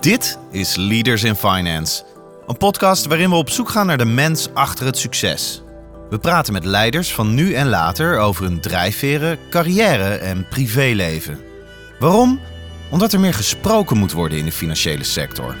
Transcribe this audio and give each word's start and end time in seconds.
Dit 0.00 0.38
is 0.50 0.76
Leaders 0.76 1.22
in 1.22 1.34
Finance, 1.34 2.02
een 2.46 2.56
podcast 2.56 3.06
waarin 3.06 3.30
we 3.30 3.36
op 3.36 3.50
zoek 3.50 3.68
gaan 3.68 3.86
naar 3.86 3.98
de 3.98 4.04
mens 4.04 4.48
achter 4.54 4.86
het 4.86 4.98
succes. 4.98 5.62
We 6.10 6.18
praten 6.18 6.52
met 6.52 6.64
leiders 6.64 7.14
van 7.14 7.34
nu 7.34 7.52
en 7.52 7.68
later 7.68 8.18
over 8.18 8.44
hun 8.44 8.60
drijfveren, 8.60 9.38
carrière 9.50 10.14
en 10.14 10.48
privéleven. 10.48 11.40
Waarom? 11.98 12.40
Omdat 12.90 13.12
er 13.12 13.20
meer 13.20 13.34
gesproken 13.34 13.96
moet 13.96 14.12
worden 14.12 14.38
in 14.38 14.44
de 14.44 14.52
financiële 14.52 15.04
sector. 15.04 15.56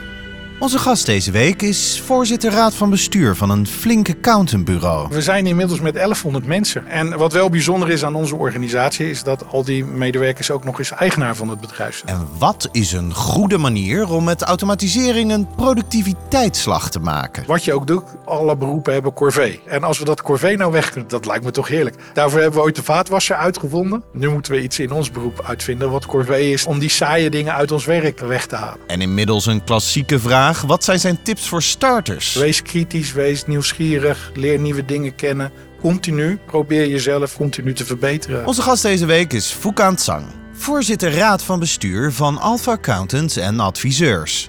Onze 0.60 0.78
gast 0.78 1.06
deze 1.06 1.30
week 1.30 1.62
is 1.62 2.02
voorzitter 2.04 2.52
raad 2.52 2.74
van 2.74 2.90
bestuur 2.90 3.36
van 3.36 3.50
een 3.50 3.66
flink 3.66 4.08
accountantbureau. 4.08 5.08
We 5.10 5.22
zijn 5.22 5.46
inmiddels 5.46 5.80
met 5.80 5.94
1100 5.94 6.46
mensen. 6.46 6.86
En 6.86 7.18
wat 7.18 7.32
wel 7.32 7.50
bijzonder 7.50 7.90
is 7.90 8.04
aan 8.04 8.14
onze 8.14 8.36
organisatie 8.36 9.10
is 9.10 9.22
dat 9.22 9.44
al 9.50 9.64
die 9.64 9.84
medewerkers 9.84 10.50
ook 10.50 10.64
nog 10.64 10.78
eens 10.78 10.90
eigenaar 10.90 11.36
van 11.36 11.48
het 11.48 11.60
bedrijf 11.60 12.02
zijn. 12.04 12.16
En 12.16 12.28
wat 12.38 12.68
is 12.72 12.92
een 12.92 13.14
goede 13.14 13.58
manier 13.58 14.08
om 14.08 14.24
met 14.24 14.42
automatisering 14.42 15.32
een 15.32 15.48
productiviteitsslag 15.56 16.90
te 16.90 16.98
maken? 17.00 17.44
Wat 17.46 17.64
je 17.64 17.72
ook 17.72 17.86
doet, 17.86 18.04
alle 18.24 18.56
beroepen 18.56 18.92
hebben 18.92 19.12
corvée. 19.12 19.60
En 19.66 19.82
als 19.82 19.98
we 19.98 20.04
dat 20.04 20.22
corvée 20.22 20.56
nou 20.56 20.72
weg 20.72 20.90
kunnen, 20.90 21.10
dat 21.10 21.26
lijkt 21.26 21.44
me 21.44 21.50
toch 21.50 21.68
heerlijk. 21.68 21.96
Daarvoor 22.12 22.40
hebben 22.40 22.58
we 22.58 22.64
ooit 22.64 22.76
de 22.76 22.82
vaatwasser 22.82 23.36
uitgevonden. 23.36 24.02
Nu 24.12 24.28
moeten 24.28 24.52
we 24.52 24.62
iets 24.62 24.78
in 24.78 24.92
ons 24.92 25.10
beroep 25.10 25.44
uitvinden 25.46 25.90
wat 25.90 26.06
corvée 26.06 26.52
is 26.52 26.66
om 26.66 26.78
die 26.78 26.88
saaie 26.88 27.30
dingen 27.30 27.54
uit 27.54 27.72
ons 27.72 27.84
werk 27.84 28.20
weg 28.20 28.46
te 28.46 28.56
halen. 28.56 28.78
En 28.86 29.00
inmiddels 29.00 29.46
een 29.46 29.64
klassieke 29.64 30.18
vraag. 30.18 30.48
Wat 30.58 30.84
zijn 30.84 31.00
zijn 31.00 31.22
tips 31.22 31.48
voor 31.48 31.62
starters? 31.62 32.34
Wees 32.34 32.62
kritisch, 32.62 33.12
wees 33.12 33.46
nieuwsgierig, 33.46 34.30
leer 34.34 34.58
nieuwe 34.58 34.84
dingen 34.84 35.14
kennen. 35.14 35.52
Continu, 35.80 36.38
probeer 36.46 36.88
jezelf 36.88 37.36
continu 37.36 37.74
te 37.74 37.84
verbeteren. 37.84 38.46
Onze 38.46 38.62
gast 38.62 38.82
deze 38.82 39.06
week 39.06 39.32
is 39.32 39.46
Foucan 39.46 39.94
Tsang, 39.94 40.26
voorzitter 40.52 41.14
raad 41.14 41.42
van 41.42 41.58
bestuur 41.58 42.12
van 42.12 42.38
Alpha 42.38 42.72
Accountants 42.72 43.36
en 43.36 43.60
Adviseurs. 43.60 44.48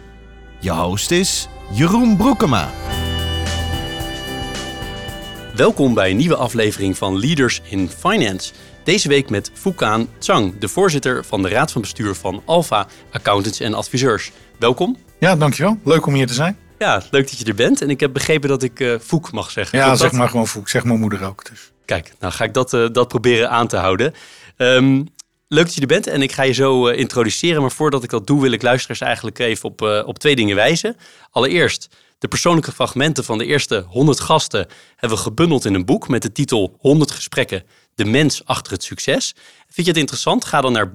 Je 0.59 0.71
host 0.71 1.11
is 1.11 1.47
Jeroen 1.71 2.17
Broekema. 2.17 2.69
Welkom 5.55 5.93
bij 5.93 6.09
een 6.09 6.17
nieuwe 6.17 6.35
aflevering 6.35 6.97
van 6.97 7.19
Leaders 7.19 7.61
in 7.69 7.89
Finance. 7.99 8.53
Deze 8.83 9.07
week 9.07 9.29
met 9.29 9.51
Foucan 9.53 10.07
Tsang, 10.17 10.59
de 10.59 10.67
voorzitter 10.67 11.25
van 11.25 11.41
de 11.41 11.49
raad 11.49 11.71
van 11.71 11.81
bestuur 11.81 12.15
van 12.15 12.41
Alpha 12.45 12.87
Accountants 13.11 13.59
en 13.59 13.73
Adviseurs. 13.73 14.31
Welkom. 14.59 14.97
Ja, 15.21 15.35
dankjewel. 15.35 15.79
Leuk 15.83 16.05
om 16.05 16.13
hier 16.13 16.27
te 16.27 16.33
zijn. 16.33 16.57
Ja, 16.79 17.03
leuk 17.11 17.29
dat 17.29 17.37
je 17.39 17.45
er 17.45 17.55
bent. 17.55 17.81
En 17.81 17.89
ik 17.89 17.99
heb 17.99 18.13
begrepen 18.13 18.49
dat 18.49 18.63
ik 18.63 18.79
uh, 18.79 18.99
Foek 18.99 19.31
mag 19.31 19.51
zeggen. 19.51 19.77
Ja, 19.79 19.95
zeg 19.95 20.09
dat? 20.09 20.19
maar 20.19 20.29
gewoon 20.29 20.47
Foek. 20.47 20.69
Zeg 20.69 20.83
mijn 20.83 20.99
moeder 20.99 21.25
ook. 21.25 21.49
Dus. 21.49 21.71
Kijk, 21.85 22.13
nou 22.19 22.33
ga 22.33 22.43
ik 22.43 22.53
dat, 22.53 22.73
uh, 22.73 22.87
dat 22.91 23.07
proberen 23.07 23.49
aan 23.49 23.67
te 23.67 23.77
houden. 23.77 24.13
Um, 24.57 25.07
leuk 25.47 25.65
dat 25.65 25.73
je 25.73 25.81
er 25.81 25.87
bent 25.87 26.07
en 26.07 26.21
ik 26.21 26.31
ga 26.31 26.43
je 26.43 26.53
zo 26.53 26.89
uh, 26.89 26.97
introduceren. 26.97 27.61
Maar 27.61 27.71
voordat 27.71 28.03
ik 28.03 28.09
dat 28.09 28.27
doe, 28.27 28.41
wil 28.41 28.51
ik 28.51 28.61
luisteraars 28.61 29.01
eigenlijk 29.01 29.39
even 29.39 29.69
op, 29.69 29.81
op 30.05 30.19
twee 30.19 30.35
dingen 30.35 30.55
wijzen. 30.55 30.95
Allereerst, 31.31 31.89
de 32.17 32.27
persoonlijke 32.27 32.71
fragmenten 32.71 33.23
van 33.23 33.37
de 33.37 33.45
eerste 33.45 33.85
100 33.87 34.19
gasten 34.19 34.67
hebben 34.95 35.17
we 35.17 35.23
gebundeld 35.23 35.65
in 35.65 35.73
een 35.73 35.85
boek 35.85 36.07
met 36.07 36.21
de 36.21 36.31
titel 36.31 36.75
100 36.79 37.11
gesprekken, 37.11 37.63
de 37.95 38.05
mens 38.05 38.45
achter 38.45 38.71
het 38.71 38.83
succes. 38.83 39.35
Vind 39.67 39.87
je 39.87 39.91
het 39.91 40.01
interessant? 40.01 40.45
Ga 40.45 40.61
dan 40.61 40.71
naar 40.71 40.89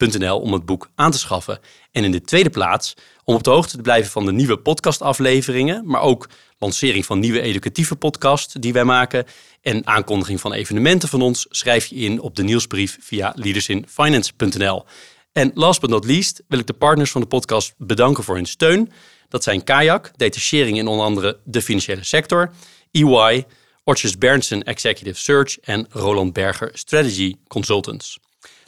boek.leadersinfinance.nl 0.00 0.40
om 0.40 0.52
het 0.52 0.64
boek 0.64 0.90
aan 0.94 1.10
te 1.10 1.18
schaffen. 1.18 1.58
En 1.92 2.04
in 2.04 2.12
de 2.12 2.20
tweede 2.20 2.50
plaats, 2.50 2.94
om 3.24 3.34
op 3.34 3.42
de 3.42 3.50
hoogte 3.50 3.76
te 3.76 3.82
blijven 3.82 4.10
van 4.10 4.24
de 4.24 4.32
nieuwe 4.32 4.58
podcastafleveringen, 4.58 5.86
maar 5.86 6.00
ook 6.00 6.28
lancering 6.58 7.06
van 7.06 7.18
nieuwe 7.18 7.40
educatieve 7.40 7.96
podcasts 7.96 8.54
die 8.54 8.72
wij 8.72 8.84
maken 8.84 9.24
en 9.62 9.86
aankondiging 9.86 10.40
van 10.40 10.52
evenementen 10.52 11.08
van 11.08 11.22
ons, 11.22 11.46
schrijf 11.50 11.86
je 11.86 11.96
in 11.96 12.20
op 12.20 12.36
de 12.36 12.42
nieuwsbrief 12.42 12.98
via 13.00 13.32
leadersinfinance.nl. 13.34 14.84
En 15.32 15.50
last 15.54 15.80
but 15.80 15.90
not 15.90 16.04
least 16.04 16.42
wil 16.48 16.58
ik 16.58 16.66
de 16.66 16.72
partners 16.72 17.10
van 17.10 17.20
de 17.20 17.26
podcast 17.26 17.74
bedanken 17.78 18.24
voor 18.24 18.34
hun 18.34 18.46
steun. 18.46 18.92
Dat 19.28 19.42
zijn 19.42 19.64
Kayak, 19.64 20.10
detachering 20.16 20.78
in 20.78 20.86
onder 20.86 21.04
andere 21.04 21.40
de 21.44 21.62
financiële 21.62 22.04
sector, 22.04 22.50
EY, 22.90 23.44
Ortjes 23.84 24.18
Berndsen 24.18 24.62
Executive 24.62 25.20
Search 25.20 25.60
en 25.60 25.86
Roland 25.90 26.32
Berger 26.32 26.70
Strategy 26.72 27.34
Consultants. 27.48 28.18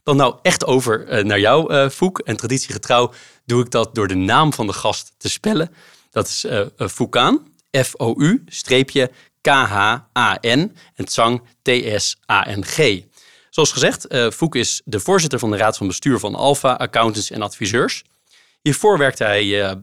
Dan 0.03 0.17
nou 0.17 0.39
echt 0.43 0.67
over 0.67 1.19
uh, 1.19 1.25
naar 1.25 1.41
jou, 1.41 1.75
uh, 1.75 1.89
Foek. 1.89 2.19
En 2.19 2.37
traditiegetrouw 2.37 3.13
doe 3.45 3.65
ik 3.65 3.71
dat 3.71 3.95
door 3.95 4.09
de 4.09 4.15
naam 4.15 4.53
van 4.53 4.67
de 4.67 4.73
gast 4.73 5.13
te 5.17 5.29
spellen. 5.29 5.71
Dat 6.11 6.29
is 6.29 6.45
uh, 6.45 6.61
Foucan, 6.77 7.53
F-O-U, 7.71 8.43
streepje 8.47 9.11
K-H-A-N 9.41 10.77
en 10.95 11.05
Tsang, 11.05 11.43
T-S-A-N-G. 11.63 13.01
Zoals 13.51 13.73
gezegd, 13.73 14.07
Foek 14.35 14.55
is 14.55 14.83
de 14.85 15.01
voorzitter 15.01 15.39
van 15.39 15.51
de 15.51 15.57
raad 15.57 15.77
van 15.77 15.87
bestuur 15.87 16.19
van 16.19 16.35
Alpha 16.35 16.73
Accountants 16.73 17.31
en 17.31 17.43
Adviseurs. 17.43 18.05
Hiervoor 18.61 18.99
werkte 18.99 19.25
hij 19.25 19.77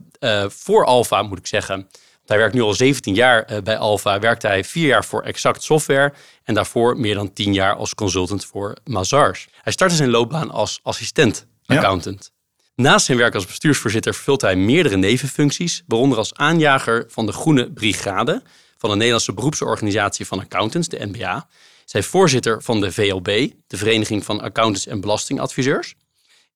voor 0.48 0.84
Alpha, 0.84 1.22
moet 1.22 1.38
ik 1.38 1.46
zeggen, 1.46 1.88
hij 2.30 2.38
werkt 2.38 2.54
nu 2.54 2.60
al 2.60 2.74
17 2.74 3.14
jaar 3.14 3.52
uh, 3.52 3.58
bij 3.58 3.78
Alpha. 3.78 4.18
Werkte 4.18 4.46
hij 4.46 4.64
vier 4.64 4.86
jaar 4.86 5.04
voor 5.04 5.22
Exact 5.22 5.62
Software 5.62 6.12
en 6.44 6.54
daarvoor 6.54 7.00
meer 7.00 7.14
dan 7.14 7.32
10 7.32 7.52
jaar 7.52 7.74
als 7.74 7.94
consultant 7.94 8.44
voor 8.44 8.76
Mazars. 8.84 9.48
Hij 9.62 9.72
startte 9.72 9.94
zijn 9.94 10.10
loopbaan 10.10 10.50
als 10.50 10.80
assistent 10.82 11.46
accountant. 11.66 12.30
Ja. 12.74 12.82
Naast 12.82 13.06
zijn 13.06 13.18
werk 13.18 13.34
als 13.34 13.46
bestuursvoorzitter 13.46 14.14
vervult 14.14 14.40
hij 14.40 14.56
meerdere 14.56 14.96
nevenfuncties, 14.96 15.82
waaronder 15.86 16.18
als 16.18 16.34
aanjager 16.34 17.04
van 17.08 17.26
de 17.26 17.32
Groene 17.32 17.72
Brigade 17.72 18.42
van 18.78 18.90
de 18.90 18.96
Nederlandse 18.96 19.32
beroepsorganisatie 19.32 20.26
van 20.26 20.40
accountants, 20.40 20.88
de 20.88 21.06
NBA. 21.12 21.48
Zij 21.84 22.02
voorzitter 22.02 22.62
van 22.62 22.80
de 22.80 22.92
VLB, 22.92 23.50
de 23.66 23.76
Vereniging 23.76 24.24
van 24.24 24.40
Accountants 24.40 24.86
en 24.86 25.00
Belastingadviseurs. 25.00 25.94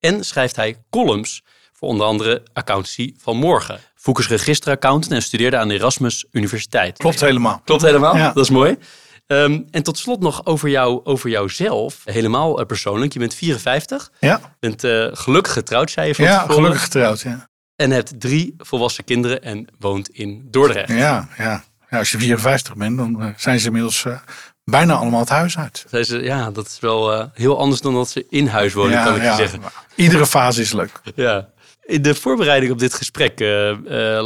En 0.00 0.24
schrijft 0.24 0.56
hij 0.56 0.76
columns 0.90 1.42
voor 1.72 1.88
onder 1.88 2.06
andere 2.06 2.42
accountancy 2.52 3.14
van 3.18 3.36
morgen. 3.36 3.80
Foek 4.04 4.18
is 4.18 4.28
registeraccountant 4.28 5.12
en 5.12 5.22
studeerde 5.22 5.56
aan 5.56 5.68
de 5.68 5.74
Erasmus 5.74 6.24
Universiteit. 6.30 6.98
Klopt 6.98 7.20
helemaal. 7.20 7.60
Klopt 7.64 7.82
helemaal, 7.82 8.16
ja. 8.16 8.32
dat 8.32 8.44
is 8.44 8.50
mooi. 8.50 8.78
Um, 9.26 9.66
en 9.70 9.82
tot 9.82 9.98
slot 9.98 10.20
nog 10.20 10.46
over, 10.46 10.68
jou, 10.68 11.00
over 11.04 11.30
jouzelf, 11.30 12.02
helemaal 12.04 12.60
uh, 12.60 12.66
persoonlijk. 12.66 13.12
Je 13.12 13.18
bent 13.18 13.34
54, 13.34 14.10
ja. 14.20 14.40
bent 14.60 14.84
uh, 14.84 15.06
gelukkig 15.12 15.52
getrouwd, 15.52 15.90
zei 15.90 16.06
je 16.06 16.14
van 16.14 16.24
Ja, 16.24 16.38
tevoren. 16.38 16.54
gelukkig 16.54 16.82
getrouwd, 16.82 17.20
ja. 17.20 17.48
En 17.76 17.90
hebt 17.90 18.20
drie 18.20 18.54
volwassen 18.58 19.04
kinderen 19.04 19.42
en 19.42 19.66
woont 19.78 20.08
in 20.08 20.48
Dordrecht. 20.50 20.88
Ja, 20.88 21.28
ja. 21.38 21.64
ja 21.90 21.98
als 21.98 22.10
je 22.10 22.18
54 22.18 22.76
bent, 22.76 22.96
dan 22.96 23.22
uh, 23.22 23.28
zijn 23.36 23.60
ze 23.60 23.66
inmiddels 23.66 24.06
bijna 24.64 24.94
allemaal 24.94 25.20
het 25.20 25.28
huis 25.28 25.58
uit. 25.58 25.84
Ze, 25.90 26.22
ja, 26.22 26.50
dat 26.50 26.66
is 26.66 26.78
wel 26.80 27.30
heel 27.34 27.58
anders 27.58 27.80
dan 27.80 27.94
dat 27.94 28.08
ze 28.08 28.26
in 28.30 28.46
huis 28.46 28.72
wonen, 28.72 28.92
ja, 28.92 29.04
kan 29.04 29.16
ik 29.16 29.22
ja, 29.22 29.30
je 29.30 29.36
zeggen. 29.36 29.60
Iedere 29.94 30.26
fase 30.26 30.60
is 30.60 30.72
leuk. 30.72 31.00
Ja. 31.14 31.52
In 31.84 32.02
de 32.02 32.14
voorbereiding 32.14 32.72
op 32.72 32.78
dit 32.78 32.94
gesprek 32.94 33.40
uh, 33.40 33.68
uh, 33.68 33.76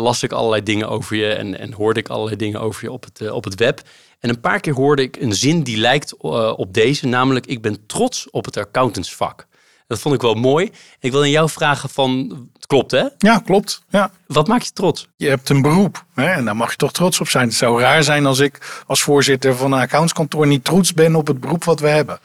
las 0.02 0.22
ik 0.22 0.32
allerlei 0.32 0.62
dingen 0.62 0.88
over 0.88 1.16
je 1.16 1.32
en, 1.32 1.58
en, 1.58 1.72
hoorde 1.72 2.00
ik 2.00 2.08
allerlei 2.08 2.36
dingen 2.36 2.60
over 2.60 2.84
je 2.84 2.92
op 2.92 3.04
het, 3.04 3.20
uh, 3.20 3.34
op 3.34 3.44
het 3.44 3.54
web. 3.54 3.80
En 4.20 4.28
een 4.28 4.41
paar 4.41 4.60
keer 4.60 4.74
hoorde 4.74 5.02
ik 5.02 5.16
een 5.16 5.34
zin 5.34 5.62
die 5.62 5.76
lijkt 5.76 6.16
op 6.56 6.74
deze, 6.74 7.06
namelijk 7.06 7.46
ik 7.46 7.62
ben 7.62 7.86
trots 7.86 8.30
op 8.30 8.44
het 8.44 8.56
accountantsvak. 8.56 9.46
Dat 9.88 9.98
vond 9.98 10.14
ik 10.14 10.20
wel 10.20 10.34
mooi. 10.34 10.70
Ik 11.00 11.12
wil 11.12 11.20
aan 11.20 11.30
jou 11.30 11.48
vragen 11.50 11.88
van, 11.88 12.38
het 12.52 12.66
klopt 12.66 12.91
hè? 12.91 13.04
Ja, 13.19 13.38
klopt. 13.38 13.82
Ja. 13.88 14.10
Wat 14.26 14.48
maakt 14.48 14.64
je 14.64 14.72
trots? 14.72 15.08
Je 15.16 15.28
hebt 15.28 15.48
een 15.48 15.62
beroep 15.62 16.04
hè, 16.14 16.30
en 16.30 16.44
daar 16.44 16.56
mag 16.56 16.70
je 16.70 16.76
toch 16.76 16.92
trots 16.92 17.20
op 17.20 17.28
zijn. 17.28 17.46
Het 17.46 17.56
zou 17.56 17.80
raar 17.80 18.02
zijn 18.02 18.26
als 18.26 18.38
ik 18.38 18.82
als 18.86 19.02
voorzitter 19.02 19.56
van 19.56 19.72
een 19.72 19.80
accountskantoor 19.80 20.46
niet 20.46 20.64
trots 20.64 20.94
ben 20.94 21.14
op 21.14 21.26
het 21.26 21.40
beroep 21.40 21.64
wat 21.64 21.80
we 21.80 21.88
hebben. 21.88 22.19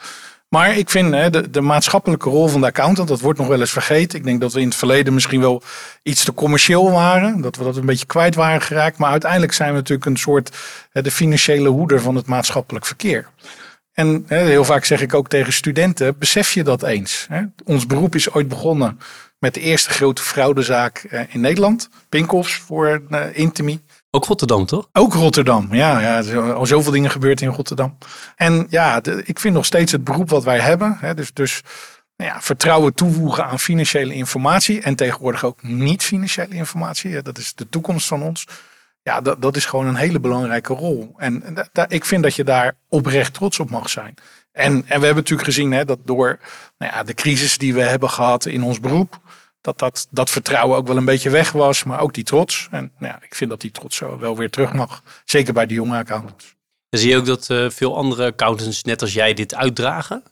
Maar 0.53 0.77
ik 0.77 0.89
vind 0.89 1.13
hè, 1.13 1.29
de, 1.29 1.49
de, 1.49 1.61
maatschappelijke 1.61 2.29
rol 2.29 2.47
van 2.47 2.61
de 2.61 2.67
accountant, 2.67 3.07
dat 3.07 3.19
wordt 3.19 3.39
nog 3.39 3.47
wel 3.47 3.59
eens 3.59 3.71
vergeten. 3.71 4.17
Ik 4.19 4.25
denk 4.25 4.41
dat 4.41 4.53
we 4.53 4.59
in 4.59 4.67
het 4.67 4.75
verleden 4.75 5.13
misschien 5.13 5.39
wel 5.39 5.61
iets 6.03 6.23
te 6.23 6.33
commercieel 6.33 6.91
waren. 6.91 7.41
Dat 7.41 7.55
we 7.55 7.63
dat 7.63 7.75
een 7.75 7.85
beetje 7.85 8.05
kwijt 8.05 8.35
waren 8.35 8.61
geraakt. 8.61 8.97
Maar 8.97 9.11
uiteindelijk 9.11 9.53
zijn 9.53 9.69
we 9.69 9.75
natuurlijk 9.75 10.09
een 10.09 10.17
soort 10.17 10.57
hè, 10.91 11.01
de 11.01 11.11
financiële 11.11 11.69
hoeder 11.69 12.01
van 12.01 12.15
het 12.15 12.25
maatschappelijk 12.25 12.85
verkeer. 12.85 13.27
En 13.93 14.23
hè, 14.27 14.37
heel 14.37 14.65
vaak 14.65 14.85
zeg 14.85 15.01
ik 15.01 15.13
ook 15.13 15.27
tegen 15.27 15.53
studenten, 15.53 16.17
besef 16.17 16.53
je 16.53 16.63
dat 16.63 16.83
eens. 16.83 17.27
Ons 17.65 17.85
beroep 17.85 18.15
is 18.15 18.31
ooit 18.31 18.47
begonnen 18.47 18.99
met 19.39 19.53
de 19.53 19.59
eerste 19.59 19.89
grote 19.89 20.21
fraudezaak 20.21 21.27
in 21.29 21.41
Nederland. 21.41 21.89
Pinkoffs 22.09 22.53
voor 22.53 23.01
uh, 23.09 23.25
Intimi. 23.33 23.79
Ook 24.15 24.25
Rotterdam, 24.25 24.65
toch? 24.65 24.89
Ook 24.91 25.13
Rotterdam, 25.13 25.67
ja. 25.71 25.99
ja 25.99 26.41
al 26.51 26.65
zoveel 26.65 26.91
dingen 26.91 27.11
gebeurd 27.11 27.41
in 27.41 27.47
Rotterdam. 27.49 27.97
En 28.35 28.67
ja, 28.69 29.01
ik 29.23 29.39
vind 29.39 29.53
nog 29.53 29.65
steeds 29.65 29.91
het 29.91 30.03
beroep 30.03 30.29
wat 30.29 30.43
wij 30.43 30.59
hebben. 30.59 30.97
Hè, 30.99 31.13
dus 31.13 31.33
dus 31.33 31.61
nou 32.15 32.31
ja, 32.31 32.41
vertrouwen 32.41 32.93
toevoegen 32.93 33.45
aan 33.45 33.59
financiële 33.59 34.13
informatie. 34.13 34.81
En 34.81 34.95
tegenwoordig 34.95 35.45
ook 35.45 35.63
niet-financiële 35.63 36.55
informatie. 36.55 37.21
Dat 37.21 37.37
is 37.37 37.53
de 37.55 37.69
toekomst 37.69 38.07
van 38.07 38.23
ons. 38.23 38.47
Ja, 39.01 39.21
dat, 39.21 39.41
dat 39.41 39.55
is 39.55 39.65
gewoon 39.65 39.87
een 39.87 39.95
hele 39.95 40.19
belangrijke 40.19 40.73
rol. 40.73 41.13
En 41.17 41.43
ik 41.87 42.05
vind 42.05 42.23
dat 42.23 42.35
je 42.35 42.43
daar 42.43 42.75
oprecht 42.89 43.33
trots 43.33 43.59
op 43.59 43.69
mag 43.69 43.89
zijn. 43.89 44.13
En, 44.51 44.73
en 44.73 44.99
we 44.99 45.05
hebben 45.05 45.15
natuurlijk 45.15 45.47
gezien 45.47 45.71
hè, 45.71 45.85
dat 45.85 45.99
door 46.05 46.39
nou 46.77 46.93
ja, 46.93 47.03
de 47.03 47.13
crisis 47.13 47.57
die 47.57 47.73
we 47.73 47.81
hebben 47.81 48.09
gehad 48.09 48.45
in 48.45 48.63
ons 48.63 48.79
beroep 48.79 49.19
dat, 49.63 49.79
dat 49.79 50.07
dat 50.09 50.29
vertrouwen 50.29 50.77
ook 50.77 50.87
wel 50.87 50.97
een 50.97 51.05
beetje 51.05 51.29
weg 51.29 51.51
was, 51.51 51.83
maar 51.83 51.99
ook 51.99 52.13
die 52.13 52.23
trots. 52.23 52.67
En 52.71 52.91
nou 52.97 53.13
ja, 53.13 53.19
ik 53.21 53.35
vind 53.35 53.49
dat 53.49 53.61
die 53.61 53.71
trots 53.71 53.95
zo 53.95 54.19
wel 54.19 54.37
weer 54.37 54.49
terug 54.49 54.73
mag. 54.73 55.03
Zeker 55.25 55.53
bij 55.53 55.65
de 55.65 55.73
jonge 55.73 55.97
accountants. 55.97 56.55
Zie 56.89 57.09
je 57.09 57.17
ook 57.17 57.25
dat 57.25 57.49
uh, 57.49 57.69
veel 57.69 57.97
andere 57.97 58.25
accountants, 58.25 58.83
net 58.83 59.01
als 59.01 59.13
jij, 59.13 59.33
dit 59.33 59.55
uitdragen? 59.55 60.23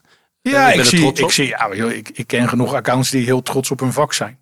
Ja, 0.42 0.72
ik 0.72 0.84
zie, 0.84 1.14
ik, 1.14 1.32
zie 1.32 1.48
ja, 1.48 1.72
ik, 1.72 2.10
ik 2.10 2.28
ken 2.28 2.50
genoeg 2.50 2.74
accountants 2.74 3.10
die 3.10 3.26
heel 3.26 3.42
trots 3.42 3.72
op 3.72 3.80
hun 3.80 3.94
vak 3.94 4.14
zijn. 4.14 4.40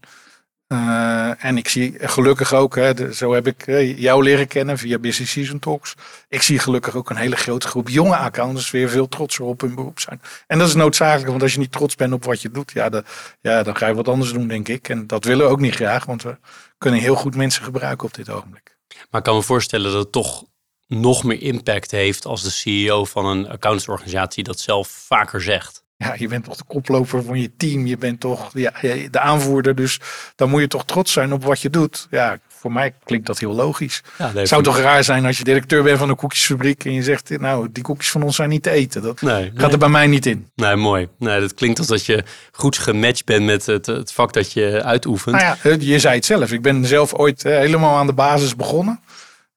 Uh, 0.74 1.46
en 1.46 1.58
ik 1.58 1.68
zie 1.68 1.96
gelukkig 2.00 2.54
ook, 2.54 2.76
hè, 2.76 3.14
zo 3.14 3.34
heb 3.34 3.48
ik 3.48 3.66
jou 3.98 4.24
leren 4.24 4.48
kennen 4.48 4.78
via 4.78 5.00
Business 5.00 5.32
Season 5.32 5.60
Talks. 5.60 5.96
Ik 6.28 6.42
zie 6.42 6.60
gelukkig 6.60 6.96
ook 6.96 7.10
een 7.10 7.16
hele 7.16 7.36
grote 7.36 7.68
groep 7.68 7.90
jonge 7.90 8.16
accountants 8.16 8.72
weer 8.72 8.90
veel 8.90 9.08
trotser 9.08 9.46
op 9.46 9.62
hun 9.62 9.76
beroep 9.76 10.00
zijn. 10.00 10.22
En 10.48 10.60
dat 10.60 10.68
is 10.68 10.74
noodzakelijk, 10.74 11.30
want 11.30 11.42
als 11.42 11.54
je 11.54 11.60
niet 11.60 11.72
trots 11.72 11.96
bent 11.96 12.14
op 12.14 12.26
wat 12.26 12.42
je 12.42 12.52
doet, 12.52 12.72
ja, 12.72 13.04
ja, 13.42 13.64
dan 13.64 13.78
ga 13.78 13.88
je 13.88 13.94
wat 13.94 14.08
anders 14.08 14.32
doen, 14.32 14.48
denk 14.48 14.68
ik. 14.68 14.90
En 14.90 15.08
dat 15.08 15.24
willen 15.24 15.46
we 15.46 15.52
ook 15.52 15.60
niet 15.60 15.76
graag, 15.76 16.06
want 16.06 16.24
we 16.24 16.38
kunnen 16.78 17.00
heel 17.00 17.16
goed 17.16 17.36
mensen 17.36 17.64
gebruiken 17.64 18.08
op 18.08 18.14
dit 18.14 18.30
ogenblik. 18.30 18.78
Maar 19.10 19.20
ik 19.20 19.24
kan 19.24 19.36
me 19.36 19.42
voorstellen 19.42 19.92
dat 19.92 20.02
het 20.02 20.12
toch 20.12 20.44
nog 20.88 21.24
meer 21.24 21.42
impact 21.42 21.92
heeft 21.92 22.26
als 22.26 22.44
de 22.44 22.50
CEO 22.50 23.06
van 23.06 23.26
een 23.26 23.44
accountantsorganisatie 23.44 24.44
dat 24.44 24.60
zelf 24.60 24.88
vaker 24.88 25.42
zegt 25.42 25.84
ja, 26.04 26.16
je 26.18 26.28
bent 26.28 26.44
toch 26.44 26.56
de 26.56 26.64
koploper 26.68 27.24
van 27.24 27.42
je 27.42 27.52
team. 27.58 27.86
Je 27.86 27.98
bent 27.98 28.20
toch 28.20 28.50
ja, 28.54 28.74
de 29.12 29.20
aanvoerder. 29.20 29.76
Dus 29.76 30.00
dan 30.36 30.50
moet 30.50 30.62
je 30.62 30.68
toch 30.68 30.86
trots 30.86 31.12
zijn 31.12 31.34
op 31.34 31.44
wat 31.44 31.62
je 31.62 31.70
doet. 31.70 32.08
Ja, 32.10 32.38
voor 32.48 32.72
mij 32.72 32.94
klinkt 33.04 33.28
dat 33.28 33.40
heel 33.40 33.54
logisch. 33.54 34.04
Ja, 34.18 34.46
zou 34.46 34.64
toch 34.64 34.78
raar 34.78 35.04
zijn 35.04 35.26
als 35.26 35.38
je 35.38 35.44
directeur 35.44 35.84
bent 35.84 35.98
van 36.00 36.10
een 36.10 36.16
koekjesfabriek. 36.16 36.86
En 36.86 36.94
je 36.94 37.04
zegt, 37.04 37.40
nou, 37.40 37.68
die 37.72 37.84
koekjes 37.84 38.12
van 38.12 38.24
ons 38.24 38.36
zijn 38.36 38.50
niet 38.50 38.64
te 38.64 38.70
eten. 38.70 39.02
Dat 39.02 39.20
gaat 39.54 39.72
er 39.72 39.78
bij 39.78 39.90
mij 39.90 40.08
niet 40.08 40.26
in. 40.26 40.48
Nee, 40.56 40.76
mooi. 40.76 41.08
Nee, 41.18 41.40
dat 41.40 41.54
klinkt 41.54 41.80
alsof 41.80 42.06
je 42.06 42.24
goed 42.52 42.78
gematcht 42.78 43.26
bent 43.26 43.46
met 43.46 43.66
het, 43.66 43.86
het 43.86 44.12
vak 44.12 44.34
dat 44.34 44.54
je 44.54 44.84
uitoefent. 44.84 45.36
Nou 45.36 45.56
ja, 45.64 45.76
je 45.80 46.00
zei 46.00 46.16
het 46.16 46.26
zelf. 46.26 46.52
Ik 46.52 46.62
ben 46.62 46.86
zelf 46.86 47.14
ooit 47.14 47.46
eh, 47.46 47.58
helemaal 47.58 47.98
aan 47.98 48.08
de 48.08 48.14
basis 48.14 48.56
begonnen. 48.56 49.00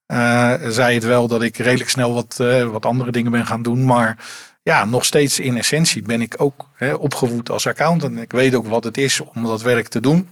Uh, 0.07 0.55
zei 0.69 0.95
het 0.95 1.05
wel 1.05 1.29
dat 1.29 1.43
ik 1.43 1.57
redelijk 1.57 1.91
snel 1.91 2.15
wat, 2.15 2.39
uh, 2.41 2.65
wat 2.65 2.87
andere 2.87 3.11
dingen 3.11 3.31
ben 3.31 3.47
gaan 3.47 3.63
doen. 3.63 3.85
Maar 3.85 4.17
ja, 4.63 4.85
nog 4.85 5.05
steeds 5.05 5.41
in 5.41 5.57
essentie 5.57 6.03
ben 6.03 6.21
ik 6.21 6.35
ook 6.37 6.69
hè, 6.75 6.95
opgevoed 6.95 7.51
als 7.51 7.67
accountant. 7.67 8.19
Ik 8.19 8.33
weet 8.33 8.55
ook 8.55 8.67
wat 8.67 8.85
het 8.85 8.99
is 8.99 9.21
om 9.21 9.43
dat 9.45 9.63
werk 9.63 9.89
te 9.89 10.01
doen. 10.01 10.29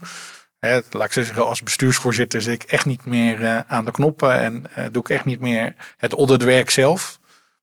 Hè, 0.58 0.80
laat 0.90 1.06
ik 1.06 1.12
zeggen, 1.12 1.46
als 1.46 1.62
bestuursvoorzitter 1.62 2.42
zit 2.42 2.62
ik 2.62 2.70
echt 2.70 2.86
niet 2.86 3.04
meer 3.04 3.40
uh, 3.40 3.58
aan 3.66 3.84
de 3.84 3.90
knoppen 3.90 4.40
en 4.40 4.64
uh, 4.78 4.84
doe 4.92 5.02
ik 5.02 5.08
echt 5.08 5.24
niet 5.24 5.40
meer 5.40 5.74
het 5.96 6.12
auditwerk 6.12 6.70
zelf. 6.70 7.18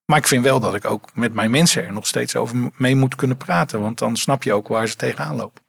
Maar 0.05 0.17
ik 0.17 0.27
vind 0.27 0.43
wel 0.43 0.59
dat 0.59 0.75
ik 0.75 0.85
ook 0.85 1.09
met 1.13 1.33
mijn 1.33 1.51
mensen 1.51 1.85
er 1.85 1.93
nog 1.93 2.07
steeds 2.07 2.35
over 2.35 2.71
mee 2.77 2.95
moet 2.95 3.15
kunnen 3.15 3.37
praten. 3.37 3.81
Want 3.81 3.97
dan 3.99 4.15
snap 4.15 4.43
je 4.43 4.53
ook 4.53 4.67
waar 4.67 4.87
ze 4.87 4.95
tegenaan 4.95 5.35
lopen. 5.35 5.61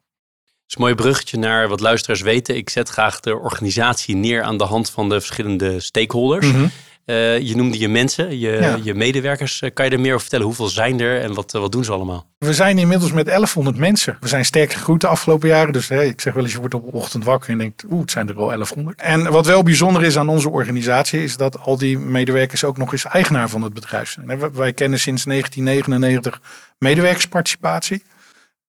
Het 0.45 0.67
is 0.67 0.75
een 0.75 0.83
mooi 0.83 0.95
bruggetje 0.95 1.39
naar 1.39 1.69
wat 1.69 1.81
luisteraars 1.81 2.21
weten. 2.21 2.57
Ik 2.57 2.71
zet 2.71 2.89
graag 2.89 3.21
de 3.21 3.37
organisatie 3.37 4.17
neer 4.17 4.43
aan 4.43 4.59
de 4.59 4.65
hand 4.65 4.91
van 4.91 5.09
de 5.09 5.21
verschillende 5.21 5.81
stakeholders. 5.81 6.47
Mm 6.53 6.71
uh, 7.11 7.39
je 7.39 7.57
noemde 7.57 7.79
je 7.79 7.89
mensen, 7.89 8.39
je, 8.39 8.79
je 8.83 8.95
medewerkers. 8.95 9.63
Uh, 9.63 9.71
kan 9.75 9.85
je 9.85 9.91
er 9.91 10.01
meer 10.01 10.09
over 10.09 10.21
vertellen? 10.21 10.47
Hoeveel 10.47 10.67
zijn 10.67 11.01
er 11.01 11.21
en 11.21 11.35
wat, 11.35 11.55
uh, 11.55 11.61
wat 11.61 11.73
doen 11.73 11.85
ze 11.85 11.93
allemaal? 11.93 12.27
We 12.39 12.55
zijn 12.55 12.79
inmiddels 12.79 13.13
met 13.13 13.27
1100 13.27 13.77
mensen. 13.77 14.17
We 14.21 14.29
zijn 14.29 14.45
sterk 14.45 14.73
gegroeid 14.73 15.01
de 15.01 15.07
afgelopen 15.07 15.49
jaren. 15.49 15.73
Dus 15.73 15.89
hey, 15.89 16.07
ik 16.07 16.21
zeg 16.21 16.33
wel 16.33 16.43
eens, 16.43 16.53
je 16.53 16.59
wordt 16.59 16.75
op 16.75 16.95
ochtend 16.95 17.25
wakker 17.25 17.51
en 17.51 17.59
denkt, 17.59 17.85
oeh, 17.91 18.01
het 18.01 18.11
zijn 18.11 18.29
er 18.29 18.35
wel 18.35 18.47
1100. 18.47 19.01
En 19.01 19.31
wat 19.31 19.47
wel 19.47 19.63
bijzonder 19.63 20.05
is 20.05 20.19
aan 20.19 20.29
onze 20.29 20.51
organisatie, 20.51 21.23
is 21.23 21.37
dat 21.37 21.61
al 21.61 21.79
die 21.79 21.99
medewerkers 21.99 22.65
ook 22.65 22.77
nog 22.77 22.93
eens 22.93 23.05
eigenaar 23.05 23.49
van 23.49 23.63
het 23.63 23.75
bedrijf 23.75 24.11
zijn. 24.11 24.53
Wij 24.53 24.73
kennen 24.73 24.99
sinds 24.99 25.25
1999 25.25 26.41
medewerkersparticipatie. 26.79 28.03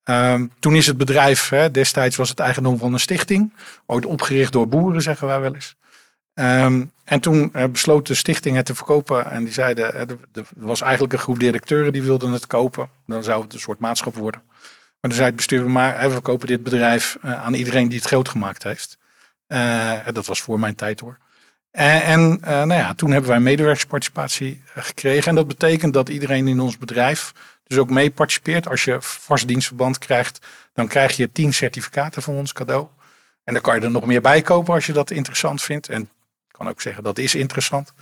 Uh, 0.09 0.41
toen 0.59 0.75
is 0.75 0.87
het 0.87 0.97
bedrijf, 0.97 1.49
hè, 1.49 1.71
destijds 1.71 2.15
was 2.15 2.29
het 2.29 2.39
eigendom 2.39 2.77
van 2.77 2.93
een 2.93 2.99
stichting. 2.99 3.53
Ooit 3.85 4.05
opgericht 4.05 4.51
door 4.51 4.67
boeren, 4.67 5.01
zeggen 5.01 5.27
wij 5.27 5.39
wel 5.39 5.55
eens. 5.55 5.75
Um, 6.39 6.91
en 7.03 7.19
toen 7.19 7.51
uh, 7.55 7.63
besloot 7.65 8.07
de 8.07 8.13
stichting 8.13 8.55
het 8.55 8.65
te 8.65 8.75
verkopen. 8.75 9.31
En 9.31 9.43
die 9.43 9.53
zeiden, 9.53 9.93
uh, 9.95 10.01
er 10.33 10.45
was 10.55 10.81
eigenlijk 10.81 11.13
een 11.13 11.19
groep 11.19 11.39
directeuren 11.39 11.93
die 11.93 12.03
wilden 12.03 12.31
het 12.31 12.47
kopen. 12.47 12.89
Dan 13.05 13.23
zou 13.23 13.43
het 13.43 13.53
een 13.53 13.59
soort 13.59 13.79
maatschap 13.79 14.15
worden. 14.15 14.41
Maar 14.47 15.11
toen 15.11 15.13
zei 15.13 15.25
het 15.25 15.35
bestuur, 15.35 15.69
maar 15.69 15.99
we 16.01 16.09
verkopen 16.09 16.47
dit 16.47 16.63
bedrijf 16.63 17.17
uh, 17.25 17.43
aan 17.43 17.53
iedereen 17.53 17.87
die 17.87 17.97
het 17.97 18.07
groot 18.07 18.29
gemaakt 18.29 18.63
heeft. 18.63 18.97
dat 20.13 20.25
was 20.25 20.41
voor 20.41 20.59
mijn 20.59 20.75
tijd 20.75 20.99
hoor. 20.99 21.17
En, 21.71 22.01
en 22.01 22.39
nou 22.41 22.73
ja, 22.73 22.93
toen 22.93 23.11
hebben 23.11 23.29
wij 23.29 23.39
medewerkersparticipatie 23.39 24.61
gekregen. 24.65 25.29
En 25.29 25.35
dat 25.35 25.47
betekent 25.47 25.93
dat 25.93 26.09
iedereen 26.09 26.47
in 26.47 26.59
ons 26.59 26.77
bedrijf 26.77 27.33
dus 27.63 27.77
ook 27.77 27.89
mee 27.89 28.11
participeert. 28.11 28.67
Als 28.67 28.83
je 28.83 28.97
vast 28.99 29.47
dienstverband 29.47 29.97
krijgt, 29.97 30.45
dan 30.73 30.87
krijg 30.87 31.17
je 31.17 31.31
tien 31.31 31.53
certificaten 31.53 32.21
van 32.21 32.35
ons 32.35 32.53
cadeau. 32.53 32.87
En 33.43 33.53
dan 33.53 33.61
kan 33.61 33.75
je 33.75 33.81
er 33.81 33.91
nog 33.91 34.05
meer 34.05 34.21
bij 34.21 34.41
kopen 34.41 34.73
als 34.73 34.85
je 34.85 34.93
dat 34.93 35.11
interessant 35.11 35.61
vindt. 35.61 35.89
En 35.89 36.09
kan 36.51 36.67
ook 36.67 36.81
zeggen 36.81 37.03
dat 37.03 37.17
is 37.17 37.35
interessant. 37.35 37.93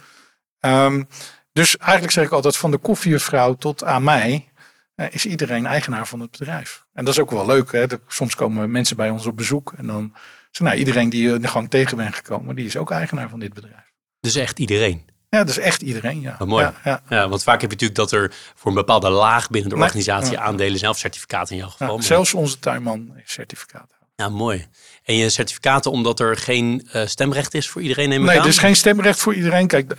Um, 0.60 1.08
dus 1.54 1.78
eigenlijk 1.78 2.12
zeg 2.12 2.26
ik 2.26 2.32
altijd 2.32 2.58
van 2.58 2.72
de 2.72 2.78
koffievrouw 2.78 3.54
tot 3.54 3.84
aan 3.84 4.04
mij 4.04 4.52
uh, 4.96 5.06
is 5.10 5.26
iedereen 5.26 5.66
eigenaar 5.66 6.08
van 6.08 6.20
het 6.20 6.32
bedrijf. 6.32 6.86
En 6.94 7.06
dat 7.06 7.14
is 7.14 7.20
ook 7.20 7.32
wel 7.32 7.46
leuk. 7.46 7.72
Hè? 7.72 7.86
soms 8.08 8.36
komen 8.36 8.72
mensen 8.72 8.96
bij 8.96 9.10
ons 9.10 9.26
op 9.26 9.38
bezoek 9.38 9.74
en 9.78 9.88
dan 9.88 10.14
zeg 10.52 10.68
nou, 10.68 10.80
iedereen 10.80 11.10
die 11.10 11.24
je 11.24 11.34
in 11.34 11.42
de 11.42 11.48
gang 11.48 11.70
tegen 11.70 11.98
bent 11.98 12.16
gekomen, 12.16 12.56
die 12.56 12.66
is 12.66 12.78
ook 12.78 12.92
eigenaar 12.92 13.30
van 13.30 13.40
dit 13.40 13.54
bedrijf. 13.54 13.94
Dus 14.20 14.36
echt 14.36 14.60
iedereen? 14.60 15.06
Ja, 15.30 15.44
dus 15.44 15.58
echt 15.58 15.82
iedereen, 15.82 16.22
ja. 16.22 16.38
mooi. 16.46 16.64
Ja, 16.64 16.74
ja. 16.84 17.02
ja, 17.10 17.30
want 17.30 17.44
vaak 17.44 17.62
heb 17.62 17.70
je 17.70 17.76
natuurlijk 17.76 18.00
dat 18.00 18.12
er 18.12 18.36
voor 18.56 18.72
een 18.72 18.78
bepaalde 18.78 19.10
laag 19.10 19.50
binnen 19.50 19.70
de 19.70 19.76
organisatie 19.76 20.40
aandelen 20.40 20.90
of 20.90 20.98
certificaten 20.98 21.56
in 21.56 21.62
jouw 21.62 21.70
geval. 21.70 22.02
zelfs 22.02 22.34
onze 22.34 22.60
tuinman 22.60 23.14
is 23.24 23.34
certificaat. 23.34 23.98
Ja, 24.16 24.30
mooi. 24.30 24.68
En 25.07 25.15
je 25.15 25.30
certificaten 25.30 25.92
omdat 25.92 26.19
er 26.19 26.38
geen 26.38 26.88
uh, 26.94 27.06
stemrecht 27.06 27.54
is 27.54 27.69
voor 27.69 27.81
iedereen, 27.81 28.09
neem 28.09 28.21
ik 28.21 28.27
nee, 28.27 28.38
aan? 28.38 28.44
er 28.44 28.50
is 28.50 28.57
geen 28.57 28.75
stemrecht 28.75 29.19
voor 29.19 29.33
iedereen. 29.33 29.68
Kijk, 29.68 29.94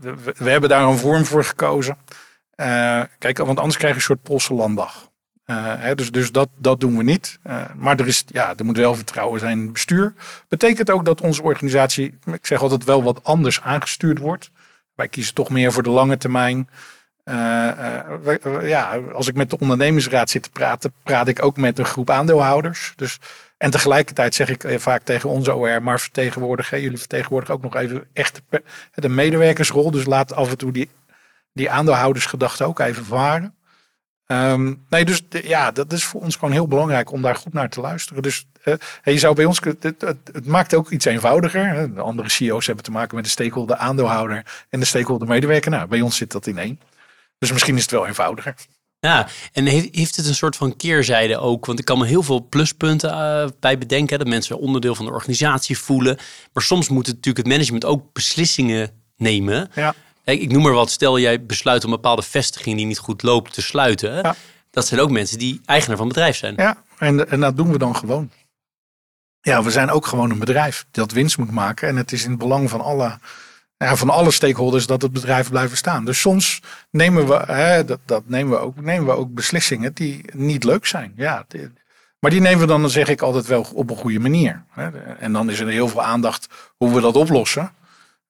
we, 0.00 0.14
we 0.36 0.50
hebben 0.50 0.68
daar 0.68 0.82
een 0.82 0.98
vorm 0.98 1.24
voor 1.24 1.44
gekozen. 1.44 1.96
Uh, 2.56 3.02
kijk, 3.18 3.38
want 3.38 3.58
anders 3.58 3.76
krijg 3.76 3.92
je 3.92 3.98
een 3.98 4.04
soort 4.04 4.22
Poolse 4.22 4.54
landdag. 4.54 5.10
Uh, 5.46 5.56
hè, 5.76 5.94
dus 5.94 6.10
dus 6.10 6.32
dat, 6.32 6.48
dat 6.58 6.80
doen 6.80 6.96
we 6.96 7.02
niet. 7.02 7.38
maar 7.76 8.00
er, 8.00 8.06
is, 8.06 8.24
ja, 8.26 8.54
er 8.56 8.64
moet 8.64 8.76
wel 8.76 8.94
vertrouwen 8.94 9.40
zijn 9.40 9.58
in 9.58 9.64
het 9.64 9.72
bestuur. 9.72 10.14
Betekent 10.48 10.90
ook 10.90 11.04
dat 11.04 11.20
onze 11.20 11.42
organisatie, 11.42 12.18
ik 12.24 12.46
zeg 12.46 12.62
altijd, 12.62 12.84
wel 12.84 13.02
wat 13.02 13.24
anders 13.24 13.60
aangestuurd 13.60 14.18
wordt. 14.18 14.50
Wij 14.94 15.08
kiezen 15.08 15.34
toch 15.34 15.50
meer 15.50 15.72
voor 15.72 15.82
de 15.82 15.90
lange 15.90 16.16
termijn. 16.16 16.68
ja, 18.62 19.00
als 19.12 19.28
ik 19.28 19.34
met 19.34 19.50
de 19.50 19.58
ondernemingsraad 19.58 20.30
zit 20.30 20.42
te 20.42 20.50
praten, 20.50 20.92
praat 21.02 21.28
ik 21.28 21.44
ook 21.44 21.56
met 21.56 21.78
een 21.78 21.84
groep 21.84 22.10
aandeelhouders. 22.10 22.92
Dus 22.96 23.18
en 23.62 23.70
tegelijkertijd 23.70 24.34
zeg 24.34 24.48
ik 24.48 24.64
vaak 24.80 25.02
tegen 25.02 25.28
onze 25.28 25.54
OR, 25.54 25.82
maar 25.82 26.00
vertegenwoordigen, 26.00 26.80
jullie 26.80 26.98
vertegenwoordigen 26.98 27.54
ook 27.54 27.62
nog 27.62 27.76
even 27.76 28.08
echt 28.12 28.42
de 28.94 29.08
medewerkersrol. 29.08 29.90
Dus 29.90 30.04
laat 30.04 30.32
af 30.34 30.50
en 30.50 30.58
toe 30.58 30.72
die, 30.72 30.90
die 31.52 31.70
aandeelhoudersgedachte 31.70 32.64
ook 32.64 32.78
even 32.78 33.04
varen. 33.04 33.54
Um, 34.26 34.84
nee, 34.88 35.04
dus 35.04 35.22
ja, 35.30 35.70
dat 35.70 35.92
is 35.92 36.04
voor 36.04 36.20
ons 36.20 36.34
gewoon 36.36 36.52
heel 36.52 36.68
belangrijk 36.68 37.12
om 37.12 37.22
daar 37.22 37.36
goed 37.36 37.52
naar 37.52 37.68
te 37.68 37.80
luisteren. 37.80 38.22
Dus 38.22 38.46
uh, 38.64 38.74
je 39.04 39.18
zou 39.18 39.34
bij 39.34 39.44
ons, 39.44 39.60
het, 39.60 39.82
het, 39.82 40.02
het, 40.32 40.46
maakt 40.46 40.74
ook 40.74 40.90
iets 40.90 41.04
eenvoudiger. 41.04 41.94
De 41.94 42.00
andere 42.00 42.28
CEO's 42.28 42.66
hebben 42.66 42.84
te 42.84 42.90
maken 42.90 43.14
met 43.14 43.24
de 43.24 43.30
stakeholder 43.30 43.76
aandeelhouder 43.76 44.64
en 44.68 44.80
de 44.80 44.86
stakeholder 44.86 45.28
medewerker. 45.28 45.70
Nou, 45.70 45.88
bij 45.88 46.00
ons 46.00 46.16
zit 46.16 46.32
dat 46.32 46.46
in 46.46 46.58
één. 46.58 46.80
Dus 47.38 47.52
misschien 47.52 47.76
is 47.76 47.82
het 47.82 47.90
wel 47.90 48.06
eenvoudiger. 48.06 48.54
Ja, 49.06 49.28
en 49.52 49.66
heeft 49.66 50.16
het 50.16 50.26
een 50.26 50.34
soort 50.34 50.56
van 50.56 50.76
keerzijde 50.76 51.38
ook? 51.38 51.66
Want 51.66 51.78
ik 51.78 51.84
kan 51.84 51.98
me 51.98 52.06
heel 52.06 52.22
veel 52.22 52.46
pluspunten 52.48 53.10
uh, 53.10 53.44
bij 53.60 53.78
bedenken. 53.78 54.18
Dat 54.18 54.28
mensen 54.28 54.58
onderdeel 54.58 54.94
van 54.94 55.04
de 55.04 55.10
organisatie 55.10 55.78
voelen. 55.78 56.18
Maar 56.52 56.62
soms 56.62 56.88
moet 56.88 57.06
het 57.06 57.14
natuurlijk 57.14 57.46
het 57.46 57.54
management 57.54 57.84
ook 57.84 58.12
beslissingen 58.12 58.90
nemen. 59.16 59.70
Ja. 59.74 59.94
Ik 60.24 60.52
noem 60.52 60.62
maar 60.62 60.72
wat. 60.72 60.90
Stel 60.90 61.18
jij 61.18 61.46
besluit 61.46 61.84
om 61.84 61.90
een 61.90 61.96
bepaalde 61.96 62.22
vestiging 62.22 62.76
die 62.76 62.86
niet 62.86 62.98
goed 62.98 63.22
loopt 63.22 63.52
te 63.52 63.62
sluiten. 63.62 64.14
Ja. 64.14 64.34
Dat 64.70 64.86
zijn 64.86 65.00
ook 65.00 65.10
mensen 65.10 65.38
die 65.38 65.60
eigenaar 65.64 65.96
van 65.96 66.08
bedrijf 66.08 66.36
zijn. 66.36 66.54
Ja, 66.56 66.82
en, 66.98 67.30
en 67.30 67.40
dat 67.40 67.56
doen 67.56 67.72
we 67.72 67.78
dan 67.78 67.96
gewoon. 67.96 68.30
Ja, 69.40 69.62
we 69.62 69.70
zijn 69.70 69.90
ook 69.90 70.06
gewoon 70.06 70.30
een 70.30 70.38
bedrijf 70.38 70.86
dat 70.90 71.12
winst 71.12 71.38
moet 71.38 71.50
maken. 71.50 71.88
En 71.88 71.96
het 71.96 72.12
is 72.12 72.24
in 72.24 72.30
het 72.30 72.38
belang 72.38 72.70
van 72.70 72.80
alle 72.80 73.18
ja, 73.82 73.96
van 73.96 74.10
alle 74.10 74.30
stakeholders 74.30 74.86
dat 74.86 75.02
het 75.02 75.12
bedrijf 75.12 75.50
blijven 75.50 75.76
staan. 75.76 76.04
Dus 76.04 76.20
soms 76.20 76.60
nemen 76.90 77.26
we, 77.26 77.42
hè, 77.46 77.84
dat, 77.84 77.98
dat 78.06 78.22
nemen, 78.26 78.50
we 78.50 78.58
ook, 78.58 78.80
nemen 78.80 79.06
we 79.06 79.16
ook 79.16 79.34
beslissingen 79.34 79.94
die 79.94 80.24
niet 80.32 80.64
leuk 80.64 80.86
zijn. 80.86 81.12
Ja, 81.16 81.46
maar 82.18 82.30
die 82.30 82.40
nemen 82.40 82.60
we 82.60 82.66
dan, 82.66 82.90
zeg 82.90 83.08
ik 83.08 83.20
altijd 83.20 83.46
wel 83.46 83.66
op 83.74 83.90
een 83.90 83.96
goede 83.96 84.18
manier. 84.18 84.64
Hè. 84.70 84.88
En 85.18 85.32
dan 85.32 85.50
is 85.50 85.60
er 85.60 85.68
heel 85.68 85.88
veel 85.88 86.02
aandacht 86.02 86.46
hoe 86.76 86.94
we 86.94 87.00
dat 87.00 87.16
oplossen. 87.16 87.72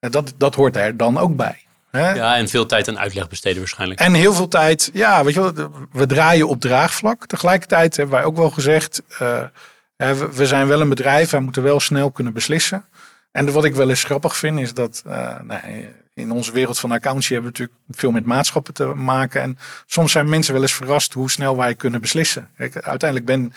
En 0.00 0.10
dat, 0.10 0.34
dat 0.36 0.54
hoort 0.54 0.76
er 0.76 0.96
dan 0.96 1.18
ook 1.18 1.36
bij. 1.36 1.58
Hè. 1.90 2.12
Ja, 2.12 2.36
en 2.36 2.48
veel 2.48 2.66
tijd 2.66 2.88
aan 2.88 2.98
uitleg 2.98 3.28
besteden 3.28 3.58
waarschijnlijk. 3.58 4.00
En 4.00 4.14
heel 4.14 4.32
veel 4.32 4.48
tijd, 4.48 4.90
ja, 4.92 5.24
weet 5.24 5.34
je 5.34 5.52
wel, 5.52 5.70
we 5.92 6.06
draaien 6.06 6.48
op 6.48 6.60
draagvlak. 6.60 7.26
Tegelijkertijd 7.26 7.96
hebben 7.96 8.14
wij 8.14 8.24
ook 8.24 8.36
wel 8.36 8.50
gezegd, 8.50 9.02
uh, 9.12 9.42
we 10.32 10.46
zijn 10.46 10.68
wel 10.68 10.80
een 10.80 10.88
bedrijf, 10.88 11.30
wij 11.30 11.40
moeten 11.40 11.62
wel 11.62 11.80
snel 11.80 12.10
kunnen 12.10 12.32
beslissen. 12.32 12.84
En 13.32 13.52
wat 13.52 13.64
ik 13.64 13.74
wel 13.74 13.88
eens 13.88 14.04
grappig 14.04 14.36
vind, 14.36 14.60
is 14.60 14.74
dat 14.74 15.02
uh, 15.06 15.40
nou, 15.40 15.92
in 16.14 16.30
onze 16.30 16.52
wereld 16.52 16.78
van 16.78 16.90
accountancy 16.90 17.32
hebben 17.32 17.52
we 17.52 17.58
natuurlijk 17.58 17.98
veel 17.98 18.10
met 18.10 18.24
maatschappen 18.24 18.74
te 18.74 18.84
maken. 18.84 19.42
En 19.42 19.58
soms 19.86 20.12
zijn 20.12 20.28
mensen 20.28 20.52
wel 20.52 20.62
eens 20.62 20.74
verrast 20.74 21.12
hoe 21.12 21.30
snel 21.30 21.56
wij 21.56 21.74
kunnen 21.74 22.00
beslissen. 22.00 22.50
Uiteindelijk 22.72 23.24
ben, 23.24 23.52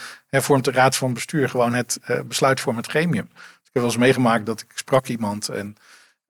de 0.61 0.71
raad 0.71 0.95
van 0.95 1.13
bestuur 1.13 1.49
gewoon 1.49 1.73
het 1.73 1.99
uh, 2.07 2.19
besluitvormend 2.21 2.87
gremium. 2.87 3.29
Dus 3.33 3.43
ik 3.43 3.69
heb 3.73 3.73
wel 3.73 3.85
eens 3.85 3.97
meegemaakt 3.97 4.45
dat 4.45 4.61
ik 4.61 4.71
sprak 4.75 5.07
iemand 5.07 5.49
en 5.49 5.75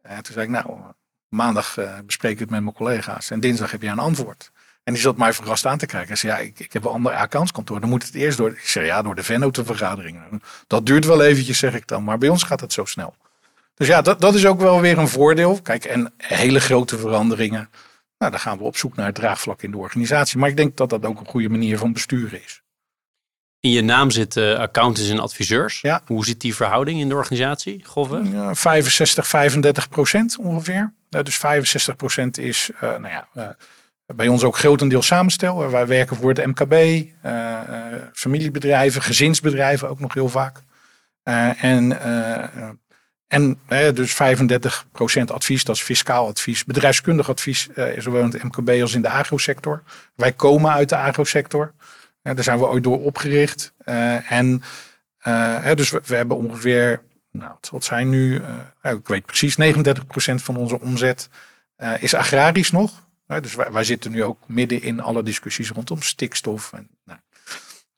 uh, 0.05 0.11
toen 0.11 0.33
zei 0.33 0.45
ik, 0.45 0.51
nou, 0.51 0.79
maandag 1.27 1.77
bespreek 2.05 2.31
ik 2.31 2.39
het 2.39 2.49
met 2.49 2.61
mijn 2.61 2.75
collega's 2.75 3.31
en 3.31 3.39
dinsdag 3.39 3.71
heb 3.71 3.81
je 3.81 3.87
een 3.87 3.99
antwoord. 3.99 4.51
En 4.83 4.93
die 4.93 5.01
zat 5.01 5.17
mij 5.17 5.33
verrast 5.33 5.65
aan 5.65 5.77
te 5.77 5.85
kijken. 5.85 6.07
Hij 6.07 6.17
zei, 6.17 6.33
ja, 6.33 6.39
ik, 6.39 6.59
ik 6.59 6.73
heb 6.73 6.83
een 6.83 6.91
ander 6.91 7.13
accountskantoor. 7.13 7.79
Dan 7.79 7.89
moet 7.89 8.05
het 8.05 8.13
eerst 8.13 8.37
door, 8.37 8.49
ik 8.49 8.67
zei, 8.67 8.85
ja, 8.85 9.01
door 9.01 9.15
de 9.15 9.23
Vennoten-vergadering. 9.23 10.41
Dat 10.67 10.85
duurt 10.85 11.05
wel 11.05 11.23
eventjes, 11.23 11.57
zeg 11.57 11.73
ik 11.73 11.87
dan. 11.87 12.03
Maar 12.03 12.17
bij 12.17 12.29
ons 12.29 12.43
gaat 12.43 12.59
het 12.59 12.73
zo 12.73 12.85
snel. 12.85 13.15
Dus 13.75 13.87
ja, 13.87 14.01
dat, 14.01 14.21
dat 14.21 14.35
is 14.35 14.45
ook 14.45 14.59
wel 14.59 14.81
weer 14.81 14.97
een 14.97 15.07
voordeel. 15.07 15.61
Kijk, 15.61 15.85
en 15.85 16.13
hele 16.17 16.59
grote 16.59 16.97
veranderingen. 16.97 17.69
Nou, 18.17 18.31
dan 18.31 18.39
gaan 18.39 18.57
we 18.57 18.63
op 18.63 18.77
zoek 18.77 18.95
naar 18.95 19.05
het 19.05 19.15
draagvlak 19.15 19.61
in 19.61 19.71
de 19.71 19.77
organisatie. 19.77 20.37
Maar 20.37 20.49
ik 20.49 20.57
denk 20.57 20.77
dat 20.77 20.89
dat 20.89 21.05
ook 21.05 21.19
een 21.19 21.25
goede 21.25 21.49
manier 21.49 21.77
van 21.77 21.93
besturen 21.93 22.43
is. 22.43 22.61
In 23.59 23.71
je 23.71 23.81
naam 23.81 24.11
zitten 24.11 24.57
accountants 24.57 25.09
en 25.09 25.19
adviseurs. 25.19 25.81
Ja. 25.81 26.01
Hoe 26.05 26.25
zit 26.25 26.41
die 26.41 26.55
verhouding 26.55 26.99
in 26.99 27.09
de 27.09 27.15
organisatie, 27.15 27.83
grofweg? 27.83 28.31
Ja, 28.31 28.55
65, 28.55 29.27
35 29.27 29.89
procent 29.89 30.37
ongeveer. 30.37 30.93
Dus 31.09 31.37
65 31.37 31.95
procent 31.95 32.37
is, 32.37 32.69
uh, 32.75 32.81
nou 32.81 33.07
ja, 33.07 33.27
uh, 33.33 33.47
bij 34.05 34.27
ons 34.27 34.43
ook 34.43 34.57
grotendeels 34.57 35.05
samenstel. 35.05 35.71
Wij 35.71 35.87
werken 35.87 36.15
voor 36.15 36.33
het 36.33 36.45
MKB, 36.45 37.05
familiebedrijven, 38.13 39.01
gezinsbedrijven 39.01 39.89
ook 39.89 39.99
nog 39.99 40.13
heel 40.13 40.29
vaak. 40.29 40.61
en 41.57 41.87
en 43.27 43.59
dus 43.93 44.13
35 44.13 44.87
procent 44.91 45.31
advies, 45.31 45.63
dat 45.63 45.75
is 45.75 45.81
fiscaal 45.81 46.27
advies. 46.27 46.65
Bedrijfskundig 46.65 47.29
advies, 47.29 47.67
zowel 47.97 48.21
in 48.21 48.29
het 48.29 48.43
MKB 48.43 48.81
als 48.81 48.93
in 48.93 49.01
de 49.01 49.09
agrosector. 49.09 49.83
Wij 50.15 50.31
komen 50.31 50.71
uit 50.71 50.89
de 50.89 50.97
agrosector. 50.97 51.73
daar 52.21 52.43
zijn 52.43 52.59
we 52.59 52.67
ooit 52.67 52.83
door 52.83 53.01
opgericht. 53.01 53.73
en 54.27 54.61
dus 55.75 55.89
we, 55.89 56.01
we 56.05 56.15
hebben 56.15 56.37
ongeveer 56.37 57.01
nou, 57.31 57.55
wat 57.71 57.83
zijn 57.83 58.09
nu, 58.09 58.41
uh, 58.83 58.91
ik 58.91 59.07
weet 59.07 59.25
precies, 59.25 59.57
39% 59.59 59.73
van 60.35 60.55
onze 60.55 60.79
omzet 60.79 61.29
is 61.99 62.13
agrarisch 62.13 62.71
nog. 62.71 63.07
Dus 63.27 63.55
wij, 63.55 63.83
zitten 63.83 64.11
nu 64.11 64.23
ook 64.23 64.39
midden 64.47 64.81
in 64.81 64.99
alle 64.99 65.23
discussies 65.23 65.69
rondom 65.69 66.01
stikstof. 66.01 66.73
En, 66.73 66.89
nou, 67.03 67.19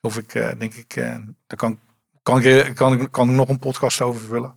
of 0.02 0.18
ik, 0.18 0.34
denk 0.34 0.74
ik, 0.74 0.96
daar 0.96 1.58
kan, 1.58 1.80
kan, 2.24 2.42
kan, 2.74 3.10
kan 3.10 3.30
ik 3.30 3.36
nog 3.36 3.50
een 3.50 3.60
podcast 3.60 4.02
over 4.02 4.22
vullen. 4.22 4.56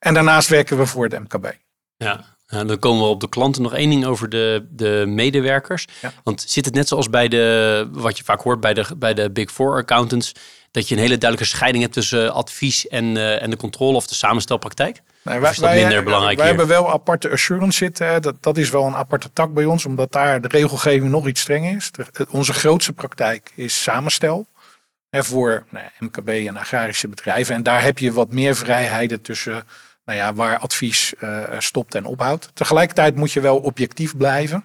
En 0.00 0.14
daarnaast 0.14 0.48
werken 0.48 0.78
we 0.78 0.86
voor 0.86 1.04
het 1.04 1.18
MKB. 1.18 1.52
Ja, 1.96 2.24
en 2.46 2.66
dan 2.66 2.78
komen 2.78 3.02
we 3.02 3.08
op 3.08 3.20
de 3.20 3.28
klanten. 3.28 3.62
Nog 3.62 3.74
één 3.74 3.90
ding 3.90 4.04
over 4.04 4.28
de, 4.28 4.66
de 4.70 5.04
medewerkers. 5.06 5.86
Ja. 6.00 6.12
Want 6.22 6.44
zit 6.46 6.64
het 6.64 6.74
net 6.74 6.88
zoals 6.88 7.10
bij 7.10 7.28
de, 7.28 7.88
wat 7.92 8.18
je 8.18 8.24
vaak 8.24 8.40
hoort 8.40 8.60
bij 8.60 8.74
de, 8.74 8.84
bij 8.96 9.14
de 9.14 9.30
Big 9.30 9.50
Four 9.50 9.76
accountants, 9.76 10.32
dat 10.70 10.88
je 10.88 10.94
een 10.94 11.00
hele 11.00 11.18
duidelijke 11.18 11.56
scheiding 11.56 11.82
hebt 11.82 11.94
tussen 11.94 12.32
advies 12.32 12.88
en, 12.88 13.04
uh, 13.04 13.42
en 13.42 13.50
de 13.50 13.56
controle 13.56 13.96
of 13.96 14.06
de 14.06 14.14
samenstelpraktijk? 14.14 15.00
Nee, 15.22 15.38
wij, 15.38 15.48
of 15.48 15.56
is 15.56 15.62
dat 15.62 15.74
minder 15.74 16.02
belangrijk 16.02 16.36
wij 16.38 16.48
hier? 16.48 16.56
hebben 16.56 16.76
wel 16.76 16.92
aparte 16.92 17.30
assurance 17.30 17.78
zitten. 17.78 18.22
Dat, 18.22 18.42
dat 18.42 18.56
is 18.56 18.70
wel 18.70 18.86
een 18.86 18.94
aparte 18.94 19.32
tak 19.32 19.54
bij 19.54 19.64
ons, 19.64 19.86
omdat 19.86 20.12
daar 20.12 20.40
de 20.40 20.48
regelgeving 20.48 21.10
nog 21.10 21.26
iets 21.26 21.40
strenger 21.40 21.76
is. 21.76 21.90
De, 21.90 22.26
onze 22.30 22.52
grootste 22.52 22.92
praktijk 22.92 23.52
is 23.54 23.82
samenstel. 23.82 24.46
Hè, 25.10 25.24
voor 25.24 25.64
nou, 25.70 25.84
MKB 25.98 26.28
en 26.28 26.56
agrarische 26.56 27.08
bedrijven. 27.08 27.54
En 27.54 27.62
daar 27.62 27.82
heb 27.82 27.98
je 27.98 28.12
wat 28.12 28.32
meer 28.32 28.56
vrijheden 28.56 29.22
tussen 29.22 29.64
nou 30.04 30.18
ja, 30.18 30.34
waar 30.34 30.58
advies 30.58 31.14
uh, 31.18 31.44
stopt 31.58 31.94
en 31.94 32.04
ophoudt. 32.04 32.50
Tegelijkertijd 32.54 33.16
moet 33.16 33.32
je 33.32 33.40
wel 33.40 33.58
objectief 33.58 34.16
blijven. 34.16 34.64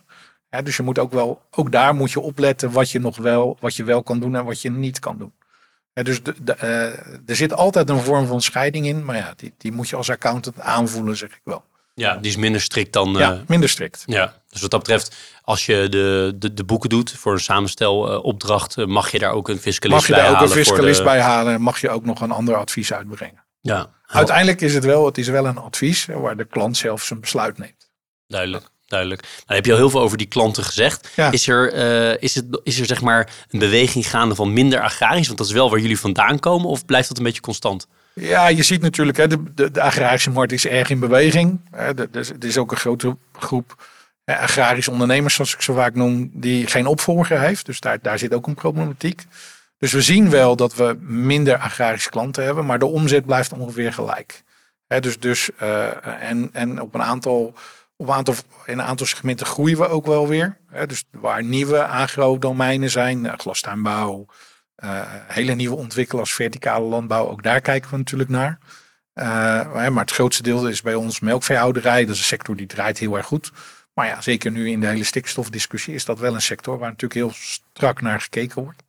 Hè, 0.49 0.63
dus 0.63 0.77
je 0.77 0.83
moet 0.83 0.99
ook 0.99 1.11
wel, 1.11 1.41
ook 1.51 1.71
daar 1.71 1.95
moet 1.95 2.11
je 2.11 2.19
opletten 2.19 2.71
wat 2.71 2.91
je 2.91 2.99
nog 2.99 3.17
wel, 3.17 3.57
wat 3.59 3.75
je 3.75 3.83
wel 3.83 4.03
kan 4.03 4.19
doen 4.19 4.35
en 4.35 4.45
wat 4.45 4.61
je 4.61 4.71
niet 4.71 4.99
kan 4.99 5.17
doen. 5.17 5.33
Dus 6.03 6.23
de, 6.23 6.33
de, 6.41 6.55
uh, 6.63 7.29
er 7.29 7.35
zit 7.35 7.53
altijd 7.53 7.89
een 7.89 8.01
vorm 8.01 8.27
van 8.27 8.41
scheiding 8.41 8.85
in, 8.85 9.05
maar 9.05 9.15
ja, 9.15 9.33
die, 9.35 9.53
die 9.57 9.71
moet 9.71 9.89
je 9.89 9.95
als 9.95 10.09
accountant 10.09 10.59
aanvoelen, 10.59 11.17
zeg 11.17 11.29
ik 11.29 11.41
wel. 11.43 11.63
Ja, 11.93 12.17
die 12.17 12.31
is 12.31 12.37
minder 12.37 12.61
strikt 12.61 12.93
dan. 12.93 13.13
Ja, 13.13 13.33
uh, 13.33 13.39
minder 13.47 13.69
strikt. 13.69 14.03
ja. 14.05 14.41
dus 14.49 14.61
wat 14.61 14.71
dat 14.71 14.79
betreft, 14.79 15.15
als 15.41 15.65
je 15.65 15.89
de, 15.89 16.35
de, 16.35 16.53
de 16.53 16.63
boeken 16.63 16.89
doet 16.89 17.11
voor 17.11 17.33
een 17.33 17.39
samenstelopdracht, 17.39 18.77
uh, 18.77 18.85
mag 18.85 19.11
je 19.11 19.19
daar 19.19 19.31
ook 19.31 19.49
een 19.49 19.59
fiscalist 19.59 19.99
Mag 19.99 20.07
je 20.07 20.13
bij 20.13 20.21
daar 20.21 20.29
ook 20.31 20.35
halen 20.35 20.57
een 20.57 20.63
fiscalist 20.63 20.97
de... 20.97 21.03
bij 21.03 21.21
halen, 21.21 21.61
mag 21.61 21.81
je 21.81 21.89
ook 21.89 22.05
nog 22.05 22.21
een 22.21 22.31
ander 22.31 22.55
advies 22.55 22.93
uitbrengen. 22.93 23.43
Ja, 23.61 23.89
Uiteindelijk 24.07 24.61
is 24.61 24.73
het 24.73 24.83
wel, 24.83 25.05
het 25.05 25.17
is 25.17 25.27
wel 25.27 25.45
een 25.45 25.57
advies 25.57 26.05
waar 26.05 26.37
de 26.37 26.45
klant 26.45 26.77
zelf 26.77 27.03
zijn 27.03 27.19
besluit 27.19 27.57
neemt. 27.57 27.89
duidelijk. 28.27 28.73
Duidelijk. 28.85 29.21
Nou, 29.21 29.33
dan 29.45 29.55
heb 29.55 29.65
je 29.65 29.71
al 29.71 29.77
heel 29.77 29.89
veel 29.89 30.01
over 30.01 30.17
die 30.17 30.27
klanten 30.27 30.63
gezegd. 30.63 31.09
Ja. 31.15 31.31
Is, 31.31 31.47
er, 31.47 31.73
uh, 31.73 32.21
is, 32.21 32.35
het, 32.35 32.59
is 32.63 32.79
er 32.79 32.85
zeg 32.85 33.01
maar 33.01 33.33
een 33.49 33.59
beweging 33.59 34.09
gaande 34.09 34.35
van 34.35 34.53
minder 34.53 34.81
agrarisch? 34.81 35.25
Want 35.25 35.37
dat 35.37 35.47
is 35.47 35.53
wel 35.53 35.69
waar 35.69 35.79
jullie 35.79 35.99
vandaan 35.99 36.39
komen. 36.39 36.69
Of 36.69 36.85
blijft 36.85 37.07
dat 37.07 37.17
een 37.17 37.23
beetje 37.23 37.41
constant? 37.41 37.87
Ja, 38.13 38.47
je 38.47 38.63
ziet 38.63 38.81
natuurlijk, 38.81 39.17
hè, 39.17 39.27
de, 39.27 39.43
de, 39.53 39.71
de 39.71 39.81
agrarische 39.81 40.29
markt 40.29 40.51
is 40.51 40.67
erg 40.67 40.89
in 40.89 40.99
beweging. 40.99 41.59
Er 41.71 42.25
is 42.39 42.57
ook 42.57 42.71
een 42.71 42.77
grote 42.77 43.17
groep 43.33 43.87
hè, 44.23 44.37
agrarische 44.37 44.91
ondernemers, 44.91 45.33
zoals 45.33 45.53
ik 45.53 45.61
zo 45.61 45.73
vaak 45.73 45.95
noem, 45.95 46.29
die 46.33 46.67
geen 46.67 46.87
opvolger 46.87 47.39
heeft. 47.39 47.65
Dus 47.65 47.79
daar, 47.79 47.97
daar 48.01 48.19
zit 48.19 48.33
ook 48.33 48.47
een 48.47 48.53
problematiek. 48.53 49.23
Dus 49.77 49.91
we 49.91 50.01
zien 50.01 50.29
wel 50.29 50.55
dat 50.55 50.75
we 50.75 50.97
minder 51.01 51.57
agrarische 51.57 52.09
klanten 52.09 52.43
hebben, 52.43 52.65
maar 52.65 52.79
de 52.79 52.85
omzet 52.85 53.25
blijft 53.25 53.53
ongeveer 53.53 53.93
gelijk. 53.93 54.43
Dus 54.99 55.19
dus 55.19 55.49
uh, 55.61 56.29
en, 56.29 56.49
en 56.53 56.81
op 56.81 56.93
een 56.93 57.03
aantal 57.03 57.53
op 57.97 58.07
een 58.07 58.13
aantal, 58.13 58.35
in 58.65 58.79
een 58.79 58.85
aantal 58.85 59.05
segmenten 59.05 59.45
groeien 59.45 59.77
we 59.77 59.87
ook 59.87 60.05
wel 60.05 60.27
weer. 60.27 60.57
Dus 60.87 61.03
waar 61.11 61.43
nieuwe 61.43 61.85
agrodomeinen 61.85 62.89
zijn, 62.89 63.25
uh, 63.25 63.33
glastuinbouw, 63.37 64.25
uh, 64.83 65.01
hele 65.07 65.53
nieuwe 65.53 65.75
ontwikkelaars, 65.75 66.33
verticale 66.33 66.85
landbouw, 66.85 67.27
ook 67.27 67.43
daar 67.43 67.61
kijken 67.61 67.89
we 67.89 67.97
natuurlijk 67.97 68.29
naar. 68.29 68.59
Maar 69.13 69.95
het 69.95 70.11
grootste 70.11 70.43
deel 70.43 70.67
is 70.67 70.81
bij 70.81 70.95
ons 70.95 71.19
melkveehouderij. 71.19 72.05
Dat 72.05 72.13
is 72.13 72.19
een 72.19 72.25
sector 72.25 72.55
die 72.55 72.67
draait 72.67 72.97
heel 72.97 73.15
erg 73.15 73.25
goed. 73.25 73.51
Maar 73.93 74.07
ja, 74.07 74.21
zeker 74.21 74.51
nu 74.51 74.69
in 74.69 74.79
de 74.79 74.87
hele 74.87 75.03
stikstofdiscussie 75.03 75.93
is 75.93 76.05
dat 76.05 76.19
wel 76.19 76.33
een 76.33 76.41
sector 76.41 76.77
waar 76.77 76.89
natuurlijk 76.89 77.13
heel 77.13 77.31
strak 77.33 78.01
naar 78.01 78.21
gekeken 78.21 78.63
wordt. 78.63 78.83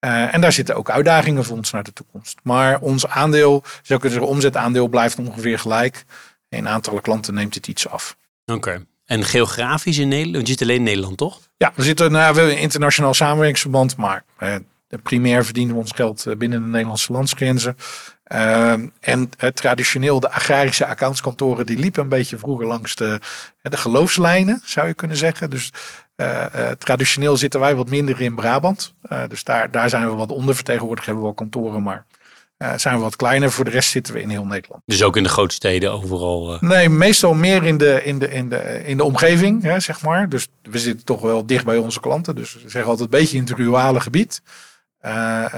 Uh, 0.00 0.34
en 0.34 0.40
daar 0.40 0.52
zitten 0.52 0.74
ook 0.74 0.90
uitdagingen 0.90 1.44
voor 1.44 1.56
ons 1.56 1.70
naar 1.70 1.82
de 1.82 1.92
toekomst. 1.92 2.38
Maar 2.42 2.80
ons 2.80 3.06
aandeel, 3.06 3.62
zou 3.82 4.00
kunnen 4.00 4.18
zeggen, 4.18 4.36
omzetaandeel 4.36 4.88
blijft 4.88 5.18
ongeveer 5.18 5.58
gelijk. 5.58 6.04
In 6.48 6.68
aantallen 6.68 7.02
klanten 7.02 7.34
neemt 7.34 7.54
het 7.54 7.66
iets 7.66 7.88
af. 7.88 8.16
Oké. 8.44 8.56
Okay. 8.56 8.86
En 9.04 9.24
geografisch 9.24 9.98
in 9.98 10.08
Nederland? 10.08 10.46
Je 10.46 10.52
zit 10.52 10.62
alleen 10.62 10.76
in 10.76 10.82
Nederland, 10.82 11.16
toch? 11.16 11.40
Ja, 11.56 11.72
we 11.74 11.82
zitten 11.82 12.12
nou, 12.12 12.34
we 12.34 12.38
hebben 12.40 12.56
een 12.56 12.62
internationaal 12.62 13.14
samenwerkingsverband, 13.14 13.96
maar 13.96 14.24
eh, 14.36 14.54
primair 15.02 15.44
verdienen 15.44 15.74
we 15.74 15.80
ons 15.80 15.92
geld 15.92 16.26
binnen 16.38 16.62
de 16.62 16.68
Nederlandse 16.68 17.12
landsgrenzen. 17.12 17.76
Uh, 18.32 18.72
en 19.00 19.30
uh, 19.40 19.50
traditioneel 19.50 20.20
de 20.20 20.30
agrarische 20.30 20.86
accountskantoren 20.86 21.66
die 21.66 21.78
liepen 21.78 22.02
een 22.02 22.08
beetje 22.08 22.38
vroeger 22.38 22.66
langs 22.66 22.94
de, 22.94 23.20
de 23.62 23.76
geloofslijnen, 23.76 24.62
zou 24.64 24.86
je 24.86 24.94
kunnen 24.94 25.16
zeggen. 25.16 25.50
Dus 25.50 25.72
uh, 26.20 26.70
traditioneel 26.78 27.36
zitten 27.36 27.60
wij 27.60 27.74
wat 27.74 27.88
minder 27.88 28.20
in 28.20 28.34
Brabant. 28.34 28.94
dus 29.28 29.44
daar, 29.44 29.70
daar 29.70 29.88
zijn 29.88 30.10
we 30.10 30.14
wat 30.14 30.30
ondervertegenwoordigd, 30.30 31.06
hebben 31.06 31.24
we 31.24 31.30
wel 31.30 31.38
kantoren, 31.38 31.82
maar 31.82 32.04
zijn 32.76 32.94
we 32.94 33.00
wat 33.00 33.16
kleiner. 33.16 33.50
Voor 33.50 33.64
de 33.64 33.70
rest 33.70 33.90
zitten 33.90 34.14
we 34.14 34.20
in 34.20 34.28
heel 34.28 34.44
Nederland. 34.44 34.82
Dus 34.86 35.02
ook 35.02 35.16
in 35.16 35.22
de 35.22 35.28
grote 35.28 35.54
steden 35.54 35.92
overal? 35.92 36.58
Nee, 36.60 36.88
meestal 36.88 37.34
meer 37.34 37.64
in 37.64 37.78
de, 37.78 38.04
in 38.04 38.18
de, 38.18 38.30
in 38.30 38.48
de, 38.48 38.82
in 38.84 38.96
de 38.96 39.04
omgeving, 39.04 39.62
hè, 39.62 39.80
zeg 39.80 40.02
maar. 40.02 40.28
Dus 40.28 40.48
we 40.62 40.78
zitten 40.78 41.04
toch 41.04 41.20
wel 41.20 41.46
dicht 41.46 41.64
bij 41.64 41.76
onze 41.76 42.00
klanten. 42.00 42.34
Dus 42.34 42.54
we 42.54 42.60
zeggen 42.60 42.90
altijd 42.90 43.12
een 43.12 43.18
beetje 43.18 43.36
in 43.36 43.42
het 43.42 43.52
rurale 43.52 44.00
gebied. 44.00 44.42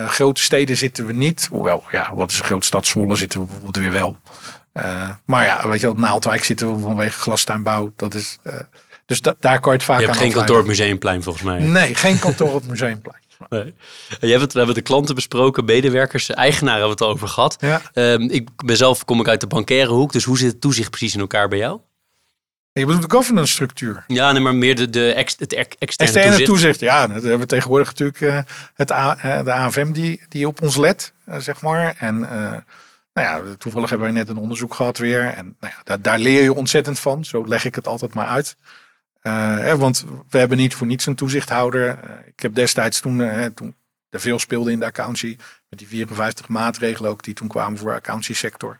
Grote 0.06 0.42
steden 0.42 0.76
zitten 0.76 1.06
we 1.06 1.12
niet. 1.12 1.48
Hoewel, 1.50 1.84
ja, 1.90 2.14
wat 2.14 2.30
is 2.30 2.38
een 2.38 2.44
grote 2.44 2.66
stad? 2.66 2.86
Zwolle 2.86 3.16
zitten 3.16 3.40
we 3.40 3.46
bijvoorbeeld 3.46 3.76
weer 3.76 3.92
wel. 3.92 4.16
maar 5.24 5.44
ja, 5.44 5.68
weet 5.68 5.80
je 5.80 5.86
wel, 5.86 5.96
Naaldwijk 5.96 6.44
zitten 6.44 6.74
we 6.74 6.80
vanwege 6.80 7.20
glastuinbouw. 7.20 7.92
Dat 7.96 8.14
is... 8.14 8.38
dus 9.10 9.20
da 9.20 9.34
daar 9.40 9.60
kan 9.60 9.72
je 9.72 9.78
het 9.78 9.86
vaak 9.86 10.00
je 10.00 10.04
hebt 10.04 10.16
aan 10.16 10.22
geen 10.22 10.32
kantoor 10.32 10.60
op 10.60 10.66
Museumplein 10.66 11.22
volgens 11.22 11.44
mij. 11.44 11.58
Nee, 11.60 11.94
geen 11.94 12.18
kantoor 12.18 12.54
op 12.54 12.66
Museumplein. 12.66 13.18
Nee. 13.48 13.74
Je 14.20 14.26
hebt 14.26 14.40
het, 14.40 14.52
we 14.52 14.58
hebben 14.58 14.76
de 14.76 14.82
klanten 14.82 15.14
besproken, 15.14 15.64
medewerkers, 15.64 16.30
eigenaren 16.30 16.78
hebben 16.80 16.98
we 16.98 17.04
het 17.04 17.14
over 17.14 17.28
gehad. 17.28 17.56
Ja. 17.60 17.82
Um, 17.94 18.30
ik 18.30 18.48
ben 18.64 18.76
zelf 18.76 19.04
kom 19.04 19.20
ik 19.20 19.28
uit 19.28 19.40
de 19.40 19.46
bankaire 19.46 19.92
hoek, 19.92 20.12
dus 20.12 20.24
hoe 20.24 20.38
zit 20.38 20.52
het 20.52 20.60
toezicht 20.60 20.90
precies 20.90 21.14
in 21.14 21.20
elkaar 21.20 21.48
bij 21.48 21.58
jou? 21.58 21.80
Je 22.72 22.86
bedoelt 22.86 23.10
de 23.10 23.16
governance 23.16 23.52
structuur. 23.52 24.04
Ja, 24.06 24.32
nee, 24.32 24.42
maar 24.42 24.54
meer 24.54 24.76
de, 24.76 24.90
de 24.90 25.12
ex, 25.12 25.36
het 25.38 25.52
externe, 25.52 25.76
externe 25.78 26.28
toezicht. 26.28 26.48
toezicht. 26.48 26.80
Ja, 26.80 27.06
dat 27.06 27.22
hebben 27.22 27.40
we 27.40 27.46
tegenwoordig 27.46 27.88
natuurlijk 27.88 28.20
uh, 28.20 28.38
het 28.74 28.92
A, 28.92 29.42
de 29.42 29.52
AFM 29.52 29.92
die, 29.92 30.22
die 30.28 30.46
op 30.46 30.62
ons 30.62 30.76
let, 30.76 31.12
uh, 31.28 31.36
zeg 31.36 31.60
maar. 31.60 31.94
En 31.98 32.28
nou 33.12 33.26
ja, 33.26 33.54
toevallig 33.58 33.90
hebben 33.90 34.06
we 34.06 34.12
net 34.12 34.28
een 34.28 34.36
onderzoek 34.36 34.74
gehad 34.74 34.98
weer. 34.98 35.24
En 35.24 35.56
nou 35.60 35.72
ja, 35.76 35.80
daar, 35.84 36.02
daar 36.02 36.18
leer 36.18 36.42
je 36.42 36.54
ontzettend 36.54 36.98
van. 36.98 37.24
Zo 37.24 37.46
leg 37.46 37.64
ik 37.64 37.74
het 37.74 37.86
altijd 37.86 38.14
maar 38.14 38.26
uit. 38.26 38.56
Hè, 39.20 39.76
want 39.76 40.04
we 40.28 40.38
hebben 40.38 40.58
niet 40.58 40.74
voor 40.74 40.86
niets 40.86 41.06
een 41.06 41.14
toezichthouder. 41.14 41.88
Uh, 41.88 42.10
ik 42.26 42.40
heb 42.40 42.54
destijds 42.54 43.00
toen, 43.00 43.18
uh, 43.18 43.44
toen 43.44 43.74
er 44.08 44.20
veel 44.20 44.38
speelde 44.38 44.72
in 44.72 44.78
de 44.78 44.84
accountie, 44.84 45.38
met 45.68 45.78
die 45.78 45.88
54 45.88 46.48
maatregelen 46.48 47.10
ook 47.10 47.22
die 47.22 47.34
toen 47.34 47.48
kwamen 47.48 47.78
voor 47.78 47.90
de 47.90 47.96
accountiesector. 47.96 48.76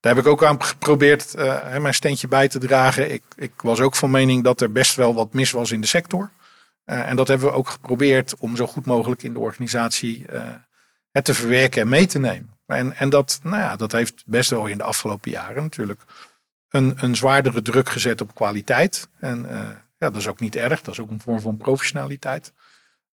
Daar 0.00 0.14
heb 0.14 0.24
ik 0.24 0.30
ook 0.30 0.44
aan 0.44 0.62
geprobeerd 0.62 1.34
mijn 1.80 1.94
steentje 1.94 2.28
bij 2.28 2.48
te 2.48 2.58
dragen. 2.58 3.12
Ik, 3.12 3.22
ik, 3.36 3.52
was 3.56 3.80
ook 3.80 3.94
van 3.94 4.10
mening 4.10 4.44
dat 4.44 4.60
er 4.60 4.72
best 4.72 4.94
wel 4.94 5.14
wat 5.14 5.32
mis 5.32 5.50
was 5.50 5.70
in 5.70 5.80
de 5.80 5.86
sector. 5.86 6.30
en 6.84 7.16
dat 7.16 7.28
hebben 7.28 7.46
we 7.46 7.54
ook 7.54 7.68
geprobeerd 7.68 8.34
om 8.38 8.56
zo 8.56 8.66
goed 8.66 8.86
mogelijk 8.86 9.22
in 9.22 9.32
de 9.32 9.38
organisatie 9.38 10.24
het 11.12 11.24
te 11.24 11.34
verwerken 11.34 11.82
en 11.82 11.88
mee 11.88 12.06
te 12.06 12.18
nemen. 12.18 12.58
En, 12.66 12.96
en 12.96 13.10
dat, 13.10 13.40
nou 13.42 13.56
ja, 13.56 13.76
dat 13.76 13.92
heeft 13.92 14.22
best 14.26 14.50
wel 14.50 14.66
in 14.66 14.78
de 14.78 14.84
afgelopen 14.84 15.30
jaren 15.30 15.62
natuurlijk 15.62 16.00
een, 16.72 16.94
een 16.96 17.16
zwaardere 17.16 17.62
druk 17.62 17.88
gezet 17.88 18.20
op 18.20 18.34
kwaliteit. 18.34 19.08
En 19.20 19.46
Ja, 19.98 20.10
dat 20.10 20.16
is 20.16 20.28
ook 20.28 20.40
niet 20.40 20.56
erg. 20.56 20.82
Dat 20.82 20.94
is 20.94 21.00
ook 21.00 21.10
een 21.10 21.20
vorm 21.20 21.40
van 21.40 21.56
professionaliteit. 21.56 22.52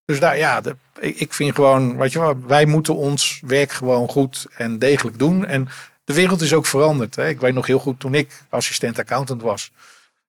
Dus 0.05 0.19
daar, 0.19 0.37
ja, 0.37 0.61
de, 0.61 0.75
ik 0.99 1.33
vind 1.33 1.55
gewoon, 1.55 1.97
weet 1.97 2.11
je 2.11 2.19
wel, 2.19 2.45
wij 2.45 2.65
moeten 2.65 2.95
ons 2.95 3.41
werk 3.45 3.71
gewoon 3.71 4.09
goed 4.09 4.47
en 4.55 4.79
degelijk 4.79 5.19
doen. 5.19 5.45
En 5.45 5.67
de 6.03 6.13
wereld 6.13 6.41
is 6.41 6.53
ook 6.53 6.65
veranderd. 6.65 7.15
Hè. 7.15 7.27
Ik 7.27 7.39
weet 7.39 7.53
nog 7.53 7.65
heel 7.65 7.79
goed 7.79 7.99
toen 7.99 8.13
ik 8.13 8.41
assistent 8.49 8.99
accountant 8.99 9.41
was. 9.41 9.71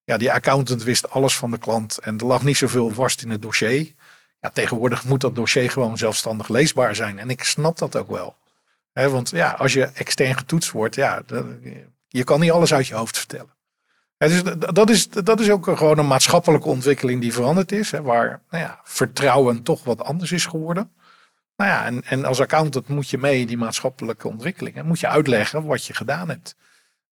Ja, 0.04 0.16
die 0.16 0.32
accountant 0.32 0.82
wist 0.82 1.10
alles 1.10 1.36
van 1.36 1.50
de 1.50 1.58
klant 1.58 1.98
en 1.98 2.18
er 2.18 2.26
lag 2.26 2.42
niet 2.42 2.56
zoveel 2.56 2.90
vast 2.90 3.22
in 3.22 3.30
het 3.30 3.42
dossier. 3.42 3.92
Ja, 4.40 4.50
tegenwoordig 4.50 5.04
moet 5.04 5.20
dat 5.20 5.34
dossier 5.34 5.70
gewoon 5.70 5.98
zelfstandig 5.98 6.48
leesbaar 6.48 6.94
zijn. 6.94 7.18
En 7.18 7.30
ik 7.30 7.44
snap 7.44 7.78
dat 7.78 7.96
ook 7.96 8.10
wel. 8.10 8.36
Want 8.92 9.30
ja, 9.30 9.50
als 9.50 9.72
je 9.72 9.84
extern 9.84 10.36
getoetst 10.36 10.70
wordt, 10.70 10.94
ja, 10.94 11.22
je 12.12 12.24
kan 12.24 12.40
niet 12.40 12.50
alles 12.50 12.74
uit 12.74 12.86
je 12.86 12.94
hoofd 12.94 13.18
vertellen. 13.18 13.56
dus 14.16 14.42
dat 14.58 14.90
is, 14.90 15.08
dat 15.08 15.40
is 15.40 15.50
ook 15.50 15.64
gewoon 15.64 15.98
een 15.98 16.06
maatschappelijke 16.06 16.68
ontwikkeling 16.68 17.20
die 17.20 17.32
veranderd 17.32 17.72
is. 17.72 17.90
Hè, 17.90 18.02
waar 18.02 18.42
nou 18.50 18.64
ja, 18.64 18.80
vertrouwen 18.84 19.62
toch 19.62 19.84
wat 19.84 20.02
anders 20.02 20.32
is 20.32 20.46
geworden. 20.46 20.92
Nou 21.56 21.70
ja, 21.70 21.84
en, 21.84 22.04
en 22.04 22.24
als 22.24 22.40
accountant 22.40 22.88
moet 22.88 23.10
je 23.10 23.18
mee 23.18 23.40
in 23.40 23.46
die 23.46 23.56
maatschappelijke 23.56 24.28
ontwikkelingen. 24.28 24.86
Moet 24.86 25.00
je 25.00 25.08
uitleggen 25.08 25.64
wat 25.64 25.84
je 25.84 25.94
gedaan 25.94 26.28
hebt. 26.28 26.56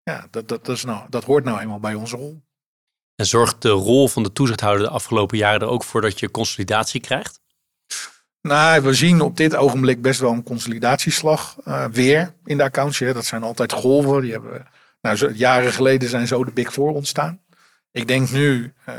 Ja, 0.02 0.26
dat, 0.30 0.48
dat, 0.48 0.64
dat, 0.64 0.76
is 0.76 0.84
nou, 0.84 1.06
dat 1.08 1.24
hoort 1.24 1.44
nou 1.44 1.60
eenmaal 1.60 1.80
bij 1.80 1.94
onze 1.94 2.16
rol. 2.16 2.42
En 3.16 3.26
zorgt 3.26 3.62
de 3.62 3.68
rol 3.68 4.08
van 4.08 4.22
de 4.22 4.32
toezichthouder 4.32 4.86
de 4.86 4.92
afgelopen 4.92 5.38
jaren 5.38 5.60
er 5.60 5.68
ook 5.68 5.84
voor 5.84 6.00
dat 6.00 6.20
je 6.20 6.30
consolidatie 6.30 7.00
krijgt? 7.00 7.40
Nou, 8.40 8.82
we 8.82 8.94
zien 8.94 9.20
op 9.20 9.36
dit 9.36 9.56
ogenblik 9.56 10.02
best 10.02 10.20
wel 10.20 10.32
een 10.32 10.42
consolidatieslag 10.42 11.56
uh, 11.64 11.84
weer 11.84 12.34
in 12.44 12.56
de 12.56 12.62
accounts. 12.62 12.98
Dat 12.98 13.24
zijn 13.24 13.42
altijd 13.42 13.72
golven. 13.72 14.22
Die 14.22 14.32
hebben, 14.32 14.66
nou, 15.00 15.32
jaren 15.32 15.72
geleden 15.72 16.08
zijn 16.08 16.26
zo 16.26 16.44
de 16.44 16.52
Big 16.52 16.72
Four 16.72 16.92
ontstaan. 16.92 17.40
Ik 17.90 18.08
denk 18.08 18.30
nu 18.30 18.72
uh, 18.88 18.94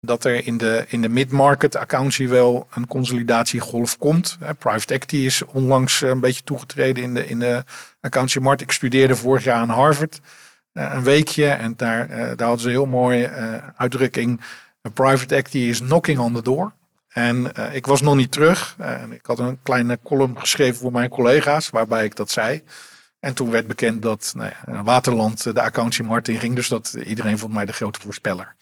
dat 0.00 0.24
er 0.24 0.46
in 0.46 0.58
de, 0.58 0.84
in 0.88 1.02
de 1.02 1.08
mid-market 1.08 1.76
accountie 1.76 2.28
wel 2.28 2.68
een 2.74 2.86
consolidatiegolf 2.86 3.98
komt. 3.98 4.38
Private 4.58 4.94
equity 4.94 5.16
is 5.16 5.44
onlangs 5.44 6.00
een 6.00 6.20
beetje 6.20 6.42
toegetreden 6.42 7.02
in 7.02 7.14
de, 7.14 7.26
in 7.26 7.38
de 7.38 7.64
accountancymarkt. 8.00 8.60
Ik 8.60 8.72
studeerde 8.72 9.16
vorig 9.16 9.44
jaar 9.44 9.56
aan 9.56 9.68
Harvard 9.68 10.20
een 10.72 11.02
weekje 11.02 11.48
en 11.48 11.74
daar, 11.76 12.08
daar 12.08 12.48
hadden 12.48 12.58
ze 12.58 12.66
een 12.66 12.72
heel 12.72 12.86
mooie 12.86 13.30
uitdrukking. 13.76 14.40
Private 14.94 15.34
equity 15.34 15.58
is 15.58 15.78
knocking 15.78 16.18
on 16.18 16.34
the 16.34 16.42
door. 16.42 16.72
En 17.08 17.52
ik 17.72 17.86
was 17.86 18.00
nog 18.00 18.14
niet 18.14 18.32
terug. 18.32 18.76
En 18.78 19.12
ik 19.12 19.26
had 19.26 19.38
een 19.38 19.58
kleine 19.62 19.98
column 20.04 20.40
geschreven 20.40 20.76
voor 20.80 20.92
mijn 20.92 21.08
collega's, 21.08 21.70
waarbij 21.70 22.04
ik 22.04 22.16
dat 22.16 22.30
zei. 22.30 22.62
En 23.20 23.34
toen 23.34 23.50
werd 23.50 23.66
bekend 23.66 24.02
dat 24.02 24.32
nou 24.36 24.52
ja, 24.66 24.82
Waterland 24.82 25.42
de 25.42 25.62
accountie 25.62 26.04
in 26.22 26.38
ging. 26.38 26.54
Dus 26.54 26.68
dat 26.68 26.96
iedereen 27.04 27.38
vond 27.38 27.52
mij 27.52 27.64
de 27.64 27.72
grote 27.72 28.00
voorspeller. 28.00 28.54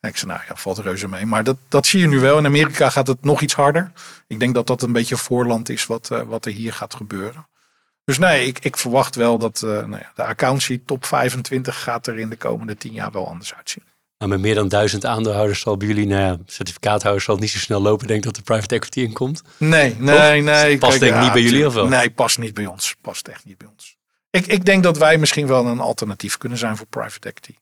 En 0.00 0.08
ik 0.08 0.16
zei, 0.16 0.32
nou 0.32 0.44
ja, 0.48 0.56
valt 0.56 0.78
reuze 0.78 1.08
mee. 1.08 1.26
Maar 1.26 1.44
dat, 1.44 1.56
dat 1.68 1.86
zie 1.86 2.00
je 2.00 2.06
nu 2.06 2.20
wel. 2.20 2.38
In 2.38 2.46
Amerika 2.46 2.90
gaat 2.90 3.06
het 3.06 3.24
nog 3.24 3.40
iets 3.40 3.54
harder. 3.54 3.92
Ik 4.26 4.40
denk 4.40 4.54
dat 4.54 4.66
dat 4.66 4.82
een 4.82 4.92
beetje 4.92 5.16
voorland 5.16 5.68
is 5.68 5.86
wat, 5.86 6.08
uh, 6.12 6.22
wat 6.22 6.46
er 6.46 6.52
hier 6.52 6.72
gaat 6.72 6.94
gebeuren. 6.94 7.46
Dus 8.04 8.18
nee, 8.18 8.46
ik, 8.46 8.58
ik 8.58 8.76
verwacht 8.76 9.14
wel 9.14 9.38
dat 9.38 9.62
uh, 9.64 9.70
nou 9.70 9.96
ja, 9.96 10.12
de 10.14 10.24
accountie 10.24 10.82
top 10.84 11.04
25 11.04 11.82
gaat 11.82 12.06
er 12.06 12.18
in 12.18 12.28
de 12.28 12.36
komende 12.36 12.76
10 12.76 12.92
jaar 12.92 13.10
wel 13.10 13.28
anders 13.28 13.54
uitzien. 13.54 13.84
Nou, 14.18 14.30
met 14.30 14.40
meer 14.40 14.54
dan 14.54 14.68
duizend 14.68 15.04
aandeelhouders 15.04 15.60
zal 15.60 15.76
bij 15.76 15.86
jullie, 15.86 16.06
nou 16.06 16.22
ja, 16.22 16.36
certificaathouders 16.46 17.24
zal 17.24 17.34
het 17.34 17.42
niet 17.42 17.52
zo 17.52 17.58
snel 17.58 17.80
lopen. 17.80 18.06
Denk 18.06 18.22
dat 18.22 18.34
de 18.34 18.42
private 18.42 18.74
equity 18.74 19.00
inkomt. 19.00 19.42
Nee, 19.56 19.96
nee, 19.98 20.42
nee. 20.42 20.78
Past 20.78 21.00
denk 21.00 21.14
ik 21.14 21.20
niet 21.20 21.32
bij 21.32 21.42
jullie 21.42 21.66
of 21.66 21.74
wel? 21.74 21.88
Nee, 21.88 22.10
past 22.10 22.38
niet 22.38 22.54
bij 22.54 22.66
ons. 22.66 22.96
Past 23.00 23.28
echt 23.28 23.44
niet 23.44 23.58
bij 23.58 23.68
ons. 23.72 23.97
Ik, 24.30 24.46
ik 24.46 24.64
denk 24.64 24.82
dat 24.82 24.98
wij 24.98 25.18
misschien 25.18 25.46
wel 25.46 25.66
een 25.66 25.80
alternatief 25.80 26.36
kunnen 26.36 26.58
zijn 26.58 26.76
voor 26.76 26.86
private 26.86 27.28
equity. 27.28 27.54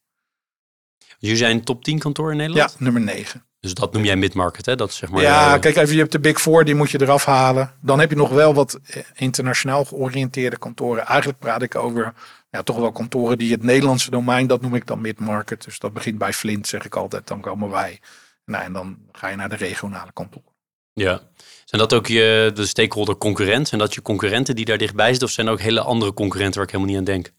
Jullie 1.18 1.36
zijn 1.36 1.64
top 1.64 1.84
10 1.84 1.98
kantoor 1.98 2.30
in 2.30 2.36
Nederland? 2.36 2.70
Ja, 2.70 2.84
nummer 2.84 3.02
9. 3.02 3.44
Dus 3.60 3.74
dat 3.74 3.92
noem 3.92 4.04
jij 4.04 4.16
midmarket, 4.16 4.66
hè? 4.66 4.76
Dat 4.76 4.92
zeg 4.92 5.10
maar. 5.10 5.22
Ja, 5.22 5.54
uh, 5.54 5.60
kijk 5.60 5.76
even, 5.76 5.94
je 5.94 6.00
hebt 6.00 6.12
de 6.12 6.20
Big 6.20 6.40
Four, 6.40 6.64
die 6.64 6.74
moet 6.74 6.90
je 6.90 7.00
eraf 7.00 7.24
halen. 7.24 7.74
Dan 7.80 8.00
heb 8.00 8.10
je 8.10 8.16
nog 8.16 8.30
wel 8.30 8.54
wat 8.54 8.78
eh, 8.86 9.02
internationaal 9.14 9.84
georiënteerde 9.84 10.58
kantoren. 10.58 11.06
Eigenlijk 11.06 11.38
praat 11.38 11.62
ik 11.62 11.74
over 11.74 12.14
ja, 12.50 12.62
toch 12.62 12.76
wel 12.76 12.92
kantoren 12.92 13.38
die 13.38 13.52
het 13.52 13.62
Nederlandse 13.62 14.10
domein, 14.10 14.46
dat 14.46 14.60
noem 14.60 14.74
ik 14.74 14.86
dan 14.86 15.00
midmarket. 15.00 15.64
Dus 15.64 15.78
dat 15.78 15.92
begint 15.92 16.18
bij 16.18 16.32
Flint, 16.32 16.66
zeg 16.66 16.84
ik 16.84 16.96
altijd. 16.96 17.26
Dan 17.26 17.40
komen 17.40 17.70
wij. 17.70 18.00
Nou, 18.44 18.64
en 18.64 18.72
dan 18.72 18.98
ga 19.12 19.28
je 19.28 19.36
naar 19.36 19.48
de 19.48 19.56
regionale 19.56 20.12
kantoren. 20.12 20.52
Ja. 20.92 21.20
Zijn 21.66 21.80
dat 21.80 21.94
ook 21.94 22.06
je, 22.06 22.50
de 22.54 22.66
stakeholder 22.66 23.16
concurrent? 23.16 23.68
Zijn 23.68 23.80
dat 23.80 23.94
je 23.94 24.02
concurrenten 24.02 24.56
die 24.56 24.64
daar 24.64 24.78
dichtbij 24.78 25.08
zitten? 25.08 25.26
Of 25.26 25.32
zijn 25.32 25.46
er 25.46 25.52
ook 25.52 25.60
hele 25.60 25.80
andere 25.80 26.14
concurrenten 26.14 26.54
waar 26.54 26.68
ik 26.68 26.74
helemaal 26.74 26.94
niet 26.94 27.08
aan 27.08 27.14
denk? 27.14 27.32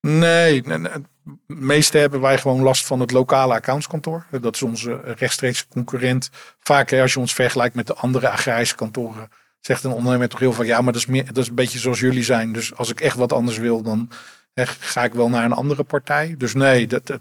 Nee, 0.00 0.62
het 0.62 1.06
meeste 1.46 1.98
hebben 1.98 2.20
wij 2.20 2.38
gewoon 2.38 2.62
last 2.62 2.86
van 2.86 3.00
het 3.00 3.10
lokale 3.10 3.54
accountskantoor. 3.54 4.26
Dat 4.40 4.54
is 4.54 4.62
onze 4.62 5.00
rechtstreeks 5.04 5.68
concurrent. 5.68 6.30
Vaak 6.60 6.92
als 6.92 7.12
je 7.12 7.18
ons 7.18 7.34
vergelijkt 7.34 7.74
met 7.74 7.86
de 7.86 7.94
andere 7.94 8.28
agrarische 8.28 8.74
kantoren, 8.74 9.28
zegt 9.60 9.84
een 9.84 9.92
ondernemer 9.92 10.28
toch 10.28 10.40
heel 10.40 10.52
vaak, 10.52 10.66
ja, 10.66 10.80
maar 10.80 10.92
dat 10.92 11.02
is, 11.02 11.06
meer, 11.06 11.26
dat 11.26 11.36
is 11.36 11.48
een 11.48 11.54
beetje 11.54 11.78
zoals 11.78 12.00
jullie 12.00 12.24
zijn. 12.24 12.52
Dus 12.52 12.74
als 12.74 12.90
ik 12.90 13.00
echt 13.00 13.16
wat 13.16 13.32
anders 13.32 13.58
wil, 13.58 13.82
dan 13.82 14.10
ga 14.64 15.04
ik 15.04 15.14
wel 15.14 15.28
naar 15.28 15.44
een 15.44 15.52
andere 15.52 15.82
partij. 15.82 16.34
Dus 16.38 16.54
nee, 16.54 16.86
dat, 16.86 17.18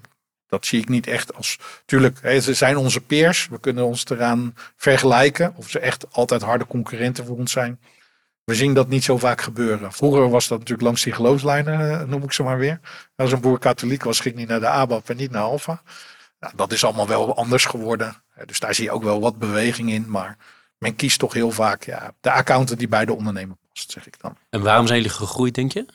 dat 0.48 0.66
zie 0.66 0.82
ik 0.82 0.90
niet 0.90 1.08
echt 1.08 1.36
als. 1.36 1.60
Tuurlijk, 1.86 2.18
ze 2.42 2.54
zijn 2.54 2.78
onze 2.78 3.02
peers. 3.02 3.48
We 3.48 3.60
kunnen 3.60 3.86
ons 3.86 4.06
eraan 4.10 4.56
vergelijken. 4.76 5.54
Of 5.56 5.70
ze 5.70 5.80
echt 5.80 6.14
altijd 6.14 6.42
harde 6.42 6.68
concurrenten 6.68 7.26
voor 7.26 7.38
ons 7.38 7.52
zijn. 7.52 7.80
We 8.44 8.56
zien 8.56 8.74
dat 8.74 8.88
niet 8.88 9.04
zo 9.04 9.18
vaak 9.18 9.42
gebeuren. 9.42 9.92
Vroeger 9.92 10.30
was 10.30 10.48
dat 10.48 10.60
natuurlijk 10.60 10.88
langs 10.88 11.04
die 11.04 11.14
geloofslijnen, 11.14 12.00
eh, 12.00 12.08
noem 12.08 12.24
ik 12.24 12.32
ze 12.32 12.44
maar 12.44 12.58
weer. 12.58 12.80
Als 13.16 13.32
een 13.32 13.42
boer 13.42 13.60
katholiek 13.60 14.04
was, 14.04 14.20
ging 14.20 14.36
niet 14.36 14.48
naar 14.48 14.60
de 14.60 14.68
ABAP 14.68 15.10
en 15.10 15.18
niet 15.18 15.32
naar 15.32 15.42
Alfa. 15.42 15.82
Nou, 16.40 16.54
dat 16.56 16.72
is 16.72 16.84
allemaal 16.84 17.08
wel 17.08 17.36
anders 17.36 17.66
geworden. 17.66 18.24
Dus 18.46 18.60
daar 18.60 18.76
zie 18.76 18.84
je 18.84 18.92
ook 18.92 19.04
wel 19.04 19.20
wat 19.22 19.40
beweging 19.40 19.92
in. 19.92 20.06
Maar 20.08 20.38
men 20.78 20.96
kiest 20.96 21.20
toch 21.20 21.34
heel 21.34 21.52
vaak 21.52 21.84
ja, 21.84 22.14
de 22.22 22.32
accountant 22.32 22.80
die 22.80 22.88
bij 22.88 23.06
de 23.06 23.14
ondernemer 23.14 23.56
past, 23.74 23.92
zeg 23.92 24.08
ik 24.08 24.22
dan. 24.22 24.38
En 24.50 24.62
waarom 24.62 24.88
zijn 24.88 25.02
jullie 25.02 25.18
gegroeid, 25.18 25.56
denk 25.56 25.72
je? 25.72 25.86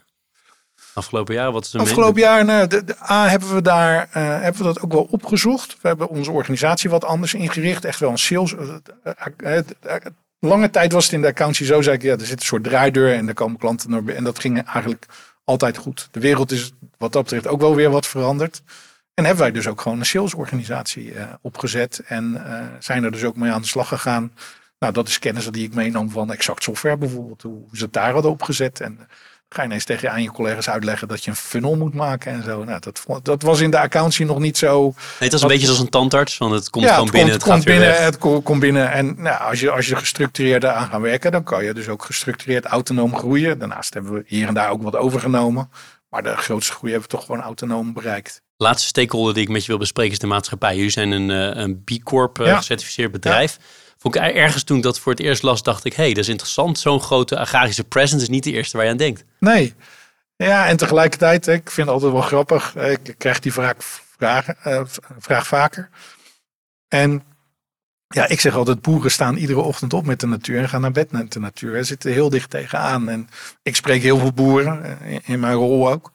Afgelopen 0.94 1.35
jaar, 1.35 1.53
wat 1.53 1.64
is 1.64 1.70
de 1.70 1.79
Afgelopen 1.79 2.20
jaar, 2.20 2.44
nou, 2.44 2.66
de, 2.66 2.85
A, 3.11 3.29
hebben 3.29 3.55
we 3.55 3.62
daar 3.62 4.09
uh, 4.09 4.40
hebben 4.40 4.57
we 4.57 4.66
dat 4.66 4.81
ook 4.81 4.92
wel 4.92 5.09
opgezocht. 5.11 5.76
We 5.81 5.88
hebben 5.88 6.09
onze 6.09 6.31
organisatie 6.31 6.90
wat 6.90 7.05
anders 7.05 7.35
ingericht. 7.35 7.85
Echt 7.85 8.00
wel 8.00 8.11
een 8.11 8.18
sales. 8.18 8.53
Uh, 8.53 8.74
uh, 9.38 9.59
lange 10.38 10.70
tijd 10.70 10.92
was 10.92 11.05
het 11.05 11.12
in 11.12 11.20
de 11.20 11.26
accountie 11.26 11.66
zo, 11.66 11.83
zei 11.83 11.96
ik, 11.96 12.03
ja, 12.03 12.12
er 12.12 12.26
zit 12.26 12.40
een 12.40 12.46
soort 12.46 12.64
draaideur 12.64 13.14
en 13.14 13.24
daar 13.24 13.35
komen 13.35 13.59
klanten 13.59 13.90
naar 13.90 14.14
En 14.14 14.24
dat 14.24 14.38
ging 14.38 14.62
eigenlijk 14.64 15.07
altijd 15.44 15.76
goed. 15.76 16.09
De 16.11 16.20
wereld 16.20 16.53
is 16.53 16.72
wat 16.98 17.12
dat 17.12 17.22
betreft 17.22 17.46
ook 17.46 17.61
wel 17.61 17.74
weer 17.74 17.90
wat 17.90 18.07
veranderd. 18.07 18.62
En 19.14 19.24
hebben 19.24 19.42
wij 19.42 19.53
dus 19.53 19.66
ook 19.66 19.81
gewoon 19.81 19.98
een 19.98 20.07
salesorganisatie 20.07 21.12
opgezet. 21.40 22.03
En 22.07 22.44
zijn 22.79 23.05
er 23.05 23.12
dus 23.12 23.24
ook 23.24 23.37
mee 23.37 23.50
aan 23.50 23.61
de 23.61 23.66
slag 23.66 23.88
gegaan. 23.88 24.33
Nou, 24.79 24.92
dat 24.92 25.09
is 25.09 25.18
kennis 25.18 25.46
die 25.46 25.66
ik 25.66 25.74
meenam 25.74 26.11
van 26.11 26.33
Exact 26.33 26.62
Software 26.62 26.96
bijvoorbeeld. 26.96 27.42
Hoe 27.42 27.64
ze 27.72 27.85
het 27.85 27.92
daar 27.92 28.12
hadden 28.12 28.31
opgezet. 28.31 28.81
En 28.81 28.98
ga 29.55 29.63
je 29.63 29.69
ineens 29.69 29.85
tegen 29.85 30.09
je 30.09 30.15
aan 30.15 30.23
je 30.23 30.31
collega's 30.31 30.69
uitleggen 30.69 31.09
dat 31.09 31.25
je 31.25 31.31
een 31.31 31.37
funnel 31.37 31.77
moet 31.77 31.95
maken 31.95 32.33
en 32.33 32.43
zo. 32.43 32.65
Nou, 32.65 32.81
dat, 32.81 33.05
dat 33.23 33.43
was 33.43 33.61
in 33.61 33.71
de 33.71 33.79
accountie 33.79 34.27
nog 34.27 34.39
niet 34.39 34.59
zo. 34.59 34.83
Nee, 34.83 34.95
het 35.19 35.33
was 35.33 35.43
een 35.43 35.49
beetje 35.49 35.65
zoals 35.65 35.81
een 35.81 35.89
tandarts, 35.89 36.39
want 36.39 36.53
het 36.53 36.71
komt 36.71 36.85
ja, 36.85 36.95
gewoon 36.95 37.11
binnen. 37.11 37.33
het 37.33 37.43
komt 37.43 37.65
binnen, 37.65 38.03
het 38.05 38.19
komt 38.19 38.61
binnen. 38.61 38.93
En 38.93 39.15
nou, 39.23 39.41
als 39.41 39.61
je, 39.61 39.71
als 39.71 39.87
je 39.87 39.97
gestructureerd 39.97 40.65
aan 40.65 40.89
gaat 40.89 41.01
werken, 41.01 41.33
dan 41.33 41.45
kan 41.45 41.65
je 41.65 41.75
dus 41.75 41.89
ook 41.89 42.05
gestructureerd 42.05 42.65
autonoom 42.65 43.17
groeien. 43.17 43.59
Daarnaast 43.59 43.95
hebben 43.95 44.13
we 44.13 44.23
hier 44.27 44.49
en 44.49 44.55
daar 44.55 44.71
ook 44.71 44.83
wat 44.83 44.97
overgenomen. 44.97 45.71
Maar 46.09 46.23
de 46.23 46.37
grootste 46.37 46.73
groei 46.73 46.93
hebben 46.93 47.11
we 47.11 47.17
toch 47.17 47.27
gewoon 47.27 47.43
autonoom 47.43 47.93
bereikt. 47.93 48.43
Laatste 48.57 48.87
stakeholder 48.87 49.35
die 49.35 49.43
ik 49.43 49.49
met 49.49 49.61
je 49.61 49.69
wil 49.69 49.79
bespreken 49.79 50.13
is 50.13 50.19
de 50.19 50.27
maatschappij. 50.27 50.75
Jullie 50.75 50.91
zijn 50.91 51.11
een, 51.11 51.31
eh, 51.31 51.63
een 51.63 51.85
B 51.85 51.91
Corp 52.03 52.41
eh, 52.41 52.57
gecertificeerd 52.57 53.13
bedrijf. 53.13 53.57
Ja. 53.59 53.65
Vond 54.01 54.15
ik 54.15 54.23
ergens 54.23 54.63
toen 54.63 54.81
dat 54.81 54.99
voor 54.99 55.13
het 55.13 55.21
eerst 55.21 55.43
las, 55.43 55.63
dacht 55.63 55.85
ik, 55.85 55.93
hé, 55.93 56.03
hey, 56.03 56.13
dat 56.13 56.23
is 56.23 56.29
interessant. 56.29 56.79
Zo'n 56.79 57.01
grote 57.01 57.39
agrarische 57.39 57.85
presence 57.85 58.25
is 58.25 58.31
niet 58.31 58.45
de 58.45 58.53
eerste 58.53 58.77
waar 58.77 58.87
je 58.87 58.93
aan 58.93 58.97
denkt. 58.97 59.25
Nee. 59.39 59.75
Ja, 60.37 60.67
en 60.67 60.77
tegelijkertijd, 60.77 61.47
ik 61.47 61.71
vind 61.71 61.87
het 61.87 61.97
altijd 61.97 62.13
wel 62.13 62.21
grappig. 62.21 62.77
Ik 62.77 63.15
krijg 63.19 63.39
die 63.39 63.53
vraag, 63.53 63.75
vragen, 64.17 64.57
uh, 64.67 64.81
vraag 65.19 65.47
vaker. 65.47 65.89
En 66.89 67.23
ja, 68.09 68.29
ik 68.29 68.41
zeg 68.41 68.55
altijd, 68.55 68.81
boeren 68.81 69.11
staan 69.11 69.37
iedere 69.37 69.61
ochtend 69.61 69.93
op 69.93 70.05
met 70.05 70.21
de 70.21 70.27
natuur 70.27 70.59
en 70.59 70.69
gaan 70.69 70.81
naar 70.81 70.93
bed 70.93 71.13
met 71.13 71.33
de 71.33 71.41
natuur. 71.41 71.77
Ze 71.77 71.85
zitten 71.85 72.13
heel 72.13 72.31
dicht 72.31 72.51
tegenaan. 72.51 73.09
En 73.09 73.29
ik 73.63 73.77
spreek 73.77 74.03
heel 74.03 74.19
veel 74.19 74.33
boeren, 74.33 75.01
in, 75.05 75.21
in 75.25 75.41
mijn 75.41 75.55
rol 75.55 75.91
ook. 75.91 76.13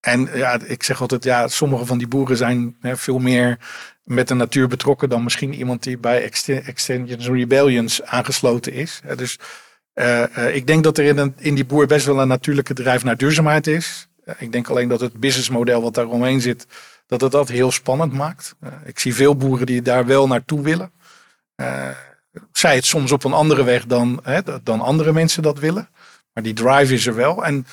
En 0.00 0.28
ja, 0.34 0.58
ik 0.64 0.82
zeg 0.82 1.00
altijd, 1.00 1.24
ja, 1.24 1.48
sommige 1.48 1.86
van 1.86 1.98
die 1.98 2.08
boeren 2.08 2.36
zijn 2.36 2.76
hè, 2.80 2.96
veel 2.96 3.18
meer 3.18 3.58
met 4.04 4.28
de 4.28 4.34
natuur 4.34 4.68
betrokken 4.68 5.08
dan 5.08 5.22
misschien 5.22 5.54
iemand 5.54 5.82
die 5.82 5.98
bij 5.98 6.22
Extensions 6.44 7.28
Rebellions 7.28 8.02
aangesloten 8.02 8.72
is. 8.72 9.00
Dus 9.16 9.38
uh, 9.94 10.54
ik 10.54 10.66
denk 10.66 10.84
dat 10.84 10.98
er 10.98 11.04
in, 11.04 11.34
in 11.38 11.54
die 11.54 11.64
boer 11.64 11.86
best 11.86 12.06
wel 12.06 12.20
een 12.20 12.28
natuurlijke 12.28 12.74
drijf 12.74 13.04
naar 13.04 13.16
duurzaamheid 13.16 13.66
is. 13.66 14.08
Ik 14.38 14.52
denk 14.52 14.68
alleen 14.68 14.88
dat 14.88 15.00
het 15.00 15.20
businessmodel 15.20 15.82
wat 15.82 15.94
daar 15.94 16.06
omheen 16.06 16.40
zit, 16.40 16.66
dat 17.06 17.20
het 17.20 17.32
dat 17.32 17.48
heel 17.48 17.70
spannend 17.70 18.12
maakt. 18.12 18.54
ik 18.84 18.98
zie 18.98 19.14
veel 19.14 19.36
boeren 19.36 19.66
die 19.66 19.82
daar 19.82 20.06
wel 20.06 20.26
naartoe 20.26 20.62
willen. 20.62 20.92
zij 22.52 22.74
het 22.74 22.84
soms 22.84 23.12
op 23.12 23.24
een 23.24 23.32
andere 23.32 23.64
weg 23.64 23.86
dan, 23.86 24.20
hè, 24.22 24.40
dan 24.62 24.80
andere 24.80 25.12
mensen 25.12 25.42
dat 25.42 25.58
willen. 25.58 25.88
Maar 26.32 26.42
die 26.42 26.52
drive 26.52 26.94
is 26.94 27.06
er 27.06 27.14
wel. 27.14 27.44
En 27.44 27.66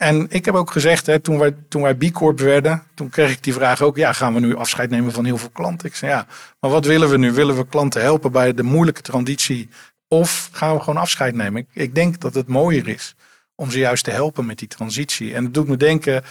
En 0.00 0.26
ik 0.28 0.44
heb 0.44 0.54
ook 0.54 0.70
gezegd, 0.70 1.06
hè, 1.06 1.18
toen, 1.18 1.38
wij, 1.38 1.54
toen 1.68 1.82
wij 1.82 1.94
B 1.94 2.10
Corp 2.12 2.38
werden, 2.38 2.82
toen 2.94 3.08
kreeg 3.08 3.30
ik 3.30 3.42
die 3.42 3.52
vraag 3.52 3.82
ook, 3.82 3.96
ja, 3.96 4.12
gaan 4.12 4.34
we 4.34 4.40
nu 4.40 4.56
afscheid 4.56 4.90
nemen 4.90 5.12
van 5.12 5.24
heel 5.24 5.38
veel 5.38 5.50
klanten? 5.50 5.88
Ik 5.88 5.94
zei, 5.94 6.12
ja, 6.12 6.26
maar 6.60 6.70
wat 6.70 6.84
willen 6.84 7.10
we 7.10 7.16
nu? 7.16 7.32
Willen 7.32 7.56
we 7.56 7.66
klanten 7.66 8.02
helpen 8.02 8.32
bij 8.32 8.54
de 8.54 8.62
moeilijke 8.62 9.02
transitie 9.02 9.68
of 10.08 10.48
gaan 10.52 10.74
we 10.74 10.80
gewoon 10.80 11.00
afscheid 11.00 11.34
nemen? 11.34 11.66
Ik, 11.72 11.94
denk 11.94 12.20
dat 12.20 12.34
het 12.34 12.48
mooier 12.48 12.88
is 12.88 13.14
om 13.54 13.70
ze 13.70 13.78
juist 13.78 14.04
te 14.04 14.10
helpen 14.10 14.46
met 14.46 14.58
die 14.58 14.68
transitie. 14.68 15.34
En 15.34 15.44
het 15.44 15.54
doet 15.54 15.68
me 15.68 15.76
denken 15.76 16.22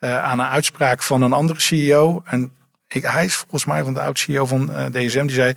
uh, 0.00 0.24
aan 0.24 0.38
een 0.38 0.46
uitspraak 0.46 1.02
van 1.02 1.22
een 1.22 1.32
andere 1.32 1.60
CEO. 1.60 2.22
En 2.24 2.52
ik, 2.88 3.02
hij 3.02 3.24
is 3.24 3.34
volgens 3.34 3.64
mij 3.64 3.84
van 3.84 3.94
de 3.94 4.00
oud-CEO 4.00 4.46
van 4.46 4.70
uh, 4.70 4.84
DSM. 4.86 5.26
Die 5.26 5.30
zei, 5.30 5.54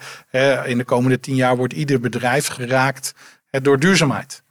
in 0.65 0.77
de 0.77 0.85
komende 0.85 1.19
tien 1.19 1.35
jaar 1.35 1.57
wordt 1.57 1.73
ieder 1.73 1.99
bedrijf 1.99 2.47
geraakt 2.47 3.13
door 3.49 3.79
duurzaamheid. 3.79 4.43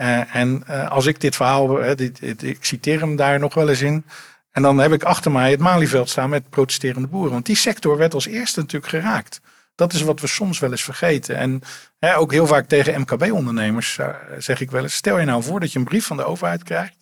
Uh, 0.00 0.34
en 0.34 0.62
uh, 0.70 0.90
als 0.90 1.06
ik 1.06 1.20
dit 1.20 1.36
verhaal, 1.36 1.84
uh, 1.84 1.94
dit, 1.94 2.42
ik 2.42 2.64
citeer 2.64 3.00
hem 3.00 3.16
daar 3.16 3.38
nog 3.38 3.54
wel 3.54 3.68
eens 3.68 3.80
in. 3.80 4.04
En 4.50 4.62
dan 4.62 4.78
heb 4.78 4.92
ik 4.92 5.02
achter 5.02 5.30
mij 5.30 5.50
het 5.50 5.60
Malieveld 5.60 6.08
staan 6.08 6.30
met 6.30 6.50
protesterende 6.50 7.08
boeren. 7.08 7.32
Want 7.32 7.46
die 7.46 7.56
sector 7.56 7.96
werd 7.96 8.14
als 8.14 8.26
eerste 8.26 8.60
natuurlijk 8.60 8.92
geraakt. 8.92 9.40
Dat 9.74 9.92
is 9.92 10.02
wat 10.02 10.20
we 10.20 10.26
soms 10.26 10.58
wel 10.58 10.70
eens 10.70 10.84
vergeten. 10.84 11.36
En 11.36 11.62
ook 12.16 12.32
heel 12.32 12.46
vaak 12.46 12.66
tegen 12.66 13.00
MKB-ondernemers 13.00 13.98
zeg 14.38 14.60
ik 14.60 14.70
wel 14.70 14.82
eens: 14.82 14.94
stel 14.94 15.18
je 15.18 15.24
nou 15.24 15.42
voor 15.42 15.60
dat 15.60 15.72
je 15.72 15.78
een 15.78 15.84
brief 15.84 16.06
van 16.06 16.16
de 16.16 16.24
overheid 16.24 16.62
krijgt. 16.62 16.96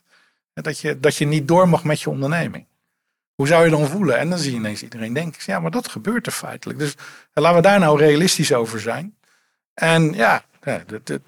Dat 0.55 0.79
je, 0.79 1.01
dat 1.01 1.17
je 1.17 1.27
niet 1.27 1.49
door 1.49 1.69
mag 1.69 1.85
met 1.85 2.01
je 2.01 2.11
onderneming. 2.11 2.67
Hoe 3.35 3.47
zou 3.47 3.65
je 3.65 3.71
dan 3.71 3.87
voelen? 3.87 4.19
En 4.19 4.31
dan 4.31 4.39
zie 4.39 4.51
je 4.51 4.57
ineens 4.57 4.83
iedereen 4.83 5.13
denken: 5.13 5.43
ja, 5.47 5.61
maar 5.61 5.71
dat 5.71 5.89
gebeurt 5.89 6.27
er 6.27 6.33
feitelijk. 6.33 6.79
Dus 6.79 6.95
laten 7.33 7.57
we 7.57 7.63
daar 7.63 7.79
nou 7.79 7.99
realistisch 7.99 8.53
over 8.53 8.81
zijn. 8.81 9.17
En 9.75 10.13
ja, 10.13 10.45
de, 11.05 11.21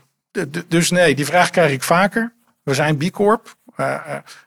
dus 0.69 0.91
nee, 0.91 1.15
die 1.15 1.27
vraag 1.27 1.51
krijg 1.51 1.73
ik 1.73 1.83
vaker. 1.83 2.33
We 2.63 2.75
zijn 2.75 2.97
B 2.97 3.11
Corp. 3.11 3.57
Uh, 3.77 3.95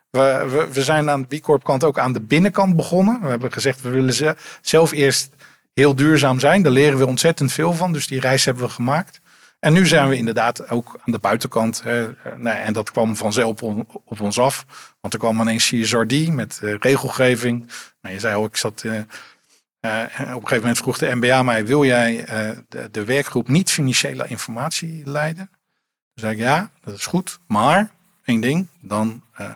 we, 0.10 0.46
we, 0.50 0.68
we, 0.74 0.84
zijn 0.84 1.10
aan 1.10 1.26
de 1.28 1.38
B 1.38 1.42
Corp 1.42 1.64
kant 1.64 1.84
ook 1.84 2.00
aan 2.00 2.14
de 2.14 2.22
binnenkant 2.22 2.76
begonnen. 2.76 3.22
We 3.22 3.28
hebben 3.28 3.52
gezegd 3.52 3.82
we 3.82 3.90
willen 3.90 4.36
zelf 4.62 4.92
eerst 4.92 5.30
heel 5.74 5.96
duurzaam 5.96 6.40
zijn. 6.40 6.62
Daar 6.62 6.72
leren 6.72 6.98
we 6.98 7.06
ontzettend 7.06 7.52
veel 7.52 7.74
van. 7.74 7.94
Dus 7.94 8.08
die 8.08 8.20
reis 8.20 8.46
hebben 8.46 8.64
we 8.64 8.70
gemaakt. 8.70 9.22
En 9.60 9.74
nu 9.74 9.88
zijn 9.88 10.10
we 10.10 10.16
inderdaad 10.16 10.70
ook 10.70 11.00
aan 11.06 11.12
de 11.12 11.20
buitenkant. 11.20 11.84
Uh, 11.88 12.04
nee, 12.38 12.54
en 12.54 12.74
dat 12.74 12.92
kwam 12.92 13.16
vanzelf 13.16 13.62
op, 13.62 14.02
op, 14.06 14.22
ons 14.22 14.40
af. 14.40 14.66
Want 15.00 15.14
er 15.14 15.20
kwam 15.20 15.42
ineens 15.42 15.70
CSRD 15.70 16.28
met 16.28 16.60
regelgeving. 16.80 17.70
Nou, 18.02 18.16
je 18.16 18.22
zei 18.22 18.36
al, 18.36 18.46
ik 18.46 18.56
zat... 18.56 18.84
Op 18.84 19.88
een 19.88 20.10
gegeven 20.34 20.60
moment 20.60 20.78
vroeg 20.78 20.98
de 20.98 21.16
MBA 21.16 21.44
mij: 21.44 21.66
wil 21.66 21.86
jij 21.86 22.26
de, 22.92 23.06
werkgroep 23.06 23.48
niet 23.48 23.72
financiële 23.72 24.28
informatie 24.28 25.02
leiden? 25.06 25.50
Toen 26.14 26.24
zei 26.24 26.34
ik 26.34 26.40
ja, 26.40 26.70
dat 26.84 26.96
is 26.96 27.06
goed. 27.06 27.40
Maar 27.48 27.92
één 28.24 28.42
ding, 28.42 28.68
dan 28.80 29.24
uh, 29.42 29.50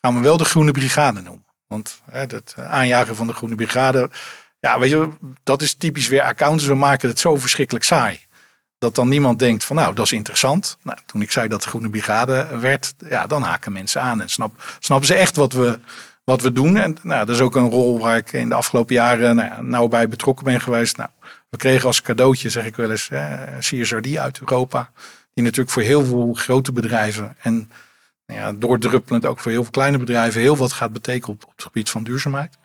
gaan 0.00 0.14
we 0.14 0.20
wel 0.20 0.36
de 0.36 0.44
Groene 0.44 0.70
Brigade 0.70 1.20
noemen. 1.20 1.44
Want 1.66 2.00
het 2.10 2.54
aanjagen 2.56 3.16
van 3.16 3.26
de 3.26 3.32
Groene 3.32 3.54
Brigade, 3.54 4.10
ja, 4.60 4.78
weet 4.78 4.90
je, 4.90 5.08
dat 5.42 5.62
is 5.62 5.74
typisch 5.74 6.08
weer 6.08 6.22
accountants. 6.22 6.64
We 6.64 6.74
maken 6.74 7.08
het 7.08 7.18
zo 7.18 7.36
verschrikkelijk 7.36 7.84
saai. 7.84 8.20
Dat 8.78 8.94
dan 8.94 9.08
niemand 9.08 9.38
denkt 9.38 9.64
van 9.64 9.76
nou, 9.76 9.94
dat 9.94 10.04
is 10.04 10.12
interessant. 10.12 10.78
Nou, 10.82 10.98
toen 11.06 11.22
ik 11.22 11.30
zei 11.30 11.48
dat 11.48 11.62
de 11.62 11.68
Groene 11.68 11.90
Brigade 11.90 12.58
werd, 12.58 12.94
ja, 13.08 13.26
dan 13.26 13.42
haken 13.42 13.72
mensen 13.72 14.00
aan 14.00 14.20
en 14.20 14.28
snap, 14.28 14.76
snappen 14.78 15.06
ze 15.06 15.14
echt 15.14 15.36
wat 15.36 15.52
we, 15.52 15.78
wat 16.24 16.40
we 16.42 16.52
doen. 16.52 16.76
En 16.76 16.96
nou, 17.02 17.26
dat 17.26 17.34
is 17.34 17.40
ook 17.40 17.56
een 17.56 17.70
rol 17.70 17.98
waar 17.98 18.16
ik 18.16 18.32
in 18.32 18.48
de 18.48 18.54
afgelopen 18.54 18.94
jaren 18.94 19.36
nou, 19.36 19.64
nou 19.64 19.88
bij 19.88 20.08
betrokken 20.08 20.44
ben 20.44 20.60
geweest. 20.60 20.96
Nou, 20.96 21.10
we 21.48 21.56
kregen 21.56 21.86
als 21.86 22.02
cadeautje, 22.02 22.50
zeg 22.50 22.64
ik 22.64 22.76
wel 22.76 22.90
eens, 22.90 23.08
eh, 23.08 23.58
CSRD 23.58 24.16
uit 24.16 24.40
Europa. 24.40 24.90
Die 25.34 25.44
natuurlijk 25.44 25.70
voor 25.70 25.82
heel 25.82 26.04
veel 26.04 26.32
grote 26.34 26.72
bedrijven 26.72 27.36
en 27.42 27.70
nou 28.26 28.40
ja, 28.40 28.52
doordruppelend 28.52 29.26
ook 29.26 29.38
voor 29.38 29.50
heel 29.50 29.62
veel 29.62 29.70
kleine 29.70 29.98
bedrijven 29.98 30.40
heel 30.40 30.56
wat 30.56 30.72
gaat 30.72 30.92
betekenen 30.92 31.36
op, 31.36 31.44
op 31.44 31.50
het 31.50 31.62
gebied 31.62 31.90
van 31.90 32.02
duurzaamheid. 32.02 32.58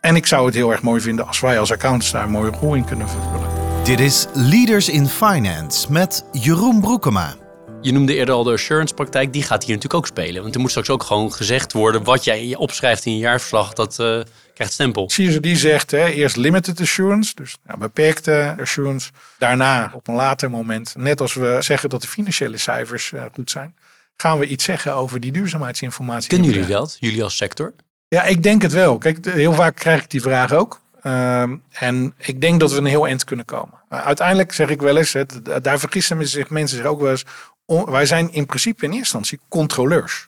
En 0.00 0.16
ik 0.16 0.26
zou 0.26 0.46
het 0.46 0.54
heel 0.54 0.70
erg 0.70 0.82
mooi 0.82 1.00
vinden 1.00 1.26
als 1.26 1.40
wij 1.40 1.58
als 1.58 1.72
accountants 1.72 2.10
daar 2.10 2.24
een 2.24 2.30
mooie 2.30 2.50
rol 2.50 2.74
in 2.74 2.84
kunnen 2.84 3.08
vervullen. 3.08 3.48
Dit 3.84 4.00
is 4.00 4.26
Leaders 4.34 4.88
in 4.88 5.06
Finance 5.06 5.92
met 5.92 6.24
Jeroen 6.32 6.80
Broekema. 6.80 7.36
Je 7.80 7.92
noemde 7.92 8.14
eerder 8.14 8.34
al 8.34 8.42
de 8.42 8.52
assurance 8.52 8.94
praktijk, 8.94 9.32
die 9.32 9.42
gaat 9.42 9.64
hier 9.64 9.74
natuurlijk 9.74 10.04
ook 10.04 10.06
spelen. 10.06 10.42
Want 10.42 10.54
er 10.54 10.60
moet 10.60 10.70
straks 10.70 10.90
ook 10.90 11.02
gewoon 11.02 11.32
gezegd 11.32 11.72
worden 11.72 12.04
wat 12.04 12.24
jij 12.24 12.56
opschrijft 12.56 13.04
in 13.04 13.12
je 13.12 13.18
jaarverslag. 13.18 13.72
Dat, 13.72 13.98
uh, 14.00 14.20
krijgt 14.58 14.74
stempel. 14.74 15.06
CSRD 15.06 15.58
zegt 15.58 15.90
hè, 15.90 16.06
eerst 16.06 16.36
limited 16.36 16.80
assurance, 16.80 17.34
dus 17.34 17.56
nou, 17.66 17.78
beperkte 17.78 18.56
assurance. 18.60 19.10
Daarna 19.38 19.90
op 19.94 20.08
een 20.08 20.14
later 20.14 20.50
moment, 20.50 20.94
net 20.96 21.20
als 21.20 21.34
we 21.34 21.56
zeggen 21.60 21.88
dat 21.88 22.00
de 22.00 22.08
financiële 22.08 22.56
cijfers 22.56 23.10
uh, 23.10 23.22
goed 23.32 23.50
zijn, 23.50 23.74
gaan 24.16 24.38
we 24.38 24.46
iets 24.46 24.64
zeggen 24.64 24.94
over 24.94 25.20
die 25.20 25.32
duurzaamheidsinformatie. 25.32 26.28
Kunnen 26.28 26.50
jullie 26.50 26.66
dat, 26.66 26.96
jullie 27.00 27.22
als 27.22 27.36
sector? 27.36 27.74
Ja, 28.08 28.22
ik 28.22 28.42
denk 28.42 28.62
het 28.62 28.72
wel. 28.72 28.98
Kijk, 28.98 29.24
heel 29.24 29.52
vaak 29.52 29.76
krijg 29.76 30.02
ik 30.02 30.10
die 30.10 30.20
vraag 30.20 30.52
ook. 30.52 30.80
Uh, 31.02 31.42
en 31.70 32.14
ik 32.16 32.40
denk 32.40 32.60
dat 32.60 32.72
we 32.72 32.78
een 32.78 32.84
heel 32.84 33.06
eind 33.06 33.24
kunnen 33.24 33.44
komen. 33.44 33.74
Uh, 33.90 34.06
uiteindelijk 34.06 34.52
zeg 34.52 34.68
ik 34.68 34.80
wel 34.80 34.96
eens, 34.96 35.12
het, 35.12 35.40
daar 35.62 35.78
vergissen 35.78 36.28
zich 36.28 36.50
mensen 36.50 36.76
zich 36.76 36.86
ook 36.86 37.00
wel 37.00 37.10
eens. 37.10 37.24
On, 37.64 37.90
wij 37.90 38.06
zijn 38.06 38.32
in 38.32 38.46
principe 38.46 38.84
in 38.84 38.92
eerste 38.92 39.16
instantie 39.16 39.40
controleurs 39.48 40.27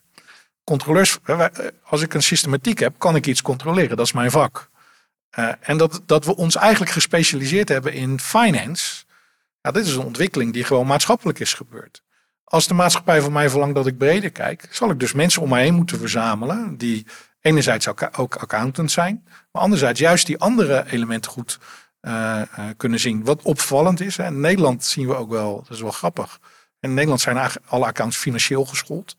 controleurs, 0.71 1.19
als 1.85 2.03
ik 2.03 2.15
een 2.15 2.23
systematiek 2.23 2.79
heb, 2.79 2.95
kan 2.99 3.17
ik 3.17 3.27
iets 3.27 3.43
controleren. 3.43 3.97
Dat 3.97 4.07
is 4.07 4.13
mijn 4.13 4.31
vak. 4.31 4.71
Uh, 5.39 5.53
en 5.61 5.77
dat, 5.77 6.03
dat 6.07 6.25
we 6.25 6.37
ons 6.37 6.57
eigenlijk 6.57 6.93
gespecialiseerd 6.93 7.69
hebben 7.69 7.93
in 7.93 8.21
finance. 8.21 9.05
Ja, 9.61 9.71
dit 9.71 9.87
is 9.87 9.95
een 9.95 10.05
ontwikkeling 10.05 10.53
die 10.53 10.65
gewoon 10.65 10.87
maatschappelijk 10.87 11.39
is 11.39 11.55
gebeurd. 11.55 12.03
Als 12.45 12.67
de 12.67 12.75
maatschappij 12.75 13.21
van 13.21 13.33
mij 13.33 13.51
verlangt 13.51 13.75
dat 13.75 13.87
ik 13.87 13.99
breder 13.99 14.31
kijk, 14.31 14.69
zal 14.71 14.91
ik 14.91 15.01
dus 15.01 15.13
mensen 15.13 15.43
om 15.43 15.49
mij 15.49 15.63
heen 15.63 15.75
moeten 15.75 15.99
verzamelen. 15.99 16.77
Die 16.77 17.07
enerzijds 17.41 17.89
ook 18.17 18.37
accountant 18.37 18.91
zijn, 18.91 19.25
maar 19.53 19.63
anderzijds 19.63 20.01
juist 20.01 20.27
die 20.27 20.39
andere 20.39 20.85
elementen 20.91 21.31
goed 21.31 21.59
uh, 22.03 22.43
kunnen 22.77 23.01
zien. 23.01 23.25
Wat 23.25 23.43
opvallend 23.43 24.01
is, 24.01 24.17
hè, 24.17 24.27
in 24.27 24.41
Nederland 24.41 24.85
zien 24.85 25.07
we 25.07 25.15
ook 25.15 25.31
wel, 25.31 25.57
dat 25.57 25.77
is 25.77 25.83
wel 25.83 25.91
grappig. 25.91 26.39
In 26.81 26.95
Nederland 26.95 27.21
zijn 27.21 27.51
alle 27.67 27.87
accounts 27.87 28.17
financieel 28.17 28.65
geschoold. 28.65 29.17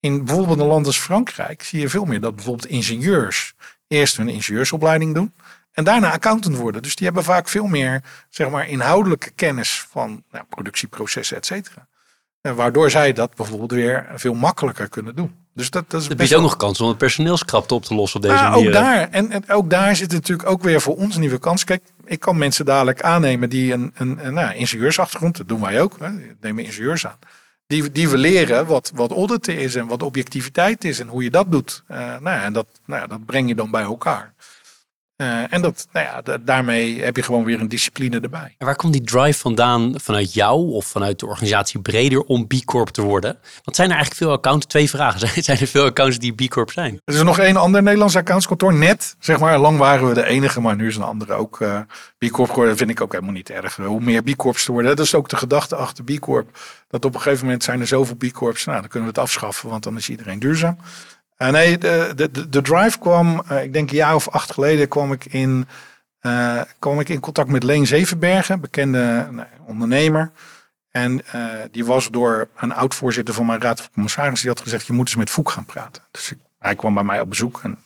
In 0.00 0.24
bijvoorbeeld 0.24 0.58
een 0.58 0.66
land 0.66 0.86
als 0.86 0.98
Frankrijk 0.98 1.62
zie 1.62 1.80
je 1.80 1.88
veel 1.88 2.04
meer 2.04 2.20
dat 2.20 2.34
bijvoorbeeld 2.34 2.68
ingenieurs 2.68 3.54
eerst 3.88 4.16
hun 4.16 4.28
ingenieursopleiding 4.28 5.14
doen 5.14 5.32
en 5.72 5.84
daarna 5.84 6.12
accountant 6.12 6.56
worden. 6.56 6.82
Dus 6.82 6.96
die 6.96 7.06
hebben 7.06 7.24
vaak 7.24 7.48
veel 7.48 7.66
meer 7.66 8.02
zeg 8.30 8.50
maar, 8.50 8.68
inhoudelijke 8.68 9.30
kennis 9.30 9.86
van 9.90 10.22
nou, 10.30 10.44
productieprocessen, 10.48 11.36
et 11.36 11.46
cetera. 11.46 11.88
En 12.40 12.54
waardoor 12.54 12.90
zij 12.90 13.12
dat 13.12 13.34
bijvoorbeeld 13.34 13.70
weer 13.70 14.06
veel 14.14 14.34
makkelijker 14.34 14.88
kunnen 14.88 15.14
doen. 15.14 15.34
Dus 15.54 15.70
dat, 15.70 15.90
dat 15.90 16.00
is 16.00 16.08
er 16.08 16.16
biedt 16.16 16.34
ook 16.34 16.42
nog 16.42 16.56
kans 16.56 16.80
om 16.80 16.88
het 16.88 16.98
personeelskrapte 16.98 17.74
op 17.74 17.84
te 17.84 17.94
lossen 17.94 18.20
op 18.20 18.28
deze 18.28 18.42
manier. 18.42 18.66
Ook 18.66 18.72
daar, 18.72 19.08
en, 19.10 19.30
en, 19.30 19.50
ook 19.50 19.70
daar 19.70 19.96
zit 19.96 20.12
natuurlijk 20.12 20.48
ook 20.48 20.62
weer 20.62 20.80
voor 20.80 20.96
ons 20.96 21.14
een 21.14 21.20
nieuwe 21.20 21.38
kans. 21.38 21.64
Kijk, 21.64 21.82
ik 22.04 22.20
kan 22.20 22.38
mensen 22.38 22.64
dadelijk 22.64 23.02
aannemen 23.02 23.50
die 23.50 23.72
een, 23.72 23.92
een, 23.94 24.26
een 24.26 24.34
nou, 24.34 24.54
ingenieursachtergrond, 24.54 25.36
dat 25.36 25.48
doen 25.48 25.60
wij 25.60 25.80
ook, 25.80 25.96
hè, 25.98 26.08
nemen 26.40 26.64
ingenieurs 26.64 27.06
aan 27.06 27.18
die, 27.70 27.92
die 27.92 28.08
we 28.08 28.18
leren 28.18 28.66
wat, 28.66 28.92
wat 28.94 29.10
auditen 29.10 29.58
is 29.58 29.74
en 29.74 29.86
wat 29.86 30.02
objectiviteit 30.02 30.84
is 30.84 30.98
en 30.98 31.08
hoe 31.08 31.22
je 31.22 31.30
dat 31.30 31.50
doet. 31.50 31.82
Uh, 31.90 31.96
nou 31.96 32.36
ja, 32.36 32.42
en 32.42 32.52
dat, 32.52 32.66
nou 32.84 33.00
ja, 33.00 33.06
dat 33.06 33.24
breng 33.24 33.48
je 33.48 33.54
dan 33.54 33.70
bij 33.70 33.82
elkaar. 33.82 34.34
Uh, 35.20 35.52
en 35.52 35.62
dat, 35.62 35.88
nou 35.92 36.06
ja, 36.06 36.38
daarmee 36.40 37.02
heb 37.02 37.16
je 37.16 37.22
gewoon 37.22 37.44
weer 37.44 37.60
een 37.60 37.68
discipline 37.68 38.20
erbij. 38.20 38.54
En 38.58 38.66
waar 38.66 38.76
komt 38.76 38.92
die 38.92 39.02
drive 39.02 39.38
vandaan 39.38 39.94
vanuit 39.96 40.34
jou 40.34 40.70
of 40.72 40.86
vanuit 40.86 41.18
de 41.18 41.26
organisatie 41.26 41.80
breder 41.80 42.20
om 42.22 42.46
B 42.46 42.64
Corp 42.64 42.88
te 42.88 43.02
worden? 43.02 43.38
Want 43.64 43.76
zijn 43.76 43.88
er 43.88 43.94
eigenlijk 43.94 44.24
veel 44.24 44.32
accounts? 44.32 44.66
Twee 44.66 44.90
vragen. 44.90 45.28
Zijn 45.44 45.58
er 45.58 45.66
veel 45.66 45.84
accounts 45.84 46.18
die 46.18 46.32
B 46.32 46.48
Corp 46.48 46.70
zijn? 46.70 47.00
Er 47.04 47.14
is 47.14 47.22
nog 47.22 47.38
één 47.38 47.56
ander 47.56 47.82
Nederlands 47.82 48.16
accountskantoor, 48.16 48.74
net. 48.74 49.16
Zeg 49.18 49.38
maar, 49.38 49.58
lang 49.58 49.78
waren 49.78 50.08
we 50.08 50.14
de 50.14 50.24
enige, 50.24 50.60
maar 50.60 50.76
nu 50.76 50.86
is 50.86 50.96
een 50.96 51.02
andere 51.02 51.32
ook 51.32 51.60
uh, 51.60 51.80
B 52.18 52.30
Corp 52.30 52.48
geworden. 52.48 52.68
Dat 52.68 52.78
vind 52.78 52.90
ik 52.90 53.00
ook 53.00 53.12
helemaal 53.12 53.34
niet 53.34 53.50
erg. 53.50 53.76
Hoe 53.76 54.00
meer 54.00 54.22
B 54.22 54.36
Corps 54.36 54.64
te 54.64 54.72
worden. 54.72 54.96
Dat 54.96 55.06
is 55.06 55.14
ook 55.14 55.28
de 55.28 55.36
gedachte 55.36 55.76
achter 55.76 56.04
B 56.04 56.18
Corp. 56.18 56.58
Dat 56.88 57.04
op 57.04 57.14
een 57.14 57.20
gegeven 57.20 57.44
moment 57.44 57.64
zijn 57.64 57.80
er 57.80 57.86
zoveel 57.86 58.16
B 58.16 58.32
Corps. 58.32 58.64
Nou, 58.64 58.80
dan 58.80 58.88
kunnen 58.88 59.08
we 59.08 59.14
het 59.14 59.24
afschaffen, 59.24 59.68
want 59.68 59.82
dan 59.82 59.96
is 59.96 60.08
iedereen 60.08 60.38
duurzaam. 60.38 60.76
Uh, 61.42 61.48
nee, 61.48 61.78
de, 61.78 62.12
de, 62.16 62.48
de 62.48 62.62
drive 62.62 62.98
kwam, 62.98 63.42
uh, 63.52 63.62
ik 63.62 63.72
denk 63.72 63.90
een 63.90 63.96
jaar 63.96 64.14
of 64.14 64.28
acht 64.28 64.52
geleden, 64.52 64.88
kwam 64.88 65.12
ik 65.12 65.24
in, 65.24 65.66
uh, 66.22 66.60
kwam 66.78 67.00
ik 67.00 67.08
in 67.08 67.20
contact 67.20 67.48
met 67.48 67.62
Leen 67.62 67.86
Zevenbergen, 67.86 68.60
bekende 68.60 69.28
ondernemer. 69.66 70.30
En 70.90 71.22
die 71.70 71.84
was 71.84 72.10
door 72.10 72.48
een 72.56 72.72
oud-voorzitter 72.72 73.34
van 73.34 73.46
mijn 73.46 73.60
raad 73.60 73.80
van 73.80 73.90
commissarissen, 73.92 74.46
die 74.48 74.56
had 74.56 74.64
gezegd, 74.64 74.86
je 74.86 74.92
moet 74.92 75.06
eens 75.06 75.16
met 75.16 75.30
Foek 75.30 75.50
gaan 75.50 75.64
praten. 75.64 76.02
Dus 76.10 76.32
hij 76.58 76.74
kwam 76.74 76.94
bij 76.94 77.02
mij 77.02 77.20
op 77.20 77.28
bezoek 77.28 77.60
en 77.62 77.78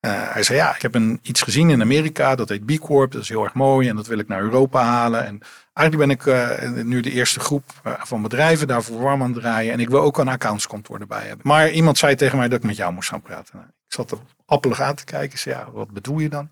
hij 0.00 0.42
zei, 0.42 0.58
ja, 0.58 0.74
ik 0.74 0.82
heb 0.82 0.94
een, 0.94 1.18
iets 1.22 1.42
gezien 1.42 1.70
in 1.70 1.80
Amerika, 1.80 2.34
dat 2.34 2.48
heet 2.48 2.66
B 2.66 2.78
Corp, 2.78 3.12
dat 3.12 3.22
is 3.22 3.28
heel 3.28 3.44
erg 3.44 3.54
mooi 3.54 3.88
en 3.88 3.96
dat 3.96 4.06
wil 4.06 4.18
ik 4.18 4.28
naar 4.28 4.40
Europa 4.40 4.82
halen. 4.82 5.26
En 5.26 5.40
Eigenlijk 5.76 6.08
ben 6.08 6.16
ik 6.16 6.26
uh, 6.26 6.82
nu 6.82 7.00
de 7.00 7.10
eerste 7.10 7.40
groep 7.40 7.64
uh, 7.86 7.92
van 7.98 8.22
bedrijven 8.22 8.66
daarvoor 8.66 9.00
warm 9.00 9.22
aan 9.22 9.32
het 9.32 9.40
draaien. 9.40 9.72
En 9.72 9.80
ik 9.80 9.88
wil 9.88 10.00
ook 10.00 10.18
een 10.18 10.28
accountskantoor 10.28 11.00
erbij 11.00 11.26
hebben. 11.26 11.46
Maar 11.46 11.70
iemand 11.70 11.98
zei 11.98 12.14
tegen 12.14 12.38
mij 12.38 12.48
dat 12.48 12.58
ik 12.58 12.64
met 12.64 12.76
jou 12.76 12.92
moest 12.92 13.08
gaan 13.08 13.22
praten. 13.22 13.56
Nou, 13.56 13.66
ik 13.66 13.92
zat 13.92 14.10
er 14.10 14.18
appelig 14.46 14.80
aan 14.80 14.94
te 14.94 15.04
kijken. 15.04 15.38
Zei, 15.38 15.54
ja, 15.54 15.70
wat 15.70 15.90
bedoel 15.90 16.18
je 16.18 16.28
dan? 16.28 16.50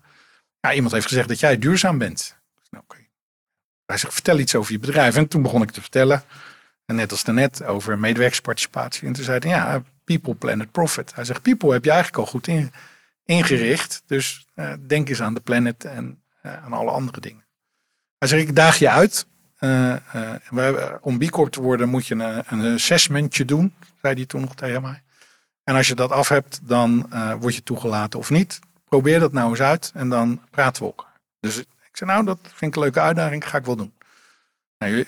Ja, 0.59 0.73
iemand 0.73 0.93
heeft 0.93 1.07
gezegd 1.07 1.27
dat 1.27 1.39
jij 1.39 1.57
duurzaam 1.57 1.97
bent. 1.97 2.37
Nou. 2.69 2.83
Hij 3.85 3.97
zegt, 3.97 4.13
vertel 4.13 4.39
iets 4.39 4.55
over 4.55 4.71
je 4.71 4.79
bedrijf. 4.79 5.15
En 5.15 5.27
toen 5.27 5.41
begon 5.41 5.61
ik 5.61 5.71
te 5.71 5.81
vertellen. 5.81 6.23
En 6.85 6.95
net 6.95 7.11
als 7.11 7.23
daarnet 7.23 7.63
over 7.63 7.99
medewerkersparticipatie. 7.99 9.07
En 9.07 9.13
toen 9.13 9.23
zei 9.23 9.39
hij, 9.39 9.49
ja, 9.49 9.83
people, 10.03 10.35
planet, 10.35 10.71
profit. 10.71 11.15
Hij 11.15 11.23
zegt, 11.23 11.41
people 11.41 11.71
heb 11.71 11.83
je 11.83 11.91
eigenlijk 11.91 12.19
al 12.19 12.31
goed 12.31 12.47
in, 12.47 12.71
ingericht. 13.23 14.03
Dus 14.05 14.47
uh, 14.55 14.73
denk 14.87 15.09
eens 15.09 15.21
aan 15.21 15.33
de 15.33 15.39
planet 15.41 15.85
en 15.85 16.23
aan 16.41 16.73
alle 16.73 16.91
andere 16.91 17.19
dingen. 17.19 17.44
Hij 18.29 18.39
ik 18.39 18.55
daag 18.55 18.77
je 18.77 18.89
uit. 18.89 19.25
Uh, 19.59 19.95
om 21.01 21.17
B 21.17 21.29
Corp 21.29 21.51
te 21.51 21.61
worden 21.61 21.89
moet 21.89 22.07
je 22.07 22.43
een, 22.47 22.73
assessmentje 22.73 23.45
doen, 23.45 23.73
zei 24.01 24.13
hij 24.13 24.25
toen 24.25 24.41
nog 24.41 24.55
tegen 24.55 24.81
mij. 24.81 25.01
En 25.63 25.75
als 25.75 25.87
je 25.87 25.95
dat 25.95 26.11
af 26.11 26.29
hebt, 26.29 26.59
dan 26.63 27.09
word 27.39 27.55
je 27.55 27.63
toegelaten 27.63 28.19
of 28.19 28.29
niet. 28.29 28.59
Probeer 28.89 29.19
dat 29.19 29.31
nou 29.31 29.49
eens 29.49 29.61
uit 29.61 29.91
en 29.93 30.09
dan 30.09 30.41
praten 30.51 30.81
we 30.81 30.87
elkaar. 30.87 31.19
Dus 31.39 31.57
ik 31.57 31.67
zei, 31.91 32.09
nou, 32.11 32.25
dat 32.25 32.39
vind 32.41 32.71
ik 32.71 32.75
een 32.75 32.81
leuke 32.81 32.99
uitdaging, 32.99 33.49
ga 33.49 33.57
ik 33.57 33.65
wel 33.65 33.75
doen. 33.75 33.93
Nou, 34.77 35.05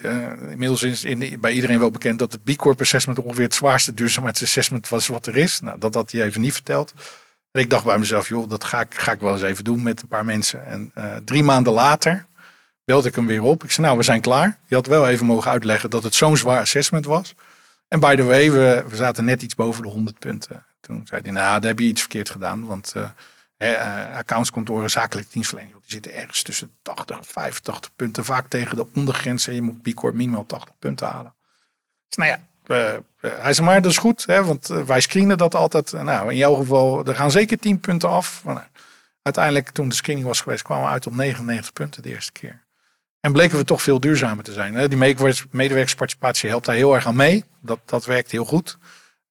inmiddels 0.50 0.84
is 0.84 1.04
in, 1.04 1.40
bij 1.40 1.52
iedereen 1.52 1.80
wel 1.80 1.92
bekend 1.92 2.20
dat 2.20 2.32
het 2.32 2.44
B 2.44 2.56
Corp 2.56 2.82
assessment 2.82 3.20
ongeveer 3.20 3.44
het 3.44 3.54
zwaarste 3.54 3.94
duurzaamheidsassessment 3.94 4.90
was 4.90 5.08
wat 5.08 5.26
er 5.26 5.38
is. 5.38 5.60
Nou, 5.60 5.80
dat 5.80 5.94
had 5.94 6.12
hij 6.12 6.22
even 6.22 6.42
niet 6.42 6.54
verteld. 6.54 6.94
En 7.52 7.62
ik 7.62 7.70
dacht 7.70 7.86
bij 7.86 7.98
mezelf, 7.98 8.28
joh, 8.28 8.50
dat 8.50 8.64
ga 8.64 8.82
ik, 8.82 8.94
ga 8.96 9.12
ik 9.12 9.20
wel 9.20 9.34
eens 9.34 9.42
even 9.42 9.64
doen 9.64 9.84
met 9.84 10.02
een 10.02 10.08
paar 10.08 10.26
mensen. 10.26 10.66
En 10.66 10.92
drie 11.26 11.44
maanden 11.44 11.74
later 11.74 12.26
belde 12.88 13.08
ik 13.08 13.16
hem 13.16 13.28
weer 13.28 13.42
op. 13.42 13.64
Ik 13.64 13.72
zei, 13.72 13.86
nou, 13.86 13.98
we 13.98 14.04
zijn 14.04 14.22
klaar. 14.22 14.58
Je 14.68 14.76
had 14.76 14.86
wel 14.86 15.08
even 15.08 15.26
mogen 15.26 15.52
uitleggen 15.52 15.90
dat 15.90 16.04
het 16.04 16.16
zo'n 16.16 16.38
zwaar 16.38 16.60
assessment 16.60 17.06
was. 17.06 17.36
En 17.88 18.00
by 18.00 18.16
the 18.16 18.24
way, 18.24 18.52
we, 18.52 18.86
we 18.88 18.96
zaten 18.96 19.26
net 19.26 19.42
iets 19.42 19.56
boven 19.56 19.84
de 19.84 19.90
100 19.90 20.20
punten. 20.20 20.66
Toen 20.80 21.02
zei 21.08 21.22
hij, 21.22 21.32
nou, 21.32 21.60
daar 21.60 21.70
heb 21.70 21.80
je 21.80 21.86
iets 21.86 22.02
verkeerd 22.02 22.30
gedaan. 22.30 22.66
Want 22.66 22.94
uh, 23.58 24.16
accountskantoren, 24.16 24.90
zakelijke 24.90 25.32
dienstverlening, 25.32 25.76
die 25.76 25.92
zitten 25.92 26.14
ergens 26.14 26.42
tussen 26.42 26.72
80 26.82 27.18
en 27.18 27.24
85 27.26 27.96
punten. 27.96 28.26
Vaak 28.26 28.48
tegen 28.48 28.76
de 28.76 28.88
ondergrens. 28.96 29.48
En 29.48 29.54
je 29.54 29.62
moet 29.62 29.82
B 29.82 29.94
Corp 29.94 30.14
minimaal 30.14 30.46
80 30.46 30.76
punten 30.80 31.08
halen. 31.08 31.34
Dus 32.08 32.18
nou 32.18 32.30
ja, 32.30 33.02
hij 33.22 33.54
zei 33.54 33.68
maar, 33.68 33.82
dat 33.82 33.92
is 33.92 33.98
goed. 33.98 34.26
Hè, 34.26 34.44
want 34.44 34.68
wij 34.68 35.02
screenen 35.02 35.38
dat 35.38 35.56
altijd. 35.56 35.92
Nou, 35.92 36.32
in 36.32 36.38
jouw 36.38 36.54
geval, 36.54 37.06
er 37.06 37.16
gaan 37.16 37.32
zeker 37.32 37.60
10 37.60 37.80
punten 37.80 38.10
af. 38.10 38.42
Nou, 38.46 38.60
uiteindelijk, 39.22 39.70
toen 39.70 39.90
de 39.90 39.96
screening 39.96 40.28
was 40.28 40.42
geweest, 40.42 40.64
kwamen 40.64 40.86
we 40.86 40.92
uit 40.92 41.08
op 41.08 41.16
99 41.16 41.74
punten 41.74 42.02
de 42.02 42.10
eerste 42.10 42.32
keer. 42.32 42.66
En 43.28 43.34
bleken 43.34 43.58
we 43.58 43.64
toch 43.64 43.82
veel 43.82 44.00
duurzamer 44.00 44.44
te 44.44 44.52
zijn. 44.52 44.90
Die 44.90 44.98
medewerkersparticipatie 45.52 46.50
helpt 46.50 46.66
daar 46.66 46.76
heel 46.76 46.96
erg 46.96 47.06
aan 47.06 47.16
mee. 47.16 47.44
Dat, 47.62 47.80
dat 47.86 48.06
werkt 48.06 48.32
heel 48.32 48.46
goed. 48.46 48.78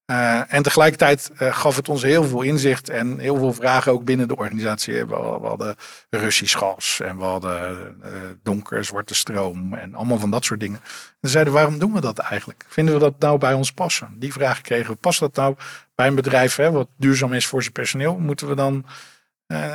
Uh, 0.06 0.54
en 0.54 0.62
tegelijkertijd 0.62 1.30
uh, 1.38 1.54
gaf 1.54 1.76
het 1.76 1.88
ons 1.88 2.02
heel 2.02 2.24
veel 2.24 2.42
inzicht 2.42 2.88
en 2.88 3.18
heel 3.18 3.36
veel 3.36 3.52
vragen 3.52 3.92
ook 3.92 4.04
binnen 4.04 4.28
de 4.28 4.36
organisatie. 4.36 4.94
We, 4.94 5.38
we 5.40 5.46
hadden 5.46 5.76
Russisch 6.10 6.58
gas 6.58 7.00
en 7.00 7.16
we 7.16 7.24
hadden 7.24 7.96
uh, 8.04 8.10
donker, 8.42 8.84
zwarte 8.84 9.14
stroom 9.14 9.74
en 9.74 9.94
allemaal 9.94 10.18
van 10.18 10.30
dat 10.30 10.44
soort 10.44 10.60
dingen. 10.60 10.80
En 11.20 11.28
zeiden, 11.28 11.52
waarom 11.52 11.78
doen 11.78 11.92
we 11.92 12.00
dat 12.00 12.18
eigenlijk? 12.18 12.64
Vinden 12.68 12.94
we 12.94 13.00
dat 13.00 13.18
nou 13.18 13.38
bij 13.38 13.52
ons 13.52 13.72
passen? 13.72 14.16
Die 14.18 14.32
vraag 14.32 14.60
kregen 14.60 14.92
we. 14.92 14.98
Past 14.98 15.20
dat 15.20 15.34
nou 15.34 15.54
bij 15.94 16.06
een 16.06 16.14
bedrijf 16.14 16.56
hè, 16.56 16.70
wat 16.70 16.88
duurzaam 16.96 17.32
is 17.32 17.46
voor 17.46 17.60
zijn 17.60 17.72
personeel? 17.72 18.18
Moeten 18.18 18.48
we 18.48 18.54
dan... 18.54 18.86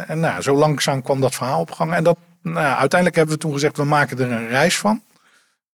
en 0.07 0.19
nou, 0.19 0.41
zo 0.41 0.55
langzaam 0.55 1.01
kwam 1.01 1.21
dat 1.21 1.35
verhaal 1.35 1.61
op 1.61 1.71
gang. 1.71 1.93
En 1.93 2.03
dat, 2.03 2.17
nou, 2.41 2.77
uiteindelijk 2.77 3.15
hebben 3.15 3.35
we 3.35 3.41
toen 3.41 3.53
gezegd, 3.53 3.77
we 3.77 3.83
maken 3.83 4.19
er 4.19 4.31
een 4.31 4.47
reis 4.47 4.77
van. 4.77 5.03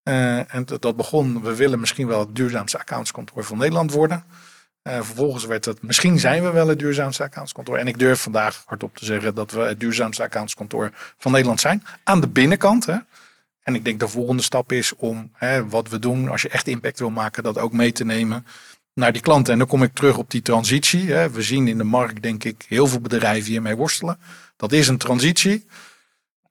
en 0.03 0.65
dat, 0.65 0.81
dat 0.81 0.95
begon, 0.95 1.41
we 1.41 1.55
willen 1.55 1.79
misschien 1.79 2.07
wel 2.07 2.19
het 2.19 2.35
duurzaamste 2.35 2.79
accountskantoor 2.79 3.43
van 3.43 3.57
Nederland 3.57 3.91
worden. 3.91 4.23
Uh, 4.87 4.93
vervolgens 4.93 5.45
werd 5.45 5.65
het, 5.65 5.81
misschien 5.81 6.19
zijn 6.19 6.43
we 6.43 6.51
wel 6.51 6.67
het 6.67 6.79
duurzaamste 6.79 7.23
accountskantoor. 7.23 7.77
En 7.77 7.87
ik 7.87 7.99
durf 7.99 8.21
vandaag 8.21 8.63
hardop 8.65 8.95
te 8.95 9.05
zeggen 9.05 9.35
dat 9.35 9.51
we 9.51 9.59
het 9.59 9.79
duurzaamste 9.79 10.23
accountskantoor 10.23 10.91
van 11.17 11.31
Nederland 11.31 11.59
zijn. 11.59 11.83
Aan 12.03 12.21
de 12.21 12.27
binnenkant. 12.27 12.85
Hè. 12.85 12.95
En 13.63 13.75
ik 13.75 13.85
denk 13.85 13.99
de 13.99 14.07
volgende 14.07 14.43
stap 14.43 14.71
is 14.71 14.95
om 14.95 15.31
hè, 15.33 15.67
wat 15.67 15.89
we 15.89 15.99
doen, 15.99 16.29
als 16.29 16.41
je 16.41 16.49
echt 16.49 16.67
impact 16.67 16.99
wil 16.99 17.09
maken, 17.09 17.43
dat 17.43 17.57
ook 17.57 17.73
mee 17.73 17.91
te 17.91 18.05
nemen 18.05 18.45
naar 18.93 19.11
die 19.11 19.21
klanten. 19.21 19.53
En 19.53 19.59
dan 19.59 19.67
kom 19.67 19.83
ik 19.83 19.93
terug 19.93 20.17
op 20.17 20.31
die 20.31 20.41
transitie. 20.41 21.11
Hè. 21.11 21.29
We 21.29 21.41
zien 21.41 21.67
in 21.67 21.77
de 21.77 21.83
markt, 21.83 22.21
denk 22.21 22.43
ik, 22.43 22.65
heel 22.67 22.87
veel 22.87 23.01
bedrijven 23.01 23.51
hiermee 23.51 23.75
worstelen. 23.75 24.19
Dat 24.55 24.71
is 24.71 24.87
een 24.87 24.97
transitie. 24.97 25.65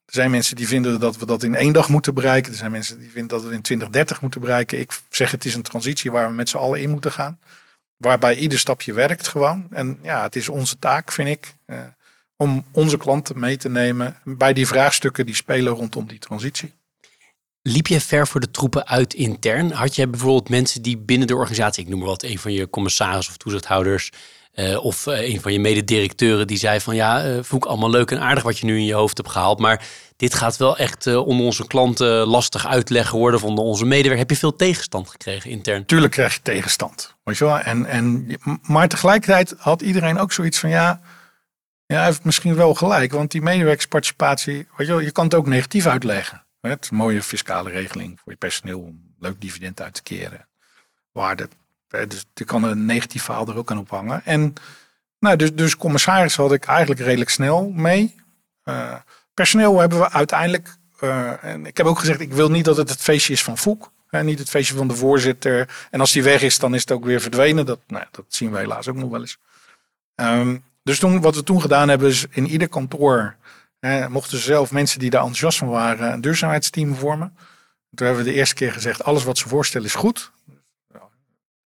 Er 0.07 0.13
zijn 0.13 0.31
mensen 0.31 0.57
die 0.57 0.69
vinden 0.69 1.01
dat 1.01 1.17
we 1.17 1.27
dat 1.27 1.43
in 1.43 1.55
één 1.55 1.73
dag 1.73 1.89
moeten 1.89 2.15
bereiken. 2.15 2.53
Er 2.53 2.59
zijn 2.59 2.71
mensen 2.71 2.99
die 2.99 3.11
vinden 3.11 3.39
dat 3.39 3.49
we 3.49 3.55
in 3.55 3.63
2030 3.63 4.21
moeten 4.21 4.41
bereiken. 4.41 4.81
Ik 4.81 5.01
zeg 5.11 5.31
het 5.31 5.45
is 5.45 5.55
een 5.55 5.63
transitie 5.63 6.11
waar 6.11 6.29
we 6.29 6.35
met 6.35 6.49
z'n 6.49 6.57
allen 6.57 6.81
in 6.81 6.91
moeten 6.91 7.13
gaan. 7.13 7.39
Waarbij 7.97 8.37
ieder 8.37 8.59
stapje 8.59 8.93
werkt 8.93 9.29
gewoon. 9.29 9.67
En 9.71 9.99
ja, 10.03 10.23
het 10.23 10.37
is 10.37 10.49
onze 10.49 10.79
taak, 10.79 11.13
vind 11.13 11.29
ik, 11.29 11.55
eh, 11.65 11.79
om 12.37 12.65
onze 12.73 12.97
klanten 12.97 13.39
mee 13.39 13.57
te 13.57 13.69
nemen 13.69 14.17
bij 14.25 14.53
die 14.53 14.67
vraagstukken 14.67 15.27
die 15.27 15.35
spelen 15.35 15.73
rondom 15.73 16.07
die 16.07 16.19
transitie. 16.19 16.75
Liep 17.63 17.87
je 17.87 18.01
ver 18.01 18.27
voor 18.27 18.41
de 18.41 18.51
troepen 18.51 18.87
uit 18.87 19.15
intern? 19.15 19.71
Had 19.71 19.95
je 19.95 20.09
bijvoorbeeld 20.09 20.49
mensen 20.49 20.83
die 20.83 20.99
binnen 20.99 21.27
de 21.27 21.37
organisatie, 21.37 21.83
ik 21.83 21.89
noem 21.89 21.99
maar 21.99 22.09
wat, 22.09 22.23
een 22.23 22.39
van 22.39 22.53
je 22.53 22.71
commissaris 22.71 23.29
of 23.29 23.37
toezichthouders, 23.37 24.11
uh, 24.57 24.85
of 24.85 25.07
uh, 25.07 25.29
een 25.29 25.41
van 25.41 25.53
je 25.53 25.61
mededirecteuren 25.61 26.47
die 26.47 26.59
zei 26.59 26.81
van 26.81 26.95
ja, 26.95 27.27
uh, 27.27 27.33
vond 27.43 27.65
ik 27.65 27.71
allemaal 27.71 27.91
leuk 27.91 28.11
en 28.11 28.21
aardig 28.21 28.43
wat 28.43 28.59
je 28.59 28.67
nu 28.67 28.77
in 28.77 28.85
je 28.85 28.95
hoofd 28.95 29.17
hebt 29.17 29.31
gehaald. 29.31 29.59
Maar 29.59 29.87
dit 30.17 30.35
gaat 30.35 30.57
wel 30.57 30.77
echt 30.77 31.07
onder 31.07 31.47
onze 31.47 31.67
klanten 31.67 32.27
lastig 32.27 32.67
uitleggen 32.67 33.19
worden 33.19 33.41
van 33.41 33.59
onze 33.59 33.85
medewerkers. 33.85 34.21
Heb 34.21 34.31
je 34.31 34.37
veel 34.37 34.57
tegenstand 34.57 35.11
gekregen 35.11 35.51
intern? 35.51 35.87
Tuurlijk 35.87 36.13
krijg 36.13 36.35
je 36.35 36.43
tegenstand. 36.43 37.15
Weet 37.25 37.39
je 37.39 37.45
wel? 37.45 37.59
En, 37.59 37.87
en, 37.87 38.37
maar 38.63 38.89
tegelijkertijd 38.89 39.55
had 39.59 39.83
iedereen 39.83 40.19
ook 40.19 40.33
zoiets 40.33 40.59
van 40.59 40.71
ja, 40.71 41.01
ja, 41.87 41.97
hij 41.97 42.05
heeft 42.05 42.25
misschien 42.25 42.55
wel 42.55 42.75
gelijk. 42.75 43.13
Want 43.13 43.31
die 43.31 43.43
medewerkersparticipatie, 43.43 44.55
weet 44.55 44.87
je, 44.87 44.93
wel, 44.93 45.01
je 45.01 45.11
kan 45.11 45.25
het 45.25 45.35
ook 45.35 45.47
negatief 45.47 45.87
uitleggen. 45.87 46.45
Het 46.61 46.85
is 46.85 46.91
een 46.91 46.97
mooie 46.97 47.23
fiscale 47.23 47.71
regeling 47.71 48.21
voor 48.21 48.33
je 48.33 48.39
personeel 48.39 48.81
om 48.81 49.15
leuk 49.19 49.41
dividend 49.41 49.81
uit 49.81 49.95
te 49.95 50.03
keren. 50.03 50.49
Waarde 51.13 51.49
dus 51.89 52.25
je 52.35 52.45
kan 52.45 52.65
een 52.65 52.87
negatief 52.87 53.23
verhaal 53.23 53.49
er 53.49 53.57
ook 53.57 53.71
aan 53.71 53.79
ophangen. 53.79 54.25
En 54.25 54.55
nou, 55.19 55.37
dus, 55.37 55.55
dus 55.55 55.77
commissaris 55.77 56.37
had 56.37 56.53
ik 56.53 56.65
eigenlijk 56.65 57.01
redelijk 57.01 57.31
snel 57.31 57.71
mee. 57.71 58.15
Uh, 58.65 58.95
personeel 59.35 59.79
hebben 59.79 59.99
we 59.99 60.11
uiteindelijk. 60.11 60.77
Uh, 61.01 61.45
en 61.45 61.67
ik 61.67 61.77
heb 61.77 61.87
ook 61.87 61.99
gezegd, 61.99 62.21
ik 62.21 62.33
wil 62.33 62.51
niet 62.51 62.65
dat 62.65 62.77
het 62.77 62.91
het 62.91 63.01
feestje 63.01 63.33
is 63.33 63.43
van 63.43 63.59
Foek. 63.59 63.95
Niet 64.11 64.39
het 64.39 64.49
feestje 64.49 64.77
van 64.77 64.89
de 64.89 64.95
voorzitter. 64.95 65.87
En 65.91 66.01
als 66.01 66.13
die 66.13 66.23
weg 66.23 66.43
is, 66.43 66.59
dan 66.59 66.75
is 66.75 66.81
het 66.81 66.91
ook 66.91 67.05
weer 67.05 67.21
verdwenen. 67.21 67.67
Dat, 67.67 67.79
nou, 67.87 68.05
dat 68.11 68.25
zien 68.29 68.51
we 68.51 68.59
helaas 68.59 68.89
ook 68.89 68.97
nog 68.97 69.11
wel 69.11 69.21
eens. 69.21 69.39
Um, 70.15 70.65
dus 70.83 70.99
toen, 70.99 71.21
wat 71.21 71.35
we 71.35 71.43
toen 71.43 71.61
gedaan 71.61 71.89
hebben, 71.89 72.09
is 72.09 72.27
in 72.31 72.47
ieder 72.47 72.69
kantoor 72.69 73.37
mochten 74.09 74.39
ze 74.39 74.45
zelf 74.45 74.71
mensen 74.73 74.99
die 74.99 75.11
daar 75.11 75.21
enthousiast 75.21 75.59
van 75.59 75.69
waren, 75.69 76.13
een 76.13 76.21
duurzaamheidsteam 76.21 76.95
vormen. 76.95 77.37
Toen 77.95 78.07
hebben 78.07 78.25
we 78.25 78.31
de 78.31 78.37
eerste 78.37 78.55
keer 78.55 78.73
gezegd, 78.73 79.05
alles 79.05 79.25
wat 79.25 79.39
ze 79.39 79.49
voorstellen 79.49 79.87
is 79.87 79.95
goed. 79.95 80.31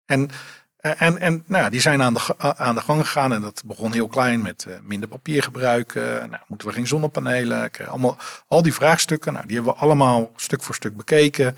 En, 0.06 0.30
eh, 0.78 1.02
en, 1.02 1.20
en 1.20 1.44
nou, 1.48 1.70
die 1.70 1.82
zijn 1.82 2.02
aan 2.02 2.14
de, 2.14 2.38
aan 2.38 2.76
de 2.76 2.82
gang 2.82 3.02
gegaan 3.02 3.34
en 3.34 3.42
dat 3.42 3.62
begon 3.66 3.94
heel 3.94 4.08
klein 4.08 4.42
met 4.42 4.66
uh, 4.68 4.76
minder 4.84 5.10
papier 5.10 5.44
gebruiken. 5.44 6.30
Nou, 6.30 6.44
moeten 6.48 6.68
we 6.68 6.74
geen 6.74 6.88
zonnepanelen? 6.88 7.72
Allemaal, 7.88 8.18
al 8.48 8.62
die 8.62 8.74
vraagstukken, 8.74 9.34
nou, 9.34 9.46
die 9.46 9.56
hebben 9.56 9.74
we 9.74 9.80
allemaal 9.80 10.32
stuk 10.36 10.64
voor 10.64 10.76
stuk 10.76 10.98
bekeken, 10.98 11.58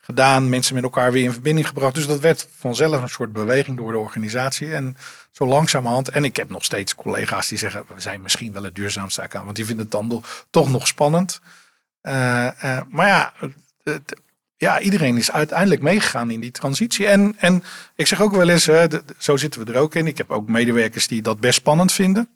gedaan. 0.00 0.48
Mensen 0.48 0.74
met 0.74 0.84
elkaar 0.84 1.12
weer 1.12 1.24
in 1.24 1.32
verbinding 1.32 1.66
gebracht. 1.66 1.94
Dus 1.94 2.06
dat 2.06 2.20
werd 2.20 2.48
vanzelf 2.58 3.02
een 3.02 3.08
soort 3.08 3.32
beweging 3.32 3.76
door 3.76 3.92
de 3.92 3.98
organisatie. 3.98 4.74
En 4.74 4.96
zo 5.30 5.46
langzamerhand, 5.46 6.08
en 6.08 6.24
ik 6.24 6.36
heb 6.36 6.50
nog 6.50 6.64
steeds 6.64 6.94
collega's 6.94 7.48
die 7.48 7.58
zeggen, 7.58 7.84
we 7.94 8.00
zijn 8.00 8.22
misschien 8.22 8.52
wel 8.52 8.62
het 8.62 8.74
duurzaamste 8.74 9.28
aan, 9.32 9.44
want 9.44 9.56
die 9.56 9.66
vinden 9.66 9.84
het 9.84 9.92
dan 9.92 10.24
toch 10.50 10.70
nog 10.70 10.86
spannend. 10.86 11.40
Uh, 12.02 12.12
maar 12.88 13.06
ja, 13.06 13.32
ja, 14.60 14.80
iedereen 14.80 15.16
is 15.16 15.30
uiteindelijk 15.30 15.82
meegegaan 15.82 16.30
in 16.30 16.40
die 16.40 16.50
transitie. 16.50 17.06
En, 17.06 17.34
en 17.38 17.62
ik 17.94 18.06
zeg 18.06 18.20
ook 18.20 18.32
wel 18.32 18.48
eens, 18.48 18.66
hè, 18.66 18.86
zo 19.18 19.36
zitten 19.36 19.64
we 19.64 19.72
er 19.72 19.80
ook 19.80 19.94
in. 19.94 20.06
Ik 20.06 20.18
heb 20.18 20.30
ook 20.30 20.48
medewerkers 20.48 21.06
die 21.06 21.22
dat 21.22 21.40
best 21.40 21.58
spannend 21.58 21.92
vinden. 21.92 22.28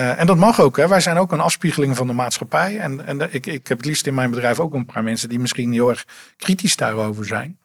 Uh, 0.00 0.20
en 0.20 0.26
dat 0.26 0.36
mag 0.36 0.60
ook. 0.60 0.76
Hè. 0.76 0.88
Wij 0.88 1.00
zijn 1.00 1.16
ook 1.16 1.32
een 1.32 1.40
afspiegeling 1.40 1.96
van 1.96 2.06
de 2.06 2.12
maatschappij. 2.12 2.78
En, 2.78 3.06
en 3.06 3.34
ik, 3.34 3.46
ik 3.46 3.66
heb 3.68 3.78
het 3.78 3.86
liefst 3.86 4.06
in 4.06 4.14
mijn 4.14 4.30
bedrijf 4.30 4.60
ook 4.60 4.74
een 4.74 4.86
paar 4.86 5.02
mensen 5.02 5.28
die 5.28 5.38
misschien 5.38 5.72
heel 5.72 5.88
erg 5.88 6.06
kritisch 6.36 6.76
daarover 6.76 7.26
zijn. 7.26 7.58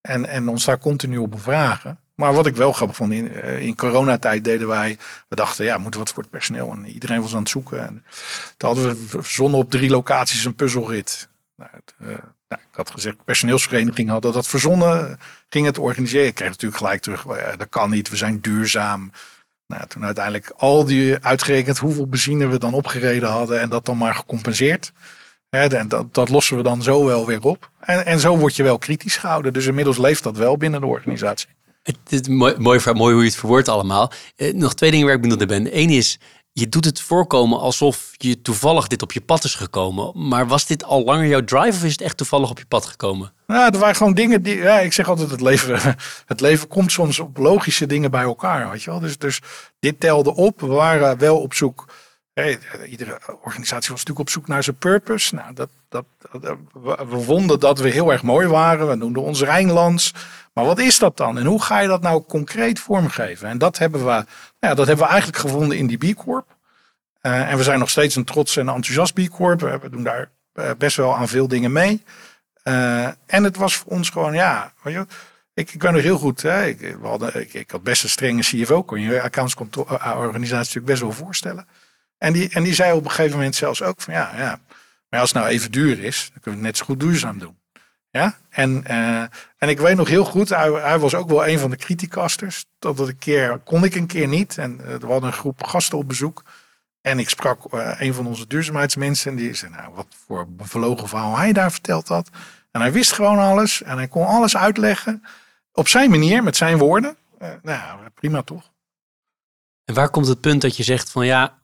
En, 0.00 0.26
en 0.26 0.48
ons 0.48 0.64
daar 0.64 0.78
continu 0.78 1.16
op 1.16 1.30
bevragen. 1.30 1.98
Maar 2.14 2.34
wat 2.34 2.46
ik 2.46 2.56
wel 2.56 2.72
grappig 2.72 2.96
vond, 2.96 3.12
in, 3.12 3.32
uh, 3.32 3.60
in 3.60 3.76
coronatijd 3.76 4.44
deden 4.44 4.68
wij, 4.68 4.98
we 5.28 5.36
dachten, 5.36 5.64
ja, 5.64 5.78
moeten 5.78 6.00
wat 6.00 6.12
voor 6.12 6.22
het 6.22 6.32
personeel. 6.32 6.72
En 6.72 6.86
iedereen 6.86 7.20
was 7.20 7.34
aan 7.34 7.40
het 7.40 7.48
zoeken. 7.48 7.86
En 7.86 8.04
toen 8.56 8.68
hadden 8.68 8.88
we 8.88 9.06
verzonnen 9.08 9.58
op 9.58 9.70
drie 9.70 9.90
locaties 9.90 10.44
een 10.44 10.54
puzzelrit. 10.54 11.28
Nou, 11.56 11.70
uh, 12.02 12.18
nou, 12.52 12.64
ik 12.70 12.76
had 12.76 12.90
gezegd, 12.90 13.24
personeelsvereniging 13.24 14.08
hadden 14.08 14.32
dat 14.32 14.46
verzonnen, 14.46 15.18
ging 15.48 15.66
het 15.66 15.78
organiseren. 15.78 16.26
Ik 16.26 16.34
kreeg 16.34 16.48
natuurlijk 16.48 16.80
gelijk 16.80 17.02
terug, 17.02 17.24
dat 17.56 17.68
kan 17.68 17.90
niet, 17.90 18.08
we 18.08 18.16
zijn 18.16 18.40
duurzaam. 18.40 19.10
Nou, 19.66 19.86
toen 19.86 20.04
uiteindelijk 20.04 20.52
al 20.56 20.84
die 20.84 21.16
uitgerekend 21.20 21.78
hoeveel 21.78 22.06
benzine 22.06 22.46
we 22.46 22.58
dan 22.58 22.74
opgereden 22.74 23.28
hadden 23.28 23.60
en 23.60 23.68
dat 23.68 23.84
dan 23.84 23.96
maar 23.96 24.14
gecompenseerd. 24.14 24.92
en 25.50 25.88
dat, 25.88 26.14
dat, 26.14 26.28
lossen 26.28 26.56
we 26.56 26.62
dan 26.62 26.82
zo 26.82 27.04
wel 27.04 27.26
weer 27.26 27.42
op. 27.42 27.70
En, 27.80 28.06
en 28.06 28.18
zo 28.20 28.36
word 28.36 28.56
je 28.56 28.62
wel 28.62 28.78
kritisch 28.78 29.16
gehouden. 29.16 29.52
Dus 29.52 29.66
inmiddels 29.66 29.98
leeft 29.98 30.22
dat 30.22 30.36
wel 30.36 30.56
binnen 30.56 30.80
de 30.80 30.86
organisatie. 30.86 31.48
Het 31.82 31.96
is 32.06 32.28
mooi, 32.28 32.54
mooi, 32.58 32.80
hoe 32.94 33.18
je 33.18 33.24
het 33.24 33.36
verwoordt 33.36 33.68
allemaal. 33.68 34.12
Eh, 34.36 34.54
nog 34.54 34.74
twee 34.74 34.90
dingen 34.90 35.06
waar 35.06 35.14
ik 35.14 35.20
benieuwd 35.20 35.38
naar 35.38 35.48
ben. 35.48 35.78
Eén 35.78 35.90
is, 35.90 36.18
je 36.52 36.68
doet 36.68 36.84
het 36.84 37.00
voorkomen 37.00 37.58
alsof 37.58 38.10
je 38.12 38.42
toevallig 38.42 38.86
dit 38.86 39.02
op 39.02 39.12
je 39.12 39.20
pad 39.20 39.44
is 39.44 39.54
gekomen. 39.54 40.28
Maar 40.28 40.46
was 40.46 40.66
dit 40.66 40.84
al 40.84 41.04
langer 41.04 41.26
jouw 41.26 41.44
drive 41.44 41.76
of 41.76 41.84
is 41.84 41.92
het 41.92 42.00
echt 42.00 42.16
toevallig 42.16 42.50
op 42.50 42.58
je 42.58 42.66
pad 42.66 42.86
gekomen? 42.86 43.32
Nou, 43.46 43.72
er 43.72 43.78
waren 43.78 43.96
gewoon 43.96 44.14
dingen 44.14 44.42
die. 44.42 44.56
Ja, 44.56 44.80
ik 44.80 44.92
zeg 44.92 45.08
altijd: 45.08 45.30
het 45.30 45.40
leven, 45.40 45.80
het 46.26 46.40
leven 46.40 46.68
komt 46.68 46.92
soms 46.92 47.18
op 47.18 47.36
logische 47.36 47.86
dingen 47.86 48.10
bij 48.10 48.22
elkaar. 48.22 48.70
Weet 48.70 48.82
je 48.82 48.90
wel? 48.90 49.00
Dus, 49.00 49.18
dus 49.18 49.40
dit 49.78 50.00
telde 50.00 50.34
op. 50.34 50.60
We 50.60 50.66
waren 50.66 51.18
wel 51.18 51.40
op 51.40 51.54
zoek. 51.54 51.84
Hey, 52.32 52.58
iedere 52.88 53.18
organisatie 53.42 53.90
was 53.90 54.04
natuurlijk 54.04 54.18
op 54.18 54.30
zoek 54.30 54.46
naar 54.48 54.62
zijn 54.62 54.76
purpose. 54.76 55.34
Nou, 55.34 55.54
dat, 55.54 55.68
dat, 55.88 56.04
we 57.08 57.20
vonden 57.20 57.60
dat 57.60 57.78
we 57.78 57.88
heel 57.88 58.12
erg 58.12 58.22
mooi 58.22 58.46
waren. 58.46 58.88
We 58.88 58.94
noemden 58.94 59.22
ons 59.22 59.42
Rijnlands. 59.42 60.12
Maar 60.52 60.64
wat 60.64 60.78
is 60.78 60.98
dat 60.98 61.16
dan? 61.16 61.38
En 61.38 61.46
hoe 61.46 61.62
ga 61.62 61.80
je 61.80 61.88
dat 61.88 62.02
nou 62.02 62.22
concreet 62.22 62.80
vormgeven? 62.80 63.48
En 63.48 63.58
dat 63.58 63.78
hebben 63.78 64.00
we, 64.00 64.06
nou 64.06 64.24
ja, 64.58 64.74
dat 64.74 64.86
hebben 64.86 65.04
we 65.04 65.10
eigenlijk 65.10 65.40
gevonden 65.40 65.76
in 65.76 65.86
die 65.86 66.12
B 66.12 66.16
Corp. 66.16 66.56
Uh, 67.22 67.50
en 67.50 67.56
we 67.56 67.62
zijn 67.62 67.78
nog 67.78 67.90
steeds 67.90 68.16
een 68.16 68.24
trots 68.24 68.56
en 68.56 68.68
enthousiast 68.68 69.14
B 69.14 69.28
Corp. 69.28 69.60
We 69.60 69.90
doen 69.90 70.02
daar 70.02 70.30
uh, 70.54 70.70
best 70.78 70.96
wel 70.96 71.16
aan 71.16 71.28
veel 71.28 71.48
dingen 71.48 71.72
mee. 71.72 72.04
Uh, 72.64 73.04
en 73.26 73.44
het 73.44 73.56
was 73.56 73.76
voor 73.76 73.92
ons 73.92 74.10
gewoon, 74.10 74.34
ja, 74.34 74.72
weet 74.82 74.94
je, 74.94 75.06
ik, 75.54 75.72
ik 75.72 75.78
ben 75.78 75.92
nog 75.92 76.02
heel 76.02 76.18
goed. 76.18 76.42
Hè, 76.42 76.66
ik, 76.66 77.54
ik, 77.54 77.70
had 77.70 77.82
best 77.82 78.02
een 78.02 78.08
strenge 78.08 78.42
CFO, 78.42 78.82
kon 78.82 79.00
je 79.00 79.22
accountsorganisatie 79.22 80.56
natuurlijk 80.56 80.86
best 80.86 81.00
wel 81.00 81.12
voorstellen. 81.12 81.66
En 82.18 82.32
die, 82.32 82.48
en 82.48 82.62
die 82.62 82.74
zei 82.74 82.92
op 82.92 83.04
een 83.04 83.10
gegeven 83.10 83.36
moment 83.36 83.54
zelfs 83.54 83.82
ook 83.82 84.00
van 84.00 84.14
ja, 84.14 84.32
ja, 84.36 84.60
maar 85.08 85.20
als 85.20 85.32
het 85.32 85.42
nou 85.42 85.52
even 85.52 85.70
duur 85.70 86.04
is, 86.04 86.30
dan 86.32 86.42
kunnen 86.42 86.60
we 86.60 86.66
het 86.66 86.76
net 86.76 86.76
zo 86.76 86.84
goed 86.84 87.00
duurzaam 87.00 87.38
doen. 87.38 87.58
Ja, 88.10 88.38
en, 88.52 88.84
uh, 88.90 89.20
en 89.58 89.68
ik 89.68 89.78
weet 89.78 89.96
nog 89.96 90.08
heel 90.08 90.24
goed, 90.24 90.48
hij, 90.48 90.70
hij, 90.70 90.98
was 90.98 91.14
ook 91.14 91.28
wel 91.28 91.46
een 91.46 91.58
van 91.58 91.70
de 91.70 91.76
criticasters. 91.76 92.64
Dat 92.78 92.98
een 92.98 93.18
keer 93.18 93.58
kon 93.64 93.84
ik 93.84 93.94
een 93.94 94.06
keer 94.06 94.28
niet. 94.28 94.58
En 94.58 94.80
uh, 94.80 94.92
er 94.92 95.06
hadden 95.06 95.24
een 95.24 95.32
groep 95.32 95.64
gasten 95.64 95.98
op 95.98 96.08
bezoek. 96.08 96.42
En 97.00 97.18
ik 97.18 97.28
sprak 97.28 97.72
uh, 97.74 97.90
een 97.98 98.14
van 98.14 98.26
onze 98.26 98.46
duurzaamheidsmensen. 98.46 99.30
En 99.30 99.36
die 99.36 99.54
zei, 99.54 99.72
nou, 99.72 99.94
wat 99.94 100.06
voor 100.26 100.46
bevlogen 100.48 101.08
verhaal 101.08 101.36
hij 101.36 101.52
daar 101.52 101.72
verteld 101.72 102.08
had. 102.08 102.28
En 102.70 102.80
hij 102.80 102.92
wist 102.92 103.12
gewoon 103.12 103.38
alles. 103.38 103.82
En 103.82 103.96
hij 103.96 104.08
kon 104.08 104.26
alles 104.26 104.56
uitleggen. 104.56 105.22
Op 105.72 105.88
zijn 105.88 106.10
manier, 106.10 106.42
met 106.42 106.56
zijn 106.56 106.78
woorden. 106.78 107.16
nou, 107.62 107.98
prima 108.14 108.42
toch. 108.42 108.70
En 109.84 109.94
waar 109.94 110.10
komt 110.10 110.26
het 110.26 110.40
punt 110.40 110.62
dat 110.62 110.76
je 110.76 110.82
zegt 110.82 111.10
van 111.10 111.26
ja, 111.26 111.58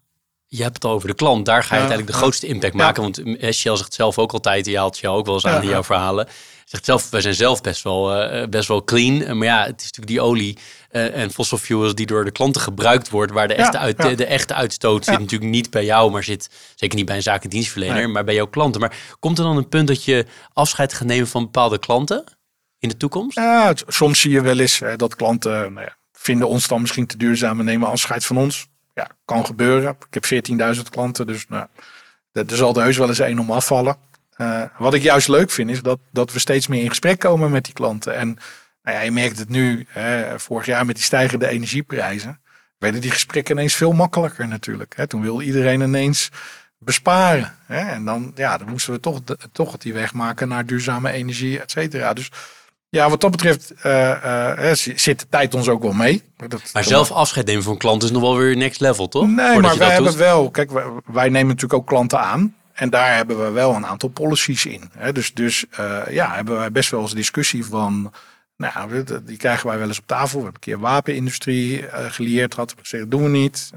je 0.46 0.62
hebt 0.62 0.82
het 0.82 0.92
over 0.92 1.08
de 1.08 1.14
klant. 1.14 1.46
Daar 1.46 1.62
ga 1.62 1.74
je 1.74 1.74
ja, 1.74 1.78
uiteindelijk 1.78 2.16
de 2.16 2.22
grootste 2.22 2.46
impact 2.46 2.74
maken. 2.74 3.02
Want 3.02 3.18
eh, 3.18 3.52
Shell 3.52 3.76
zegt 3.76 3.94
zelf 3.94 4.18
ook 4.18 4.32
altijd, 4.32 4.66
je 4.66 4.76
haalt 4.76 4.96
Shell 4.96 5.10
ook 5.10 5.26
wel 5.26 5.34
eens 5.34 5.46
aan 5.46 5.62
in 5.62 5.68
jouw 5.68 5.84
verhalen. 5.84 6.28
Zegt 6.68 6.84
zelf, 6.84 7.10
wij 7.10 7.20
zijn 7.20 7.34
zelf 7.34 7.60
best 7.60 7.82
wel, 7.82 8.32
uh, 8.32 8.46
best 8.46 8.68
wel 8.68 8.84
clean. 8.84 9.38
Maar 9.38 9.46
ja, 9.46 9.64
het 9.64 9.80
is 9.80 9.84
natuurlijk 9.84 10.06
die 10.06 10.20
olie 10.20 10.58
uh, 10.92 11.16
en 11.16 11.30
fossil 11.30 11.58
fuels 11.58 11.94
die 11.94 12.06
door 12.06 12.24
de 12.24 12.30
klanten 12.30 12.60
gebruikt 12.60 13.10
wordt. 13.10 13.32
Waar 13.32 13.48
de 13.48 13.54
echte, 13.54 13.78
uit, 13.78 14.02
de, 14.02 14.14
de, 14.14 14.26
echte 14.26 14.54
uitstoot 14.54 15.04
zit 15.04 15.18
natuurlijk 15.18 15.50
niet 15.50 15.70
bij 15.70 15.84
jou, 15.84 16.10
maar 16.10 16.22
zit 16.22 16.50
zeker 16.74 16.96
niet 16.96 17.06
bij 17.06 17.16
een 17.16 17.22
zakendienstverlener, 17.22 17.96
nee. 17.96 18.06
maar 18.06 18.24
bij 18.24 18.34
jouw 18.34 18.46
klanten. 18.46 18.80
Maar 18.80 18.96
komt 19.18 19.38
er 19.38 19.44
dan 19.44 19.56
een 19.56 19.68
punt 19.68 19.88
dat 19.88 20.04
je 20.04 20.26
afscheid 20.52 20.92
gaat 20.92 21.06
nemen 21.06 21.28
van 21.28 21.42
bepaalde 21.42 21.78
klanten 21.78 22.24
in 22.78 22.88
de 22.88 22.96
toekomst? 22.96 23.36
Ja, 23.36 23.72
soms 23.86 24.20
zie 24.20 24.30
je 24.30 24.40
wel 24.40 24.58
eens 24.58 24.78
hè, 24.78 24.96
dat 24.96 25.14
klanten 25.14 25.72
nou 25.72 25.88
vinden 26.12 26.48
ons 26.48 26.68
dan 26.68 26.80
misschien 26.80 27.06
te 27.06 27.16
duurzaam 27.16 27.58
en 27.58 27.64
nemen 27.64 27.88
afscheid 27.88 28.24
van 28.24 28.36
ons 28.36 28.68
ja, 28.94 29.08
kan 29.24 29.46
gebeuren. 29.46 29.96
Ik 30.10 30.22
heb 30.28 30.48
14.000 30.76 30.82
klanten, 30.90 31.26
dus 31.26 31.46
nou, 31.48 31.66
er 32.32 32.56
zal 32.56 32.76
er 32.76 32.82
heus 32.82 32.96
wel 32.96 33.08
eens 33.08 33.18
één 33.18 33.38
om 33.38 33.50
afvallen. 33.50 33.96
Uh, 34.40 34.62
wat 34.78 34.94
ik 34.94 35.02
juist 35.02 35.28
leuk 35.28 35.50
vind, 35.50 35.70
is 35.70 35.82
dat, 35.82 35.98
dat 36.12 36.32
we 36.32 36.38
steeds 36.38 36.66
meer 36.66 36.82
in 36.82 36.88
gesprek 36.88 37.18
komen 37.18 37.50
met 37.50 37.64
die 37.64 37.74
klanten. 37.74 38.14
En 38.16 38.38
nou 38.82 38.96
ja, 38.96 39.02
je 39.02 39.10
merkt 39.10 39.38
het 39.38 39.48
nu, 39.48 39.86
hè, 39.88 40.38
vorig 40.40 40.66
jaar 40.66 40.86
met 40.86 40.94
die 40.94 41.04
stijgende 41.04 41.48
energieprijzen, 41.48 42.40
werden 42.78 43.00
die 43.00 43.10
gesprekken 43.10 43.56
ineens 43.56 43.74
veel 43.74 43.92
makkelijker 43.92 44.48
natuurlijk. 44.48 44.92
Hè. 44.96 45.06
Toen 45.06 45.22
wilde 45.22 45.44
iedereen 45.44 45.80
ineens 45.80 46.28
besparen. 46.78 47.54
Hè. 47.66 47.78
En 47.78 48.04
dan, 48.04 48.32
ja, 48.34 48.58
dan 48.58 48.68
moesten 48.68 48.92
we 48.92 49.00
toch, 49.00 49.20
toch 49.52 49.76
die 49.76 49.92
weg 49.92 50.12
maken 50.14 50.48
naar 50.48 50.66
duurzame 50.66 51.10
energie, 51.10 51.60
et 51.60 51.70
cetera. 51.70 52.12
Dus 52.12 52.30
ja, 52.88 53.10
wat 53.10 53.20
dat 53.20 53.30
betreft 53.30 53.72
uh, 53.86 54.54
uh, 54.58 54.72
zit 54.72 55.20
de 55.20 55.26
tijd 55.30 55.54
ons 55.54 55.68
ook 55.68 55.82
wel 55.82 55.92
mee. 55.92 56.22
Dat, 56.36 56.62
maar 56.72 56.84
zelf 56.84 57.10
afscheid 57.10 57.46
nemen 57.46 57.62
van 57.62 57.76
klanten 57.76 58.08
is 58.08 58.14
nog 58.14 58.22
wel 58.22 58.36
weer 58.36 58.56
next 58.56 58.80
level, 58.80 59.08
toch? 59.08 59.26
Nee, 59.26 59.52
Voordat 59.52 59.62
maar 59.62 59.78
wij 59.78 59.94
hebben 59.94 60.16
wel... 60.16 60.50
Kijk, 60.50 60.70
wij, 60.70 60.84
wij, 61.04 61.28
nemen 61.28 61.46
natuurlijk 61.46 61.80
ook 61.80 61.86
klanten 61.86 62.20
aan. 62.20 62.54
En 62.78 62.90
daar 62.90 63.16
hebben 63.16 63.44
we 63.44 63.50
wel 63.50 63.74
een 63.74 63.86
aantal 63.86 64.08
policies 64.08 64.66
in. 64.66 64.90
Hè. 64.98 65.12
Dus, 65.12 65.34
dus 65.34 65.64
uh, 65.80 66.02
ja, 66.10 66.34
hebben 66.34 66.56
wij 66.56 66.72
best 66.72 66.90
wel 66.90 67.00
eens 67.00 67.14
discussie 67.14 67.64
van... 67.64 68.12
Nou, 68.56 69.04
die 69.24 69.36
krijgen 69.36 69.66
wij 69.66 69.78
wel 69.78 69.88
eens 69.88 69.98
op 69.98 70.06
tafel. 70.06 70.38
We 70.38 70.44
hebben 70.44 70.52
een 70.54 70.72
keer 70.72 70.78
wapenindustrie 70.78 71.84
gelieerd 71.92 72.54
gehad. 72.54 72.74
We 72.74 72.80
gezegd, 72.80 73.10
doen 73.10 73.22
we 73.22 73.28
niet. 73.28 73.70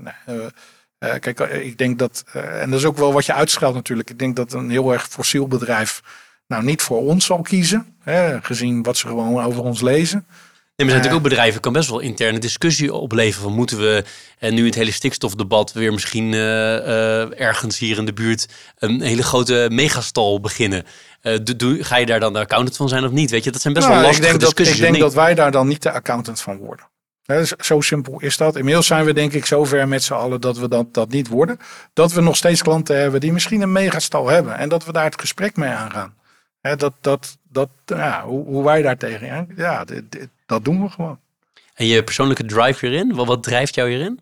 Nou, 1.00 1.20
kijk, 1.20 1.40
ik 1.40 1.78
denk 1.78 2.00
dat... 2.00 2.24
en 2.34 2.70
dat 2.70 2.80
is 2.80 2.86
ook 2.86 2.98
wel 2.98 3.14
wat 3.14 3.26
je 3.26 3.34
uitschelt 3.34 3.74
natuurlijk. 3.74 4.10
Ik 4.10 4.20
denk 4.20 4.36
dat 4.36 4.54
een 4.54 4.70
heel 4.70 4.92
erg 4.92 5.08
fossiel 5.08 5.48
bedrijf 5.48 6.02
nou 6.48 6.64
niet 6.64 6.82
voor 6.82 7.02
ons 7.02 7.26
zal 7.26 7.42
kiezen, 7.42 7.96
hè, 8.00 8.42
gezien 8.42 8.84
wat 8.84 8.98
ze 8.98 9.08
gewoon 9.08 9.44
over 9.44 9.64
ons 9.64 9.82
lezen. 9.82 10.26
Nee, 10.76 10.88
maar 10.88 10.96
er 10.96 11.02
zijn 11.02 11.12
natuurlijk 11.12 11.26
ook 11.26 11.42
bedrijven, 11.42 11.62
kan 11.62 11.74
best 11.74 11.90
wel 11.90 12.10
interne 12.10 12.40
discussie 12.40 12.94
opleveren. 12.94 13.44
Van 13.44 13.58
moeten 13.58 13.78
we 13.78 14.04
en 14.40 14.54
nu 14.54 14.66
het 14.66 14.76
hele 14.76 14.92
stikstofdebat 14.92 15.74
weer 15.74 15.94
misschien 15.94 16.32
uh, 16.32 16.40
uh, 16.40 17.40
ergens 17.40 17.80
hier 17.80 17.98
in 17.98 18.06
de 18.06 18.14
buurt 18.14 18.48
een 18.78 19.02
hele 19.02 19.24
grote 19.24 19.68
megastal 19.72 20.40
beginnen? 20.40 20.84
Uh, 21.22 21.38
doe, 21.58 21.84
ga 21.84 21.98
je 21.98 22.06
daar 22.06 22.20
dan 22.20 22.34
de 22.34 22.40
accountant 22.40 22.78
van 22.78 22.90
zijn 22.90 23.06
of 23.06 23.12
niet? 23.12 23.32
Weet 23.32 23.44
je, 23.44 23.52
dat 23.52 23.62
zijn 23.62 23.74
best 23.74 23.88
nou, 23.88 24.00
wel 24.00 24.08
lastige 24.08 24.34
ik 24.34 24.40
denk 24.40 24.44
discussies. 24.44 24.80
Dat, 24.80 24.86
ik 24.86 24.92
denk 24.92 25.04
dat 25.04 25.24
wij 25.24 25.36
daar 25.36 25.52
dan 25.52 25.68
niet 25.68 25.84
de 25.84 25.92
accountant 25.92 26.42
van 26.42 26.58
worden. 26.58 26.86
zo 27.60 27.82
simpel 27.82 28.20
is 28.20 28.38
dat. 28.38 28.56
Inmiddels 28.56 28.88
zijn 28.88 29.06
we 29.06 29.14
denk 29.14 29.34
ik 29.34 29.46
zover 29.46 29.88
met 29.88 30.04
z'n 30.04 30.14
allen 30.14 30.42
dat 30.42 30.58
we 30.58 30.68
dat, 30.68 30.94
dat 30.94 31.10
niet 31.10 31.28
worden. 31.28 31.60
Dat 31.94 32.12
we 32.12 32.22
nog 32.22 32.36
steeds 32.36 32.62
klanten 32.62 33.00
hebben 33.00 33.20
die 33.20 33.34
misschien 33.34 33.62
een 33.62 33.72
megastal 33.72 34.28
hebben. 34.28 34.58
En 34.58 34.70
dat 34.70 34.86
we 34.86 34.92
daar 34.92 35.06
het 35.06 35.20
gesprek 35.20 35.56
mee 35.56 35.70
aangaan 35.70 36.20
dat, 36.62 36.94
dat, 37.02 37.38
dat, 37.44 37.70
ja, 37.86 38.24
hoe, 38.26 38.46
hoe 38.46 38.64
wij 38.64 38.82
daar 38.82 38.98
tegenaan, 38.98 39.48
ja, 39.56 39.84
dit, 39.84 40.12
dit, 40.12 40.30
dat 40.52 40.66
doen 40.66 40.84
we 40.84 40.90
gewoon. 40.90 41.20
En 41.74 41.86
je 41.86 42.04
persoonlijke 42.04 42.46
drive 42.46 42.88
hierin? 42.88 43.16
Wat, 43.16 43.28
wat 43.28 43.44
drijft 43.44 43.76
jou 43.76 43.90
hierin? 43.90 44.20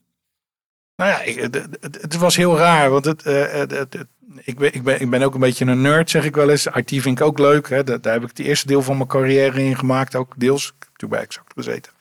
Nou 0.96 1.12
ja, 1.12 1.22
ik, 1.22 1.42
het, 1.42 2.02
het, 2.02 2.16
was 2.16 2.36
heel 2.36 2.58
raar, 2.58 2.90
want 2.90 3.06
het, 3.06 3.26
uh, 3.26 3.52
het, 3.52 3.98
ik, 4.44 4.58
ben, 4.58 4.74
ik, 4.74 4.84
ben, 4.84 5.02
ik 5.02 5.10
ben 5.10 5.22
ook 5.22 5.34
een 5.34 5.40
beetje 5.40 5.66
een 5.66 5.82
nerd, 5.82 6.10
zeg 6.10 6.26
ik 6.26 6.36
wel 6.36 6.50
eens. 6.50 6.66
IT 6.66 6.90
vind 6.90 7.20
ik 7.20 7.22
ook 7.22 7.40
leuk. 7.40 7.70
Hè. 7.70 7.84
Daar, 7.84 8.02
daar 8.02 8.14
heb 8.14 8.24
ik 8.24 8.30
het 8.30 8.40
eerste 8.40 8.68
deel 8.68 8.82
van 8.82 8.98
mijn 8.98 9.10
carrière 9.10 9.64
in 9.64 9.78
gemaakt, 9.78 10.16
ook 10.16 10.34
deels. 10.38 10.68
Ik 10.68 10.74
heb 10.80 10.96
toen 10.96 11.10
bij 11.10 11.20
Exact 11.20 11.54
gezeten. 11.56 11.92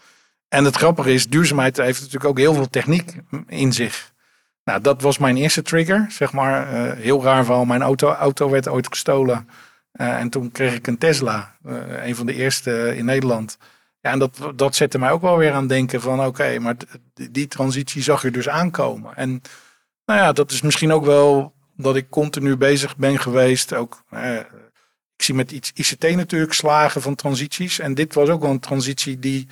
En 0.49 0.65
het 0.65 0.77
grappige 0.77 1.13
is, 1.13 1.29
duurzaamheid 1.29 1.77
heeft 1.77 1.99
natuurlijk 1.99 2.31
ook 2.31 2.39
heel 2.39 2.55
veel 2.55 2.71
techniek 2.71 3.15
in 3.47 3.73
zich. 3.73 4.13
Nou, 4.65 4.81
dat 4.81 5.03
was 5.03 5.19
mijn 5.19 5.37
eerste 5.37 5.63
trigger, 5.63 6.07
zeg 6.09 6.33
maar. 6.33 6.73
Uh, 6.73 6.93
heel 6.93 7.23
raar 7.23 7.45
verhaal, 7.45 7.65
mijn 7.65 7.83
auto, 7.83 8.13
auto 8.13 8.51
werd 8.51 8.69
ooit 8.69 8.87
gestolen. 8.87 9.49
Uh, 10.01 10.21
en 10.21 10.31
toen 10.31 10.51
kreeg 10.51 10.75
ik 10.75 10.87
een 10.87 10.99
Tesla, 10.99 11.57
uh, 11.67 12.07
een 12.07 12.17
van 12.17 12.27
de 12.27 12.35
eerste 12.35 12.97
in 12.97 13.05
Nederland. 13.05 13.59
Ja, 14.01 14.11
en 14.11 14.19
dat, 14.19 14.39
dat 14.55 14.77
zette 14.77 14.99
mij 14.99 15.11
ook 15.11 15.23
wel 15.23 15.37
weer 15.37 15.53
aan 15.53 15.67
denken 15.67 16.01
van 16.01 16.27
oké, 16.27 16.59
maar 16.59 16.77
die 17.31 17.47
transitie 17.47 18.03
zag 18.03 18.23
je 18.23 18.31
dus 18.31 18.49
aankomen. 18.49 19.17
En 19.17 19.43
nou 20.05 20.21
ja, 20.21 20.33
dat 20.33 20.51
is 20.51 20.63
misschien 20.63 20.93
ook 20.93 21.05
wel 21.05 21.55
dat 21.77 21.97
ik 21.97 22.11
continu 22.11 22.57
bezig 22.57 22.97
ben 22.97 23.19
geweest. 23.19 23.75
Ook, 23.75 24.03
uh, 24.11 24.37
ik 25.17 25.25
zie 25.25 25.35
met 25.35 25.53
iets 25.53 25.73
ICT 25.75 26.17
natuurlijk 26.17 26.53
slagen 26.53 27.03
van 27.03 27.15
transities. 27.15 27.79
En 27.79 27.95
dit 27.95 28.15
was 28.15 28.29
ook 28.29 28.43
wel 28.43 28.51
een 28.51 28.61
transitie 28.61 29.19
die 29.19 29.47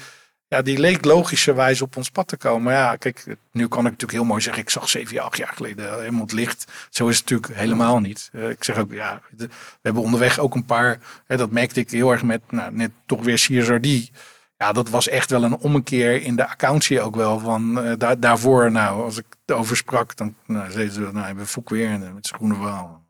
ja, 0.48 0.62
die 0.62 0.78
leek 0.78 1.04
logischerwijs 1.04 1.82
op 1.82 1.96
ons 1.96 2.10
pad 2.10 2.28
te 2.28 2.36
komen. 2.36 2.72
Ja, 2.72 2.96
kijk, 2.96 3.36
nu 3.52 3.68
kan 3.68 3.78
ik 3.78 3.84
natuurlijk 3.84 4.12
heel 4.12 4.24
mooi 4.24 4.40
zeggen, 4.40 4.62
ik 4.62 4.70
zag 4.70 4.88
zeven, 4.88 5.18
acht 5.18 5.36
jaar 5.36 5.52
geleden 5.54 5.98
helemaal 5.98 6.20
het 6.20 6.32
licht. 6.32 6.72
Zo 6.90 7.08
is 7.08 7.18
het 7.18 7.30
natuurlijk 7.30 7.60
helemaal 7.60 8.00
niet. 8.00 8.30
Uh, 8.32 8.50
ik 8.50 8.64
zeg 8.64 8.78
ook, 8.78 8.92
ja, 8.92 9.20
we 9.36 9.48
hebben 9.82 10.02
onderweg 10.02 10.38
ook 10.38 10.54
een 10.54 10.64
paar, 10.64 10.98
hè, 11.26 11.36
dat 11.36 11.50
merkte 11.50 11.80
ik 11.80 11.90
heel 11.90 12.10
erg 12.10 12.22
met, 12.22 12.42
nou, 12.50 12.72
net 12.72 12.90
toch 13.06 13.22
weer 13.22 13.34
CSRD. 13.34 14.10
Ja, 14.58 14.72
dat 14.72 14.88
was 14.88 15.08
echt 15.08 15.30
wel 15.30 15.42
een 15.42 15.56
ommekeer 15.56 16.22
in 16.22 16.36
de 16.36 16.48
accountie 16.48 17.00
ook 17.00 17.16
wel. 17.16 17.38
Van 17.38 17.86
uh, 17.86 17.92
daar, 17.98 18.20
daarvoor, 18.20 18.70
nou, 18.70 19.02
als 19.02 19.16
ik 19.16 19.26
erover 19.46 19.76
sprak, 19.76 20.16
dan 20.16 20.36
nou, 20.46 20.70
zeiden 20.70 20.94
ze, 20.94 21.00
nou, 21.00 21.26
hebben 21.26 21.46
Foek 21.46 21.68
weer 21.68 21.98
met 21.98 22.26
zijn 22.26 22.40
groene 22.40 22.54
verhaal. 22.54 23.04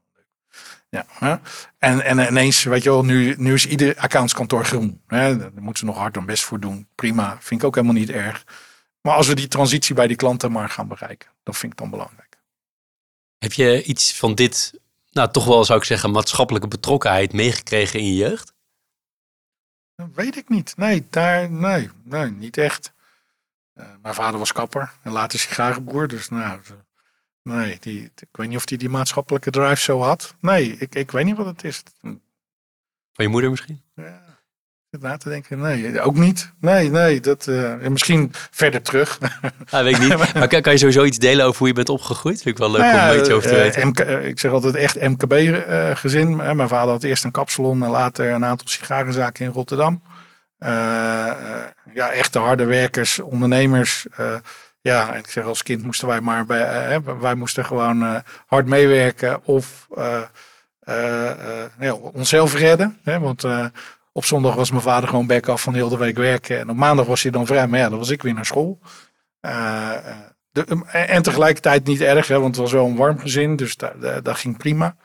Ja, 0.89 1.41
En, 1.79 2.05
en 2.05 2.19
ineens, 2.19 2.63
weet 2.63 2.83
je 2.83 2.91
wel, 2.91 3.05
nu, 3.05 3.35
nu 3.39 3.55
is 3.55 3.67
ieder 3.67 3.97
accountskantoor 3.97 4.65
groen. 4.65 5.03
Hè? 5.07 5.37
Daar 5.37 5.51
moeten 5.55 5.77
ze 5.77 5.85
nog 5.85 5.97
hard 5.97 6.15
dan 6.15 6.27
best 6.27 6.45
voor 6.45 6.61
doen. 6.61 6.89
Prima, 6.95 7.37
vind 7.41 7.61
ik 7.61 7.67
ook 7.67 7.75
helemaal 7.75 7.97
niet 7.97 8.11
erg. 8.11 8.45
Maar 9.01 9.15
als 9.15 9.27
we 9.27 9.35
die 9.35 9.49
transitie 9.49 9.95
bij 9.95 10.07
die 10.07 10.17
klanten 10.17 10.53
maar 10.53 10.69
gaan 10.69 10.89
bereiken, 10.89 11.29
dat 11.43 11.57
vind 11.57 11.73
ik 11.73 11.79
dan 11.79 11.91
belangrijk. 11.91 12.39
Heb 13.39 13.53
je 13.53 13.83
iets 13.83 14.15
van 14.15 14.35
dit, 14.35 14.81
nou 15.11 15.31
toch 15.31 15.45
wel 15.45 15.65
zou 15.65 15.79
ik 15.79 15.85
zeggen, 15.85 16.11
maatschappelijke 16.11 16.69
betrokkenheid 16.69 17.33
meegekregen 17.33 18.01
in 18.01 18.07
je 18.07 18.15
jeugd? 18.15 18.55
Weet 20.15 20.37
ik 20.37 20.49
niet. 20.49 20.77
Nee, 20.77 21.07
daar, 21.11 21.51
nee, 21.51 21.91
nee 22.03 22.31
niet 22.31 22.57
echt. 22.57 22.93
Uh, 23.75 23.85
mijn 24.03 24.15
vader 24.15 24.39
was 24.39 24.53
kapper 24.53 24.93
en 25.03 25.13
later 25.13 25.39
sigarenboer. 25.39 26.09
Dus 26.09 26.29
nou, 26.29 26.61
Nee, 27.47 27.79
die, 27.81 28.03
ik 28.03 28.29
weet 28.33 28.49
niet 28.49 28.57
of 28.57 28.69
hij 28.69 28.79
die, 28.79 28.79
die 28.79 28.97
maatschappelijke 28.97 29.51
drive 29.51 29.81
zo 29.81 30.01
had. 30.01 30.35
Nee, 30.41 30.77
ik, 30.77 30.95
ik 30.95 31.11
weet 31.11 31.25
niet 31.25 31.37
wat 31.37 31.47
het 31.47 31.65
is. 31.65 31.83
Van 32.01 32.21
je 33.25 33.29
moeder 33.29 33.51
misschien? 33.51 33.83
Ja. 33.95 34.26
Na 35.03 35.17
te 35.17 35.29
denken. 35.29 35.61
Nee, 35.61 36.01
ook 36.01 36.17
niet. 36.17 36.53
Nee, 36.61 36.91
nee. 36.91 37.21
Dat, 37.21 37.47
uh, 37.47 37.75
misschien 37.89 38.33
verder 38.51 38.83
terug. 38.83 39.19
Ja, 39.71 39.83
weet 39.83 39.95
ik 39.95 40.01
niet. 40.01 40.17
Maar 40.35 40.49
kan, 40.49 40.61
kan, 40.61 40.73
je 40.73 40.79
sowieso 40.79 41.05
iets 41.05 41.19
delen 41.19 41.47
over 41.47 41.59
hoe 41.59 41.69
je 41.69 41.75
bent 41.75 41.89
opgegroeid? 41.89 42.43
Vind 42.43 42.55
ik 42.55 42.61
wel 42.61 42.71
leuk 42.71 42.81
nou 42.81 42.95
ja, 42.95 43.13
om 43.13 43.19
iets 43.19 43.31
over 43.31 43.49
te 43.49 43.55
weten. 43.55 43.87
MK, 43.87 43.99
ik 44.01 44.41
zeg 44.41 44.53
altijd 44.53 44.75
echt 44.75 45.01
MKB-gezin. 45.01 46.37
Mijn 46.37 46.69
vader 46.69 46.91
had 46.91 47.03
eerst 47.03 47.25
een 47.25 47.31
kapsalon 47.31 47.83
en 47.83 47.91
later 47.91 48.31
een 48.31 48.45
aantal 48.45 48.69
sigarenzaken 48.69 49.45
in 49.45 49.53
Rotterdam. 49.53 50.03
ja, 51.95 52.11
echte 52.13 52.39
harde 52.39 52.65
werkers, 52.65 53.19
ondernemers. 53.19 54.07
ja, 54.81 55.15
ik 55.15 55.31
zeg 55.31 55.45
als 55.45 55.63
kind 55.63 55.83
moesten 55.83 56.09
wij 56.09 56.21
maar 56.21 56.47
bij, 56.47 57.01
wij 57.21 57.35
moesten 57.35 57.65
gewoon 57.65 58.23
hard 58.47 58.67
meewerken 58.67 59.45
of 59.45 59.87
onszelf 62.13 62.55
redden. 62.55 62.99
Hè, 63.03 63.19
want 63.19 63.45
op 64.17 64.25
zondag 64.25 64.55
was 64.55 64.71
mijn 64.71 64.83
vader 64.83 65.09
gewoon 65.09 65.27
back 65.27 65.49
af 65.49 65.63
van 65.63 65.75
heel 65.75 65.89
de 65.89 65.97
week 65.97 66.17
werken. 66.17 66.59
En 66.59 66.71
op 66.71 66.77
maandag 66.77 67.07
was 67.07 67.23
hij 67.23 67.31
dan 67.31 67.47
vrij. 67.47 67.67
Maar 67.67 67.79
ja, 67.79 67.89
dan 67.89 67.99
was 67.99 68.11
ik 68.11 68.23
weer 68.23 68.35
naar 68.35 68.47
school. 68.47 68.79
Uh, 69.41 69.93
de, 70.51 70.85
en 70.93 71.23
tegelijkertijd 71.23 71.87
niet 71.87 72.01
erg, 72.01 72.29
hè, 72.29 72.41
want 72.41 72.55
het 72.55 72.65
was 72.65 72.73
wel 72.73 72.87
een 72.87 72.97
warm 72.97 73.19
gezin. 73.19 73.57
Dus 73.57 73.77
dat 74.23 74.37
ging 74.37 74.57
prima. 74.57 74.97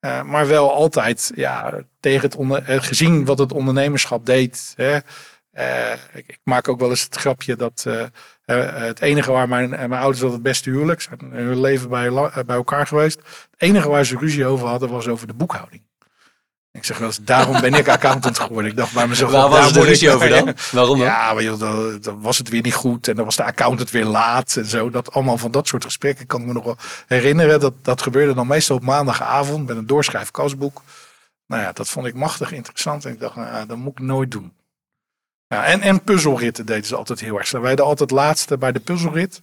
Uh, 0.00 0.22
maar 0.22 0.46
wel 0.46 0.74
altijd 0.74 1.32
ja, 1.34 1.74
tegen 2.00 2.20
het, 2.20 2.36
onder, 2.36 2.62
gezien 2.66 3.24
wat 3.24 3.38
het 3.38 3.52
ondernemerschap 3.52 4.26
deed. 4.26 4.74
Hè, 4.76 4.98
ik, 6.12 6.38
maak 6.42 6.68
ook 6.68 6.80
wel 6.80 6.90
eens 6.90 7.02
het 7.02 7.16
grapje 7.16 7.56
dat 7.56 7.86
het 8.44 9.00
enige 9.00 9.32
waar 9.32 9.48
mijn, 9.48 9.70
mijn 9.70 9.92
ouders 9.92 10.20
dat 10.20 10.32
het 10.32 10.42
beste 10.42 10.70
huwelijk 10.70 11.00
zijn 11.00 11.18
hun 11.32 11.60
leven 11.60 11.88
bij, 11.88 12.10
bij 12.46 12.56
elkaar 12.56 12.86
geweest. 12.86 13.18
Het 13.50 13.60
enige 13.62 13.88
waar 13.88 14.04
ze 14.04 14.18
ruzie 14.18 14.46
over 14.46 14.66
hadden 14.66 14.88
was 14.88 15.08
over 15.08 15.26
de 15.26 15.34
boekhouding. 15.34 15.87
Ik 16.72 16.84
zeg 16.84 16.98
wel 16.98 17.06
eens, 17.06 17.18
daarom 17.22 17.60
ben 17.60 17.74
ik 17.74 17.88
accountant 17.88 18.38
geworden. 18.38 18.70
Ik 18.70 18.76
dacht 18.76 18.94
bij 18.94 19.06
mezelf... 19.06 19.30
Waar 19.30 19.48
was 19.48 19.76
er 19.76 19.84
ruzie 19.84 20.10
over 20.10 20.28
dan? 20.28 20.54
Waarom 20.72 20.98
dan? 20.98 21.06
Ja, 21.06 21.32
maar 21.32 21.58
dan, 21.58 21.98
dan, 22.00 22.20
was 22.20 22.38
het 22.38 22.48
weer 22.48 22.62
niet 22.62 22.74
goed. 22.74 23.08
En 23.08 23.16
dan 23.16 23.24
was 23.24 23.36
de 23.36 23.44
accountant 23.44 23.90
weer 23.90 24.04
laat 24.04 24.56
en 24.56 24.66
zo. 24.66 24.90
Dat, 24.90 25.12
allemaal 25.12 25.38
van 25.38 25.50
dat 25.50 25.66
soort 25.66 25.84
gesprekken 25.84 26.26
kan 26.26 26.40
ik 26.40 26.46
me 26.46 26.52
nog 26.52 26.64
wel 26.64 26.76
herinneren. 27.06 27.60
Dat, 27.60 27.84
dat 27.84 28.02
gebeurde 28.02 28.34
dan 28.34 28.46
meestal 28.46 28.76
op 28.76 28.82
maandagavond 28.82 29.66
met 29.66 29.76
een 29.76 29.86
doorschrijfkastboek. 29.86 30.82
Nou 31.46 31.62
ja, 31.62 31.72
dat 31.72 31.88
vond 31.88 32.06
ik 32.06 32.14
machtig 32.14 32.52
interessant. 32.52 33.04
En 33.04 33.12
ik 33.12 33.20
dacht, 33.20 33.36
nou, 33.36 33.66
dat 33.66 33.76
moet 33.76 33.92
ik 33.92 34.00
nooit 34.00 34.30
doen. 34.30 34.52
Ja, 35.48 35.64
en, 35.64 35.80
en 35.80 36.02
puzzelritten 36.02 36.66
deden 36.66 36.84
ze 36.84 36.96
altijd 36.96 37.20
heel 37.20 37.38
erg. 37.38 37.50
Wij 37.50 37.60
werden 37.60 37.84
altijd 37.84 38.10
laatste 38.10 38.58
bij 38.58 38.72
de 38.72 38.80
puzzelrit. 38.80 39.42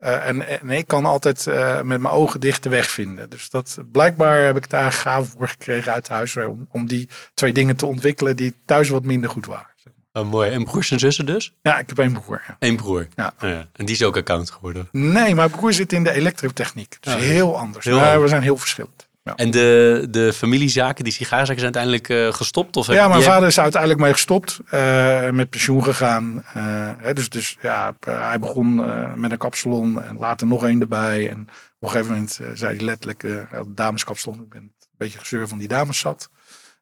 Uh, 0.00 0.26
en, 0.26 0.60
en, 0.60 0.70
ik 0.70 0.86
kan 0.86 1.04
altijd 1.04 1.46
uh, 1.46 1.80
met 1.82 2.00
mijn 2.00 2.14
ogen 2.14 2.40
dicht 2.40 2.62
de 2.62 2.68
weg 2.68 2.90
vinden. 2.90 3.30
Dus 3.30 3.50
dat, 3.50 3.78
blijkbaar 3.92 4.42
heb 4.42 4.56
ik 4.56 4.70
daar 4.70 4.92
gaaf 4.92 5.28
voor 5.28 5.48
gekregen 5.48 5.92
uit 5.92 6.08
huis. 6.08 6.36
Om, 6.36 6.66
om 6.70 6.86
die 6.86 7.08
twee 7.34 7.52
dingen 7.52 7.76
te 7.76 7.86
ontwikkelen 7.86 8.36
die 8.36 8.54
thuis 8.64 8.88
wat 8.88 9.04
minder 9.04 9.30
goed 9.30 9.46
waren. 9.46 9.76
Oh, 10.12 10.30
mooi. 10.30 10.50
En 10.50 10.64
broers 10.64 10.90
en 10.90 10.98
zussen 10.98 11.26
dus? 11.26 11.54
Ja, 11.62 11.78
ik 11.78 11.88
heb 11.88 11.98
één 11.98 12.12
broer. 12.12 12.42
Ja. 12.46 12.56
Eén 12.58 12.76
broer? 12.76 13.08
Ja. 13.14 13.32
Oh, 13.42 13.48
ja. 13.48 13.68
En 13.72 13.84
die 13.84 13.94
is 13.94 14.02
ook 14.02 14.16
account 14.16 14.50
geworden? 14.50 14.88
Nee, 14.92 15.34
mijn 15.34 15.50
broer 15.50 15.72
zit 15.72 15.92
in 15.92 16.04
de 16.04 16.12
elektrotechniek. 16.12 16.96
Dus 17.00 17.14
heel 17.14 17.58
anders. 17.58 17.84
Heel 17.84 17.98
maar 17.98 18.22
we 18.22 18.28
zijn 18.28 18.42
heel 18.42 18.56
verschillend. 18.56 19.07
En 19.36 19.50
de, 19.50 20.06
de 20.10 20.32
familiezaken, 20.32 21.04
die 21.04 21.12
sigaarzaken, 21.12 21.60
zijn 21.60 21.74
uiteindelijk 21.74 22.08
uh, 22.08 22.32
gestopt? 22.32 22.76
Of 22.76 22.86
ja, 22.86 23.08
mijn 23.08 23.22
vader 23.22 23.48
is 23.48 23.60
uiteindelijk 23.60 24.00
mee 24.00 24.12
gestopt. 24.12 24.58
Uh, 24.74 25.30
met 25.30 25.50
pensioen 25.50 25.84
gegaan. 25.84 26.44
Uh, 26.56 26.90
hè, 26.98 27.12
dus, 27.12 27.28
dus 27.28 27.56
ja, 27.60 27.94
hij 28.00 28.38
begon 28.38 28.74
met 29.20 29.30
een 29.30 29.38
kapsalon 29.38 30.02
en 30.02 30.16
later 30.18 30.46
nog 30.46 30.64
één 30.64 30.80
erbij. 30.80 31.30
En 31.30 31.40
op 31.40 31.48
een 31.80 31.88
gegeven 31.88 32.12
moment 32.12 32.40
zei 32.54 32.76
hij 32.76 32.84
letterlijk, 32.84 33.24
dameskapsalon. 33.66 34.40
Ik 34.40 34.48
ben 34.48 34.60
een 34.60 34.72
beetje 34.96 35.18
gezeur 35.18 35.48
van 35.48 35.58
die 35.58 35.68
dames 35.68 35.98
zat. 35.98 36.30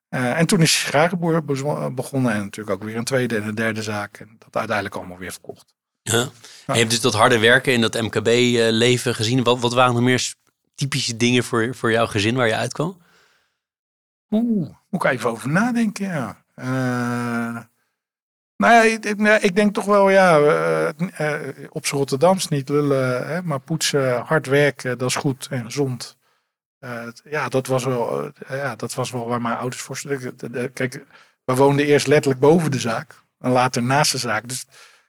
en 0.09 0.47
toen 0.47 0.61
is 0.61 0.81
sigarenboer 0.81 1.45
begonnen. 1.95 2.33
En 2.33 2.41
natuurlijk 2.41 2.77
ook 2.77 2.85
weer 2.85 2.97
een 2.97 3.05
tweede 3.05 3.37
en 3.37 3.49
een 3.49 3.55
derde 3.55 3.83
zaak. 3.83 4.17
En 4.17 4.37
dat 4.39 4.57
uiteindelijk 4.57 4.97
allemaal 4.97 5.19
weer 5.19 5.33
verkocht. 5.33 5.75
Ja. 6.03 6.19
ja. 6.67 6.75
je 6.75 6.79
hebt 6.79 6.91
dus 6.91 7.01
dat 7.01 7.15
harde 7.15 7.39
werken 7.39 7.73
in 7.73 7.81
dat 7.81 8.01
MKB-leven 8.01 9.15
gezien. 9.15 9.43
Wat, 9.43 9.61
wat 9.61 9.73
waren 9.73 9.97
er 9.97 10.03
meer 10.03 10.35
typische 10.77 11.17
dingen 11.17 11.45
voor, 11.45 11.75
voor 11.75 11.91
jouw 11.93 12.07
gezin 12.07 12.35
waar 12.35 12.47
je 12.47 12.57
uitkwam? 12.57 13.03
Oeh, 14.31 14.75
moet 14.91 15.05
ik 15.05 15.11
even 15.11 15.31
over 15.31 15.49
nadenken, 15.49 16.07
ja. 16.07 16.45
Uh, 16.55 17.63
nou 18.57 18.75
ja, 18.75 19.41
ik, 19.41 19.57
denk 19.57 19.75
toch 19.75 19.85
wel, 19.85 20.11
ja, 20.11 20.39
uh, 20.39 21.67
op 21.69 21.87
z'n 21.87 21.97
Rotterdams 21.97 22.49
niet 22.49 22.69
lullen, 22.69 23.27
hè, 23.27 23.43
maar 23.43 23.61
poetsen, 23.61 24.21
hard 24.21 24.47
werken, 24.47 24.99
dat 24.99 25.09
is 25.09 25.17
goed 25.17 25.47
en 25.51 25.65
gezond. 25.65 26.17
ja, 27.25 27.49
dat 27.49 27.67
was 27.67 27.85
wel, 27.85 28.33
ja, 28.49 28.77
dat 28.77 28.95
was 28.95 29.11
wel 29.11 29.29
waar 29.29 29.41
mijn 29.41 29.57
ouders 29.57 29.83
voor 29.83 29.99
Kijk, 30.73 31.05
we 31.45 31.55
woonden 31.55 31.87
eerst 31.87 32.07
letterlijk 32.07 32.41
boven 32.41 32.71
de 32.71 32.81
zaak 32.81 33.25
en 33.39 33.51
later 33.51 33.83
naast 33.83 34.13
de 34.13 34.19
zaak. 34.19 34.49
Dus 34.49 34.67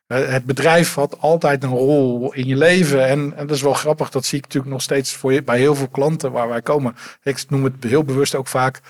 het 0.08 0.46
bedrijf 0.46 0.94
had 0.94 1.20
altijd 1.20 1.64
een 1.64 1.70
rol 1.70 2.34
in 2.34 2.46
je 2.46 2.56
leven. 2.56 3.08
En, 3.08 3.34
en, 3.36 3.48
dat 3.48 3.56
is 3.56 3.62
wel 3.62 3.74
grappig, 3.74 4.10
dat 4.10 4.26
zie 4.26 4.38
ik 4.38 4.44
natuurlijk 4.44 4.74
nog 4.74 4.82
steeds 4.82 5.16
voor 5.16 5.34
je, 5.34 5.44
bij 5.44 5.58
heel 5.58 5.76
veel 5.76 5.90
klanten 5.90 6.32
waar 6.32 6.48
wij 6.48 6.62
komen. 6.62 6.96
Ik 7.24 7.50
noem 7.50 7.64
het 7.64 7.84
heel 7.84 8.04
bewust 8.04 8.36
ook 8.36 8.48
vaak 8.48 8.82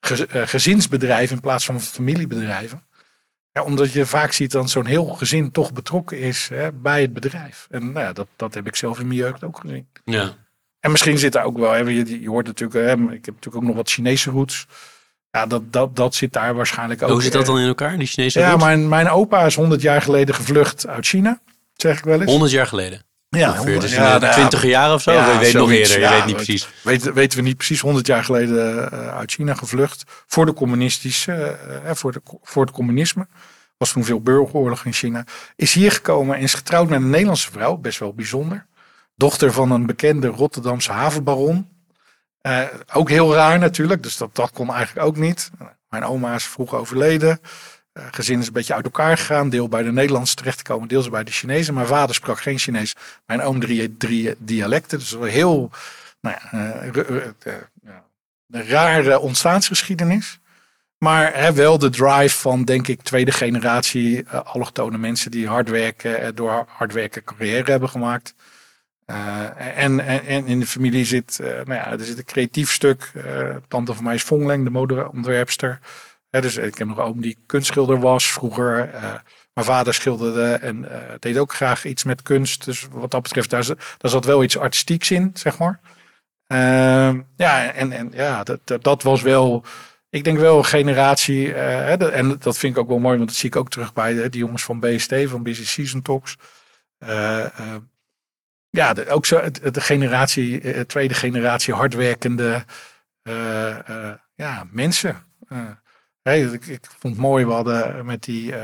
eh, 0.00 0.46
gezinsbedrijven 0.46 1.36
in 1.36 1.42
plaats 1.42 1.64
van 1.64 1.80
familiebedrijven. 1.80 2.88
Ja, 3.52 3.62
omdat 3.62 3.92
je 3.92 4.06
vaak 4.06 4.32
ziet 4.32 4.50
dat 4.50 4.70
zo'n 4.70 4.86
heel 4.86 5.04
gezin 5.04 5.50
toch 5.50 5.72
betrokken 5.72 6.18
is 6.18 6.48
hè, 6.48 6.72
bij 6.72 7.00
het 7.00 7.12
bedrijf. 7.12 7.66
En 7.70 7.92
nou 7.92 8.06
ja, 8.06 8.12
dat, 8.12 8.26
dat 8.36 8.54
heb 8.54 8.66
ik 8.66 8.76
zelf 8.76 9.00
in 9.00 9.06
mijn 9.06 9.18
jeugd 9.18 9.44
ook 9.44 9.58
gezien. 9.60 9.88
Ja. 10.04 10.34
En 10.80 10.90
misschien 10.90 11.18
zit 11.18 11.32
daar 11.32 11.44
ook 11.44 11.58
wel, 11.58 11.72
hè, 11.72 11.78
je, 11.78 12.20
je 12.20 12.28
hoort 12.28 12.46
natuurlijk, 12.46 12.86
hè, 12.86 12.92
ik 12.92 13.24
heb 13.24 13.34
natuurlijk 13.34 13.56
ook 13.56 13.68
nog 13.68 13.76
wat 13.76 13.90
Chinese 13.90 14.30
roots. 14.30 14.66
Ja, 15.30 15.46
dat, 15.46 15.72
dat, 15.72 15.96
dat 15.96 16.14
zit 16.14 16.32
daar 16.32 16.54
waarschijnlijk 16.54 17.02
ook. 17.02 17.10
Hoe 17.10 17.22
zit 17.22 17.32
dat 17.32 17.46
dan 17.46 17.58
in 17.58 17.66
elkaar, 17.66 17.98
die 17.98 18.06
Chinese 18.06 18.38
Ja, 18.38 18.56
mijn, 18.56 18.88
mijn 18.88 19.08
opa 19.08 19.44
is 19.44 19.54
100 19.54 19.82
jaar 19.82 20.02
geleden 20.02 20.34
gevlucht 20.34 20.86
uit 20.86 21.06
China, 21.06 21.40
zeg 21.76 21.98
ik 21.98 22.04
wel 22.04 22.20
eens. 22.20 22.30
100 22.30 22.50
jaar 22.50 22.66
geleden? 22.66 23.02
Ja, 23.28 23.56
100, 23.56 23.80
dus 23.80 23.94
ja, 23.94 24.18
de 24.18 24.28
20 24.28 24.64
jaar 24.64 24.94
of 24.94 25.02
zo? 25.02 25.12
Ja, 25.12 25.32
je 25.32 25.38
weet 25.38 25.52
nog 25.52 25.70
eerder, 25.70 26.00
je 26.00 26.08
weet 26.08 26.26
niet 26.26 26.34
precies. 26.34 26.68
Weet, 26.82 27.12
weten 27.12 27.38
we 27.38 27.44
niet 27.44 27.56
precies, 27.56 27.80
100 27.80 28.06
jaar 28.06 28.24
geleden 28.24 28.88
uh, 28.92 29.16
uit 29.16 29.32
China 29.32 29.54
gevlucht. 29.54 30.04
Voor 30.26 30.46
de 30.46 30.52
communistische, 30.52 31.58
uh, 31.84 31.90
voor, 31.94 32.12
de, 32.12 32.20
voor 32.42 32.64
het 32.64 32.74
communisme. 32.74 33.26
Was 33.76 33.92
toen 33.92 34.04
veel 34.04 34.20
burgeroorlog 34.20 34.84
in 34.84 34.92
China. 34.92 35.24
Is 35.56 35.72
hier 35.72 35.92
gekomen 35.92 36.36
en 36.36 36.42
is 36.42 36.54
getrouwd 36.54 36.88
met 36.88 37.00
een 37.00 37.10
Nederlandse 37.10 37.50
vrouw, 37.50 37.76
best 37.76 37.98
wel 37.98 38.14
bijzonder. 38.14 38.66
Dochter 39.16 39.52
van 39.52 39.70
een 39.70 39.86
bekende 39.86 40.26
Rotterdamse 40.26 40.92
havenbaron. 40.92 41.68
Uh, 42.42 42.64
ook 42.92 43.08
heel 43.08 43.34
raar 43.34 43.58
natuurlijk, 43.58 44.02
dus 44.02 44.16
dat, 44.16 44.34
dat 44.34 44.50
kon 44.50 44.72
eigenlijk 44.72 45.06
ook 45.06 45.16
niet. 45.16 45.50
Mijn 45.88 46.04
oma 46.04 46.34
is 46.34 46.44
vroeg 46.44 46.74
overleden. 46.74 47.40
Uh, 47.92 48.04
gezin 48.10 48.38
is 48.38 48.46
een 48.46 48.52
beetje 48.52 48.74
uit 48.74 48.84
elkaar 48.84 49.18
gegaan. 49.18 49.50
Deel 49.50 49.68
bij 49.68 49.82
de 49.82 49.92
Nederlanders 49.92 50.34
terechtgekomen, 50.34 50.88
deels 50.88 51.08
bij 51.08 51.24
de 51.24 51.30
Chinezen. 51.30 51.74
Mijn 51.74 51.86
vader 51.86 52.14
sprak 52.14 52.40
geen 52.40 52.58
Chinees. 52.58 52.94
Mijn 53.26 53.42
oom 53.42 53.60
drie, 53.60 53.96
drie 53.96 54.34
dialecten. 54.38 54.98
Dus 54.98 55.16
heel 55.20 55.70
nou 56.20 56.36
ja, 56.52 56.82
uh, 56.84 57.54
een 58.50 58.66
rare 58.66 59.18
ontstaansgeschiedenis. 59.18 60.38
Maar 60.98 61.34
hè, 61.34 61.52
wel 61.52 61.78
de 61.78 61.90
drive 61.90 62.38
van, 62.38 62.64
denk 62.64 62.88
ik, 62.88 63.02
tweede 63.02 63.32
generatie 63.32 64.28
allochtone 64.28 64.98
mensen 64.98 65.30
die 65.30 65.48
hard 65.48 65.68
werken, 65.68 66.34
door 66.34 66.64
hard 66.68 66.92
werken 66.92 67.24
carrière 67.24 67.70
hebben 67.70 67.88
gemaakt. 67.88 68.34
Uh, 69.10 69.78
en, 69.78 70.00
en, 70.00 70.46
in 70.46 70.60
de 70.60 70.66
familie 70.66 71.04
zit, 71.04 71.38
uh, 71.40 71.48
nou 71.48 71.72
ja, 71.72 71.92
er 71.92 72.04
zit 72.04 72.18
een 72.18 72.24
creatief 72.24 72.72
stuk. 72.72 73.12
Uh, 73.14 73.56
tante 73.68 73.94
van 73.94 74.04
mij 74.04 74.14
is 74.14 74.22
Vongleng, 74.22 74.64
de 74.64 74.70
modeontwerpster. 74.70 75.78
dus 76.30 76.56
ik 76.56 76.78
heb 76.78 76.88
nog 76.88 76.96
een 76.96 77.04
oom 77.04 77.20
die 77.20 77.38
kunstschilder 77.46 78.00
was 78.00 78.32
vroeger. 78.32 78.90
mijn 79.52 79.66
vader 79.66 79.94
schilderde 79.94 80.52
en 80.52 80.88
deed 81.18 81.38
ook 81.38 81.54
graag 81.54 81.84
iets 81.84 82.04
met 82.04 82.22
kunst. 82.22 82.64
Dus 82.64 82.86
wat 82.90 83.10
dat 83.10 83.22
betreft, 83.22 83.50
daar, 83.50 83.66
daar 83.66 84.10
zat 84.10 84.24
wel 84.24 84.42
iets 84.42 84.58
artistieks 84.58 85.10
in, 85.10 85.30
zeg 85.34 85.58
maar. 85.58 85.80
Ehm, 86.46 87.20
ja, 87.36 87.72
en, 87.72 87.92
en 87.92 88.10
ja, 88.14 88.42
dat, 88.42 88.82
dat, 88.82 89.02
was 89.02 89.22
wel, 89.22 89.64
ik 90.10 90.24
denk 90.24 90.38
wel 90.38 90.58
een 90.58 90.64
generatie. 90.64 91.54
en 91.54 92.36
dat 92.38 92.58
vind 92.58 92.76
ik 92.76 92.82
ook 92.82 92.88
wel 92.88 92.98
mooi, 92.98 93.16
want 93.16 93.28
dat 93.28 93.38
zie 93.38 93.48
ik 93.48 93.56
ook 93.56 93.70
terug 93.70 93.92
bij 93.92 94.28
die 94.28 94.40
jongens 94.40 94.64
van 94.64 94.80
BST, 94.80 95.14
van 95.24 95.42
Busy 95.42 95.66
Season 95.66 96.02
Talks 96.02 96.36
ja, 98.70 98.92
de, 98.92 99.08
ook 99.08 99.26
zo, 99.26 99.50
de, 99.50 99.80
generatie, 99.80 100.60
de 100.60 100.72
eh, 100.72 100.80
tweede 100.80 101.14
generatie 101.14 101.74
hardwerkende 101.74 102.64
uh, 103.22 103.76
ja, 104.34 104.66
mensen. 104.70 105.16
ik, 106.22 106.66
ik, 106.66 106.86
vond 106.98 107.14
het 107.14 107.22
mooi, 107.22 107.44
we 107.44 107.52
hadden 107.52 108.06
met 108.06 108.22
die 108.22 108.54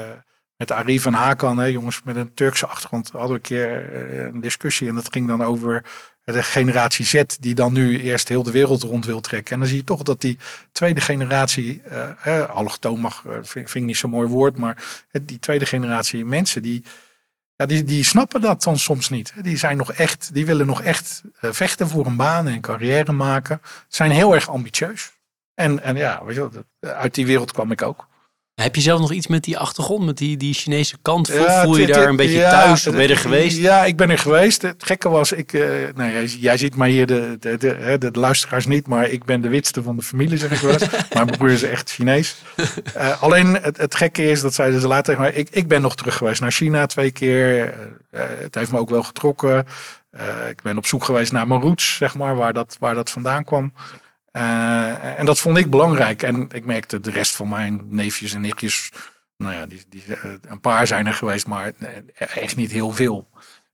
met 0.56 0.72
Arif 0.72 1.06
en 1.06 1.12
Hakan, 1.12 1.58
hè, 1.58 1.64
jongens 1.64 2.02
met 2.02 2.16
een 2.16 2.34
Turkse 2.34 2.66
achtergrond, 2.66 3.10
hadden 3.10 3.28
we 3.28 3.34
een 3.34 3.40
keer 3.40 3.94
een 4.24 4.40
discussie. 4.40 4.88
En 4.88 4.94
dat 4.94 5.12
ging 5.12 5.28
dan 5.28 5.42
over 5.42 5.84
de 6.24 6.42
generatie 6.42 7.04
Z, 7.04 7.22
die 7.40 7.54
dan 7.54 7.72
nu 7.72 8.00
eerst 8.00 8.28
heel 8.28 8.42
de 8.42 8.50
wereld 8.50 8.82
rond 8.82 9.04
wil 9.04 9.20
trekken. 9.20 9.52
En 9.52 9.58
dan 9.58 9.68
zie 9.68 9.76
je 9.76 9.84
toch 9.84 10.02
dat 10.02 10.20
die 10.20 10.38
tweede 10.72 11.00
generatie, 11.00 11.82
uh, 12.26 12.48
allochtoon 12.48 13.00
mag, 13.00 13.24
vind, 13.42 13.74
niet 13.74 13.96
zo'n 13.96 14.10
mooi 14.10 14.28
woord, 14.28 14.56
maar 14.56 15.06
die 15.22 15.38
tweede 15.38 15.66
generatie 15.66 16.24
mensen, 16.24 16.62
die, 16.62 16.84
ja, 17.56 17.66
die, 17.66 17.84
die 17.84 18.04
snappen 18.04 18.40
dat 18.40 18.62
dan 18.62 18.78
soms 18.78 19.08
niet. 19.08 19.32
Die, 19.42 19.56
zijn 19.56 19.76
nog 19.76 19.92
echt, 19.92 20.34
die 20.34 20.46
willen 20.46 20.66
nog 20.66 20.82
echt 20.82 21.22
eh, 21.40 21.52
vechten 21.52 21.88
voor 21.88 22.06
een 22.06 22.16
baan 22.16 22.48
en 22.48 22.60
carrière 22.60 23.12
maken. 23.12 23.60
Zijn 23.88 24.10
heel 24.10 24.34
erg 24.34 24.48
ambitieus. 24.48 25.12
En, 25.54 25.82
en 25.82 25.96
ja, 25.96 26.24
weet 26.24 26.36
je, 26.36 26.64
uit 26.80 27.14
die 27.14 27.26
wereld 27.26 27.52
kwam 27.52 27.70
ik 27.70 27.82
ook. 27.82 28.08
Heb 28.62 28.74
je 28.74 28.80
zelf 28.80 29.00
nog 29.00 29.12
iets 29.12 29.26
met 29.26 29.44
die 29.44 29.58
achtergrond, 29.58 30.04
met 30.04 30.18
die, 30.18 30.36
die 30.36 30.54
Chinese 30.54 30.96
kant? 31.02 31.30
Voel, 31.30 31.40
Ja, 31.40 31.62
voel 31.62 31.76
je 31.76 31.86
daar 31.86 32.08
een 32.08 32.16
beetje 32.16 32.36
ja, 32.38 32.50
thuis? 32.50 32.86
Of 32.86 32.94
ben 32.94 33.02
je 33.02 33.08
er 33.08 33.16
geweest? 33.16 33.58
Ja, 33.58 33.84
ik 33.84 33.96
ben 33.96 34.10
er 34.10 34.18
geweest. 34.18 34.62
Het 34.62 34.84
gekke 34.84 35.08
was, 35.08 35.32
ik, 35.32 35.52
eh, 35.52 35.62
nou, 35.94 36.12
jij, 36.12 36.24
jij 36.24 36.56
ziet 36.56 36.76
mij 36.76 36.90
hier, 36.90 37.06
de, 37.06 37.36
de, 37.40 37.56
de, 37.56 37.68
hè, 37.68 37.98
de 37.98 38.10
luisteraars 38.12 38.66
niet, 38.66 38.86
maar 38.86 39.08
ik 39.08 39.24
ben 39.24 39.40
de 39.40 39.48
witste 39.48 39.82
van 39.82 39.96
de 39.96 40.02
familie, 40.02 40.38
zeg 40.38 40.50
ik 40.50 40.58
wel 40.58 40.72
eens. 40.72 40.90
maar 40.90 41.06
mijn 41.24 41.36
broer 41.38 41.50
is 41.50 41.62
echt 41.62 41.90
Chinees. 41.90 42.36
Eh, 42.94 43.22
alleen 43.22 43.54
het, 43.54 43.76
het 43.76 43.94
gekke 43.94 44.30
is, 44.30 44.40
dat 44.40 44.54
zeiden 44.54 44.80
ze 44.80 44.86
later 44.86 45.04
tegen 45.04 45.20
mij, 45.20 45.32
ik, 45.32 45.48
ik 45.50 45.68
ben 45.68 45.82
nog 45.82 45.96
terug 45.96 46.16
geweest 46.16 46.40
naar 46.40 46.52
China 46.52 46.86
twee 46.86 47.10
keer. 47.10 47.74
Eh, 48.10 48.22
het 48.38 48.54
heeft 48.54 48.72
me 48.72 48.78
ook 48.78 48.90
wel 48.90 49.02
getrokken. 49.02 49.66
Ik 50.48 50.62
ben 50.62 50.76
op 50.76 50.86
zoek 50.86 51.04
geweest 51.04 51.32
naar 51.32 51.46
mijn 51.46 51.60
roots, 51.60 51.96
zeg 51.96 52.14
maar, 52.14 52.36
waar 52.36 52.52
dat, 52.52 52.76
waar 52.80 52.94
dat 52.94 53.10
vandaan 53.10 53.44
kwam. 53.44 53.72
Eh, 54.36 55.18
en 55.18 55.26
dat 55.26 55.38
vond 55.38 55.58
ik 55.58 55.70
belangrijk. 55.70 56.22
En 56.22 56.48
ik 56.52 56.64
merkte 56.64 57.00
de 57.00 57.10
rest 57.10 57.36
van 57.36 57.48
mijn 57.48 57.80
neefjes 57.88 58.34
en 58.34 58.40
nichtjes, 58.40 58.92
nou 59.36 59.54
ja, 59.54 59.66
die, 59.66 59.84
die, 59.88 60.02
eh, 60.06 60.30
een 60.48 60.60
paar 60.60 60.86
zijn 60.86 61.06
er 61.06 61.14
geweest, 61.14 61.46
maar 61.46 61.72
eh, 61.78 62.36
echt 62.36 62.56
niet 62.56 62.70
heel 62.70 62.90
veel. 62.90 63.28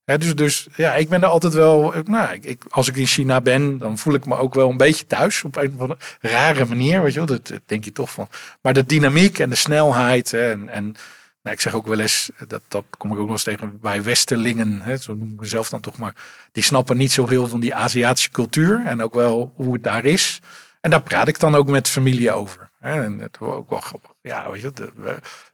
Hè, 0.04 0.18
dus, 0.18 0.34
dus 0.34 0.68
ja, 0.76 0.94
ik 0.94 1.08
ben 1.08 1.22
er 1.22 1.28
altijd 1.28 1.52
wel. 1.52 1.94
Nou, 2.04 2.38
ik, 2.40 2.64
als 2.70 2.88
ik 2.88 2.96
in 2.96 3.06
China 3.06 3.40
ben, 3.40 3.78
dan 3.78 3.98
voel 3.98 4.14
ik 4.14 4.26
me 4.26 4.36
ook 4.36 4.54
wel 4.54 4.70
een 4.70 4.76
beetje 4.76 5.06
thuis. 5.06 5.44
Op 5.44 5.56
een 5.56 5.72
of 5.74 5.80
andere 5.80 6.00
rare 6.20 6.64
manier, 6.64 7.02
weet 7.02 7.12
je 7.12 7.18
wel. 7.18 7.26
Dat, 7.26 7.46
dat 7.46 7.60
denk 7.66 7.84
je 7.84 7.92
toch 7.92 8.10
van. 8.10 8.28
Maar 8.60 8.72
de 8.72 8.86
dynamiek 8.86 9.38
en 9.38 9.48
de 9.48 9.54
snelheid. 9.54 10.32
En, 10.32 10.68
en 10.68 10.94
nou, 11.42 11.54
ik 11.56 11.60
zeg 11.60 11.74
ook 11.74 11.86
wel 11.86 12.00
eens, 12.00 12.30
dat, 12.46 12.62
dat 12.68 12.84
kom 12.98 13.12
ik 13.12 13.18
ook 13.18 13.22
nog 13.22 13.30
eens 13.30 13.42
tegen 13.42 13.80
bij 13.80 14.02
Westerlingen. 14.02 14.80
Hè, 14.80 14.96
zo 14.96 15.14
noem 15.14 15.32
ik 15.32 15.40
mezelf 15.40 15.68
dan 15.68 15.80
toch 15.80 15.98
maar. 15.98 16.14
Die 16.52 16.62
snappen 16.62 16.96
niet 16.96 17.12
zoveel 17.12 17.48
van 17.48 17.60
die 17.60 17.74
Aziatische 17.74 18.30
cultuur. 18.30 18.82
En 18.86 19.02
ook 19.02 19.14
wel 19.14 19.52
hoe 19.56 19.72
het 19.72 19.82
daar 19.82 20.04
is. 20.04 20.40
En 20.80 20.90
daar 20.90 21.02
praat 21.02 21.28
ik 21.28 21.38
dan 21.38 21.54
ook 21.54 21.68
met 21.68 21.88
familie 21.88 22.32
over. 22.32 22.70
Hè, 22.78 23.02
en 23.02 23.18
dat 23.18 23.36
was 23.38 23.54
ook 23.54 23.70
wel. 23.70 23.82
Ja, 24.20 24.50
weet 24.50 24.60
je, 24.60 24.68
op 24.68 24.78
een 24.78 24.90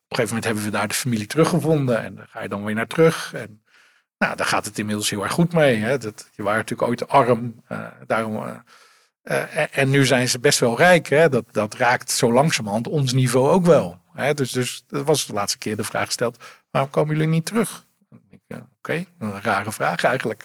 gegeven 0.08 0.26
moment 0.26 0.44
hebben 0.44 0.64
we 0.64 0.70
daar 0.70 0.88
de 0.88 0.94
familie 0.94 1.26
teruggevonden. 1.26 2.02
En 2.02 2.14
daar 2.14 2.28
ga 2.30 2.42
je 2.42 2.48
dan 2.48 2.64
weer 2.64 2.74
naar 2.74 2.86
terug. 2.86 3.32
En 3.34 3.62
nou, 4.18 4.36
daar 4.36 4.46
gaat 4.46 4.64
het 4.64 4.78
inmiddels 4.78 5.10
heel 5.10 5.22
erg 5.22 5.32
goed 5.32 5.52
mee. 5.52 5.76
Hè. 5.76 5.98
Dat, 5.98 6.28
je 6.34 6.42
waren 6.42 6.58
natuurlijk 6.58 6.88
ooit 6.88 7.08
arm. 7.08 7.62
eh, 7.66 7.86
daarom, 8.06 8.36
eh, 8.36 8.56
eh, 9.22 9.56
en, 9.56 9.72
en 9.72 9.90
nu 9.90 10.06
zijn 10.06 10.28
ze 10.28 10.38
best 10.38 10.58
wel 10.58 10.76
rijk. 10.76 11.08
Hè. 11.08 11.28
Dat, 11.28 11.44
dat 11.52 11.74
raakt 11.74 12.10
zo 12.10 12.32
langzamerhand 12.32 12.88
ons 12.88 13.12
niveau 13.12 13.48
ook 13.50 13.66
wel. 13.66 14.00
Hè. 14.24 14.34
Dus, 14.34 14.50
dus 14.50 14.84
dat 14.88 15.06
was 15.06 15.26
de 15.26 15.32
laatste 15.32 15.58
keer 15.58 15.76
de 15.76 15.84
vraag 15.84 16.06
gesteld. 16.06 16.44
Waarom 16.70 16.90
komen 16.90 17.14
jullie 17.14 17.30
niet 17.30 17.44
terug? 17.44 17.86
Ja, 18.46 18.68
Oké, 18.78 19.04
een 19.18 19.42
rare 19.42 19.72
vraag 19.72 20.04
eigenlijk. 20.04 20.44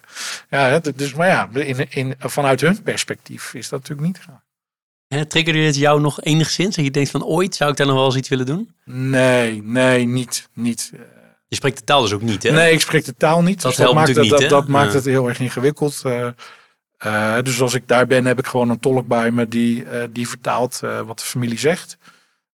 Ja, 0.50 0.68
hè, 0.68 0.80
dus, 0.96 1.14
maar 1.14 1.28
ja, 1.28 1.50
in, 1.54 1.90
in, 1.90 2.16
vanuit 2.20 2.62
hun 2.62 2.82
perspectief 2.84 3.54
is 3.54 3.70
dat 3.70 3.80
natuurlijk 3.80 4.08
niet 4.08 4.26
raar. 4.28 4.44
Hè, 5.08 5.26
Triggerde 5.26 5.60
het 5.60 5.76
jou 5.76 6.02
nog 6.02 6.22
enigszins? 6.22 6.76
Dat 6.76 6.86
je 6.86 6.92
denkt 6.92 7.10
van 7.10 7.24
ooit 7.24 7.56
zou 7.56 7.72
ik 7.72 7.78
daar 7.78 7.88
nog 7.88 7.96
wel 7.96 8.06
eens 8.06 8.16
iets 8.16 8.30
willen 8.30 8.46
doen? 8.46 8.76
Nee, 8.86 9.64
nee, 9.64 10.06
niet. 10.06 10.50
niet. 10.54 10.92
Eh, 10.94 11.00
Je 11.48 11.56
spreekt 11.56 11.78
de 11.78 11.84
taal 11.84 12.02
dus 12.02 12.14
ook 12.14 12.22
niet, 12.22 12.44
hè? 12.44 12.52
Nee, 12.52 12.74
ik 12.74 12.82
spreek 12.82 13.06
de 13.06 13.18
taal 13.18 13.42
niet. 13.42 13.62
Dat 13.62 13.72
dus 13.72 13.80
helpt 13.80 13.94
maakt 13.96 14.08
het, 14.08 14.18
natuurlijk 14.18 14.42
dat, 14.42 14.52
niet, 14.52 14.60
dat 14.60 14.78
hè? 14.78 14.84
maakt 14.84 14.94
het 14.94 15.06
heel 15.06 15.28
erg 15.28 15.40
ingewikkeld. 15.40 16.02
Eh, 16.06 16.28
eh, 16.98 17.42
dus 17.42 17.62
als 17.62 17.74
ik 17.74 17.88
daar 17.88 18.08
ben, 18.08 18.26
heb 18.26 18.40
ik 18.40 18.46
gewoon 18.48 18.70
een 18.70 18.80
tolk 18.80 19.08
bij 19.08 19.32
me 19.32 19.48
die, 19.48 19.86
eh, 19.86 20.08
die 20.12 20.28
vertaalt 20.28 20.80
eh, 20.84 21.02
wat 21.02 21.20
de 21.20 21.26
familie 21.26 21.60
zegt. 21.60 21.98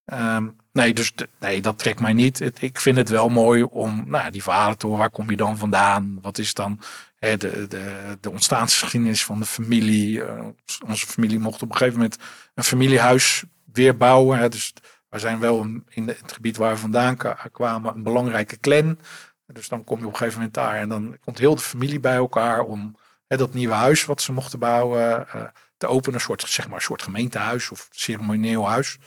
Ehm, 0.05 0.47
nee, 0.79 0.93
dus 0.93 1.13
nee, 1.39 1.61
dat 1.61 1.79
trekt 1.79 1.99
mij 1.99 2.13
niet. 2.13 2.61
Ik 2.61 2.79
vind 2.79 2.97
het 2.97 3.09
wel 3.09 3.29
mooi 3.29 3.63
om 3.63 4.03
nou, 4.07 4.31
die 4.31 4.43
verhalen 4.43 4.77
te 4.77 4.85
horen. 4.85 5.01
Waar 5.01 5.09
kom 5.09 5.29
je 5.29 5.35
dan 5.35 5.57
vandaan? 5.57 6.19
Wat 6.21 6.37
is 6.37 6.53
dan 6.53 6.79
hè, 7.19 7.37
de, 7.37 7.67
de, 7.67 8.17
de 8.19 8.31
ontstaansgeschiedenis 8.31 9.25
van 9.25 9.39
de 9.39 9.45
familie? 9.45 10.23
Eh, 10.23 10.45
onze 10.85 11.05
familie 11.05 11.39
mocht 11.39 11.61
op 11.61 11.69
een 11.69 11.77
gegeven 11.77 11.99
moment 11.99 12.17
een 12.53 12.63
familiehuis 12.63 13.43
weer 13.73 13.97
bouwen. 13.97 14.37
Hè, 14.37 14.49
dus 14.49 14.73
wij 15.09 15.19
zijn 15.19 15.39
wel 15.39 15.67
in 15.89 16.07
het 16.07 16.31
gebied 16.31 16.57
waar 16.57 16.73
we 16.73 16.79
vandaan 16.79 17.17
kwamen 17.51 17.95
een 17.95 18.03
belangrijke 18.03 18.59
clan. 18.59 18.99
Dus 19.45 19.67
dan 19.67 19.83
kom 19.83 19.99
je 19.99 20.05
op 20.05 20.11
een 20.11 20.17
gegeven 20.17 20.37
moment 20.37 20.55
daar 20.55 20.75
en 20.75 20.89
dan 20.89 21.17
komt 21.23 21.37
heel 21.37 21.55
de 21.55 21.61
familie 21.61 21.99
bij 21.99 22.15
elkaar 22.15 22.61
om 22.61 22.95
hè, 23.27 23.37
dat 23.37 23.53
nieuwe 23.53 23.73
huis 23.73 24.05
wat 24.05 24.21
ze 24.21 24.31
mochten 24.31 24.59
bouwen 24.59 25.29
eh, 25.29 25.41
te 25.77 25.87
openen. 25.87 26.13
Een 26.13 26.21
soort, 26.21 26.41
zeg 26.41 26.67
maar, 26.67 26.75
een 26.75 26.81
soort 26.81 27.01
gemeentehuis 27.01 27.69
of 27.69 27.87
ceremonieel 27.91 28.69
huis. 28.69 28.97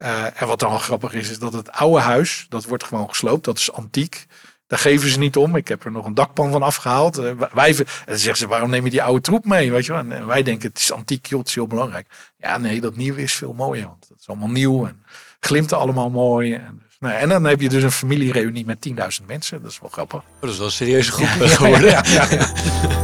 Eh, 0.00 0.24
en 0.42 0.46
wat 0.46 0.58
dan 0.58 0.70
wel 0.70 0.78
grappig 0.78 1.12
is, 1.12 1.30
is 1.30 1.38
dat 1.38 1.52
het 1.52 1.70
oude 1.72 2.00
huis, 2.00 2.46
dat 2.48 2.64
wordt 2.64 2.84
gewoon 2.84 3.08
gesloopt. 3.08 3.44
Dat 3.44 3.58
is 3.58 3.72
antiek. 3.72 4.26
Daar 4.66 4.78
geven 4.78 5.08
ze 5.08 5.18
niet 5.18 5.36
om. 5.36 5.56
Ik 5.56 5.68
heb 5.68 5.84
er 5.84 5.90
nog 5.90 6.06
een 6.06 6.14
dakpan 6.14 6.50
van 6.50 6.62
afgehaald. 6.62 7.18
Eh, 7.18 7.32
wij, 7.52 7.68
en 7.76 7.84
dan 8.06 8.16
zeggen 8.18 8.36
ze, 8.36 8.46
waarom 8.46 8.70
neem 8.70 8.84
je 8.84 8.90
die 8.90 9.02
oude 9.02 9.20
troep 9.20 9.44
mee? 9.44 9.70
Weet 9.70 9.86
je 9.86 9.92
wel? 9.92 10.00
En, 10.00 10.12
en 10.12 10.26
wij 10.26 10.42
denken, 10.42 10.68
het 10.68 10.78
is 10.78 10.92
antiek, 10.92 11.26
joh, 11.26 11.38
het 11.38 11.48
is 11.48 11.54
heel 11.54 11.66
belangrijk. 11.66 12.06
Ja, 12.36 12.58
nee, 12.58 12.80
dat 12.80 12.96
nieuwe 12.96 13.22
is 13.22 13.32
veel 13.34 13.52
mooier. 13.52 13.84
Want 13.86 14.06
het 14.08 14.20
is 14.20 14.28
allemaal 14.28 14.48
nieuw 14.48 14.86
en 14.86 15.02
glimt 15.40 15.72
allemaal 15.72 16.10
mooi. 16.10 16.54
En, 16.54 16.82
dus, 16.86 16.96
nou, 16.98 17.14
en 17.14 17.28
dan 17.28 17.44
heb 17.44 17.60
je 17.60 17.68
dus 17.68 17.82
een 17.82 17.92
familiereunie 17.92 18.66
met 18.66 18.88
10.000 19.20 19.26
mensen. 19.26 19.62
Dat 19.62 19.70
is 19.70 19.80
wel 19.80 19.90
grappig. 19.90 20.20
Oh, 20.20 20.40
dat 20.40 20.50
is 20.50 20.56
wel 20.56 20.66
een 20.66 20.72
serieuze 20.72 21.12
groep 21.12 21.28
eh, 21.28 21.48
Ja, 21.48 21.56
geworden. 21.56 21.90
ja, 21.90 22.04
ja, 22.06 22.26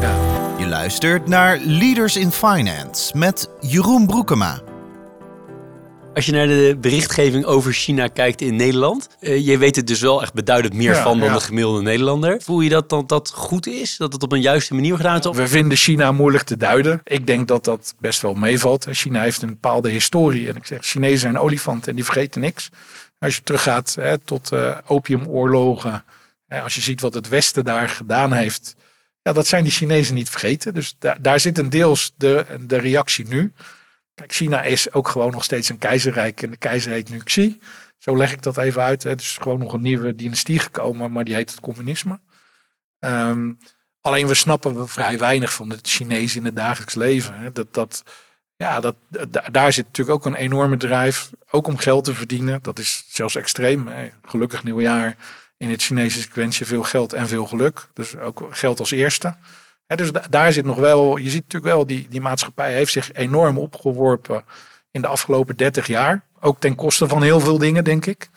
ja. 0.00 0.14
Je 0.58 0.66
luistert 0.66 1.26
naar 1.28 1.58
Leaders 1.58 2.16
in 2.16 2.30
Finance 2.32 3.16
met 3.18 3.50
Jeroen 3.60 4.06
Broekema. 4.06 4.62
Als 6.16 6.26
je 6.26 6.32
naar 6.32 6.46
de 6.46 6.76
berichtgeving 6.80 7.44
over 7.44 7.72
China 7.72 8.08
kijkt 8.08 8.40
in 8.40 8.56
Nederland, 8.56 9.08
eh, 9.20 9.46
je 9.46 9.58
weet 9.58 9.76
het 9.76 9.86
dus 9.86 10.00
wel 10.00 10.22
echt 10.22 10.34
beduidend 10.34 10.74
meer 10.74 10.94
Ja, 10.94 11.02
van 11.02 11.18
dan 11.18 11.28
ja. 11.28 11.34
de 11.34 11.40
gemiddelde 11.40 11.82
Nederlander. 11.82 12.40
Voel 12.42 12.60
je 12.60 12.68
dat 12.68 12.88
dat, 12.88 13.08
dat 13.08 13.30
goed 13.34 13.66
is? 13.66 13.96
Dat 13.96 14.12
het 14.12 14.22
op 14.22 14.32
een 14.32 14.40
juiste 14.40 14.74
manier 14.74 14.96
gedaan 14.96 15.18
is? 15.18 15.30
We 15.30 15.48
vinden 15.48 15.76
China 15.76 16.12
moeilijk 16.12 16.44
te 16.44 16.56
duiden. 16.56 17.00
Ik 17.04 17.26
denk 17.26 17.48
dat 17.48 17.64
dat 17.64 17.94
best 17.98 18.22
wel 18.22 18.34
meevalt. 18.34 18.86
China 18.90 19.22
heeft 19.22 19.42
een 19.42 19.48
bepaalde 19.48 19.88
historie. 19.88 20.48
En 20.48 20.56
ik 20.56 20.66
zeg, 20.66 20.84
Chinezen 20.84 21.18
zijn 21.18 21.38
olifanten 21.38 21.88
en 21.88 21.94
die 21.94 22.04
vergeten 22.04 22.40
niks. 22.40 22.70
Als 23.18 23.36
je 23.36 23.42
teruggaat 23.42 23.96
hè, 24.00 24.18
tot 24.18 24.52
eh, 24.52 24.76
opiumoorlogen. 24.86 26.04
Hè, 26.46 26.60
als 26.60 26.74
je 26.74 26.80
ziet 26.80 27.00
wat 27.00 27.14
het 27.14 27.28
Westen 27.28 27.64
daar 27.64 27.88
gedaan 27.88 28.32
heeft. 28.32 28.76
Ja, 29.22 29.32
dat 29.32 29.46
zijn 29.46 29.62
die 29.62 29.72
Chinezen 29.72 30.14
niet 30.14 30.30
vergeten. 30.30 30.74
Dus 30.74 30.96
daar, 30.98 31.22
daar 31.22 31.40
zit 31.40 31.58
een 31.58 31.70
deels 31.70 32.14
de, 32.16 32.46
de 32.60 32.76
reactie 32.78 33.26
nu. 33.28 33.52
Kijk, 34.16 34.32
China 34.32 34.62
is 34.62 34.92
ook 34.92 35.08
gewoon 35.08 35.30
nog 35.30 35.44
steeds 35.44 35.68
een 35.68 35.78
keizerrijk. 35.78 36.42
En 36.42 36.50
de 36.50 36.56
keizer 36.56 36.92
heet 36.92 37.10
nu 37.10 37.18
Xi. 37.18 37.58
Zo 37.98 38.16
leg 38.16 38.32
ik 38.32 38.42
dat 38.42 38.56
even 38.58 38.82
uit. 38.82 39.02
Hè. 39.02 39.10
Er 39.10 39.16
is 39.16 39.38
gewoon 39.40 39.58
nog 39.58 39.72
een 39.72 39.80
nieuwe 39.82 40.14
dynastie 40.14 40.58
gekomen. 40.58 41.12
Maar 41.12 41.24
die 41.24 41.34
heet 41.34 41.50
het 41.50 41.60
communisme. 41.60 42.20
Ehm, 42.98 43.52
Alleen 44.00 44.26
we 44.26 44.34
snappen 44.34 44.88
vrij 44.88 45.18
weinig 45.18 45.52
van 45.52 45.70
het 45.70 45.88
Chinees 45.88 46.36
in 46.36 46.44
het 46.44 46.56
dagelijks 46.56 46.94
leven. 46.94 47.50
Dat, 47.52 47.74
dat, 47.74 48.02
ja, 48.56 48.80
dat, 48.80 48.96
da- 49.08 49.48
daar 49.50 49.72
zit 49.72 49.84
natuurlijk 49.86 50.16
ook 50.16 50.26
een 50.26 50.34
enorme 50.40 50.76
drijf. 50.76 51.30
Ook 51.50 51.66
om 51.66 51.76
geld 51.76 52.04
te 52.04 52.14
verdienen. 52.14 52.62
Dat 52.62 52.78
is 52.78 53.04
zelfs 53.08 53.34
extreem. 53.36 53.88
Gelukkig 54.22 54.64
nieuwjaar. 54.64 55.16
In 55.56 55.70
het 55.70 55.88
wens 56.34 56.58
je 56.58 56.64
veel 56.64 56.82
geld 56.82 57.12
en 57.12 57.28
veel 57.28 57.46
geluk. 57.46 57.88
Dus 57.92 58.16
ook 58.16 58.46
geld 58.50 58.78
als 58.80 58.90
eerste. 58.90 59.36
Dus 59.86 60.12
da- 60.12 60.24
daar 60.30 60.52
zit 60.52 60.64
nog 60.64 60.76
wel. 60.78 61.16
Je 61.16 61.30
ziet 61.30 61.42
natuurlijk 61.42 61.74
wel, 61.74 61.86
die, 61.86 62.06
die 62.10 62.20
maatschappij 62.20 62.72
heeft 62.72 62.92
zich 62.92 63.12
enorm 63.12 63.58
opgeworpen 63.58 64.44
in 64.90 65.00
de 65.00 65.06
afgelopen 65.06 65.56
30 65.56 65.86
jaar. 65.86 66.24
Ook 66.40 66.60
ten 66.60 66.74
koste 66.74 67.08
van 67.08 67.22
heel 67.22 67.40
veel 67.40 67.58
dingen, 67.58 67.84
denk 67.84 68.06
ik. 68.06 68.28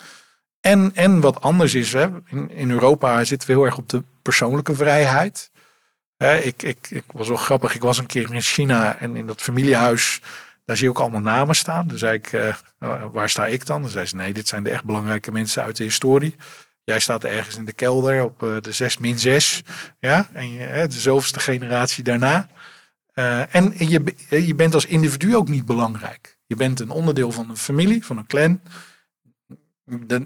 En, 0.61 0.91
en 0.93 1.19
wat 1.19 1.41
anders 1.41 1.75
is, 1.75 1.93
hè, 1.93 2.07
in, 2.25 2.51
in 2.51 2.71
Europa 2.71 3.23
zitten 3.23 3.47
we 3.47 3.53
heel 3.53 3.65
erg 3.65 3.77
op 3.77 3.89
de 3.89 4.03
persoonlijke 4.21 4.75
vrijheid. 4.75 5.51
Ik, 6.43 6.63
ik, 6.63 6.87
ik 6.89 7.03
was 7.11 7.27
wel 7.27 7.37
grappig, 7.37 7.75
ik 7.75 7.81
was 7.81 7.97
een 7.97 8.05
keer 8.05 8.33
in 8.33 8.41
China 8.41 8.97
en 8.97 9.15
in 9.15 9.27
dat 9.27 9.41
familiehuis, 9.41 10.21
daar 10.65 10.75
zie 10.77 10.85
je 10.85 10.91
ook 10.91 10.99
allemaal 10.99 11.21
namen 11.21 11.55
staan. 11.55 11.87
Dus 11.87 11.99
zei 11.99 12.13
ik, 12.13 12.33
eh, 12.33 12.55
waar 13.11 13.29
sta 13.29 13.45
ik 13.45 13.65
dan? 13.65 13.81
Dan 13.81 13.91
zei 13.91 14.05
ze, 14.05 14.15
nee, 14.15 14.33
dit 14.33 14.47
zijn 14.47 14.63
de 14.63 14.69
echt 14.69 14.83
belangrijke 14.83 15.31
mensen 15.31 15.63
uit 15.63 15.77
de 15.77 15.83
historie. 15.83 16.35
Jij 16.89 16.99
staat 16.99 17.23
ergens 17.23 17.55
in 17.55 17.65
de 17.65 17.73
kelder 17.73 18.23
op 18.23 18.43
eh, 18.43 18.61
de 18.61 18.71
6 18.71 18.97
min 18.97 19.19
6. 19.19 19.61
Ja, 19.99 20.29
en 20.33 20.57
hè, 20.57 20.87
de 20.87 20.99
zoveelste 20.99 21.39
generatie 21.39 22.03
daarna. 22.03 22.49
Eh, 23.13 23.55
en 23.55 23.73
je, 23.77 24.01
be- 24.01 24.45
je 24.45 24.55
bent 24.55 24.73
als 24.73 24.85
individu 24.85 25.35
ook 25.35 25.47
niet 25.47 25.65
belangrijk. 25.65 26.37
Je 26.45 26.55
bent 26.55 26.79
een 26.79 26.89
onderdeel 26.89 27.31
van 27.31 27.49
een 27.49 27.57
familie, 27.57 28.05
van 28.05 28.17
een 28.17 28.25
clan. 28.27 28.61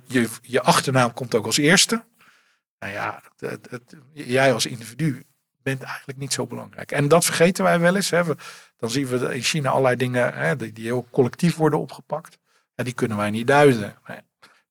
Je, 0.08 0.30
je 0.42 0.62
achternaam 0.62 1.14
komt 1.14 1.36
ook 1.36 1.46
als 1.46 1.58
eerste. 1.58 2.04
Nou 2.80 2.94
ja, 2.94 3.22
het- 3.38 3.68
het- 3.70 3.96
jij 4.14 4.54
als 4.54 4.66
individu 4.66 5.24
bent 5.62 5.82
eigenlijk 5.82 6.18
niet 6.20 6.34
zo 6.34 6.48
belangrijk. 6.48 6.92
En 6.92 7.08
dat 7.08 7.26
vergeten 7.26 7.64
wij 7.64 7.80
wel 7.80 7.96
eens. 7.96 8.10
Hè. 8.10 8.24
Dan 8.78 8.90
zien 8.90 9.08
we 9.08 9.36
in 9.36 9.42
China 9.42 9.70
allerlei 9.70 9.96
dingen 9.96 10.34
hè, 10.34 10.56
die, 10.56 10.72
die 10.74 10.86
heel 10.86 11.08
collectief 11.12 11.56
worden 11.56 11.80
opgepakt. 11.80 12.38
En 12.76 12.84
die 12.86 12.94
kunnen 12.94 13.18
wij 13.18 13.30
niet 13.30 13.48
duiden. 13.48 13.96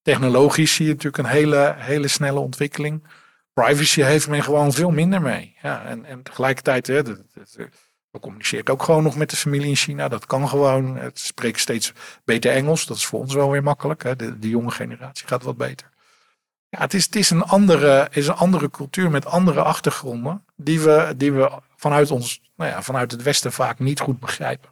Technologisch 0.03 0.75
zie 0.75 0.87
je 0.87 0.93
natuurlijk 0.93 1.23
een 1.23 1.35
hele, 1.35 1.75
hele 1.77 2.09
snelle 2.09 2.41
ontwikkeling. 2.41 3.07
Privacy 3.53 4.03
heeft 4.03 4.29
men 4.29 4.43
gewoon 4.43 4.73
veel 4.73 4.91
minder 4.91 5.23
mee. 5.23 5.57
Ja, 5.63 5.85
en, 5.85 6.05
en 6.05 6.23
tegelijkertijd, 6.23 6.87
hè, 6.87 7.03
we 8.11 8.21
communiceren 8.21 8.69
ook 8.69 8.83
gewoon 8.83 9.03
nog 9.03 9.17
met 9.17 9.31
de 9.31 9.37
familie 9.37 9.69
in 9.69 9.77
China. 9.77 10.09
Dat 10.09 10.27
kan 10.27 10.49
gewoon. 10.49 10.97
Het 10.97 11.19
spreekt 11.19 11.61
steeds 11.61 11.93
beter 12.25 12.53
Engels. 12.53 12.87
Dat 12.87 12.97
is 12.97 13.07
voor 13.07 13.21
ons 13.21 13.35
wel 13.35 13.51
weer 13.51 13.63
makkelijk. 13.63 14.03
Hè. 14.03 14.17
De, 14.17 14.39
de 14.39 14.49
jonge 14.49 14.71
generatie 14.71 15.27
gaat 15.27 15.43
wat 15.43 15.57
beter. 15.57 15.91
Ja, 16.69 16.79
het 16.79 16.95
is, 16.95 17.05
het 17.05 17.17
is, 17.17 17.31
een 17.31 17.43
andere, 17.43 18.09
is 18.11 18.27
een 18.27 18.35
andere 18.35 18.71
cultuur 18.71 19.11
met 19.11 19.27
andere 19.27 19.63
achtergronden. 19.63 20.45
Die 20.57 20.81
we, 20.81 21.15
die 21.17 21.33
we 21.33 21.51
vanuit, 21.77 22.11
ons, 22.11 22.41
nou 22.57 22.71
ja, 22.71 22.83
vanuit 22.83 23.11
het 23.11 23.23
Westen 23.23 23.53
vaak 23.53 23.79
niet 23.79 24.01
goed 24.01 24.21
begrijpen. 24.21 24.71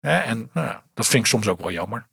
En 0.00 0.50
nou 0.52 0.66
ja, 0.66 0.82
dat 0.94 1.06
vind 1.06 1.24
ik 1.24 1.30
soms 1.30 1.48
ook 1.48 1.60
wel 1.60 1.70
jammer. 1.70 2.06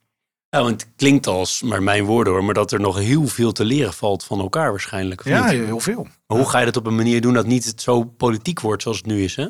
Ja, 0.50 0.62
want 0.62 0.80
het 0.80 0.90
klinkt 0.96 1.26
als, 1.26 1.62
maar 1.62 1.82
mijn 1.82 2.04
woorden 2.04 2.32
hoor, 2.32 2.44
maar 2.44 2.54
dat 2.54 2.72
er 2.72 2.80
nog 2.80 2.98
heel 2.98 3.26
veel 3.26 3.52
te 3.52 3.64
leren 3.64 3.92
valt 3.92 4.24
van 4.24 4.40
elkaar 4.40 4.70
waarschijnlijk. 4.70 5.24
Ja, 5.24 5.50
niet? 5.50 5.64
heel 5.64 5.80
veel. 5.80 6.06
Maar 6.26 6.38
hoe 6.38 6.48
ga 6.48 6.58
je 6.58 6.64
dat 6.64 6.76
op 6.76 6.86
een 6.86 6.94
manier 6.94 7.20
doen 7.20 7.34
dat 7.34 7.46
niet 7.46 7.64
het 7.64 7.82
zo 7.82 8.04
politiek 8.04 8.60
wordt 8.60 8.82
zoals 8.82 8.96
het 8.96 9.06
nu 9.06 9.22
is? 9.22 9.36
Hè? 9.36 9.46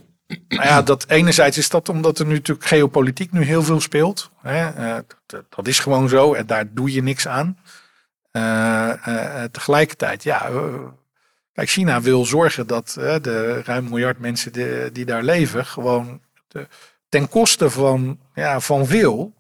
Nou 0.49 0.63
ja, 0.63 0.83
dat 0.83 1.09
enerzijds 1.09 1.59
is 1.59 1.69
dat 1.69 1.89
omdat 1.89 2.19
er 2.19 2.27
nu 2.27 2.33
natuurlijk 2.33 2.67
geopolitiek 2.67 3.33
nu 3.33 3.43
heel 3.43 3.63
veel 3.63 3.81
speelt. 3.81 4.31
Hè? 4.41 4.69
Eh, 4.69 4.99
dat, 5.49 5.67
is 5.67 5.79
gewoon 5.79 6.09
zo 6.09 6.35
en 6.35 6.47
daar 6.47 6.75
doe 6.75 6.93
je 6.93 7.03
niks 7.03 7.29
aan. 7.29 7.59
Eh, 8.31 9.07
eh, 9.07 9.45
tegelijkertijd, 9.51 10.23
ja, 10.23 10.51
kijk, 11.53 11.69
China 11.69 12.01
wil 12.01 12.25
zorgen 12.25 12.67
dat 12.67 12.93
de 12.97 13.63
ruim 13.65 13.89
miljard 13.89 14.19
mensen 14.19 14.53
die, 14.53 14.93
die 14.93 15.05
daar 15.05 15.23
leven, 15.23 15.67
gewoon 15.67 16.21
de- 16.49 16.69
ten 17.09 17.29
koste 17.29 17.71
van, 17.71 18.19
ja, 18.35 18.61
van 18.61 18.87
veel 18.87 19.35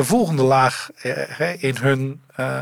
de 0.00 0.06
volgende 0.06 0.42
laag 0.42 0.90
eh, 1.02 1.62
in 1.62 1.76
hun 1.76 2.22
eh, 2.36 2.58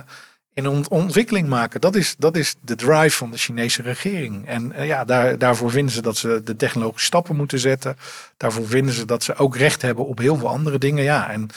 in 0.54 0.66
ont- 0.66 0.88
ontwikkeling 0.88 1.48
maken. 1.48 1.80
Dat 1.80 1.94
is, 1.94 2.14
dat 2.18 2.36
is 2.36 2.54
de 2.60 2.74
drive 2.74 3.16
van 3.16 3.30
de 3.30 3.38
Chinese 3.38 3.82
regering. 3.82 4.46
En 4.46 4.72
eh, 4.72 4.86
ja, 4.86 5.04
daar, 5.04 5.38
daarvoor 5.38 5.70
vinden 5.70 5.94
ze 5.94 6.02
dat 6.02 6.16
ze 6.16 6.40
de 6.44 6.56
technologische 6.56 7.06
stappen 7.06 7.36
moeten 7.36 7.58
zetten. 7.58 7.96
Daarvoor 8.36 8.66
vinden 8.66 8.94
ze 8.94 9.04
dat 9.04 9.22
ze 9.22 9.34
ook 9.34 9.56
recht 9.56 9.82
hebben 9.82 10.06
op 10.06 10.18
heel 10.18 10.36
veel 10.36 10.48
andere 10.48 10.78
dingen. 10.78 11.04
Ja, 11.04 11.30
en 11.30 11.40
nou 11.40 11.50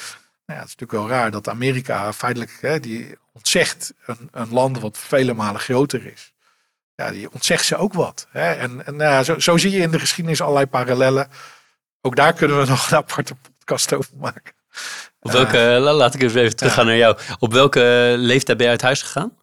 ja, 0.46 0.54
het 0.54 0.68
is 0.68 0.76
natuurlijk 0.76 0.92
wel 0.92 1.10
raar 1.10 1.32
dat 1.32 1.50
Amerika 1.50 2.14
feitelijk, 2.14 2.58
hè, 2.62 2.80
die 2.80 3.18
ontzegt 3.34 3.94
een, 4.06 4.30
een 4.32 4.50
land 4.54 4.80
wat 4.80 4.98
vele 4.98 5.34
malen 5.34 5.62
groter 5.62 6.06
is. 6.06 6.34
Ja, 6.96 7.12
die 7.12 7.32
ontzegt 7.32 7.66
ze 7.66 7.78
ook 7.78 7.94
wat. 7.94 8.28
Hè. 8.30 8.52
En, 8.52 8.86
en 8.86 8.96
nou 8.96 9.12
ja, 9.12 9.24
zo, 9.24 9.40
zo 9.40 9.58
zie 9.58 9.72
je 9.72 9.82
in 9.82 9.92
de 9.92 10.00
geschiedenis 10.00 10.42
allerlei 10.42 10.66
parallellen. 10.66 11.28
Ook 12.02 12.16
daar 12.16 12.34
kunnen 12.34 12.60
we 12.60 12.66
nog 12.70 12.92
een 12.92 12.98
aparte 12.98 13.36
podcast 13.58 13.94
over 13.94 14.12
maken. 14.18 14.60
Op 15.20 15.32
welke, 15.32 15.58
la- 15.58 15.94
laat 15.94 16.14
ik 16.14 16.22
eens 16.22 16.34
even 16.34 16.56
teruggaan 16.56 16.86
naar 16.86 16.98
jou. 16.98 17.18
Op 17.40 17.54
welke 17.54 18.14
leeftijd 18.18 18.58
ben 18.58 18.66
je 18.66 18.72
uit 18.72 18.82
huis 18.82 19.02
gegaan? 19.02 19.38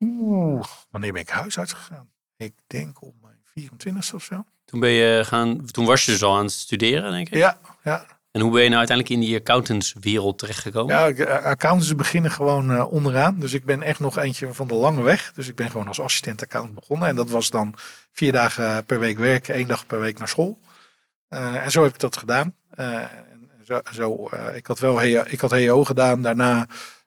Oeh, 0.00 0.64
wanneer 0.90 1.12
ben 1.12 1.22
ik 1.22 1.28
huis 1.28 1.58
uitgegaan? 1.58 2.08
Ik 2.36 2.54
denk 2.66 3.02
op 3.02 3.14
mijn 3.22 3.38
24 3.44 4.14
of 4.14 4.22
zo. 4.24 4.44
Toen, 4.64 4.80
ben 4.80 4.90
je 4.90 5.24
gaan, 5.24 5.66
toen 5.66 5.84
was 5.86 6.04
je 6.04 6.12
dus 6.12 6.22
al 6.22 6.36
aan 6.36 6.42
het 6.44 6.52
studeren, 6.52 7.10
denk 7.12 7.26
ik. 7.26 7.34
Ja, 7.34 7.58
ja. 7.84 8.06
En 8.30 8.42
hoe 8.42 8.50
ben 8.50 8.62
je 8.62 8.66
nou 8.68 8.78
uiteindelijk 8.78 9.16
in 9.20 9.26
die 9.26 9.36
accountantswereld 9.36 10.38
terechtgekomen? 10.38 10.94
Ja, 10.96 11.08
eh, 11.08 11.44
accountants 11.44 11.94
beginnen 11.94 12.30
gewoon 12.30 12.70
eh, 12.70 12.92
onderaan. 12.92 13.38
Dus 13.38 13.52
ik 13.52 13.64
ben 13.64 13.82
echt 13.82 14.00
nog 14.00 14.18
eentje 14.18 14.52
van 14.54 14.68
de 14.68 14.74
lange 14.74 15.02
weg. 15.02 15.32
Dus 15.34 15.48
ik 15.48 15.54
ben 15.54 15.70
gewoon 15.70 15.88
als 15.88 16.00
assistent 16.00 16.42
accountant 16.42 16.74
begonnen. 16.80 17.08
En 17.08 17.16
dat 17.16 17.30
was 17.30 17.50
dan 17.50 17.74
vier 18.12 18.32
dagen 18.32 18.84
per 18.84 18.98
week 18.98 19.18
werken, 19.18 19.54
één 19.54 19.66
dag 19.68 19.86
per 19.86 20.00
week 20.00 20.18
naar 20.18 20.28
school. 20.28 20.58
Eh, 21.28 21.64
en 21.64 21.70
zo 21.70 21.82
heb 21.82 21.94
ik 21.94 22.00
dat 22.00 22.16
gedaan. 22.16 22.54
Eh, 22.70 23.02
zo, 23.66 23.80
zo, 23.94 24.26
eh, 24.28 24.56
ik 24.56 24.66
had 24.66 24.78
wel 24.78 24.98
HEO, 24.98 25.22
ik 25.26 25.40
had 25.40 25.50
HEO 25.50 25.84
gedaan. 25.84 26.22
Daarna 26.22 26.66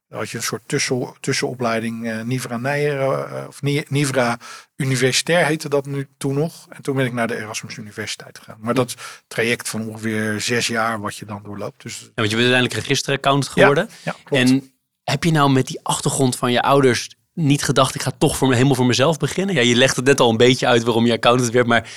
had 0.10 0.30
je 0.30 0.38
een 0.38 0.44
soort 0.44 0.62
tussen, 0.66 1.14
tussenopleiding. 1.20 2.08
eh, 2.10 2.22
Nivra 2.22 2.58
Nijer, 2.58 3.00
eh, 3.12 3.48
of 3.48 3.62
Ni- 3.62 3.86
Nivra 3.88 4.38
Universitair 4.76 5.46
heette 5.46 5.70
dat 5.70 5.86
nu 5.86 6.08
toen 6.18 6.34
nog. 6.34 6.66
En 6.70 6.82
toen 6.82 6.96
ben 6.96 7.06
ik 7.06 7.14
naar 7.14 7.28
de 7.28 7.38
Erasmus 7.38 7.78
Universiteit 7.78 8.38
gegaan. 8.38 8.58
Maar 8.60 8.74
dat 8.74 8.96
traject 9.28 9.70
van 9.70 9.88
ongeveer 9.88 10.42
zes 10.42 10.68
jaar 10.68 11.00
wat 11.00 11.16
je 11.16 11.26
dan 11.26 11.42
doorloopt. 11.44 11.82
Dus 11.82 12.00
Ja, 12.00 12.06
want 12.16 12.30
je 12.30 12.36
bent 12.36 12.50
uiteindelijk 12.50 12.74
registeraccountant 12.74 13.54
geworden. 13.54 13.90
ja. 14.04 14.16
En 14.30 14.72
heb 15.04 15.24
je 15.24 15.32
nou 15.32 15.52
met 15.52 15.68
die 15.68 15.80
achtergrond 15.84 16.36
van 16.36 16.52
je 16.52 16.62
ouders 16.62 17.10
niet 17.34 17.64
gedacht, 17.64 17.96
ik 17.96 18.02
ga 18.02 18.12
toch 18.18 18.38
voor 18.38 18.48
me, 18.48 18.54
helemaal 18.54 18.76
voor 18.76 18.86
mezelf 18.86 19.18
beginnen? 19.18 19.56
Ja, 19.56 19.62
je 19.62 19.76
legt 19.76 19.96
het 19.96 20.06
net 20.06 20.20
al 20.20 20.30
een 20.30 20.38
beetje 20.38 20.68
uit 20.68 20.84
waarom 20.84 21.06
je 21.06 21.14
accountant 21.14 21.52
werd, 21.52 21.68
maar 21.68 21.90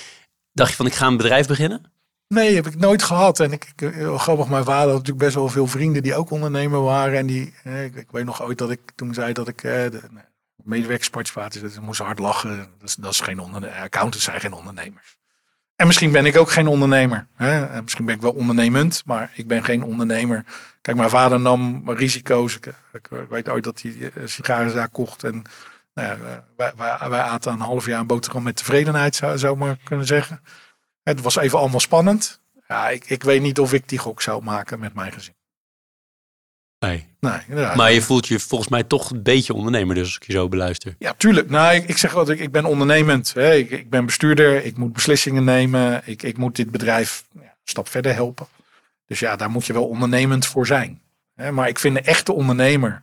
dacht 0.53 0.71
je 0.71 0.77
van 0.77 0.87
ik 0.87 0.95
ga 0.95 1.07
een 1.07 1.17
bedrijf 1.17 1.47
beginnen? 1.47 1.93
Nee, 2.33 2.55
heb 2.55 2.67
ik 2.67 2.79
nooit 2.79 3.03
gehad. 3.03 3.41
En 3.41 3.53
ik, 3.53 3.73
ik 3.75 3.95
heel 3.95 4.19
grappig, 4.19 4.49
mijn 4.49 4.65
vader 4.65 4.87
had 4.87 4.99
natuurlijk 4.99 5.25
best 5.25 5.35
wel 5.35 5.49
veel 5.49 5.67
vrienden 5.67 6.03
die 6.03 6.15
ook 6.15 6.31
ondernemer 6.31 6.83
waren. 6.83 7.19
En 7.19 7.27
die, 7.27 7.55
eh, 7.65 7.85
ik, 7.85 8.11
weet 8.11 8.25
nog 8.25 8.43
ooit 8.43 8.59
dat 8.59 8.71
ik 8.71 8.81
toen 8.95 9.15
zei 9.15 9.33
dat 9.33 9.49
ik 9.49 9.63
eh, 9.63 9.73
de 9.73 10.01
dat 11.61 11.81
moest 11.81 12.01
hard 12.01 12.19
lachen. 12.19 12.57
Dat 12.57 12.89
is, 12.89 12.95
dat 12.95 13.17
geen 13.17 13.39
ondernemer. 13.39 13.81
Accountants 13.81 14.25
zijn 14.25 14.41
geen 14.41 14.53
ondernemers. 14.53 15.17
En 15.77 15.87
misschien 15.87 16.13
ben 16.13 16.27
ik 16.27 16.37
ook 16.37 16.51
geen 16.51 16.67
ondernemer. 16.67 17.27
Hè? 17.35 17.67
En 17.67 17.83
misschien 17.83 18.05
ben 18.05 18.15
ik 18.15 18.21
wel 18.21 18.33
ondernemend, 18.33 19.03
maar 19.05 19.33
ik 19.35 19.47
ben 19.47 19.65
geen 19.65 19.83
ondernemer. 19.83 20.45
Kijk, 20.81 20.97
mijn 20.97 21.11
vader 21.11 21.41
nam 21.41 21.91
risico's. 21.91 22.59
Ik, 22.93 23.09
weet 23.29 23.49
ooit 23.49 23.65
dat 23.65 23.83
hij 23.83 24.11
een 24.15 24.29
sigarenzaak 24.29 24.93
kocht. 24.93 25.25
En 25.25 25.43
nou 25.95 26.09
ja, 26.09 26.45
wij, 26.57 26.73
wij, 27.09 27.21
aten 27.21 27.53
een 27.53 27.61
half 27.61 27.87
jaar 27.87 28.01
een 28.01 28.07
boterham 28.07 28.43
met 28.43 28.57
tevredenheid, 28.57 29.15
zou, 29.15 29.39
zou 29.39 29.57
maar 29.57 29.77
kunnen 29.85 30.07
zeggen. 30.07 30.41
Het 31.03 31.21
was 31.21 31.37
even 31.37 31.59
allemaal 31.59 31.81
spannend. 31.81 32.41
Ja, 32.69 32.89
ik, 32.89 33.05
ik 33.11 33.23
weet 33.23 33.43
niet 33.43 33.59
of 33.59 33.73
ik 33.73 33.89
die 33.89 33.99
gok 33.99 34.23
zou 34.23 34.43
maken 34.43 34.79
met 34.79 34.95
mijn 34.95 35.13
gezin. 35.13 35.35
Nee. 36.79 37.07
Nee, 37.21 37.41
inderdaad. 37.49 37.77
Maar 37.77 37.93
je 37.93 38.03
voelt 38.03 38.29
je 38.29 38.39
volgens 38.39 38.71
mij 38.71 38.83
toch 38.83 39.11
een 39.11 39.23
beetje 39.23 39.55
ondernemer, 39.55 39.95
dus 39.95 40.05
als 40.05 40.17
ik 40.17 40.27
je 40.27 40.33
zo 40.33 40.49
beluister. 40.49 40.95
Ja, 40.99 41.15
tuurlijk. 41.15 41.51
Nou, 41.51 41.75
ik, 41.75 41.89
ik 41.89 41.97
zeg 41.97 42.15
altijd, 42.15 42.41
ik 42.41 42.53
ben 42.53 42.65
ondernemend. 42.65 43.33
Hè. 43.35 43.55
Ik, 43.55 43.71
ik 43.71 43.91
ben 43.91 44.07
bestuurder. 44.07 44.65
Ik 44.65 44.77
moet 44.77 44.93
beslissingen 44.93 45.45
nemen. 45.45 46.03
Ik, 46.05 46.23
ik 46.23 46.37
moet 46.37 46.57
dit 46.57 46.71
bedrijf 46.71 47.25
ja, 47.33 47.41
een 47.41 47.51
stap 47.65 47.89
verder 47.89 48.15
helpen. 48.15 48.47
Dus 49.07 49.21
ja, 49.21 49.37
daar 49.37 49.51
moet 49.51 49.67
je 49.67 49.73
wel 49.73 49.89
ondernemend 49.89 50.47
voor 50.47 50.67
zijn. 50.67 51.03
Hè. 51.35 51.53
Maar 51.53 51.69
ik 51.69 51.79
vind 51.79 51.97
een 51.97 52.05
echte 52.05 52.33
ondernemer, 52.33 53.03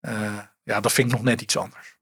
eh, 0.00 0.38
ja, 0.62 0.80
dat 0.80 0.92
vind 0.92 1.08
ik 1.08 1.14
nog 1.14 1.24
net 1.24 1.40
iets 1.40 1.56
anders. 1.56 1.96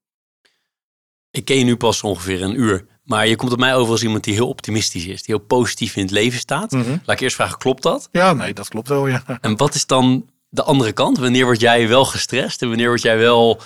Ik 1.30 1.44
ken 1.44 1.58
je 1.58 1.64
nu 1.64 1.76
pas 1.76 2.02
ongeveer 2.02 2.42
een 2.42 2.60
uur, 2.60 2.86
maar 3.12 3.26
je 3.26 3.36
komt 3.36 3.52
op 3.52 3.58
mij 3.58 3.74
over 3.74 3.92
als 3.92 4.02
iemand 4.02 4.24
die 4.24 4.34
heel 4.34 4.48
optimistisch 4.48 5.04
is, 5.06 5.22
die 5.22 5.34
heel 5.36 5.44
positief 5.46 5.96
in 5.96 6.02
het 6.02 6.10
leven 6.10 6.38
staat. 6.38 6.70
Mhm. 6.70 6.90
Laat 6.90 7.16
ik 7.16 7.20
eerst 7.20 7.36
vragen, 7.36 7.58
klopt 7.58 7.82
dat? 7.82 8.08
Ja, 8.12 8.32
nee, 8.32 8.54
dat 8.54 8.68
klopt 8.68 8.88
wel, 8.88 9.06
ja. 9.06 9.22
En 9.40 9.56
wat 9.56 9.74
is 9.74 9.86
dan 9.86 10.30
de 10.48 10.62
andere 10.62 10.92
kant? 10.92 11.18
Wanneer 11.18 11.44
word 11.44 11.60
jij 11.60 11.88
wel 11.88 12.04
gestrest 12.04 12.62
en 12.62 12.68
wanneer 12.68 12.88
word 12.88 13.02
jij 13.02 13.18
wel, 13.18 13.60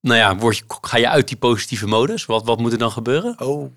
nou 0.00 0.18
ja, 0.18 0.36
word 0.36 0.56
je, 0.56 0.64
ga 0.80 0.96
je 0.96 1.08
uit 1.08 1.28
die 1.28 1.36
positieve 1.36 1.86
modus? 1.86 2.24
Wat, 2.26 2.44
wat 2.44 2.58
moet 2.58 2.72
er 2.72 2.78
dan 2.78 2.90
gebeuren? 2.90 3.40
Oh, 3.40 3.72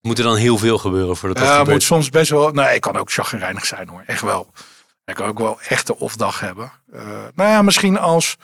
Moet 0.00 0.18
er 0.18 0.24
dan 0.24 0.36
heel 0.36 0.58
veel 0.58 0.78
gebeuren 0.78 1.16
voordat 1.16 1.38
dat 1.38 1.46
Ja, 1.46 1.52
gebeurt? 1.52 1.72
moet 1.76 1.82
soms 1.82 2.08
best 2.10 2.30
wel. 2.30 2.50
Nee, 2.50 2.74
ik 2.74 2.80
kan 2.80 2.96
ook 2.96 3.10
chagrijnig 3.12 3.66
zijn 3.66 3.88
hoor. 3.88 4.02
Echt 4.06 4.22
wel. 4.22 4.50
Ik 5.04 5.14
kan 5.14 5.28
ook 5.28 5.38
wel 5.38 5.60
echt 5.68 5.88
een 5.88 5.94
off-dag 5.94 6.40
hebben. 6.40 6.72
Eh, 6.92 7.00
nou 7.34 7.50
ja, 7.50 7.62
misschien 7.62 7.98
als. 7.98 8.36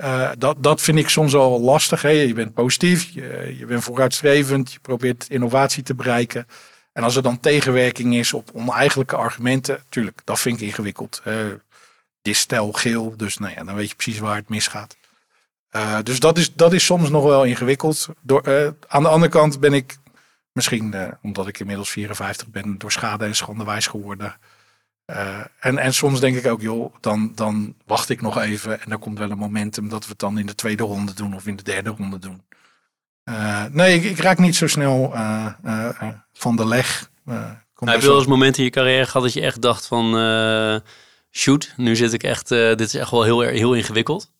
Eh, 0.00 0.30
dat, 0.38 0.56
dat 0.62 0.80
vind 0.80 0.98
ik 0.98 1.08
soms 1.08 1.34
al 1.34 1.60
lastig. 1.60 2.02
Hè. 2.02 2.08
Je 2.08 2.34
bent 2.34 2.54
positief, 2.54 3.10
je, 3.12 3.54
je 3.58 3.66
bent 3.66 3.82
vooruitstrevend, 3.82 4.72
je 4.72 4.78
probeert 4.80 5.26
innovatie 5.28 5.82
te 5.82 5.94
bereiken. 5.94 6.46
En 6.92 7.02
als 7.02 7.16
er 7.16 7.22
dan 7.22 7.40
tegenwerking 7.40 8.14
is 8.14 8.32
op 8.32 8.50
oneigenlijke 8.52 9.16
argumenten, 9.16 9.82
tuurlijk, 9.88 10.20
dat 10.24 10.40
vind 10.40 10.60
ik 10.60 10.66
ingewikkeld. 10.66 11.22
Uh, 11.26 11.34
dit 12.22 12.36
stel 12.36 12.72
geel, 12.72 13.14
dus 13.16 13.38
nou 13.38 13.52
ja, 13.54 13.64
dan 13.64 13.74
weet 13.74 13.88
je 13.88 13.94
precies 13.94 14.18
waar 14.18 14.36
het 14.36 14.48
misgaat. 14.48 14.96
Uh, 15.72 15.98
dus 16.02 16.20
dat 16.20 16.38
is, 16.38 16.54
dat 16.54 16.72
is 16.72 16.84
soms 16.84 17.10
nog 17.10 17.24
wel 17.24 17.44
ingewikkeld. 17.44 18.08
Door, 18.22 18.48
uh, 18.48 18.68
aan 18.86 19.02
de 19.02 19.08
andere 19.08 19.32
kant 19.32 19.60
ben 19.60 19.72
ik 19.72 19.98
Misschien 20.52 20.94
omdat 21.22 21.48
ik 21.48 21.58
inmiddels 21.58 21.90
54 21.90 22.48
ben, 22.48 22.78
door 22.78 22.92
schade 22.92 23.24
en 23.24 23.36
schande 23.36 23.64
wijs 23.64 23.86
geworden. 23.86 24.36
Uh, 25.10 25.40
en, 25.60 25.78
en 25.78 25.94
soms 25.94 26.20
denk 26.20 26.36
ik 26.36 26.46
ook, 26.46 26.60
joh, 26.60 26.94
dan, 27.00 27.32
dan 27.34 27.74
wacht 27.86 28.08
ik 28.08 28.20
nog 28.20 28.38
even. 28.38 28.80
En 28.80 28.90
dan 28.90 28.98
komt 28.98 29.18
wel 29.18 29.30
een 29.30 29.38
momentum 29.38 29.88
dat 29.88 30.02
we 30.02 30.10
het 30.10 30.18
dan 30.18 30.38
in 30.38 30.46
de 30.46 30.54
tweede 30.54 30.82
ronde 30.82 31.14
doen 31.14 31.34
of 31.34 31.46
in 31.46 31.56
de 31.56 31.62
derde 31.62 31.90
ronde 31.90 32.18
doen. 32.18 32.42
Uh, 33.24 33.64
nee, 33.70 33.94
ik, 33.94 34.04
ik, 34.04 34.18
raak 34.18 34.38
niet 34.38 34.56
zo 34.56 34.66
snel 34.66 35.14
van 36.32 36.56
de 36.56 36.66
leg. 36.66 37.10
Nou, 37.24 37.56
heb 37.74 38.00
je 38.00 38.06
wel 38.06 38.18
eens 38.18 38.26
momenten 38.26 38.58
in 38.58 38.64
je 38.64 38.70
carrière 38.70 39.06
gehad 39.06 39.22
dat 39.22 39.32
je 39.32 39.40
echt 39.40 39.62
dacht 39.62 39.86
van... 39.86 40.04
shoot, 41.30 41.74
nu 41.76 41.96
zit 41.96 42.12
ik 42.12 42.22
echt... 42.22 42.48
dit 42.48 42.80
is 42.80 42.94
echt 42.94 43.10
wel 43.10 43.22
heel, 43.22 43.40
heel 43.40 43.74
ingewikkeld. 43.74 44.30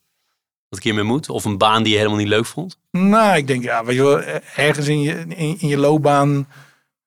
Dat 0.68 0.78
ik 0.78 0.84
hiermee 0.84 1.04
moet? 1.04 1.28
Of 1.28 1.44
een 1.44 1.58
baan 1.58 1.82
die 1.82 1.92
je 1.92 1.98
helemaal 1.98 2.18
niet 2.18 2.28
leuk 2.28 2.46
vond? 2.46 2.78
Nou, 2.90 3.36
ik 3.36 3.46
denk, 3.46 3.62
ja, 3.62 3.84
weet 3.84 3.96
je 3.96 4.02
wel, 4.02 4.20
ergens 4.56 4.88
in 4.88 5.00
je, 5.00 5.18
in, 5.28 5.60
in 5.60 5.68
je 5.68 5.78
loopbaan. 5.78 6.46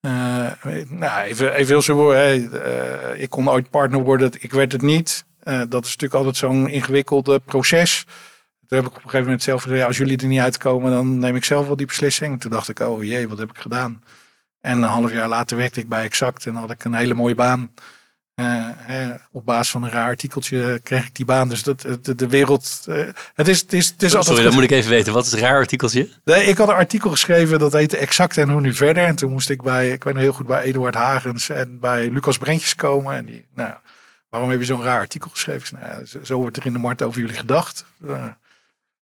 Uh, 0.06 0.50
nou, 0.88 1.22
even, 1.22 1.54
even 1.54 1.82
heel. 1.84 2.08
Hey, 2.10 2.38
uh, 2.38 3.22
ik 3.22 3.30
kon 3.30 3.50
ooit 3.50 3.70
partner 3.70 4.02
worden, 4.02 4.30
ik 4.38 4.52
werd 4.52 4.72
het 4.72 4.82
niet. 4.82 5.24
Uh, 5.44 5.58
dat 5.68 5.84
is 5.84 5.90
natuurlijk 5.90 6.14
altijd 6.14 6.36
zo'n 6.36 6.68
ingewikkelde 6.68 7.38
proces. 7.38 8.04
Toen 8.66 8.78
heb 8.78 8.86
ik 8.86 8.90
op 8.90 8.96
een 8.96 9.02
gegeven 9.02 9.24
moment 9.24 9.42
zelf 9.42 9.62
gezegd, 9.62 9.86
als 9.86 9.96
jullie 9.96 10.18
er 10.18 10.26
niet 10.26 10.40
uitkomen, 10.40 10.90
dan 10.90 11.18
neem 11.18 11.36
ik 11.36 11.44
zelf 11.44 11.66
wel 11.66 11.76
die 11.76 11.86
beslissing. 11.86 12.40
Toen 12.40 12.50
dacht 12.50 12.68
ik, 12.68 12.80
oh 12.80 13.04
jee, 13.04 13.28
wat 13.28 13.38
heb 13.38 13.50
ik 13.50 13.58
gedaan? 13.58 14.02
En 14.60 14.76
een 14.76 14.88
half 14.88 15.12
jaar 15.12 15.28
later 15.28 15.56
werkte 15.56 15.80
ik 15.80 15.88
bij 15.88 16.04
Exact 16.04 16.46
en 16.46 16.54
had 16.54 16.70
ik 16.70 16.84
een 16.84 16.94
hele 16.94 17.14
mooie 17.14 17.34
baan. 17.34 17.70
Uh, 18.34 18.68
uh, 18.90 19.14
op 19.32 19.44
basis 19.44 19.70
van 19.70 19.82
een 19.82 19.90
raar 19.90 20.06
artikeltje 20.06 20.80
kreeg 20.82 21.06
ik 21.06 21.14
die 21.14 21.24
baan. 21.24 21.48
Dus 21.48 21.62
dat, 21.62 21.80
de, 22.02 22.14
de 22.14 22.28
wereld. 22.28 22.84
Uh, 22.88 23.08
het 23.34 23.48
is, 23.48 23.60
het 23.60 23.72
is, 23.72 23.88
het 23.88 24.02
is 24.02 24.10
Sorry, 24.10 24.26
altijd. 24.26 24.44
dat 24.44 24.54
moet 24.54 24.62
ik 24.62 24.70
even 24.70 24.90
weten. 24.90 25.12
Wat 25.12 25.26
is 25.26 25.32
een 25.32 25.38
raar 25.38 25.56
artikeltje? 25.56 26.10
Nee, 26.24 26.44
ik 26.44 26.56
had 26.56 26.68
een 26.68 26.74
artikel 26.74 27.10
geschreven 27.10 27.58
dat 27.58 27.72
heette 27.72 27.96
Exact 27.96 28.36
en 28.36 28.50
hoe 28.50 28.60
nu 28.60 28.74
verder. 28.74 29.04
En 29.04 29.16
toen 29.16 29.32
moest 29.32 29.50
ik 29.50 29.62
bij, 29.62 29.90
ik 29.90 30.04
weet 30.04 30.14
nog 30.14 30.22
heel 30.22 30.32
goed, 30.32 30.46
bij 30.46 30.62
Eduard 30.62 30.94
Hagens 30.94 31.48
en 31.48 31.78
bij 31.80 32.10
Lucas 32.10 32.38
Brentjes 32.38 32.74
komen. 32.74 33.14
En 33.14 33.24
die, 33.24 33.46
nou, 33.54 33.74
waarom 34.28 34.50
heb 34.50 34.58
je 34.58 34.64
zo'n 34.64 34.82
raar 34.82 35.00
artikel 35.00 35.30
geschreven? 35.30 35.78
Nou, 35.80 36.06
zo, 36.06 36.18
zo, 36.24 36.38
wordt 36.38 36.56
er 36.56 36.66
in 36.66 36.72
de 36.72 36.78
markt 36.78 37.02
over 37.02 37.20
jullie 37.20 37.36
gedacht. 37.36 37.84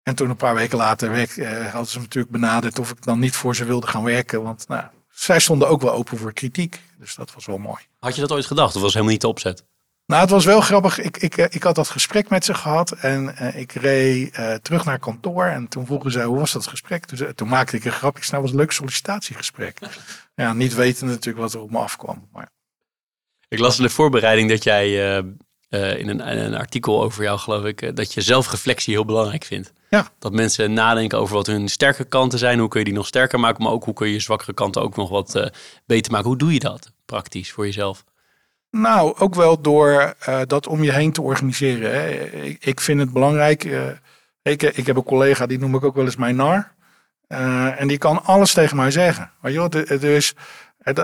en 0.03 0.15
toen 0.15 0.29
een 0.29 0.35
paar 0.35 0.55
weken 0.55 0.77
later 0.77 1.11
werk, 1.11 1.45
hadden 1.71 1.91
ze 1.91 1.97
me 1.97 2.03
natuurlijk 2.03 2.33
benaderd 2.33 2.79
of 2.79 2.91
ik 2.91 3.03
dan 3.03 3.19
niet 3.19 3.35
voor 3.35 3.55
ze 3.55 3.65
wilde 3.65 3.87
gaan 3.87 4.03
werken. 4.03 4.43
Want 4.43 4.67
nou, 4.67 4.83
zij 5.11 5.39
stonden 5.39 5.67
ook 5.67 5.81
wel 5.81 5.93
open 5.93 6.17
voor 6.17 6.33
kritiek. 6.33 6.81
Dus 6.99 7.15
dat 7.15 7.33
was 7.33 7.45
wel 7.45 7.57
mooi. 7.57 7.81
Had 8.03 8.15
je 8.15 8.21
dat 8.21 8.31
ooit 8.31 8.45
gedacht? 8.45 8.75
Of 8.75 8.81
was 8.81 8.91
helemaal 8.91 9.11
niet 9.13 9.21
de 9.21 9.27
opzet? 9.27 9.65
Nou, 10.05 10.21
het 10.21 10.29
was 10.29 10.45
wel 10.45 10.61
grappig. 10.61 10.99
Ik, 10.99 11.17
ik, 11.17 11.37
eh, 11.37 11.45
ik 11.49 11.63
had 11.63 11.75
dat 11.75 11.89
gesprek 11.89 12.29
met 12.29 12.45
ze 12.45 12.53
gehad 12.53 12.91
en 12.91 13.35
uh, 13.41 13.59
ik 13.59 13.71
reed 13.71 14.37
uh, 14.37 14.53
terug 14.53 14.85
naar 14.85 14.99
kantoor. 14.99 15.45
En 15.45 15.67
toen 15.67 15.85
vroegen 15.85 16.11
ze, 16.11 16.21
hoe 16.21 16.39
was 16.39 16.51
dat 16.51 16.67
gesprek? 16.67 17.05
Toen, 17.05 17.33
toen 17.35 17.47
maakte 17.47 17.75
ik 17.75 17.85
een 17.85 17.91
grapje. 17.91 18.23
Nou, 18.31 18.41
was 18.41 18.51
een 18.51 18.57
leuk 18.57 18.71
sollicitatiegesprek. 18.71 19.79
ja, 20.35 20.53
niet 20.53 20.73
weten 20.73 21.07
natuurlijk 21.07 21.37
wat 21.37 21.53
er 21.53 21.61
op 21.61 21.71
me 21.71 21.77
afkwam. 21.77 22.27
Maar... 22.31 22.49
Ik 23.47 23.59
las 23.59 23.77
in 23.77 23.83
de 23.83 23.89
voorbereiding 23.89 24.49
dat 24.49 24.63
jij 24.63 25.17
in 25.69 26.09
een, 26.09 26.37
een, 26.37 26.53
artikel 26.53 27.03
over 27.03 27.23
jou, 27.23 27.39
geloof 27.39 27.65
ik, 27.65 27.95
dat 27.95 28.13
je 28.13 28.21
zelfreflectie 28.21 28.93
heel 28.93 29.05
belangrijk 29.05 29.43
vindt. 29.43 29.73
Ja. 29.89 30.07
Dat 30.19 30.31
mensen 30.31 30.73
nadenken 30.73 31.17
over 31.19 31.35
wat 31.35 31.47
hun 31.47 31.67
sterke 31.67 32.03
kanten 32.03 32.39
zijn. 32.39 32.59
Hoe 32.59 32.67
kun 32.67 32.79
je 32.79 32.85
die 32.85 32.93
nog 32.93 33.07
sterker 33.07 33.39
maken, 33.39 33.63
maar 33.63 33.71
ook 33.71 33.83
hoe 33.83 33.93
kun 33.93 34.07
je 34.07 34.13
je 34.13 34.19
zwakkere 34.19 34.53
kanten 34.53 34.81
ook 34.81 34.95
nog 34.95 35.09
wat 35.09 35.51
beter 35.85 36.11
maken. 36.11 36.27
Hoe 36.27 36.37
doe 36.37 36.53
je 36.53 36.59
dat 36.59 36.91
praktisch 37.05 37.51
voor 37.51 37.65
jezelf? 37.65 38.03
Nou, 38.71 39.17
ook 39.17 39.35
wel 39.35 39.61
door 39.61 40.13
uh, 40.29 40.41
dat 40.47 40.67
om 40.67 40.83
je 40.83 40.91
heen 40.91 41.11
te 41.11 41.21
organiseren. 41.21 41.91
Hè. 41.91 42.09
Ik, 42.09 42.65
ik, 42.65 42.79
vind 42.79 42.99
het 42.99 43.13
belangrijk. 43.13 43.63
Uh, 43.63 43.81
ik, 44.41 44.61
ik, 44.61 44.85
heb 44.85 44.95
een 44.95 45.03
collega, 45.03 45.45
die 45.45 45.59
noem 45.59 45.75
ik 45.75 45.83
ook 45.83 45.95
wel 45.95 46.05
eens 46.05 46.15
mijn 46.15 46.35
nar. 46.35 46.71
Uh, 47.27 47.81
en 47.81 47.87
die 47.87 47.97
kan 47.97 48.23
alles 48.23 48.53
tegen 48.53 48.77
mij 48.77 48.91
zeggen. 48.91 49.31
Je 49.41 49.59
wat? 49.59 49.71
Dus, 49.71 50.33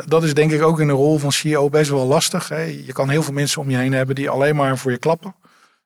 dat 0.05 0.23
is 0.23 0.33
denk 0.33 0.51
ik 0.51 0.61
ook 0.61 0.79
in 0.79 0.87
de 0.87 0.93
rol 0.93 1.17
van 1.17 1.31
CEO 1.31 1.69
best 1.69 1.89
wel 1.89 2.05
lastig. 2.05 2.49
Hè. 2.49 2.61
Je 2.61 2.93
kan 2.93 3.09
heel 3.09 3.23
veel 3.23 3.33
mensen 3.33 3.61
om 3.61 3.69
je 3.69 3.77
heen 3.77 3.93
hebben 3.93 4.15
die 4.15 4.29
alleen 4.29 4.55
maar 4.55 4.77
voor 4.77 4.91
je 4.91 4.97
klappen. 4.97 5.35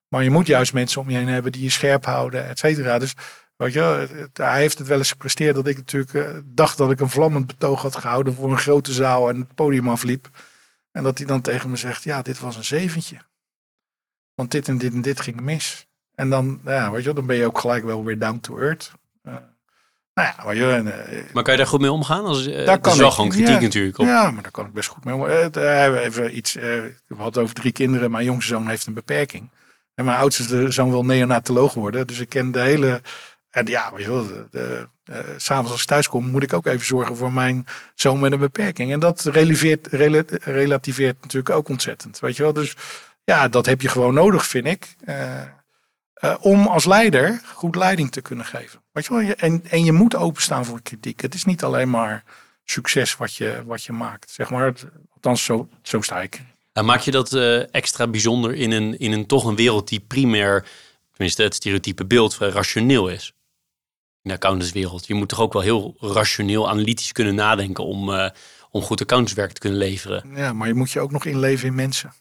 Maar 0.07 0.23
je 0.23 0.29
moet 0.29 0.47
juist 0.47 0.73
mensen 0.73 1.01
om 1.01 1.09
je 1.09 1.17
heen 1.17 1.27
hebben 1.27 1.51
die 1.51 1.63
je 1.63 1.69
scherp 1.69 2.05
houden, 2.05 2.47
et 2.49 2.59
cetera. 2.59 2.99
Dus 2.99 3.13
weet 3.55 3.73
je, 3.73 4.07
hij 4.33 4.59
heeft 4.59 4.77
het 4.77 4.87
wel 4.87 4.97
eens 4.97 5.11
gepresteerd 5.11 5.55
dat 5.55 5.67
ik 5.67 5.77
natuurlijk 5.77 6.41
dacht 6.45 6.77
dat 6.77 6.91
ik 6.91 6.99
een 6.99 7.09
vlammend 7.09 7.47
betoog 7.47 7.81
had 7.81 7.95
gehouden 7.95 8.33
voor 8.33 8.51
een 8.51 8.57
grote 8.57 8.91
zaal 8.91 9.29
en 9.29 9.39
het 9.39 9.55
podium 9.55 9.89
afliep. 9.89 10.29
En 10.91 11.03
dat 11.03 11.17
hij 11.17 11.27
dan 11.27 11.41
tegen 11.41 11.69
me 11.69 11.75
zegt, 11.75 12.03
ja, 12.03 12.21
dit 12.21 12.39
was 12.39 12.55
een 12.55 12.65
zeventje. 12.65 13.17
Want 14.35 14.51
dit 14.51 14.67
en 14.67 14.77
dit 14.77 14.93
en 14.93 15.01
dit 15.01 15.21
ging 15.21 15.41
mis. 15.41 15.87
En 16.15 16.29
dan, 16.29 16.61
ja, 16.65 16.91
weet 16.91 17.03
je, 17.03 17.13
dan 17.13 17.25
ben 17.25 17.35
je 17.35 17.45
ook 17.45 17.59
gelijk 17.59 17.83
wel 17.83 18.03
weer 18.03 18.19
down 18.19 18.39
to 18.39 18.57
earth. 18.57 18.91
Uh, 19.23 19.33
nou 20.13 20.27
ja, 20.27 20.43
maar, 20.43 20.55
je, 20.55 20.81
uh, 20.83 21.33
maar 21.33 21.43
kan 21.43 21.53
je 21.53 21.59
daar 21.59 21.67
goed 21.67 21.81
mee 21.81 21.91
omgaan? 21.91 22.25
Als, 22.25 22.47
uh, 22.47 22.65
daar 22.65 22.79
kan 22.79 22.91
is 22.91 22.97
wel 22.97 23.11
gewoon 23.11 23.29
kritiek 23.29 23.61
natuurlijk. 23.61 23.97
Op. 23.97 24.05
Ja, 24.05 24.31
maar 24.31 24.43
daar 24.43 24.51
kan 24.51 24.65
ik 24.65 24.73
best 24.73 24.89
goed 24.89 25.05
mee 25.05 25.13
omgaan. 25.13 25.97
even 25.97 26.37
iets, 26.37 26.53
we 26.53 26.93
hadden 27.17 27.43
over 27.43 27.55
drie 27.55 27.71
kinderen. 27.71 28.11
Mijn 28.11 28.25
jongste 28.25 28.53
zoon 28.53 28.67
heeft 28.67 28.85
een 28.85 28.93
beperking. 28.93 29.49
En 29.95 30.05
mijn 30.05 30.17
oudste 30.17 30.71
zoon 30.71 30.89
wil 30.89 31.05
neonatoloog 31.05 31.73
worden. 31.73 32.07
Dus 32.07 32.19
ik 32.19 32.29
ken 32.29 32.51
de 32.51 32.59
hele 32.59 33.01
en 33.53 33.65
ja, 33.65 33.91
weet 33.93 34.05
je 34.05 34.11
wel, 34.11 34.27
de, 34.27 34.47
de, 34.51 34.87
uh, 35.05 35.17
s'avonds 35.37 35.71
als 35.71 35.81
ik 35.81 35.87
thuis 35.87 36.07
kom, 36.07 36.29
moet 36.29 36.43
ik 36.43 36.53
ook 36.53 36.65
even 36.65 36.85
zorgen 36.85 37.15
voor 37.15 37.33
mijn 37.33 37.65
zoon 37.95 38.19
met 38.19 38.31
een 38.31 38.39
beperking. 38.39 38.91
En 38.91 38.99
dat 38.99 39.23
relativeert, 39.23 39.87
relativeert 40.43 41.21
natuurlijk 41.21 41.55
ook 41.55 41.69
ontzettend. 41.69 42.19
Weet 42.19 42.35
je 42.35 42.43
wel, 42.43 42.53
dus 42.53 42.75
ja, 43.23 43.47
dat 43.47 43.65
heb 43.65 43.81
je 43.81 43.87
gewoon 43.87 44.13
nodig, 44.13 44.45
vind 44.45 44.65
ik. 44.65 44.95
Om 46.39 46.67
als 46.67 46.85
leider 46.85 47.41
goed 47.53 47.75
leiding 47.75 48.11
te 48.11 48.21
kunnen 48.21 48.45
geven. 48.45 48.81
Weet 48.91 49.05
je 49.05 49.13
wel, 49.13 49.33
en, 49.35 49.63
en 49.69 49.83
je 49.83 49.91
moet 49.91 50.15
openstaan 50.15 50.65
voor 50.65 50.81
kritiek. 50.81 51.21
Het 51.21 51.33
is 51.33 51.43
niet 51.43 51.63
alleen 51.63 51.89
maar 51.89 52.23
succes 52.63 53.17
wat 53.17 53.35
je, 53.35 53.63
wat 53.65 53.83
je 53.83 53.91
maakt. 53.91 54.31
Zeg 54.31 54.49
maar, 54.49 54.73
althans, 55.13 55.43
zo, 55.43 55.69
zo 55.81 56.01
sta 56.01 56.21
ik. 56.21 56.41
En 56.73 56.85
maak 56.85 56.99
je 56.99 57.11
dat 57.11 57.33
extra 57.71 58.07
bijzonder 58.07 58.53
in 58.53 58.71
een, 58.71 58.99
in 58.99 59.11
een 59.11 59.25
toch 59.25 59.45
een 59.45 59.55
wereld 59.55 59.87
die 59.87 59.99
primair, 59.99 60.65
tenminste 61.11 61.43
het 61.43 61.55
stereotype 61.55 62.05
beeld, 62.05 62.35
vrij 62.35 62.49
rationeel 62.49 63.07
is? 63.07 63.33
In 64.23 64.29
de 64.29 64.35
accountantswereld. 64.35 65.07
Je 65.07 65.13
moet 65.13 65.29
toch 65.29 65.39
ook 65.39 65.53
wel 65.53 65.61
heel 65.61 65.95
rationeel, 65.99 66.69
analytisch 66.69 67.11
kunnen 67.11 67.35
nadenken 67.35 67.85
om, 67.85 68.09
uh, 68.09 68.29
om 68.71 68.81
goed 68.81 69.01
accountantswerk 69.01 69.51
te 69.51 69.59
kunnen 69.59 69.79
leveren. 69.79 70.23
Ja, 70.35 70.53
maar 70.53 70.67
je 70.67 70.73
moet 70.73 70.91
je 70.91 70.99
ook 70.99 71.11
nog 71.11 71.25
inleven 71.25 71.67
in 71.67 71.75
mensen. 71.75 72.13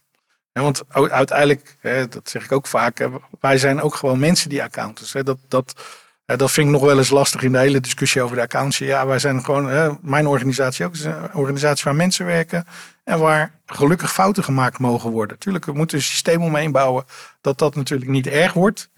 Want 0.52 0.82
uiteindelijk, 0.92 1.76
hè, 1.80 2.08
dat 2.08 2.28
zeg 2.28 2.44
ik 2.44 2.52
ook 2.52 2.66
vaak, 2.66 3.08
wij 3.40 3.58
zijn 3.58 3.80
ook 3.80 3.94
gewoon 3.94 4.18
mensen 4.18 4.48
die 4.48 4.62
accountants. 4.62 5.12
Hè, 5.12 5.22
dat, 5.22 5.38
dat, 5.48 5.82
dat 6.24 6.50
vind 6.50 6.66
ik 6.66 6.72
nog 6.72 6.82
wel 6.82 6.98
eens 6.98 7.10
lastig 7.10 7.42
in 7.42 7.52
de 7.52 7.58
hele 7.58 7.80
discussie 7.80 8.22
over 8.22 8.36
de 8.36 8.42
accountancy. 8.42 8.84
Ja, 8.84 9.06
wij 9.06 9.18
zijn 9.18 9.44
gewoon, 9.44 9.68
hè, 9.68 9.90
mijn 10.00 10.26
organisatie 10.26 10.84
ook, 10.84 10.94
een 10.94 11.34
organisatie 11.34 11.84
waar 11.84 11.94
mensen 11.94 12.26
werken 12.26 12.66
en 13.04 13.18
waar 13.18 13.60
gelukkig 13.66 14.12
fouten 14.12 14.44
gemaakt 14.44 14.78
mogen 14.78 15.10
worden. 15.10 15.38
Tuurlijk, 15.38 15.64
we 15.64 15.72
moeten 15.72 15.96
een 15.96 16.02
systeem 16.02 16.42
omheen 16.42 16.72
bouwen 16.72 17.04
dat 17.40 17.58
dat 17.58 17.74
natuurlijk 17.74 18.10
niet 18.10 18.26
erg 18.26 18.52
wordt. 18.52 18.90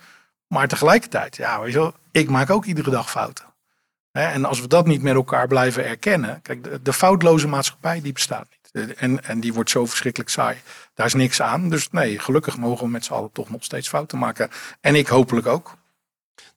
Maar 0.47 0.69
tegelijkertijd, 0.69 1.37
ja, 1.37 1.61
weet 1.61 1.73
je 1.73 1.79
wel, 1.79 1.95
ik 2.21 2.31
maak 2.31 2.51
ook 2.51 2.65
iedere 2.65 2.91
dag 2.91 3.11
fouten. 3.11 3.45
En 4.13 4.45
als 4.45 4.61
we 4.61 4.67
dat 4.67 4.87
niet 4.87 5.03
met 5.03 5.15
elkaar 5.15 5.47
blijven 5.47 5.85
erkennen. 5.85 6.43
Kijk, 6.43 6.85
de, 6.85 6.93
foutloze 6.93 7.49
maatschappij 7.49 8.01
die 8.01 8.13
bestaat 8.13 8.47
niet. 8.51 8.97
En, 8.97 9.25
en 9.25 9.41
die 9.41 9.55
wordt 9.55 9.71
zo 9.71 9.87
verschrikkelijk 9.87 10.31
saai. 10.31 10.57
Daar 10.95 11.07
is 11.07 11.15
niks 11.15 11.43
aan. 11.43 11.69
Dus 11.69 11.91
nee, 11.91 12.19
gelukkig 12.19 12.57
mogen 12.57 12.85
we 12.85 12.91
met 12.91 13.05
z'n 13.05 13.13
allen 13.13 13.33
toch 13.33 13.51
nog 13.51 13.65
steeds 13.65 13.89
fouten 13.89 14.19
maken. 14.19 14.51
En 14.81 14.95
ik 14.95 15.07
hopelijk 15.07 15.47
ook. 15.47 15.77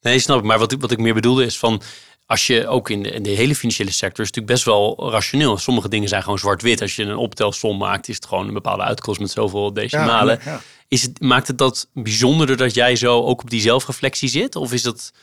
Nee, 0.01 0.19
snap 0.19 0.39
ik. 0.39 0.43
Maar 0.43 0.59
wat 0.59 0.71
ik, 0.71 0.81
wat 0.81 0.91
ik 0.91 0.97
meer 0.97 1.13
bedoelde 1.13 1.45
is 1.45 1.59
van 1.59 1.81
als 2.25 2.47
je 2.47 2.67
ook 2.67 2.89
in 2.89 3.03
de, 3.03 3.09
in 3.09 3.23
de, 3.23 3.29
hele 3.29 3.55
financiële 3.55 3.91
sector 3.91 4.23
is 4.23 4.31
natuurlijk 4.31 4.53
best 4.53 4.65
wel 4.65 5.11
rationeel. 5.11 5.57
Sommige 5.57 5.89
dingen 5.89 6.09
zijn 6.09 6.23
gewoon 6.23 6.39
zwart-wit. 6.39 6.81
Als 6.81 6.95
je 6.95 7.03
een 7.03 7.15
optelsom 7.15 7.77
maakt, 7.77 8.07
is 8.07 8.15
het 8.15 8.25
gewoon 8.25 8.47
een 8.47 8.53
bepaalde 8.53 8.83
uitkomst 8.83 9.19
met 9.19 9.31
zoveel 9.31 9.73
decimalen. 9.73 10.39
Is 10.87 11.01
het, 11.01 11.21
maakt 11.21 11.47
het 11.47 11.57
dat 11.57 11.87
bijzonder 11.93 12.57
dat 12.57 12.73
jij 12.73 12.95
zo 12.95 13.23
ook 13.23 13.41
op 13.41 13.49
die 13.49 13.61
zelfreflectie 13.61 14.29
zit? 14.29 14.55
Of 14.55 14.73
is 14.73 14.83
dat, 14.83 15.13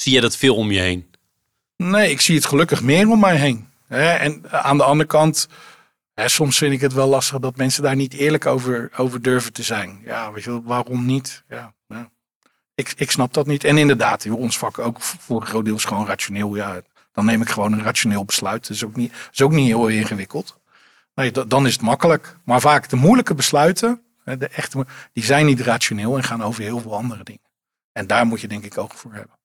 zie 0.00 0.12
je 0.12 0.20
dat 0.20 0.36
veel 0.36 0.56
om 0.56 0.70
je 0.70 0.80
heen? 0.80 1.10
Nee, 1.76 2.10
ik 2.10 2.20
zie 2.20 2.34
het 2.34 2.46
gelukkig 2.46 2.82
meer 2.82 3.08
om 3.08 3.20
mij 3.20 3.36
heen. 3.36 3.68
En 3.88 4.50
aan 4.50 4.76
de 4.76 4.84
andere 4.84 5.08
kant, 5.08 5.48
soms 6.14 6.58
vind 6.58 6.72
ik 6.72 6.80
het 6.80 6.92
wel 6.92 7.08
lastig 7.08 7.38
dat 7.38 7.56
mensen 7.56 7.82
daar 7.82 7.96
niet 7.96 8.14
eerlijk 8.14 8.46
over, 8.46 8.90
over 8.96 9.22
durven 9.22 9.52
te 9.52 9.62
zijn. 9.62 10.00
Ja, 10.04 10.32
weet 10.32 10.44
je, 10.44 10.62
waarom 10.62 11.06
niet? 11.06 11.44
Ja, 11.48 11.74
ik, 12.74 12.92
ik 12.96 13.10
snap 13.10 13.34
dat 13.34 13.46
niet. 13.46 13.64
En 13.64 13.78
inderdaad, 13.78 14.30
ons 14.30 14.58
vak 14.58 14.78
ook 14.78 15.00
voor 15.00 15.40
een 15.40 15.46
groot 15.46 15.64
deel 15.64 15.74
is 15.74 15.84
gewoon 15.84 16.06
rationeel. 16.06 16.54
Ja, 16.56 16.80
dan 17.12 17.24
neem 17.24 17.42
ik 17.42 17.48
gewoon 17.48 17.72
een 17.72 17.82
rationeel 17.82 18.24
besluit. 18.24 18.62
Dat 18.62 18.76
is 18.76 18.84
ook 18.84 18.96
niet, 18.96 19.12
is 19.32 19.42
ook 19.42 19.52
niet 19.52 19.66
heel 19.66 19.88
ingewikkeld. 19.88 20.58
Nee, 21.14 21.30
dan 21.46 21.66
is 21.66 21.72
het 21.72 21.82
makkelijk. 21.82 22.36
Maar 22.44 22.60
vaak 22.60 22.88
de 22.88 22.96
moeilijke 22.96 23.34
besluiten, 23.34 24.02
de 24.24 24.48
echte, 24.48 24.86
die 25.12 25.24
zijn 25.24 25.46
niet 25.46 25.60
rationeel 25.60 26.16
en 26.16 26.24
gaan 26.24 26.42
over 26.42 26.62
heel 26.62 26.80
veel 26.80 26.94
andere 26.94 27.24
dingen. 27.24 27.48
En 27.92 28.06
daar 28.06 28.26
moet 28.26 28.40
je 28.40 28.48
denk 28.48 28.64
ik 28.64 28.78
oog 28.78 28.96
voor 28.96 29.12
hebben. 29.12 29.39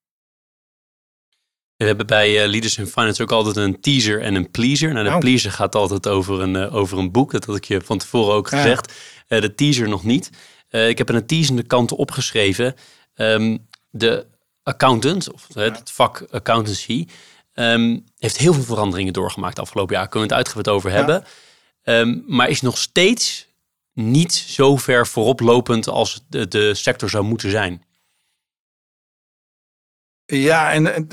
We 1.78 1.86
hebben 1.86 2.08
bij 2.08 2.44
uh, 2.44 2.50
Leaders 2.50 2.78
in 2.78 2.88
Finance 2.88 3.22
ook 3.22 3.32
altijd 3.32 3.56
een 3.56 3.82
teaser 3.82 4.22
en 4.22 4.36
een 4.36 4.52
pleaser. 4.52 4.94
Nou, 4.94 5.06
de 5.06 5.14
oh. 5.14 5.20
pleaser 5.20 5.52
gaat 5.52 5.76
altijd 5.76 6.08
over 6.08 6.42
een, 6.42 6.56
uh, 6.56 6.76
over 6.76 6.98
een 6.98 7.12
boek. 7.12 7.32
Dat 7.32 7.46
had 7.46 7.56
ik 7.56 7.66
je 7.66 7.82
van 7.82 7.98
tevoren 7.98 8.34
ook 8.34 8.48
gezegd. 8.48 8.94
Uh, 9.28 9.42
de 9.42 9.56
teaser 9.56 9.90
nog 9.90 10.04
niet. 10.04 10.30
ik 10.70 10.98
heb 10.98 11.10
een 11.10 11.26
teasende 11.26 11.64
kant 11.64 11.92
opgeschreven. 11.92 12.76
Um, 13.16 13.68
de 13.90 14.26
accountant, 14.64 15.32
of 15.32 15.48
het 15.54 15.92
vak 15.92 16.26
accountancy, 16.32 17.08
um, 17.54 18.04
heeft 18.18 18.38
heel 18.38 18.54
veel 18.54 18.64
veranderingen 18.64 19.14
doorgemaakt 19.14 19.60
afgelopen 19.60 19.96
jaar. 19.96 20.08
Kunnen 20.08 20.30
we 20.30 20.36
het 20.36 20.46
uitgebreid 20.46 20.78
over 20.78 20.92
hebben. 20.92 21.24
Um, 21.84 22.24
maar 22.28 22.50
is 22.50 22.62
nog 22.62 22.78
steeds 22.78 23.48
niet 23.94 24.34
zo 24.34 24.78
ver 24.78 25.08
vooroplopend 25.08 25.88
als 25.88 26.26
de, 26.30 26.48
de 26.48 26.74
sector 26.74 27.10
zou 27.10 27.24
moeten 27.24 27.52
zijn. 27.52 27.85
Ja, 30.26 30.72
en 30.72 31.08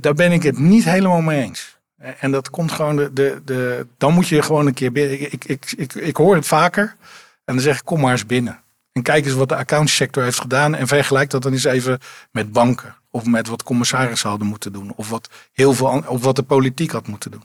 daar 0.00 0.14
ben 0.14 0.32
ik 0.32 0.42
het 0.42 0.58
niet 0.58 0.84
helemaal 0.84 1.20
mee 1.20 1.42
eens. 1.42 1.78
En 1.96 2.30
dat 2.30 2.50
komt 2.50 2.72
gewoon, 2.72 2.96
de, 2.96 3.12
de, 3.12 3.40
de, 3.44 3.86
dan 3.98 4.14
moet 4.14 4.28
je 4.28 4.42
gewoon 4.42 4.66
een 4.66 4.74
keer 4.74 4.92
binnen. 4.92 5.32
Ik, 5.32 5.44
ik, 5.44 5.72
ik, 5.76 5.94
ik 5.94 6.16
hoor 6.16 6.34
het 6.34 6.46
vaker 6.46 6.96
en 7.44 7.54
dan 7.54 7.60
zeg 7.60 7.76
ik, 7.76 7.84
kom 7.84 8.00
maar 8.00 8.12
eens 8.12 8.26
binnen. 8.26 8.60
En 8.92 9.02
kijk 9.02 9.24
eens 9.24 9.34
wat 9.34 9.48
de 9.48 9.56
accountsector 9.56 10.22
heeft 10.22 10.40
gedaan. 10.40 10.74
En 10.74 10.86
vergelijk 10.86 11.30
dat 11.30 11.42
dan 11.42 11.52
eens 11.52 11.64
even 11.64 11.98
met 12.30 12.52
banken. 12.52 12.96
Of 13.10 13.24
met 13.24 13.48
wat 13.48 13.62
commissarissen 13.62 14.28
hadden 14.28 14.48
moeten 14.48 14.72
doen. 14.72 14.92
Of 14.96 15.08
wat, 15.08 15.28
heel 15.52 15.72
veel, 15.72 16.04
of 16.06 16.22
wat 16.22 16.36
de 16.36 16.42
politiek 16.42 16.90
had 16.90 17.06
moeten 17.06 17.30
doen. 17.30 17.44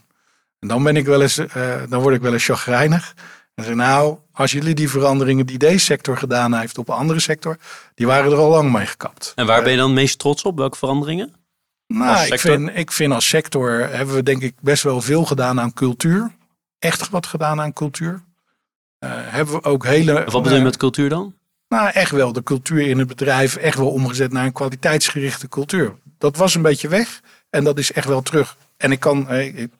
En 0.58 0.68
dan 0.68 0.82
ben 0.82 0.96
ik 0.96 1.06
wel 1.06 1.22
eens, 1.22 1.38
uh, 1.38 1.46
dan 1.88 2.02
word 2.02 2.14
ik 2.14 2.20
wel 2.20 2.32
eens 2.32 2.44
chagrijnig. 2.44 3.14
En 3.58 3.64
zeg 3.64 3.74
nou, 3.74 4.18
als 4.32 4.52
jullie 4.52 4.74
die 4.74 4.90
veranderingen 4.90 5.46
die 5.46 5.58
deze 5.58 5.84
sector 5.84 6.16
gedaan 6.16 6.54
heeft 6.54 6.78
op 6.78 6.88
een 6.88 6.94
andere 6.94 7.20
sector, 7.20 7.56
die 7.94 8.06
waren 8.06 8.32
er 8.32 8.38
al 8.38 8.50
lang 8.50 8.72
mee 8.72 8.86
gekapt. 8.86 9.32
En 9.34 9.46
waar 9.46 9.62
ben 9.62 9.72
je 9.72 9.78
dan 9.78 9.92
meest 9.92 10.18
trots 10.18 10.42
op? 10.42 10.56
Welke 10.58 10.76
veranderingen? 10.76 11.34
Nou, 11.86 12.26
ik 12.26 12.40
vind, 12.40 12.70
ik 12.74 12.92
vind 12.92 13.12
als 13.12 13.28
sector 13.28 13.88
hebben 13.90 14.14
we 14.14 14.22
denk 14.22 14.42
ik 14.42 14.54
best 14.60 14.82
wel 14.82 15.00
veel 15.00 15.24
gedaan 15.24 15.60
aan 15.60 15.72
cultuur. 15.72 16.32
Echt 16.78 17.08
wat 17.08 17.26
gedaan 17.26 17.60
aan 17.60 17.72
cultuur. 17.72 18.12
Uh, 18.12 19.10
hebben 19.14 19.54
we 19.54 19.64
ook 19.64 19.84
hele. 19.84 20.24
Wat 20.24 20.42
bedoel 20.42 20.58
je 20.58 20.64
met 20.64 20.76
cultuur 20.76 21.08
dan? 21.08 21.34
Nou, 21.68 21.90
echt 21.90 22.10
wel 22.10 22.32
de 22.32 22.42
cultuur 22.42 22.86
in 22.86 22.98
het 22.98 23.08
bedrijf 23.08 23.56
echt 23.56 23.76
wel 23.78 23.90
omgezet 23.90 24.32
naar 24.32 24.44
een 24.44 24.52
kwaliteitsgerichte 24.52 25.48
cultuur. 25.48 25.94
Dat 26.18 26.36
was 26.36 26.54
een 26.54 26.62
beetje 26.62 26.88
weg 26.88 27.20
en 27.50 27.64
dat 27.64 27.78
is 27.78 27.92
echt 27.92 28.06
wel 28.06 28.22
terug. 28.22 28.56
En 28.76 28.92
ik 28.92 29.00
kan, 29.00 29.30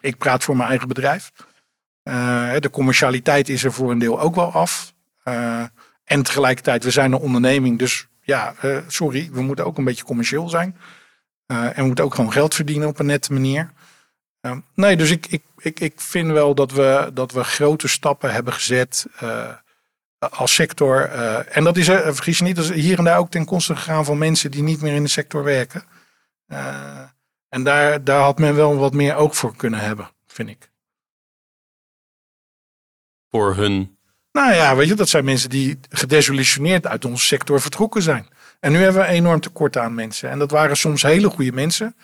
ik 0.01 0.19
praat 0.19 0.45
voor 0.45 0.57
mijn 0.57 0.69
eigen 0.69 0.89
bedrijf. 0.89 1.33
Uh, 2.09 2.53
de 2.59 2.71
commercialiteit 2.71 3.49
is 3.49 3.65
er 3.65 3.73
voor 3.73 3.91
een 3.91 3.99
deel 3.99 4.21
ook 4.21 4.35
wel 4.35 4.53
af. 4.53 4.95
Uh, 5.25 5.63
en 6.05 6.23
tegelijkertijd, 6.23 6.85
we 6.85 6.91
zijn 6.91 7.13
een 7.13 7.19
onderneming, 7.19 7.79
dus 7.79 8.07
ja, 8.21 8.55
uh, 8.65 8.79
sorry, 8.87 9.29
we 9.33 9.43
moeten 9.43 9.65
ook 9.67 9.79
een 9.79 9.85
beetje 9.85 10.05
commercieel 10.05 10.49
zijn. 10.49 10.77
en 11.47 11.75
we 11.75 11.83
moeten 11.83 12.05
ook 12.05 12.15
gewoon 12.15 12.33
geld 12.33 12.55
verdienen 12.55 12.89
op 12.89 12.99
een 12.99 13.07
nette 13.07 13.33
manier. 13.33 13.73
nee, 14.75 14.97
dus 14.97 15.11
ik, 15.11 15.27
ik, 15.27 15.43
ik, 15.59 15.81
ik 15.81 16.01
vind 16.01 16.31
wel 16.31 16.55
dat 16.55 16.73
we, 16.73 17.11
dat 17.15 17.33
we 17.33 17.45
grote 17.45 17.89
stappen 17.89 18.33
hebben 18.33 18.53
gezet 18.53 19.07
als 20.19 20.55
sector. 20.55 21.03
eh, 21.03 21.57
en 21.57 21.65
dat 21.65 21.77
is, 21.77 21.89
eh, 21.89 21.99
vergis 22.13 22.39
je 22.39 22.45
niet, 22.45 22.57
dat 22.57 22.65
is 22.65 22.71
hier 22.71 22.99
en 22.99 23.05
daar 23.05 23.19
ook 23.19 23.31
ten 23.31 23.45
koste 23.45 23.77
gegaan 23.77 24.05
van 24.05 24.19
mensen 24.19 24.51
die 24.51 24.63
niet 24.63 24.81
meer 24.81 24.95
in 24.95 25.03
de 25.03 25.09
sector 25.09 25.45
werken. 25.45 25.83
Eh, 26.47 27.03
en 27.49 27.65
daar, 27.65 28.05
daar 28.05 28.21
had 28.21 28.39
men 28.39 28.55
wel 28.55 28.77
wat 28.77 28.93
meer 28.93 29.15
oog 29.15 29.37
voor 29.37 29.57
kunnen 29.57 29.81
hebben, 29.81 30.11
vind 30.27 30.49
ik. 30.49 30.71
Voor 33.31 33.55
hun... 33.55 33.99
Nou 34.33 34.53
ja, 34.53 34.77
weet 34.77 34.89
je, 34.89 34.95
dat 34.95 35.09
zijn 35.09 35.25
mensen 35.25 35.51
die 35.51 35.79
gedesillusioneerd 35.89 36.87
uit 36.87 37.05
onze 37.05 37.25
sector 37.25 37.61
vertrokken 37.61 38.03
zijn. 38.03 38.29
En 38.61 38.73
nu 38.73 38.79
hebben 38.79 39.03
we 39.03 39.09
een 39.09 39.15
enorm 39.15 39.41
tekort 39.41 39.77
aan 39.77 39.95
mensen. 39.95 40.31
En 40.31 40.39
dat 40.39 40.51
waren 40.51 40.77
soms 40.77 41.03
hele 41.03 41.31
goede 41.31 41.53
mensen. 41.53 41.97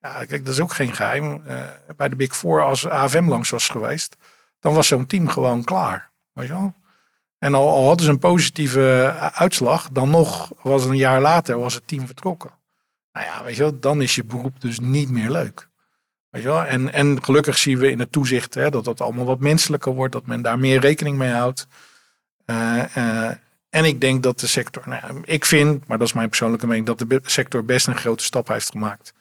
Ja, 0.00 0.24
kijk, 0.24 0.44
dat 0.44 0.54
is 0.54 0.60
ook 0.60 0.72
geen 0.72 0.94
geheim. 0.94 1.42
Eh, 1.46 1.62
bij 1.96 2.08
de 2.08 2.16
Big 2.16 2.36
Four, 2.36 2.62
als 2.62 2.88
AFM 2.88 3.28
langs 3.28 3.50
was 3.50 3.68
geweest, 3.68 4.16
dan 4.60 4.74
was 4.74 4.86
zo'n 4.86 5.06
team 5.06 5.28
gewoon 5.28 5.64
klaar. 5.64 6.10
Weet 6.32 6.46
je 6.46 6.52
wel? 6.52 6.74
En 7.38 7.54
al, 7.54 7.84
hadden 7.86 8.04
ze 8.04 8.10
een 8.12 8.18
positieve 8.18 9.14
eh, 9.16 9.26
uitslag, 9.26 9.88
dan 9.92 10.10
nog 10.10 10.52
was 10.62 10.84
een 10.84 10.96
jaar 10.96 11.20
later 11.20 11.58
was 11.58 11.74
het 11.74 11.86
team 11.86 12.06
vertrokken. 12.06 12.50
Nou 13.12 13.26
ja, 13.26 13.44
weet 13.44 13.56
je 13.56 13.62
wel, 13.62 13.80
dan 13.80 14.02
is 14.02 14.14
je 14.14 14.24
beroep 14.24 14.60
dus 14.60 14.80
niet 14.80 15.10
meer 15.10 15.30
leuk. 15.30 15.68
Weet 16.30 16.42
je 16.42 16.48
wel? 16.48 16.64
En, 16.64 16.92
en 16.92 17.24
gelukkig 17.24 17.58
zien 17.58 17.78
we 17.78 17.90
in 17.90 17.98
het 17.98 18.12
toezicht 18.12 18.54
hè, 18.54 18.70
dat 18.70 18.84
dat 18.84 19.00
allemaal 19.00 19.24
wat 19.24 19.40
menselijker 19.40 19.92
wordt, 19.92 20.12
dat 20.12 20.26
men 20.26 20.42
daar 20.42 20.58
meer 20.58 20.80
rekening 20.80 21.18
mee 21.18 21.30
houdt. 21.30 21.66
Eh, 22.44 22.96
eh, 22.96 23.36
en 23.70 23.84
ik 23.84 24.00
denk 24.00 24.22
dat 24.22 24.40
de 24.40 24.46
sector, 24.46 24.82
nou 24.86 25.20
ik 25.24 25.44
vind, 25.44 25.86
maar 25.86 25.98
dat 25.98 26.06
is 26.06 26.12
mijn 26.12 26.28
persoonlijke 26.28 26.66
mening, 26.66 26.86
dat 26.86 26.98
de 26.98 27.20
sector 27.22 27.64
best 27.64 27.86
een 27.86 27.96
grote 27.96 28.24
stap 28.24 28.48
heeft 28.48 28.70
gemaakt. 28.70 29.12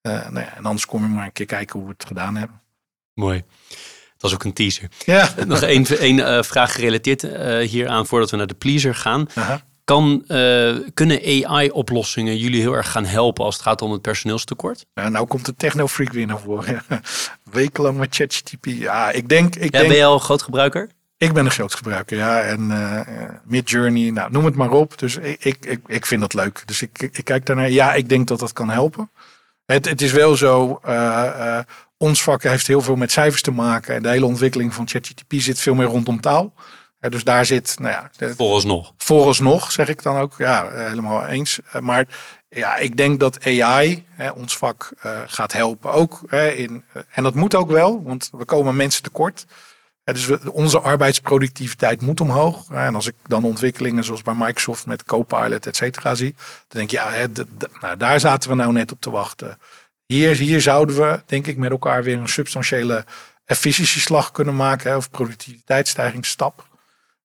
Eh, 0.00 0.12
nou 0.12 0.38
ja, 0.38 0.56
en 0.56 0.64
anders 0.64 0.86
kom 0.86 1.02
je 1.02 1.08
maar 1.08 1.24
een 1.24 1.32
keer 1.32 1.46
kijken 1.46 1.78
hoe 1.78 1.88
we 1.88 1.94
het 1.98 2.06
gedaan 2.06 2.36
hebben. 2.36 2.60
Mooi. 3.14 3.44
Dat 3.68 4.30
was 4.30 4.34
ook 4.34 4.44
een 4.44 4.52
teaser. 4.52 4.88
Ja, 5.04 5.34
Nog 5.46 5.62
één 5.62 5.86
één, 5.86 6.44
vraag 6.44 6.72
gerelateerd 6.72 7.22
hieraan 7.70 8.06
voordat 8.06 8.30
we 8.30 8.36
naar 8.36 8.46
de 8.46 8.54
pleaser 8.54 8.94
gaan. 8.94 9.28
Aha. 9.34 9.62
Kan, 9.84 10.24
eh, 10.26 10.76
kunnen 10.94 11.20
AI-oplossingen 11.24 12.36
jullie 12.36 12.60
heel 12.60 12.72
erg 12.72 12.90
gaan 12.90 13.04
helpen 13.04 13.44
als 13.44 13.54
het 13.54 13.62
gaat 13.62 13.82
om 13.82 13.92
het 13.92 14.02
personeelstekort? 14.02 14.86
Nou, 14.94 15.10
nou 15.10 15.26
komt 15.26 15.46
de 15.46 15.54
technofreak 15.56 16.12
weer 16.12 16.26
naar 16.26 16.40
voren. 16.40 16.82
Wekenlang 17.52 17.98
met 17.98 18.14
ChatGPT. 18.14 18.70
Ja, 18.70 19.10
ik 19.10 19.28
denk, 19.28 19.56
ik 19.56 19.72
Ja, 19.72 19.78
denk, 19.78 19.88
ben 19.88 19.96
je 19.96 20.04
al 20.04 20.18
groot 20.18 20.42
gebruiker? 20.42 20.90
ik 21.16 21.32
ben 21.32 21.44
een 21.44 21.50
groot 21.50 21.74
gebruiker, 21.74 22.16
ja. 22.16 22.40
En 22.40 22.70
eh 22.70 23.28
Midjourney, 23.44 24.10
nou, 24.10 24.30
noem 24.30 24.44
het 24.44 24.54
maar 24.54 24.70
op. 24.70 24.98
Dus 24.98 25.16
ik, 25.16 25.44
ik, 25.44 25.64
ik, 25.66 25.80
ik 25.86 26.06
vind 26.06 26.20
dat 26.20 26.34
leuk. 26.34 26.62
Dus 26.66 26.82
ik, 26.82 27.02
ik 27.12 27.24
kijk 27.24 27.46
daarnaar. 27.46 27.70
Ja, 27.70 27.94
ik 27.94 28.08
denk 28.08 28.28
dat 28.28 28.38
dat 28.38 28.52
kan 28.52 28.70
helpen. 28.70 29.10
Het, 29.66 29.88
het 29.88 30.02
is 30.02 30.12
wel 30.12 30.36
zo, 30.36 30.78
eh, 30.82 31.58
ons 31.96 32.22
vak 32.22 32.42
heeft 32.42 32.66
heel 32.66 32.80
veel 32.80 32.96
met 32.96 33.12
cijfers 33.12 33.42
te 33.42 33.50
maken. 33.50 33.94
En 33.94 34.02
de 34.02 34.08
hele 34.08 34.26
ontwikkeling 34.26 34.74
van 34.74 34.88
ChatGPT 34.88 35.42
zit 35.42 35.58
veel 35.58 35.74
meer 35.74 35.86
rondom 35.86 36.20
taal. 36.20 36.52
Dus 37.10 37.24
daar 37.24 37.46
zit, 37.46 37.76
nou 37.78 37.92
ja, 37.92 38.34
Vooralsnog. 38.34 38.92
Vooralsnog 38.96 39.72
zeg 39.72 39.88
ik 39.88 40.02
dan 40.02 40.16
ook, 40.16 40.34
ja, 40.38 40.70
helemaal 40.70 41.26
eens. 41.26 41.60
Eh, 41.72 41.80
Maar 41.80 42.06
ja, 42.48 42.76
ik 42.76 42.96
denk 42.96 43.20
dat 43.20 43.44
AI 43.46 44.06
hè, 44.08 44.30
ons 44.30 44.56
vak 44.56 44.92
eh, 45.00 45.20
gaat 45.26 45.52
helpen. 45.52 45.92
Ook 45.92 46.20
hè, 46.26 46.48
in, 46.48 46.84
eh, 46.92 47.02
en 47.10 47.22
dat 47.22 47.34
moet 47.34 47.54
ook 47.54 47.70
wel, 47.70 48.02
want 48.02 48.30
we 48.32 48.44
komen 48.44 48.76
mensen 48.76 49.02
tekort. 49.02 49.46
Hè, 50.04 50.12
dus 50.12 50.26
we, 50.26 50.52
onze 50.52 50.80
arbeidsproductiviteit 50.80 52.00
moet 52.00 52.20
omhoog. 52.20 52.70
En 52.70 52.94
als 52.94 53.06
ik 53.06 53.14
dan 53.26 53.44
ontwikkelingen 53.44 54.04
zoals 54.04 54.22
bij 54.22 54.34
Microsoft 54.34 54.86
met 54.86 55.04
Copilot, 55.04 55.66
et 55.66 55.76
cetera, 55.76 56.14
zie, 56.14 56.34
dan 56.68 56.78
denk 56.78 56.92
ik, 56.92 56.98
ja, 56.98 57.10
hè, 57.10 57.26
nou, 57.80 57.96
daar 57.96 58.20
zaten 58.20 58.50
we 58.50 58.56
nou 58.56 58.72
net 58.72 58.92
op 58.92 59.00
te 59.00 59.10
wachten. 59.10 59.58
Hier, 60.06 60.36
hier 60.36 60.60
zouden 60.60 60.96
we, 60.96 61.22
denk 61.26 61.46
ik, 61.46 61.56
met 61.56 61.70
elkaar 61.70 62.02
weer 62.02 62.18
een 62.18 62.28
substantiële 62.28 63.04
efficiëntieslag 63.44 64.30
kunnen 64.30 64.56
maken, 64.56 64.96
of 64.96 65.10
productiviteitsstijgingsstap. 65.10 66.70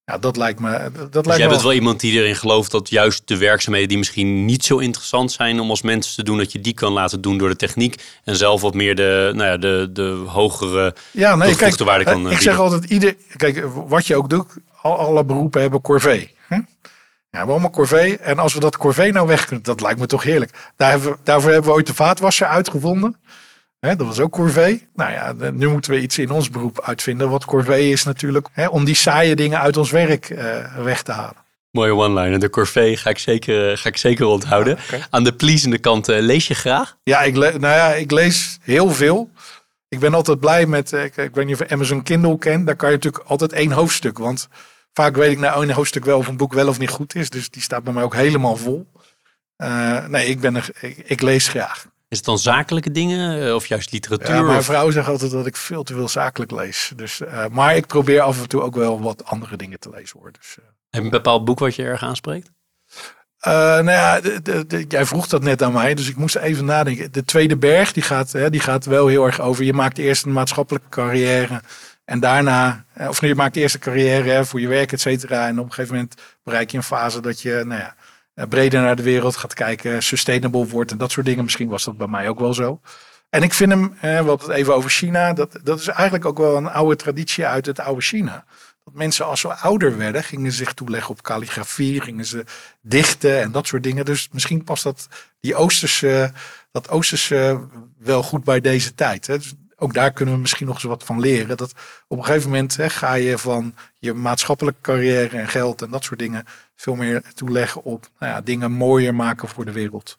Ja, 0.08 0.18
dat 0.18 0.36
lijkt 0.36 0.60
me. 0.60 0.70
Dat 0.70 1.12
Dus 1.12 1.12
lijkt 1.12 1.36
jij 1.36 1.38
me 1.38 1.48
bent 1.48 1.62
wel 1.62 1.72
iemand 1.72 2.00
die 2.00 2.20
erin 2.20 2.36
gelooft 2.36 2.70
dat 2.70 2.90
juist 2.90 3.22
de 3.24 3.36
werkzaamheden 3.36 3.88
die 3.88 3.98
misschien 3.98 4.44
niet 4.44 4.64
zo 4.64 4.78
interessant 4.78 5.32
zijn 5.32 5.60
om 5.60 5.70
als 5.70 5.82
mensen 5.82 6.14
te 6.14 6.22
doen, 6.22 6.38
dat 6.38 6.52
je 6.52 6.60
die 6.60 6.74
kan 6.74 6.92
laten 6.92 7.20
doen 7.20 7.38
door 7.38 7.48
de 7.48 7.56
techniek. 7.56 8.02
En 8.24 8.36
zelf 8.36 8.60
wat 8.60 8.74
meer 8.74 8.94
de, 8.94 9.32
nou 9.34 9.48
ja, 9.50 9.56
de, 9.56 9.88
de 9.92 10.22
hogere 10.26 10.94
Ja, 11.10 11.34
nee, 11.36 11.56
kijk, 11.56 11.78
waarde 11.78 12.04
kan 12.04 12.26
eh, 12.26 12.32
ik 12.32 12.40
zeg 12.40 12.58
altijd, 12.58 12.84
ieder, 12.84 13.16
kijk, 13.36 13.64
wat 13.88 14.06
je 14.06 14.16
ook 14.16 14.30
doet, 14.30 14.46
al, 14.82 14.98
alle 14.98 15.24
beroepen 15.24 15.60
hebben 15.60 15.80
corvée. 15.80 16.36
Ja, 17.30 17.44
we 17.44 17.50
allemaal 17.50 17.70
corvée. 17.70 18.18
En 18.18 18.38
als 18.38 18.54
we 18.54 18.60
dat 18.60 18.76
corvée 18.76 19.12
nou 19.12 19.26
weg 19.26 19.44
kunnen, 19.44 19.64
dat 19.64 19.80
lijkt 19.80 20.00
me 20.00 20.06
toch 20.06 20.22
heerlijk. 20.22 20.72
Daar 20.76 20.90
hebben 20.90 21.10
we, 21.10 21.16
daarvoor 21.22 21.50
hebben 21.50 21.70
we 21.70 21.76
ooit 21.76 21.86
de 21.86 21.94
vaatwasser 21.94 22.46
uitgevonden. 22.46 23.16
Dat 23.80 24.06
was 24.06 24.20
ook 24.20 24.32
corvée. 24.32 24.88
Nou 24.94 25.12
ja, 25.12 25.50
nu 25.50 25.68
moeten 25.68 25.90
we 25.90 26.00
iets 26.00 26.18
in 26.18 26.30
ons 26.30 26.50
beroep 26.50 26.82
uitvinden. 26.82 27.30
Wat 27.30 27.44
corvée 27.44 27.90
is 27.90 28.04
natuurlijk, 28.04 28.48
om 28.70 28.84
die 28.84 28.94
saaie 28.94 29.36
dingen 29.36 29.60
uit 29.60 29.76
ons 29.76 29.90
werk 29.90 30.30
eh, 30.30 30.76
weg 30.76 31.02
te 31.02 31.12
halen. 31.12 31.46
Mooie 31.70 31.94
one-liner. 31.94 32.38
De 32.38 32.50
corvée 32.50 32.96
ga 32.96 33.10
ik 33.10 33.18
zeker, 33.18 33.70
eh, 33.70 33.76
ga 33.76 33.88
ik 33.88 33.96
zeker 33.96 34.26
onthouden. 34.26 34.78
Ja. 34.90 34.98
Aan 35.10 35.24
de 35.24 35.34
pleasende 35.34 35.78
kant 35.78 36.08
eh, 36.08 36.20
lees 36.20 36.48
je 36.48 36.54
graag. 36.54 36.96
Ja, 37.02 37.22
ik, 37.22 37.34
nou 37.34 37.60
ja, 37.60 37.94
ik 37.94 38.10
lees 38.10 38.58
heel 38.62 38.90
veel. 38.90 39.30
Ik 39.88 39.98
ben 39.98 40.14
altijd 40.14 40.40
blij 40.40 40.66
met, 40.66 40.92
eh, 40.92 41.04
ik, 41.04 41.16
ik 41.16 41.34
weet 41.34 41.46
niet 41.46 41.60
of 41.60 41.68
je 41.68 41.74
Amazon 41.74 42.02
Kindle 42.02 42.38
kent. 42.38 42.66
Daar 42.66 42.76
kan 42.76 42.88
je 42.88 42.94
natuurlijk 42.94 43.24
altijd 43.24 43.52
één 43.52 43.72
hoofdstuk. 43.72 44.18
Want 44.18 44.48
vaak 44.92 45.16
weet 45.16 45.30
ik 45.30 45.38
nou 45.38 45.64
één 45.64 45.74
hoofdstuk 45.74 46.04
wel 46.04 46.18
of 46.18 46.26
een 46.26 46.36
boek 46.36 46.52
wel 46.52 46.68
of 46.68 46.78
niet 46.78 46.90
goed 46.90 47.14
is. 47.14 47.30
Dus 47.30 47.50
die 47.50 47.62
staat 47.62 47.84
bij 47.84 47.92
mij 47.92 48.02
ook 48.02 48.14
helemaal 48.14 48.56
vol. 48.56 48.86
Nee, 50.08 50.26
ik, 50.26 50.40
ben 50.40 50.56
er, 50.56 50.68
ik, 50.80 50.98
ik 51.04 51.20
lees 51.20 51.48
graag. 51.48 51.86
Is 52.08 52.16
het 52.16 52.26
dan 52.26 52.38
zakelijke 52.38 52.90
dingen 52.90 53.46
eh, 53.46 53.54
of 53.54 53.66
juist 53.66 53.92
literatuur? 53.92 54.34
Ja, 54.34 54.42
mijn 54.42 54.62
vrouw 54.62 54.90
zegt 54.90 55.08
altijd 55.08 55.30
dat 55.30 55.46
ik 55.46 55.56
veel 55.56 55.82
te 55.82 55.94
veel 55.94 56.08
zakelijk 56.08 56.50
lees. 56.50 56.92
Dus, 56.96 57.20
eh, 57.20 57.44
maar 57.50 57.76
ik 57.76 57.86
probeer 57.86 58.20
af 58.20 58.40
en 58.40 58.48
toe 58.48 58.62
ook 58.62 58.74
wel 58.74 59.00
wat 59.00 59.24
andere 59.24 59.56
dingen 59.56 59.78
te 59.78 59.90
lezen 59.90 60.18
hoor. 60.20 60.32
Dus, 60.32 60.56
eh. 60.58 60.64
Heb 60.64 61.00
je 61.00 61.00
een 61.00 61.10
bepaald 61.10 61.44
boek 61.44 61.58
wat 61.58 61.74
je 61.74 61.82
erg 61.82 62.02
aanspreekt? 62.02 62.50
Eh, 63.38 63.52
nou 63.52 63.90
ja, 63.90 64.20
de, 64.20 64.42
de, 64.42 64.66
de- 64.66 64.84
jij 64.88 65.04
vroeg 65.06 65.26
dat 65.26 65.42
net 65.42 65.62
aan 65.62 65.72
mij, 65.72 65.94
dus 65.94 66.08
ik 66.08 66.16
moest 66.16 66.36
even 66.36 66.64
nadenken. 66.64 67.12
De 67.12 67.24
tweede 67.24 67.56
berg, 67.56 67.92
die 67.92 68.02
gaat, 68.02 68.32
hè, 68.32 68.50
die 68.50 68.60
gaat 68.60 68.84
wel 68.84 69.06
heel 69.06 69.26
erg 69.26 69.40
over. 69.40 69.64
Je 69.64 69.72
maakt 69.72 69.98
eerst 69.98 70.24
een 70.24 70.32
maatschappelijke 70.32 70.88
carrière. 70.88 71.62
En 72.04 72.20
daarna, 72.20 72.84
of 73.08 73.20
nee, 73.20 73.30
je 73.30 73.36
maakt 73.36 73.56
eerst 73.56 73.74
een 73.74 73.80
carrière 73.80 74.30
hè, 74.30 74.44
voor 74.44 74.60
je 74.60 74.68
werk, 74.68 74.92
et 74.92 75.00
cetera. 75.00 75.46
En 75.46 75.58
op 75.58 75.64
een 75.64 75.72
gegeven 75.72 75.94
moment 75.94 76.14
bereik 76.42 76.70
je 76.70 76.76
een 76.76 76.82
fase 76.82 77.20
dat 77.20 77.40
je, 77.40 77.62
nou 77.66 77.80
ja, 77.80 77.94
breder 78.48 78.80
naar 78.80 78.96
de 78.96 79.02
wereld 79.02 79.36
gaat 79.36 79.54
kijken, 79.54 80.02
sustainable 80.02 80.66
wordt 80.66 80.90
en 80.90 80.98
dat 80.98 81.10
soort 81.10 81.26
dingen. 81.26 81.44
Misschien 81.44 81.68
was 81.68 81.84
dat 81.84 81.96
bij 81.96 82.06
mij 82.06 82.28
ook 82.28 82.38
wel 82.38 82.54
zo. 82.54 82.80
En 83.30 83.42
ik 83.42 83.54
vind 83.54 83.70
hem, 83.70 83.92
eh, 83.94 84.00
we 84.00 84.28
hadden 84.28 84.48
het 84.48 84.56
even 84.56 84.74
over 84.74 84.90
China, 84.90 85.32
dat, 85.32 85.58
dat 85.62 85.80
is 85.80 85.86
eigenlijk 85.88 86.24
ook 86.24 86.38
wel 86.38 86.56
een 86.56 86.68
oude 86.68 86.96
traditie 86.96 87.46
uit 87.46 87.66
het 87.66 87.80
oude 87.80 88.00
China. 88.00 88.44
Dat 88.84 88.94
mensen 88.94 89.26
als 89.26 89.40
ze 89.40 89.54
ouder 89.54 89.96
werden, 89.96 90.24
gingen 90.24 90.52
zich 90.52 90.72
toeleggen 90.72 91.10
op 91.10 91.22
kalligrafie, 91.22 92.00
gingen 92.00 92.24
ze 92.24 92.44
dichten 92.80 93.40
en 93.40 93.52
dat 93.52 93.66
soort 93.66 93.82
dingen. 93.82 94.04
Dus 94.04 94.28
misschien 94.32 94.64
past 94.64 94.82
dat, 94.82 95.08
die 95.40 95.54
Oosterse, 95.54 96.32
dat 96.72 96.88
Oosterse 96.88 97.66
wel 97.98 98.22
goed 98.22 98.44
bij 98.44 98.60
deze 98.60 98.94
tijd. 98.94 99.26
Hè. 99.26 99.38
Dus 99.38 99.54
ook 99.76 99.94
daar 99.94 100.12
kunnen 100.12 100.34
we 100.34 100.40
misschien 100.40 100.66
nog 100.66 100.74
eens 100.74 100.84
wat 100.84 101.04
van 101.04 101.20
leren. 101.20 101.56
Dat 101.56 101.72
op 102.08 102.18
een 102.18 102.24
gegeven 102.24 102.50
moment 102.50 102.76
hè, 102.76 102.90
ga 102.90 103.14
je 103.14 103.38
van 103.38 103.74
je 103.98 104.14
maatschappelijke 104.14 104.80
carrière 104.80 105.38
en 105.38 105.48
geld 105.48 105.82
en 105.82 105.90
dat 105.90 106.04
soort 106.04 106.18
dingen 106.18 106.44
veel 106.80 106.94
meer 106.94 107.22
toeleggen 107.34 107.84
op 107.84 108.08
nou 108.18 108.32
ja, 108.32 108.40
dingen 108.40 108.72
mooier 108.72 109.14
maken 109.14 109.48
voor 109.48 109.64
de 109.64 109.72
wereld. 109.72 110.18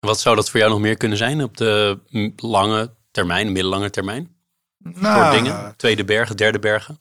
Wat 0.00 0.20
zou 0.20 0.36
dat 0.36 0.50
voor 0.50 0.60
jou 0.60 0.72
nog 0.72 0.80
meer 0.80 0.96
kunnen 0.96 1.18
zijn 1.18 1.42
op 1.42 1.56
de 1.56 1.98
lange 2.36 2.94
termijn, 3.10 3.52
middellange 3.52 3.90
termijn? 3.90 4.36
Voor 4.82 4.92
Nou, 5.02 5.36
dingen? 5.36 5.76
Tweede 5.76 6.04
bergen, 6.04 6.36
derde 6.36 6.58
bergen? 6.58 6.98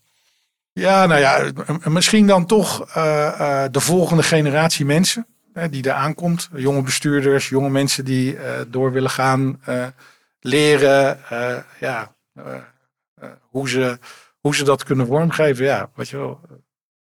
Ja, 0.73 1.05
nou 1.05 1.19
ja, 1.19 1.51
misschien 1.89 2.27
dan 2.27 2.45
toch 2.45 2.87
eh, 2.89 3.63
eh, 3.63 3.71
de 3.71 3.79
volgende 3.79 4.23
generatie 4.23 4.85
mensen 4.85 5.27
hè, 5.53 5.69
die 5.69 5.83
er 5.83 5.93
aankomt. 5.93 6.49
Jonge 6.53 6.81
bestuurders, 6.81 7.49
jonge 7.49 7.69
mensen 7.69 8.05
die 8.05 8.37
eh, 8.37 8.61
door 8.67 8.91
willen 8.91 9.09
gaan 9.09 9.61
leren 10.39 11.19
ja, 11.79 12.15
hoe, 13.41 13.69
ze, 13.69 13.97
hoe 14.39 14.55
ze 14.55 14.63
dat 14.63 14.83
kunnen 14.83 15.07
vormgeven. 15.07 15.65
Ja, 15.65 15.89
weet 15.95 16.09
je 16.09 16.17
wel, 16.17 16.39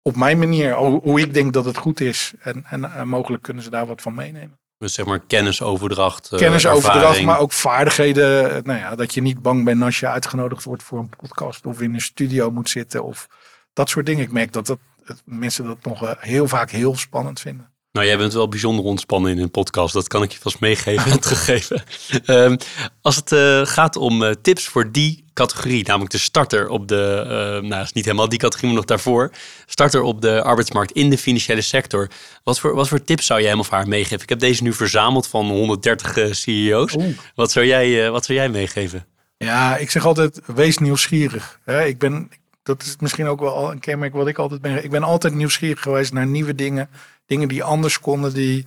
op 0.03 0.17
mijn 0.17 0.39
manier, 0.39 0.75
hoe, 0.75 1.01
hoe 1.03 1.21
ik 1.21 1.35
denk 1.35 1.53
dat 1.53 1.65
het 1.65 1.77
goed 1.77 2.01
is. 2.01 2.33
En, 2.41 2.65
en 2.71 2.85
eh, 2.85 3.03
mogelijk 3.03 3.43
kunnen 3.43 3.63
ze 3.63 3.71
daar 3.71 3.87
wat 3.87 4.03
van 4.03 4.15
meenemen. 4.15 4.61
Dus 4.79 4.95
zeg 4.95 5.07
maar 5.07 5.21
kennisoverdracht, 5.21 6.33
eh, 6.33 6.39
Kennisoverdracht, 6.39 6.97
ervaring. 7.03 7.27
maar 7.27 7.39
ook 7.39 7.53
vaardigheden. 7.53 8.51
eh, 8.57 8.63
Nou 8.63 8.79
ja, 8.79 8.95
dat 8.95 9.15
je 9.15 9.23
niet 9.23 9.43
bang 9.43 9.65
bent 9.65 9.83
als 9.83 10.01
je 10.01 10.09
uitgenodigd 10.09 10.65
wordt 10.65 10.83
voor 10.83 10.99
een 10.99 11.11
podcast 11.17 11.67
of 11.67 11.81
in 11.81 11.95
een 11.95 12.01
studio 12.01 12.51
moet 12.51 12.71
zitten 12.71 13.05
of 13.05 13.27
dat 13.73 13.89
soort 13.89 14.07
dingen. 14.07 14.23
Ik 14.25 14.33
merk 14.33 14.53
dat, 14.53 14.67
dat 14.67 14.79
mensen 15.25 15.65
dat 15.65 15.85
nog 15.85 16.15
heel 16.19 16.49
vaak 16.49 16.71
heel 16.71 16.97
spannend 16.97 17.41
vinden. 17.41 17.72
Nou, 17.93 18.07
jij 18.07 18.19
bent 18.19 18.33
wel 18.33 18.49
bijzonder 18.49 18.85
ontspannen 18.85 19.31
in 19.31 19.39
een 19.39 19.51
podcast. 19.51 19.95
Dat 19.95 20.09
kan 20.09 20.23
ik 20.23 20.33
je 20.33 20.39
vast 20.39 20.61
meegeven, 20.61 21.11
het 21.11 21.27
gegeven. 21.37 21.83
Ehm, 22.25 22.57
als 23.01 23.17
het 23.17 23.33
eh, 23.33 23.61
gaat 23.65 23.97
om 23.97 24.23
eh, 24.23 24.31
tips 24.43 24.65
voor 24.69 24.93
die 24.93 25.25
categorie, 25.35 25.87
namelijk 25.87 26.11
de 26.11 26.19
starter 26.19 26.69
op 26.69 26.89
de, 26.89 27.25
eh, 27.27 27.69
nou, 27.69 27.83
is 27.83 27.93
niet 27.93 28.05
helemaal 28.05 28.29
die 28.29 28.39
categorie, 28.39 28.69
maar 28.69 28.79
nog 28.79 28.89
daarvoor. 28.89 29.31
Starter 29.67 30.03
op 30.03 30.21
de 30.21 30.43
arbeidsmarkt 30.43 30.93
in 30.93 31.11
de 31.11 31.19
financiële 31.19 31.61
sector. 31.61 32.11
Wat 32.45 32.61
voor, 32.61 32.75
wat 32.75 32.89
voor 32.89 33.05
tips 33.05 33.27
zou 33.27 33.41
jij 33.41 33.51
hem 33.51 33.59
of 33.59 33.71
haar 33.71 33.89
meegeven? 33.89 34.23
Ik 34.23 34.29
heb 34.29 34.39
deze 34.39 34.63
nu 34.63 34.73
verzameld 34.73 35.27
van 35.27 35.49
130 35.49 36.17
eh, 36.17 36.33
CEO's. 36.33 36.95
Oeh. 36.95 37.19
Wat 37.35 37.53
zou, 37.53 37.67
jij, 37.67 38.11
wat 38.11 38.25
zou 38.25 38.39
jij 38.39 38.49
meegeven? 38.49 39.07
Ja, 39.37 39.77
ik 39.77 39.91
zeg 39.91 40.07
altijd, 40.07 40.41
wees 40.47 40.79
nieuwsgierig. 40.79 41.61
Hè, 41.65 41.85
ik 41.85 41.99
ben, 41.99 42.31
dat 42.63 42.83
is 42.83 42.97
misschien 43.01 43.27
ook 43.27 43.41
wel 43.41 43.71
een 43.71 43.81
kenmerk 43.81 44.13
wat 44.13 44.29
ik 44.29 44.39
altijd 44.39 44.61
ben. 44.61 44.85
Ik 44.85 44.91
ben 44.91 45.03
altijd 45.03 45.35
nieuwsgierig 45.35 45.81
geweest 45.81 46.13
naar 46.13 46.27
nieuwe 46.27 46.55
dingen. 46.55 46.89
Dingen 47.33 47.49
die 47.49 47.63
anders 47.63 48.01
konden. 48.01 48.35
Die... 48.35 48.65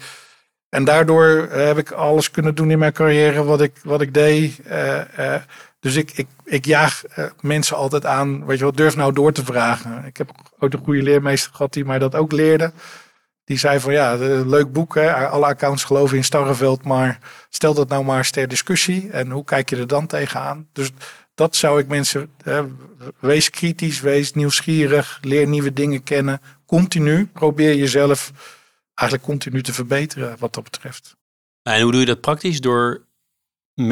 En 0.69 0.83
daardoor 0.83 1.47
heb 1.51 1.77
ik 1.77 1.91
alles 1.91 2.31
kunnen 2.31 2.55
doen 2.55 2.71
in 2.71 2.79
mijn 2.79 2.93
carrière 2.93 3.43
wat 3.43 3.61
ik, 3.61 3.71
wat 3.83 4.01
ik 4.01 4.13
deed. 4.13 4.59
dus 5.79 5.95
ik, 5.95 6.11
ik, 6.15 6.27
ik 6.43 6.65
jaag 6.65 7.03
mensen 7.41 7.77
altijd 7.77 8.05
aan. 8.05 8.45
Weet 8.45 8.57
je 8.57 8.65
wat, 8.65 8.77
durf 8.77 8.95
nou 8.95 9.13
door 9.13 9.31
te 9.31 9.45
vragen. 9.45 10.05
Ik 10.05 10.17
heb 10.17 10.31
ook 10.59 10.73
een 10.73 10.83
goede 10.83 11.03
leermeester 11.03 11.51
gehad 11.51 11.73
die 11.73 11.85
mij 11.85 11.99
dat 11.99 12.15
ook 12.15 12.31
leerde. 12.31 12.71
Die 13.45 13.57
zei 13.57 13.79
van 13.79 13.93
ja, 13.93 14.15
leuk 14.45 14.71
boek. 14.73 14.95
Hè? 14.95 15.27
Alle 15.27 15.45
accounts 15.45 15.83
geloven 15.83 16.17
in 16.17 16.23
Starreveld. 16.23 16.83
Maar 16.83 17.19
stel 17.49 17.73
dat 17.73 17.89
nou 17.89 18.03
maar 18.03 18.17
eens 18.17 18.31
ter 18.31 18.47
discussie. 18.47 19.09
En 19.11 19.29
hoe 19.31 19.43
kijk 19.43 19.69
je 19.69 19.75
er 19.75 19.87
dan 19.87 20.07
tegenaan? 20.07 20.67
Dus 20.73 20.91
dat 21.35 21.55
zou 21.55 21.79
ik 21.79 21.87
mensen. 21.87 22.29
Hè, 22.43 22.63
wees 23.19 23.49
kritisch, 23.49 23.99
wees 23.99 24.33
nieuwsgierig. 24.33 25.19
Leer 25.21 25.47
nieuwe 25.47 25.73
dingen 25.73 26.03
kennen. 26.03 26.41
Continu. 26.65 27.29
Probeer 27.33 27.75
jezelf 27.75 28.31
eigenlijk 28.95 29.29
continu 29.29 29.63
te 29.63 29.73
verbeteren 29.73 30.35
wat 30.39 30.53
dat 30.53 30.63
betreft. 30.63 31.15
En 31.63 31.81
hoe 31.81 31.91
doe 31.91 31.99
je 31.99 32.05
dat 32.05 32.21
praktisch? 32.21 32.61
Door, 32.61 33.05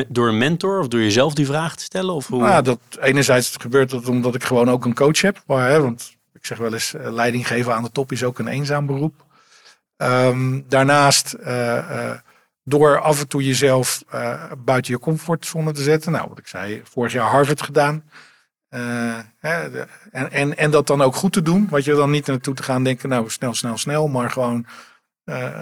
door 0.07 0.27
een 0.27 0.37
mentor 0.37 0.79
of 0.79 0.87
door 0.87 0.99
jezelf 0.99 1.33
die 1.33 1.45
vraag 1.45 1.75
te 1.75 1.83
stellen? 1.83 2.13
Of 2.13 2.27
hoe? 2.27 2.41
Nou, 2.41 2.63
dat, 2.63 2.79
enerzijds 2.99 3.55
gebeurt 3.59 3.89
dat 3.89 4.07
omdat 4.07 4.35
ik 4.35 4.43
gewoon 4.43 4.69
ook 4.69 4.85
een 4.85 4.95
coach 4.95 5.21
heb. 5.21 5.43
Maar, 5.47 5.69
hè, 5.69 5.81
want 5.81 6.15
ik 6.33 6.45
zeg 6.45 6.57
wel 6.57 6.73
eens, 6.73 6.93
eh, 6.93 7.11
leiding 7.11 7.47
geven 7.47 7.73
aan 7.73 7.83
de 7.83 7.91
top 7.91 8.11
is 8.11 8.23
ook 8.23 8.39
een 8.39 8.47
eenzaam 8.47 8.85
beroep. 8.85 9.25
Ehm, 9.97 10.61
daarnaast 10.67 11.35
uh, 11.39 12.11
door 12.63 12.99
af 12.99 13.19
en 13.19 13.27
toe 13.27 13.43
jezelf 13.43 14.03
uh, 14.13 14.51
buiten 14.57 14.93
je 14.93 14.99
comfortzone 14.99 15.71
te 15.71 15.83
zetten. 15.83 16.11
Nou, 16.11 16.29
wat 16.29 16.37
ik 16.37 16.47
zei, 16.47 16.81
vorig 16.83 17.11
jaar 17.11 17.29
Harvard 17.29 17.61
gedaan. 17.61 18.03
Hè, 19.39 19.71
de, 19.71 19.87
en, 20.11 20.31
en, 20.31 20.57
en 20.57 20.71
dat 20.71 20.87
dan 20.87 21.01
ook 21.01 21.15
goed 21.15 21.33
te 21.33 21.41
doen. 21.41 21.67
Wat 21.69 21.83
je 21.83 21.95
dan 21.95 22.11
niet 22.11 22.25
naartoe 22.25 22.53
te 22.53 22.63
gaan 22.63 22.83
denken, 22.83 23.09
nou 23.09 23.29
snel, 23.29 23.53
snel, 23.53 23.77
snel. 23.77 24.07
Maar 24.07 24.29
gewoon 24.29 24.65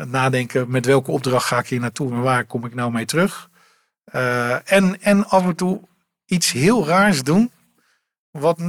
nadenken 0.08 0.72
met 0.72 0.86
welke 0.86 1.12
opdracht 1.12 1.48
ga 1.48 1.60
ik 1.60 1.68
hier 1.68 1.80
naartoe 1.80 2.12
en 2.12 2.22
waar 2.22 2.46
kom 2.46 2.66
ik 2.66 2.76
nou 2.76 2.92
mee 2.92 3.06
terug. 3.06 3.50
en, 4.64 5.02
en 5.02 5.28
af 5.28 5.46
en 5.46 5.56
toe 5.56 5.82
iets 6.26 6.52
heel 6.52 6.88
raars 6.88 7.24
doen 7.24 7.52
wat, 8.32 8.60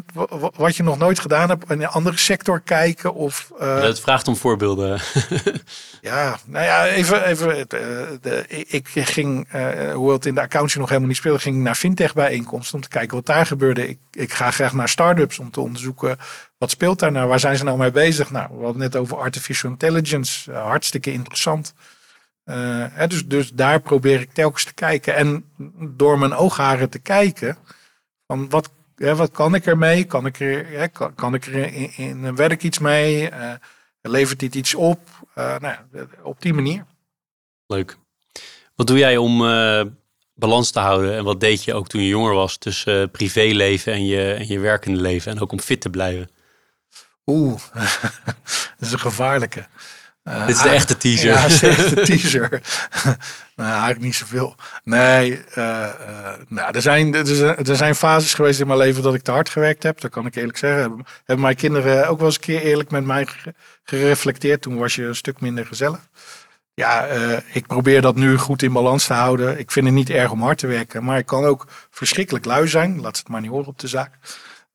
wat 0.57 0.77
je 0.77 0.83
nog 0.83 0.99
nooit 0.99 1.19
gedaan 1.19 1.49
hebt, 1.49 1.71
in 1.71 1.83
een 1.83 1.89
andere 1.89 2.17
sector 2.17 2.61
kijken? 2.61 3.15
Of, 3.15 3.53
uh... 3.61 3.83
Het 3.83 4.01
vraagt 4.01 4.29
om 4.29 4.37
voorbeelden. 4.37 5.01
ja, 6.01 6.39
nou 6.47 6.65
ja, 6.65 6.87
even. 6.87 7.25
even 7.25 7.59
uh, 7.59 7.65
de, 8.21 8.45
ik 8.49 8.89
ging, 8.93 9.49
uh, 9.55 9.93
hoewel 9.93 10.15
het 10.15 10.27
in 10.27 10.35
de 10.35 10.41
accountie 10.41 10.79
nog 10.79 10.89
helemaal 10.89 11.09
niet 11.09 11.19
speelde, 11.19 11.39
ging 11.39 11.57
naar 11.57 11.75
fintech 11.75 12.15
bijeenkomsten 12.15 12.75
om 12.75 12.81
te 12.81 12.89
kijken 12.89 13.17
wat 13.17 13.27
daar 13.27 13.47
gebeurde. 13.47 13.89
Ik, 13.89 13.99
ik 14.11 14.33
ga 14.33 14.51
graag 14.51 14.73
naar 14.73 14.89
start-ups 14.89 15.39
om 15.39 15.51
te 15.51 15.61
onderzoeken 15.61 16.19
wat 16.63 16.71
speelt 16.71 16.99
daar 16.99 17.13
nou, 17.13 17.29
waar 17.29 17.41
zijn 17.41 17.57
ze 17.57 17.65
nou 17.65 17.79
mee 17.79 17.91
bezig? 17.91 18.31
Nou, 18.31 18.49
we 18.51 18.65
hadden 18.65 18.83
net 18.83 18.97
over 18.97 19.19
artificial 19.19 19.71
intelligence, 19.71 20.53
hartstikke 20.53 21.13
interessant. 21.13 21.75
Hè, 22.45 23.07
dus, 23.07 23.27
dus 23.27 23.53
daar 23.53 23.81
probeer 23.81 24.21
ik 24.21 24.33
telkens 24.33 24.65
te 24.65 24.75
kijken. 24.75 25.15
En 25.15 25.45
door 25.79 26.19
mijn 26.19 26.35
oogharen 26.35 26.91
te 26.91 26.99
kijken, 26.99 27.57
van 28.27 28.49
wat 28.49 28.71
ja, 29.07 29.15
wat 29.15 29.31
kan 29.31 29.55
ik 29.55 29.67
ermee? 29.67 30.05
Kan 30.05 30.27
ik 30.27 30.41
er, 30.41 30.73
ja, 30.73 30.87
kan, 30.87 31.15
kan, 31.15 31.35
ik 31.35 31.47
er 31.47 31.55
in, 31.55 31.93
in 31.97 32.25
een 32.25 32.37
werk 32.37 32.63
iets 32.63 32.79
mee? 32.79 33.31
Uh, 33.31 33.53
levert 34.01 34.41
dit 34.41 34.55
iets 34.55 34.75
op? 34.75 35.01
Uh, 35.39 35.59
nou 35.59 35.77
op 36.23 36.43
die 36.43 36.55
manier. 36.55 36.85
Leuk. 37.67 37.97
Wat 38.75 38.87
doe 38.87 38.99
jij 38.99 39.17
om 39.17 39.43
uh, 39.43 39.83
balans 40.35 40.71
te 40.71 40.79
houden? 40.79 41.17
En 41.17 41.25
wat 41.25 41.41
deed 41.41 41.65
je 41.65 41.75
ook 41.75 41.89
toen 41.89 42.01
je 42.01 42.09
jonger 42.09 42.35
was 42.35 42.57
tussen 42.57 43.11
privéleven 43.11 43.93
en 43.93 44.07
je, 44.07 44.33
en 44.33 44.47
je 44.47 44.59
werkende 44.59 45.01
leven? 45.01 45.33
En 45.33 45.41
ook 45.41 45.53
om 45.53 45.61
fit 45.61 45.81
te 45.81 45.91
blijven? 45.91 46.31
Oeh, 47.27 47.61
dat 48.79 48.81
is 48.81 48.93
een 48.93 48.99
gevaarlijke. 48.99 49.67
Uh, 50.25 50.47
Dit 50.47 50.57
is 50.57 50.63
de 50.63 50.69
echte 50.69 50.97
teaser. 50.97 51.31
Ja, 51.31 51.49
de 51.49 51.67
echte 51.77 52.03
teaser. 52.03 52.49
nou, 53.57 53.71
eigenlijk 53.71 54.01
niet 54.01 54.15
zoveel. 54.15 54.55
Nee, 54.85 55.31
uh, 55.31 55.37
uh, 55.55 56.33
nou, 56.49 56.75
er, 56.75 56.83
zijn, 56.83 57.15
er, 57.15 57.27
zijn, 57.27 57.57
er 57.57 57.77
zijn 57.77 57.95
fases 57.95 58.35
geweest 58.35 58.61
in 58.61 58.67
mijn 58.67 58.79
leven 58.79 59.03
dat 59.03 59.15
ik 59.15 59.23
te 59.23 59.31
hard 59.31 59.49
gewerkt 59.49 59.83
heb. 59.83 60.01
Dat 60.01 60.11
kan 60.11 60.27
ik 60.27 60.35
eerlijk 60.35 60.59
zeggen. 60.59 60.81
Hebben, 60.81 61.05
hebben 61.17 61.45
mijn 61.45 61.57
kinderen 61.57 62.09
ook 62.09 62.19
wel 62.19 62.27
eens 62.27 62.37
een 62.37 62.43
keer 62.43 62.61
eerlijk 62.61 62.91
met 62.91 63.05
mij 63.05 63.27
gereflecteerd. 63.85 64.63
Toen 64.63 64.77
was 64.77 64.95
je 64.95 65.05
een 65.05 65.17
stuk 65.17 65.41
minder 65.41 65.67
gezellig. 65.67 66.01
Ja, 66.75 67.07
ik 67.53 67.67
probeer 67.67 68.03
dat 68.03 68.17
nu 68.17 68.37
goed 68.37 68.63
in 68.63 68.73
balans 68.73 69.07
te 69.07 69.13
houden. 69.13 69.59
Ik 69.59 69.71
vind 69.71 69.87
het 69.87 69.95
niet 69.95 70.11
erg 70.11 70.31
om 70.31 70.43
hard 70.43 70.59
te 70.59 70.67
werken. 70.67 71.05
Maar 71.05 71.19
ik 71.19 71.27
kan 71.27 71.45
ook 71.45 71.67
verschrikkelijk 71.91 72.45
lui 72.45 72.69
zijn. 72.69 73.01
Laat 73.01 73.17
het 73.17 73.29
maar 73.29 73.41
niet 73.41 73.51
horen 73.51 73.67
op 73.67 73.79
de 73.79 73.89
zaak. 73.89 74.19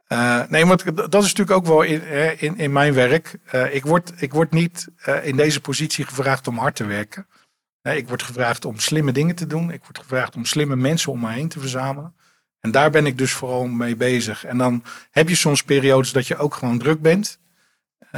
Uh, 0.07 0.43
nee, 0.49 0.65
want 0.65 0.83
dat 1.11 1.23
is 1.23 1.33
natuurlijk 1.33 1.57
ook 1.57 1.65
wel 1.65 1.81
in, 1.81 2.01
in, 2.39 2.57
in 2.57 2.71
mijn 2.71 2.93
werk. 2.93 3.37
Uh, 3.53 3.75
ik, 3.75 3.85
word, 3.85 4.13
ik 4.17 4.33
word 4.33 4.51
niet 4.51 4.87
uh, 5.07 5.25
in 5.25 5.35
deze 5.35 5.61
positie 5.61 6.05
gevraagd 6.05 6.47
om 6.47 6.57
hard 6.57 6.75
te 6.75 6.85
werken. 6.85 7.27
ik 7.81 8.07
word 8.07 8.23
gevraagd 8.23 8.65
om 8.65 8.79
slimme 8.79 9.11
dingen 9.11 9.35
te 9.35 9.47
doen. 9.47 9.71
Ik 9.71 9.83
word 9.83 9.99
gevraagd 9.99 10.35
om 10.35 10.45
slimme 10.45 10.75
mensen 10.75 11.11
om 11.11 11.19
me 11.19 11.31
heen 11.31 11.47
te 11.47 11.59
verzamelen. 11.59 12.15
En 12.59 12.71
daar 12.71 12.89
ben 12.89 13.05
ik 13.05 13.17
dus 13.17 13.31
vooral 13.31 13.67
mee 13.67 13.95
bezig. 13.95 14.45
En 14.45 14.57
dan 14.57 14.83
heb 15.11 15.29
je 15.29 15.35
soms 15.35 15.63
periodes 15.63 16.11
dat 16.11 16.27
je 16.27 16.37
ook 16.37 16.53
gewoon 16.53 16.77
druk 16.77 17.01
bent. 17.01 17.39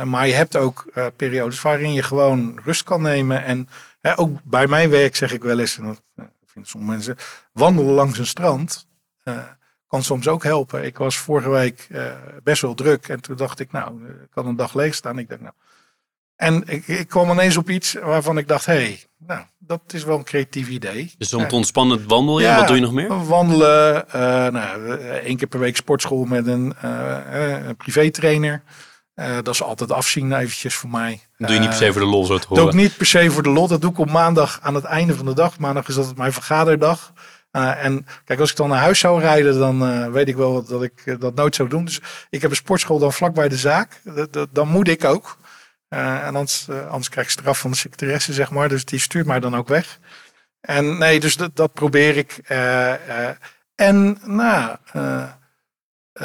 maar 0.03 0.27
je 0.27 0.33
hebt 0.33 0.55
ook 0.55 0.85
periodes 1.15 1.61
waarin 1.61 1.93
je 1.93 2.03
gewoon 2.03 2.59
rust 2.63 2.83
kan 2.83 3.01
nemen. 3.01 3.43
En 3.43 3.67
ook 4.15 4.39
bij 4.43 4.67
mijn 4.67 4.89
werk 4.89 5.15
zeg 5.15 5.33
ik 5.33 5.43
wel 5.43 5.59
eens, 5.59 5.77
en 5.77 5.85
dat 5.85 6.01
vinden 6.45 6.69
sommige 6.69 6.91
mensen, 6.91 7.15
wandelen 7.51 7.93
langs 7.93 8.17
een 8.17 8.25
strand 8.25 8.87
kan 9.89 10.03
soms 10.03 10.27
ook 10.27 10.43
helpen. 10.43 10.83
Ik 10.83 10.97
was 10.97 11.17
vorige 11.17 11.49
week 11.49 11.87
uh, 11.91 12.11
best 12.43 12.61
wel 12.61 12.73
druk 12.73 13.07
en 13.07 13.21
toen 13.21 13.35
dacht 13.35 13.59
ik, 13.59 13.71
nou, 13.71 14.05
ik 14.05 14.29
kan 14.29 14.47
een 14.47 14.55
dag 14.55 14.73
leeg 14.73 14.93
staan. 14.93 15.19
Ik 15.19 15.29
denk, 15.29 15.41
nou. 15.41 15.53
En 16.35 16.63
ik, 16.65 16.87
ik 16.87 17.07
kwam 17.07 17.29
ineens 17.29 17.57
op 17.57 17.69
iets 17.69 17.93
waarvan 17.93 18.37
ik 18.37 18.47
dacht, 18.47 18.65
hé, 18.65 18.73
hey, 18.73 19.03
nou, 19.17 19.41
dat 19.57 19.81
is 19.87 20.03
wel 20.03 20.17
een 20.17 20.23
creatief 20.23 20.69
idee. 20.69 21.13
Dus 21.17 21.33
om 21.33 21.47
te 21.47 21.55
ontspannen 21.55 22.07
wandel 22.07 22.39
je, 22.39 22.45
ja, 22.45 22.55
wat 22.57 22.67
doe 22.67 22.75
je 22.75 22.81
nog 22.81 22.91
meer? 22.93 23.25
Wandelen, 23.25 24.05
uh, 24.07 24.13
nou, 24.47 24.91
één 24.99 25.37
keer 25.37 25.47
per 25.47 25.59
week 25.59 25.75
sportschool 25.75 26.25
met 26.25 26.47
een, 26.47 26.73
uh, 26.85 27.67
een 27.67 27.75
privétrainer. 27.75 28.63
dat 29.15 29.47
is 29.47 29.63
altijd 29.63 29.91
afzien 29.91 30.33
eventjes 30.33 30.75
voor 30.75 30.89
mij. 30.89 31.21
Dat 31.37 31.47
doe 31.47 31.57
je 31.57 31.61
niet 31.61 31.69
per 31.69 31.77
se 31.77 31.91
voor 31.91 32.01
de 32.01 32.07
lol 32.07 32.25
zo 32.25 32.37
te 32.37 32.47
horen? 32.47 32.63
Dat 32.63 32.73
doe 32.73 32.81
ik 32.81 32.87
niet 32.87 32.97
per 32.97 33.05
se 33.05 33.31
voor 33.31 33.43
de 33.43 33.49
lol. 33.49 33.67
Dat 33.67 33.81
doe 33.81 33.91
ik 33.91 33.97
op 33.97 34.11
maandag 34.11 34.59
aan 34.61 34.75
het 34.75 34.83
einde 34.83 35.15
van 35.15 35.25
de 35.25 35.33
dag. 35.33 35.59
Maandag 35.59 35.87
is 35.87 35.95
dat 35.95 36.15
mijn 36.15 36.33
vergaderdag. 36.33 37.13
Uh, 37.51 37.83
en 37.85 38.05
kijk, 38.25 38.39
als 38.39 38.51
ik 38.51 38.55
dan 38.55 38.69
naar 38.69 38.79
huis 38.79 38.99
zou 38.99 39.19
rijden, 39.19 39.59
dan 39.59 39.83
uh, 39.83 40.07
weet 40.07 40.27
ik 40.27 40.35
wel 40.35 40.63
dat 40.63 40.83
ik 40.83 41.05
uh, 41.05 41.19
dat 41.19 41.35
nooit 41.35 41.55
zou 41.55 41.69
doen. 41.69 41.85
Dus 41.85 42.01
ik 42.29 42.41
heb 42.41 42.49
een 42.49 42.55
sportschool 42.55 42.99
dan 42.99 43.13
vlak 43.13 43.33
bij 43.33 43.49
de 43.49 43.57
zaak. 43.57 44.01
dan 44.51 44.67
moet 44.67 44.87
ik 44.87 45.03
ook. 45.03 45.37
en 45.89 46.35
anders, 46.35 46.69
anders 46.69 47.09
krijg 47.09 47.27
ik 47.27 47.33
straf 47.33 47.59
van 47.59 47.71
de 47.71 47.77
secretaresse, 47.77 48.33
zeg 48.33 48.51
maar. 48.51 48.69
Dus 48.69 48.85
die 48.85 48.99
stuurt 48.99 49.25
mij 49.25 49.39
dan 49.39 49.55
ook 49.55 49.67
weg. 49.67 49.99
En 50.61 50.97
nee, 50.97 51.19
dus 51.19 51.37
dat, 51.37 51.55
dat 51.55 51.73
probeer 51.73 52.17
ik. 52.17 52.37
en 53.75 54.17
nou, 54.25 54.77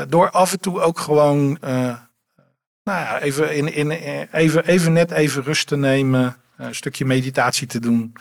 door 0.09 0.31
af 0.31 0.53
en 0.53 0.61
toe 0.61 0.81
ook 0.81 0.99
gewoon, 0.99 1.59
nou 2.83 3.18
even, 3.20 3.55
in, 3.55 3.72
in, 3.72 3.91
even, 4.33 4.66
even 4.66 4.93
net 4.93 5.11
even 5.11 5.43
rust 5.43 5.66
te 5.66 5.77
nemen. 5.77 6.37
Een 6.57 6.75
stukje 6.75 7.05
meditatie 7.05 7.66
te 7.66 7.81
doen. 7.81 8.14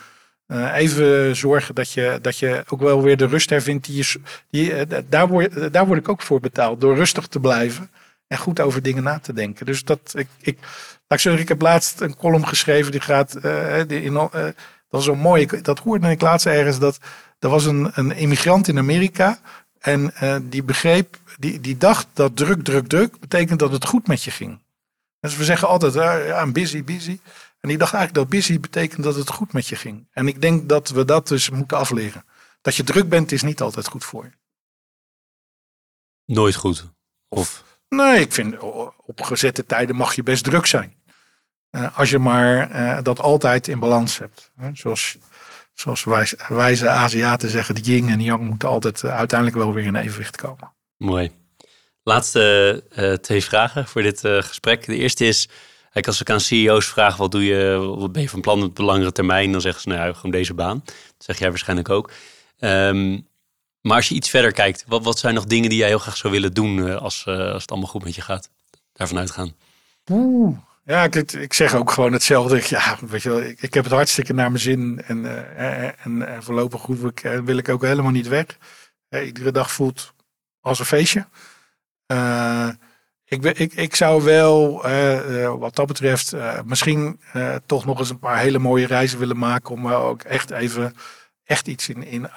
Uh, 0.47 0.75
even 0.75 1.35
zorgen 1.35 1.75
dat 1.75 1.91
je, 1.91 2.19
dat 2.21 2.37
je 2.37 2.63
ook 2.67 2.79
wel 2.79 3.01
weer 3.01 3.17
de 3.17 3.25
rust 3.25 3.49
hervindt. 3.49 3.85
Die 3.85 3.95
je, 3.95 4.21
die, 4.49 4.71
uh, 4.71 4.97
daar, 5.09 5.27
word, 5.27 5.73
daar 5.73 5.87
word 5.87 5.99
ik 5.99 6.09
ook 6.09 6.21
voor 6.21 6.39
betaald. 6.39 6.81
Door 6.81 6.95
rustig 6.95 7.27
te 7.27 7.39
blijven 7.39 7.91
en 8.27 8.37
goed 8.37 8.59
over 8.59 8.81
dingen 8.81 9.03
na 9.03 9.19
te 9.19 9.33
denken. 9.33 9.65
Dus 9.65 9.83
dat 9.83 10.13
ik, 10.15 10.27
ik, 10.39 10.57
ik 11.07 11.19
zeggen, 11.19 11.41
ik 11.41 11.47
heb 11.47 11.61
laatst 11.61 12.01
een 12.01 12.15
column 12.15 12.47
geschreven 12.47 12.91
die 12.91 13.01
gaat. 13.01 13.35
Uh, 13.45 13.81
die 13.87 14.01
in, 14.01 14.13
dat 14.13 14.53
was 14.89 15.03
zo 15.03 15.15
mooi. 15.15 15.47
Dat 15.61 15.79
hoorde 15.79 16.09
ik 16.09 16.21
laatst 16.21 16.45
ergens. 16.45 16.79
Dat 16.79 16.97
er 17.39 17.49
was 17.49 17.65
een, 17.65 17.91
een 17.93 18.15
immigrant 18.15 18.67
in 18.67 18.77
Amerika. 18.77 19.39
En 19.79 20.13
die 20.49 20.63
begreep, 20.63 21.17
die, 21.39 21.59
die 21.59 21.77
dacht 21.77 22.07
dat 22.13 22.35
druk, 22.35 22.63
druk, 22.63 22.87
druk 22.87 23.19
betekent 23.19 23.59
dat 23.59 23.71
het 23.71 23.85
goed 23.85 24.07
met 24.07 24.23
je 24.23 24.31
ging. 24.31 24.59
Dus 25.19 25.37
we 25.37 25.43
zeggen 25.43 25.67
altijd, 25.67 25.93
ja, 25.93 26.47
busy, 26.47 26.83
busy. 26.83 27.19
En 27.63 27.69
ik 27.69 27.79
dacht 27.79 27.93
eigenlijk 27.93 28.13
dat 28.13 28.39
busy 28.39 28.59
betekent 28.59 29.03
dat 29.03 29.15
het 29.15 29.29
goed 29.29 29.53
met 29.53 29.67
je 29.67 29.75
ging. 29.75 30.07
En 30.11 30.27
ik 30.27 30.41
denk 30.41 30.69
dat 30.69 30.89
we 30.89 31.05
dat 31.05 31.27
dus 31.27 31.49
moeten 31.49 31.77
afleren. 31.77 32.25
Dat 32.61 32.75
je 32.75 32.83
druk 32.83 33.09
bent 33.09 33.31
is 33.31 33.41
niet 33.41 33.61
altijd 33.61 33.87
goed 33.87 34.05
voor 34.05 34.23
je. 34.23 34.31
Nooit 36.33 36.55
goed? 36.55 36.91
Of? 37.27 37.63
Nee, 37.89 38.19
ik 38.19 38.31
vind 38.31 38.59
op 39.05 39.21
gezette 39.21 39.65
tijden 39.65 39.95
mag 39.95 40.15
je 40.15 40.23
best 40.23 40.43
druk 40.43 40.65
zijn. 40.65 40.95
Uh, 41.71 41.97
als 41.97 42.09
je 42.09 42.19
maar 42.19 42.71
uh, 42.71 43.03
dat 43.03 43.19
altijd 43.19 43.67
in 43.67 43.79
balans 43.79 44.17
hebt. 44.17 44.51
zoals 44.73 45.17
zoals 45.73 46.03
wijze, 46.03 46.37
wijze 46.47 46.89
Aziaten 46.89 47.49
zeggen, 47.49 47.75
de 47.75 47.81
yin 47.81 48.09
en 48.09 48.21
yang 48.21 48.41
moeten 48.41 48.69
altijd 48.69 49.01
uh, 49.01 49.15
uiteindelijk 49.15 49.59
wel 49.59 49.73
weer 49.73 49.85
in 49.85 49.95
evenwicht 49.95 50.37
komen. 50.37 50.73
Mooi. 50.97 51.31
Laatste 52.03 53.19
twee 53.21 53.43
vragen 53.43 53.87
voor 53.87 54.01
dit 54.01 54.19
gesprek. 54.19 54.85
De 54.85 54.95
eerste 54.95 55.25
is, 55.25 55.49
Kijk, 55.93 56.07
als 56.07 56.21
ik 56.21 56.29
aan 56.29 56.39
CEO's 56.39 56.85
vraag, 56.85 57.17
wat 57.17 57.31
doe 57.31 57.45
je, 57.45 57.77
wat 57.97 58.11
ben 58.11 58.21
je 58.21 58.29
van 58.29 58.41
plan 58.41 58.63
op 58.63 58.75
de 58.75 58.83
langere 58.83 59.11
termijn? 59.11 59.51
Dan 59.51 59.61
zeggen 59.61 59.81
ze, 59.81 59.89
nou 59.89 60.07
ja, 60.07 60.13
gewoon 60.13 60.31
deze 60.31 60.53
baan. 60.53 60.81
Dat 60.85 60.95
zeg 61.17 61.39
jij 61.39 61.49
waarschijnlijk 61.49 61.89
ook. 61.89 62.11
Um, 62.59 63.27
Maar 63.81 63.95
als 63.95 64.07
je 64.09 64.15
iets 64.15 64.29
verder 64.29 64.51
kijkt, 64.51 64.83
wat, 64.87 65.03
wat 65.03 65.19
zijn 65.19 65.33
nog 65.33 65.45
dingen 65.45 65.69
die 65.69 65.77
jij 65.77 65.87
heel 65.87 65.99
graag 65.99 66.17
zou 66.17 66.33
willen 66.33 66.53
doen 66.53 66.87
eh, 66.87 66.95
als, 66.95 67.23
eh, 67.25 67.51
als 67.51 67.61
het 67.61 67.71
allemaal 67.71 67.89
goed 67.89 68.03
met 68.03 68.15
je 68.15 68.21
gaat? 68.21 68.49
Daarvan 68.93 69.17
uitgaan. 69.17 69.53
Oeh. 70.11 70.57
Ja, 70.85 71.03
ik, 71.03 71.31
ik 71.31 71.53
zeg 71.53 71.75
ook 71.75 71.91
gewoon 71.91 72.13
hetzelfde. 72.13 72.61
Ja, 72.67 72.97
weet 73.01 73.23
je 73.23 73.29
wel, 73.29 73.41
ik, 73.41 73.61
ik 73.61 73.73
heb 73.73 73.83
het 73.83 73.93
hartstikke 73.93 74.33
naar 74.33 74.51
mijn 74.51 74.63
zin. 74.63 75.01
En, 75.05 75.25
eh, 75.25 76.05
en, 76.05 76.27
en, 76.27 76.43
voorlopig 76.43 76.81
hoef 76.81 77.03
ik, 77.03 77.19
wil 77.43 77.57
ik 77.57 77.69
ook 77.69 77.81
helemaal 77.81 78.11
niet 78.11 78.27
weg. 78.27 78.45
Iedere 79.09 79.51
dag 79.51 79.71
voelt 79.71 80.13
als 80.61 80.79
een 80.79 80.85
feestje. 80.85 81.27
Eh, 82.05 82.69
ik, 83.33 83.41
ben- 83.41 83.59
ik, 83.59 83.73
ik 83.73 83.95
zou 83.95 84.23
wel, 84.23 84.83
eh, 84.85 85.43
eh, 85.43 85.53
wat 85.59 85.75
dat 85.75 85.87
betreft, 85.87 86.33
eh, 86.33 86.59
misschien 86.65 87.19
toch 87.65 87.85
nog 87.85 87.99
eens 87.99 88.09
een 88.09 88.19
paar 88.19 88.39
hele 88.39 88.59
mooie 88.59 88.85
reizen 88.85 89.19
willen 89.19 89.37
maken. 89.37 89.73
Om 89.73 89.83
wel 89.83 90.01
ook 90.01 90.21
echt 90.21 90.51
even 90.51 90.95
echt 91.43 91.67
iets 91.67 91.89
in. 91.89 92.03
in 92.03 92.27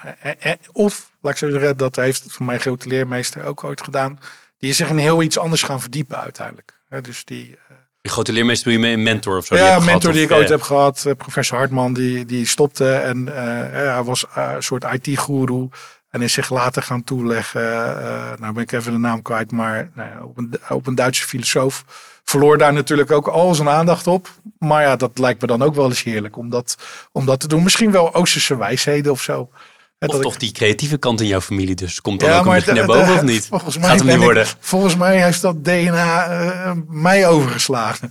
of, 0.72 1.10
laat 1.20 1.32
ik 1.32 1.38
zo 1.38 1.50
zeggen, 1.50 1.76
dat 1.76 1.96
heeft 1.96 2.24
voor 2.28 2.46
mijn 2.46 2.60
grote 2.60 2.88
leermeester 2.88 3.44
ook 3.44 3.64
ooit 3.64 3.82
gedaan. 3.82 4.18
Die 4.58 4.70
is 4.70 4.76
zich 4.76 4.88
in 4.88 4.98
heel 4.98 5.22
iets 5.22 5.38
anders 5.38 5.62
gaan 5.62 5.80
verdiepen 5.80 6.20
uiteindelijk. 6.20 6.72
Dus 7.02 7.24
die, 7.24 7.58
grote 8.02 8.32
leermeester 8.32 8.64
doe 8.64 8.72
je 8.72 8.86
mee 8.86 8.92
een 8.92 9.02
mentor 9.02 9.36
of 9.36 9.46
zo? 9.46 9.54
die 9.54 9.64
ja, 9.64 9.76
een 9.76 9.84
mentor 9.84 10.00
gehad, 10.00 10.14
die 10.14 10.24
of, 10.24 10.30
ik 10.30 10.36
ooit 10.36 10.48
heb 10.48 10.62
gehad, 10.62 11.04
eh, 11.06 11.14
professor 11.14 11.58
Hartman, 11.58 11.92
die, 11.92 12.24
die 12.24 12.46
stopte 12.46 12.92
en 12.92 13.26
hij 13.72 14.02
was 14.02 14.24
een 14.34 14.62
soort 14.62 14.84
IT-goeroe 14.84 15.68
en 16.10 16.22
is 16.22 16.32
zich 16.32 16.50
later 16.50 16.82
gaan 16.82 17.04
toeleggen. 17.04 17.62
eh, 18.02 18.32
nou 18.38 18.52
ben 18.52 18.62
ik 18.62 18.72
even 18.72 18.92
de 18.92 18.98
naam 18.98 19.22
kwijt, 19.22 19.52
maar 19.52 19.90
nou 19.94 20.24
op, 20.24 20.38
een, 20.38 20.54
op 20.68 20.86
een 20.86 20.94
Duitse 20.94 21.26
filosoof. 21.26 21.84
Verloor 22.24 22.58
daar 22.58 22.72
natuurlijk 22.72 23.10
ook 23.10 23.26
al 23.28 23.54
zijn 23.54 23.68
aandacht 23.68 24.06
op. 24.06 24.28
Maar 24.58 24.82
ja, 24.82 24.96
dat 24.96 25.18
lijkt 25.18 25.40
me 25.40 25.46
dan 25.46 25.62
ook 25.62 25.74
wel 25.74 25.88
eens 25.88 26.02
heerlijk 26.02 26.36
om 26.36 26.50
dat, 26.50 26.76
om 27.12 27.26
dat 27.26 27.40
te 27.40 27.48
doen. 27.48 27.62
Misschien 27.62 27.90
wel 27.90 28.14
Oosterse 28.14 28.56
wijsheden 28.56 29.12
of 29.12 29.22
zo. 29.22 29.40
Of 29.40 30.08
dat 30.08 30.14
ik- 30.16 30.22
toch 30.22 30.36
die 30.36 30.52
creatieve 30.52 30.96
kant 30.98 31.20
in 31.20 31.26
jouw 31.26 31.40
familie 31.40 31.74
dus. 31.74 32.00
Komt 32.00 32.20
dan 32.20 32.30
ook 32.30 32.46
een 32.46 32.52
beetje 32.52 32.72
naar 32.72 32.86
boven 32.86 33.14
of 33.14 33.22
niet? 33.22 33.46
Volgens 33.46 33.78
mij, 33.78 33.88
Gaat 33.88 33.98
hem 33.98 34.06
niet 34.06 34.16
ik- 34.16 34.22
worden. 34.22 34.46
volgens 34.60 34.96
mij 34.96 35.22
heeft 35.22 35.42
dat 35.42 35.64
DNA 35.64 36.26
eh, 36.26 36.72
mij 36.88 37.26
overgeslagen. 37.28 38.10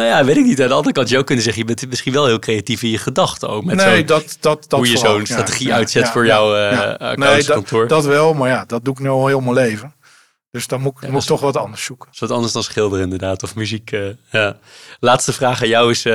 Nou 0.00 0.12
ja, 0.12 0.24
weet 0.24 0.36
ik 0.36 0.44
niet. 0.44 0.60
Aan 0.60 0.68
de 0.68 0.74
andere 0.74 0.94
kant, 0.94 1.08
je 1.08 1.18
ook 1.18 1.26
kunnen 1.26 1.44
zeggen, 1.44 1.62
je 1.62 1.74
bent 1.74 1.88
misschien 1.88 2.12
wel 2.12 2.26
heel 2.26 2.38
creatief 2.38 2.82
in 2.82 2.90
je 2.90 2.98
gedachten 2.98 3.48
ook. 3.48 3.64
Met 3.64 3.76
nee, 3.76 4.04
dat, 4.04 4.36
dat, 4.40 4.64
dat 4.68 4.78
hoe 4.78 4.90
je 4.90 4.98
zo'n 4.98 5.26
strategie 5.26 5.72
uitzet 5.72 6.08
voor 6.08 6.26
jouw, 6.26 6.54
accountskantoor. 6.96 7.78
Nee, 7.78 7.88
dat, 7.88 8.02
dat 8.02 8.12
wel, 8.12 8.34
maar 8.34 8.48
ja, 8.48 8.64
dat 8.66 8.84
doe 8.84 8.94
ik 8.94 9.00
nu 9.00 9.08
al 9.08 9.26
heel 9.26 9.40
mijn 9.40 9.54
leven. 9.54 9.94
Dus 10.50 10.66
dan 10.66 10.80
moet, 10.80 10.92
ik- 10.96 11.02
Ja, 11.02 11.10
moet 11.10 11.22
ik 11.22 11.28
toch 11.28 11.40
wat 11.40 11.56
anders 11.56 11.84
zoeken. 11.84 12.08
is 12.12 12.18
wat 12.18 12.30
anders 12.30 12.52
dan 12.52 12.62
schilderen 12.62 13.04
inderdaad, 13.04 13.42
of 13.42 13.54
muziek. 13.54 13.92
eh, 13.92 14.08
ja. 14.30 14.58
Laatste 15.00 15.32
vraag 15.32 15.62
aan 15.62 15.68
jou 15.68 15.90
is, 15.90 16.04
eh, 16.04 16.12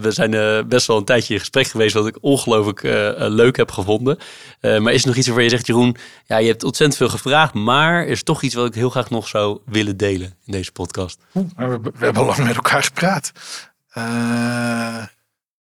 we 0.00 0.10
zijn 0.10 0.34
eh, 0.34 0.62
best 0.64 0.86
wel 0.86 0.96
een 0.96 1.04
tijdje 1.04 1.34
in 1.34 1.40
gesprek 1.40 1.66
geweest, 1.66 1.94
wat 1.94 2.06
ik 2.06 2.16
ongelooflijk 2.20 2.82
leuk 3.28 3.56
heb 3.56 3.70
gevonden. 3.70 4.18
Maar 4.60 4.92
is 4.92 5.02
er 5.02 5.08
nog 5.08 5.16
iets 5.16 5.26
waarvan 5.26 5.44
je 5.44 5.50
zegt, 5.50 5.66
Jeroen, 5.66 5.96
ja, 6.26 6.36
je 6.38 6.48
hebt 6.48 6.64
ontzettend 6.64 6.98
veel 6.98 7.08
gevraagd, 7.08 7.54
maar 7.54 7.94
er 7.94 8.06
is 8.08 8.22
toch 8.22 8.42
iets 8.42 8.54
wat 8.54 8.66
ik 8.66 8.74
heel 8.74 8.90
graag 8.90 9.10
nog 9.10 9.28
zou 9.28 9.58
willen 9.66 9.96
delen 9.96 10.34
in 10.44 10.52
deze 10.52 10.72
podcast. 10.72 11.20
We, 11.32 11.42
we 11.56 11.90
hebben 11.98 12.16
al 12.22 12.24
lang 12.28 12.44
met 12.44 12.56
elkaar 12.56 12.82
gepraat. 12.82 13.32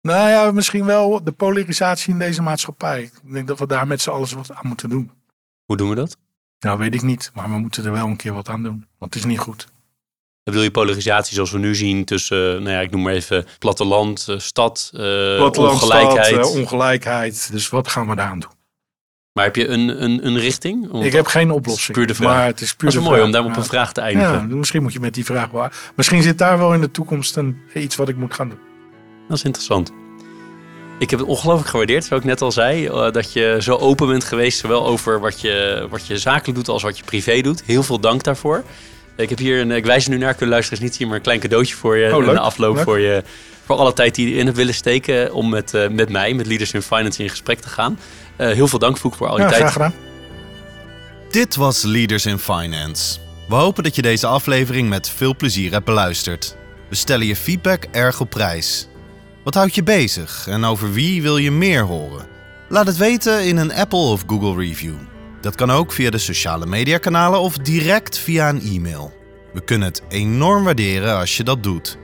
Nou 0.02 0.30
ja, 0.30 0.52
misschien 0.52 0.86
wel 0.86 1.24
de 1.24 1.32
polarisatie 1.32 2.14
in 2.14 2.20
deze 2.20 2.42
maatschappij. 2.42 3.02
Ik 3.02 3.34
denk 3.34 3.48
dat 3.48 3.60
we 3.60 3.68
daar 3.68 3.88
met 3.88 4.02
z'n 4.02 4.10
allen 4.10 4.36
wat 4.36 4.52
aan 4.52 4.68
moeten 4.68 4.90
doen. 4.90 5.12
Hoe 5.66 5.78
doen 5.78 5.90
we 5.90 5.96
dat? 5.96 6.18
Nou, 6.60 6.78
weet 6.78 6.94
ik 6.94 7.02
niet, 7.02 7.32
maar 7.34 7.50
we 7.50 7.58
moeten 7.58 7.86
er 7.86 7.92
wel 7.92 8.08
een 8.08 8.16
keer 8.16 8.34
wat 8.34 8.50
aan 8.50 8.64
doen. 8.64 8.86
Want 8.98 9.14
het 9.14 9.24
is 9.24 9.30
niet 9.30 9.40
goed. 9.40 9.68
Bedoel 10.44 10.64
je 10.64 10.72
polarisatie 10.72 11.34
zoals 11.34 11.52
we 11.52 11.58
nu 11.58 11.76
zien 11.76 12.06
tussen, 12.06 12.38
nou 12.38 12.70
ja, 12.70 12.80
ik 12.80 12.92
noem 12.92 13.02
maar 13.02 13.14
even 13.14 13.46
platteland, 13.60 14.26
eh, 14.28 14.40
stad, 14.40 14.90
eh, 14.94 15.00
Platteland, 15.36 15.74
ongelijkheid. 15.74 16.26
stad, 16.26 16.54
eh, 16.54 16.60
ongelijkheid. 16.60 17.52
Dus 17.52 17.70
wat 17.70 17.88
gaan 17.88 18.08
we 18.08 18.16
daaraan 18.16 18.40
doen? 18.40 18.58
maar 19.34 19.46
heb 19.48 19.56
je 19.56 19.68
een, 19.68 20.04
een, 20.04 20.26
een 20.26 20.40
richting? 20.40 21.04
Ik 21.04 21.12
heb 21.12 21.26
geen 21.26 21.52
oplossing. 21.52 21.98
puur 21.98 22.08
de 22.08 22.16
vraag. 22.16 22.36
Maar 22.36 22.46
het 22.46 22.62
is 22.62 22.76
puur 22.76 22.90
dat 22.90 22.98
is 22.98 23.04
mooi 23.04 23.16
vraag. 23.16 23.26
om 23.26 23.32
daarom 23.32 23.52
op 23.52 23.58
een 23.58 23.64
vraag 23.64 23.94
te 23.94 24.02
eindigen. 24.02 24.50
Ja, 24.50 24.56
misschien 24.56 24.82
moet 24.82 24.94
je 24.94 25.00
met 25.00 25.14
die 25.14 25.26
vraag. 25.26 25.50
Misschien 25.96 26.22
zit 26.22 26.38
daar 26.38 26.58
wel 26.58 26.74
in 26.74 26.82
de 26.82 26.92
toekomst 26.92 27.36
een, 27.36 27.58
iets 27.74 27.96
wat 27.96 28.10
ik 28.10 28.16
moet 28.16 28.34
gaan 28.34 28.50
doen. 28.50 28.60
Dat 29.28 29.38
is 29.38 29.44
interessant. 29.44 29.92
Ik 31.00 31.10
heb 31.10 31.20
het 31.20 31.28
ongelooflijk 31.28 31.70
gewaardeerd, 31.70 32.06
zoals 32.06 32.22
ik 32.24 32.30
net 32.30 32.42
al 32.42 32.52
zei, 32.52 32.86
eh, 32.86 33.12
dat 33.12 33.34
je 33.34 33.58
zo 33.60 33.76
open 33.76 34.08
bent 34.08 34.24
geweest, 34.24 34.60
zowel 34.60 34.86
over 34.86 35.20
wat 35.20 35.42
je, 35.42 35.88
wat 35.90 36.08
je 36.08 36.18
zakelijk 36.18 36.58
doet 36.58 36.68
als 36.68 36.84
wat 36.84 36.98
je 36.98 37.04
privé 37.04 37.42
doet. 37.42 37.64
Heel 37.66 37.84
veel 37.84 38.00
dank 38.00 38.24
daarvoor. 38.24 38.64
Ik 39.18 39.30
heb 39.30 39.38
hier, 39.38 39.60
een, 39.60 39.72
ik 39.72 39.86
wijs 39.86 40.04
er 40.06 40.12
nu 40.12 40.18
naar, 40.18 40.32
kunnen 40.34 40.50
luisteraars 40.50 40.84
niet 40.84 40.96
zien, 40.96 41.08
maar 41.08 41.16
een 41.16 41.22
klein 41.22 41.40
cadeautje 41.40 41.76
voor 41.76 41.98
je. 41.98 42.12
Oh, 42.12 42.18
leuk. 42.18 42.28
in 42.28 42.34
de 42.34 42.40
afloop 42.40 42.76
Leuk. 42.76 42.84
voor 42.84 43.00
je, 43.00 43.24
voor 43.66 43.76
alle 43.76 43.94
tijd 43.94 44.16
die 44.16 44.28
je 44.28 44.34
erin 44.34 44.46
hebt 44.46 44.58
willen 44.58 44.74
steken 44.74 45.34
om 45.34 45.50
met, 45.50 45.74
eh, 45.74 45.88
met 45.90 46.10
mij, 46.10 46.34
met 46.34 46.48
Leaders 46.48 46.72
in 46.74 46.82
Finance, 46.82 47.24
in 47.24 47.30
gesprek 47.30 47.60
te 47.60 47.70
gaan. 47.70 48.00
Eh, 48.36 48.52
heel 48.52 48.68
veel 48.68 48.80
dank, 48.80 48.98
Foek, 48.98 49.16
voor 49.16 49.28
al 49.28 49.36
je 49.38 49.42
Ja, 49.42 49.48
tijd. 49.50 49.60
graag 49.62 49.74
gedaan. 49.74 49.94
Dit 51.32 51.56
was 51.56 51.84
Leaders 51.84 52.26
in 52.26 52.38
Finance. 52.40 53.20
We 53.48 53.56
hopen 53.56 53.84
dat 53.84 53.96
je 53.96 54.02
deze 54.02 54.28
aflevering 54.28 54.90
met 54.90 55.10
veel 55.10 55.36
plezier 55.36 55.72
hebt 55.72 55.86
beluisterd. 55.86 56.56
We 56.90 56.96
stellen 56.96 57.26
je 57.26 57.36
feedback 57.36 57.84
erg 57.92 58.20
op 58.20 58.30
prijs. 58.30 58.88
Wat 59.50 59.58
houdt 59.58 59.76
je 59.76 59.84
bezig 59.84 60.48
en 60.48 60.64
over 60.64 60.94
wie 60.94 61.22
wil 61.22 61.38
je 61.38 61.52
meer 61.52 61.84
horen? 61.84 62.28
Laat 62.68 62.88
het 62.88 62.98
weten 62.98 63.46
in 63.46 63.58
een 63.58 63.74
Apple 63.74 64.00
of 64.00 64.24
Google 64.28 64.56
review. 64.56 64.94
Dat 65.42 65.56
kan 65.56 65.72
ook 65.72 65.92
via 65.92 66.10
de 66.10 66.18
sociale 66.18 66.66
mediakanalen 66.66 67.40
of 67.40 67.58
direct 67.58 68.18
via 68.18 68.50
een 68.50 68.62
e-mail. 68.62 69.14
We 69.54 69.64
kunnen 69.64 69.88
het 69.88 70.02
enorm 70.10 70.64
waarderen 70.64 71.18
als 71.18 71.38
je 71.38 71.44
dat 71.44 71.64
doet. 71.64 71.98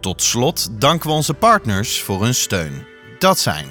Tot 0.00 0.22
slot 0.22 0.80
danken 0.80 1.08
we 1.08 1.14
onze 1.14 1.34
partners 1.34 2.00
voor 2.00 2.22
hun 2.22 2.34
steun. 2.34 2.86
Dat 3.18 3.38
zijn 3.38 3.66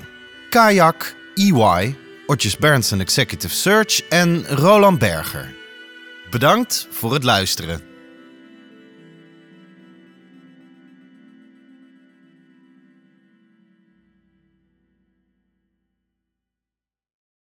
Kayak, 0.49 1.15
EY, 1.35 1.95
Otjes 2.25 2.57
Berndsen 2.57 2.99
Executive 2.99 3.55
Search 3.55 4.01
en 4.09 4.47
Roland 4.47 4.99
Berger. 4.99 5.53
Bedankt 6.29 6.87
voor 6.91 7.13
het 7.13 7.23
luisteren. 7.23 7.90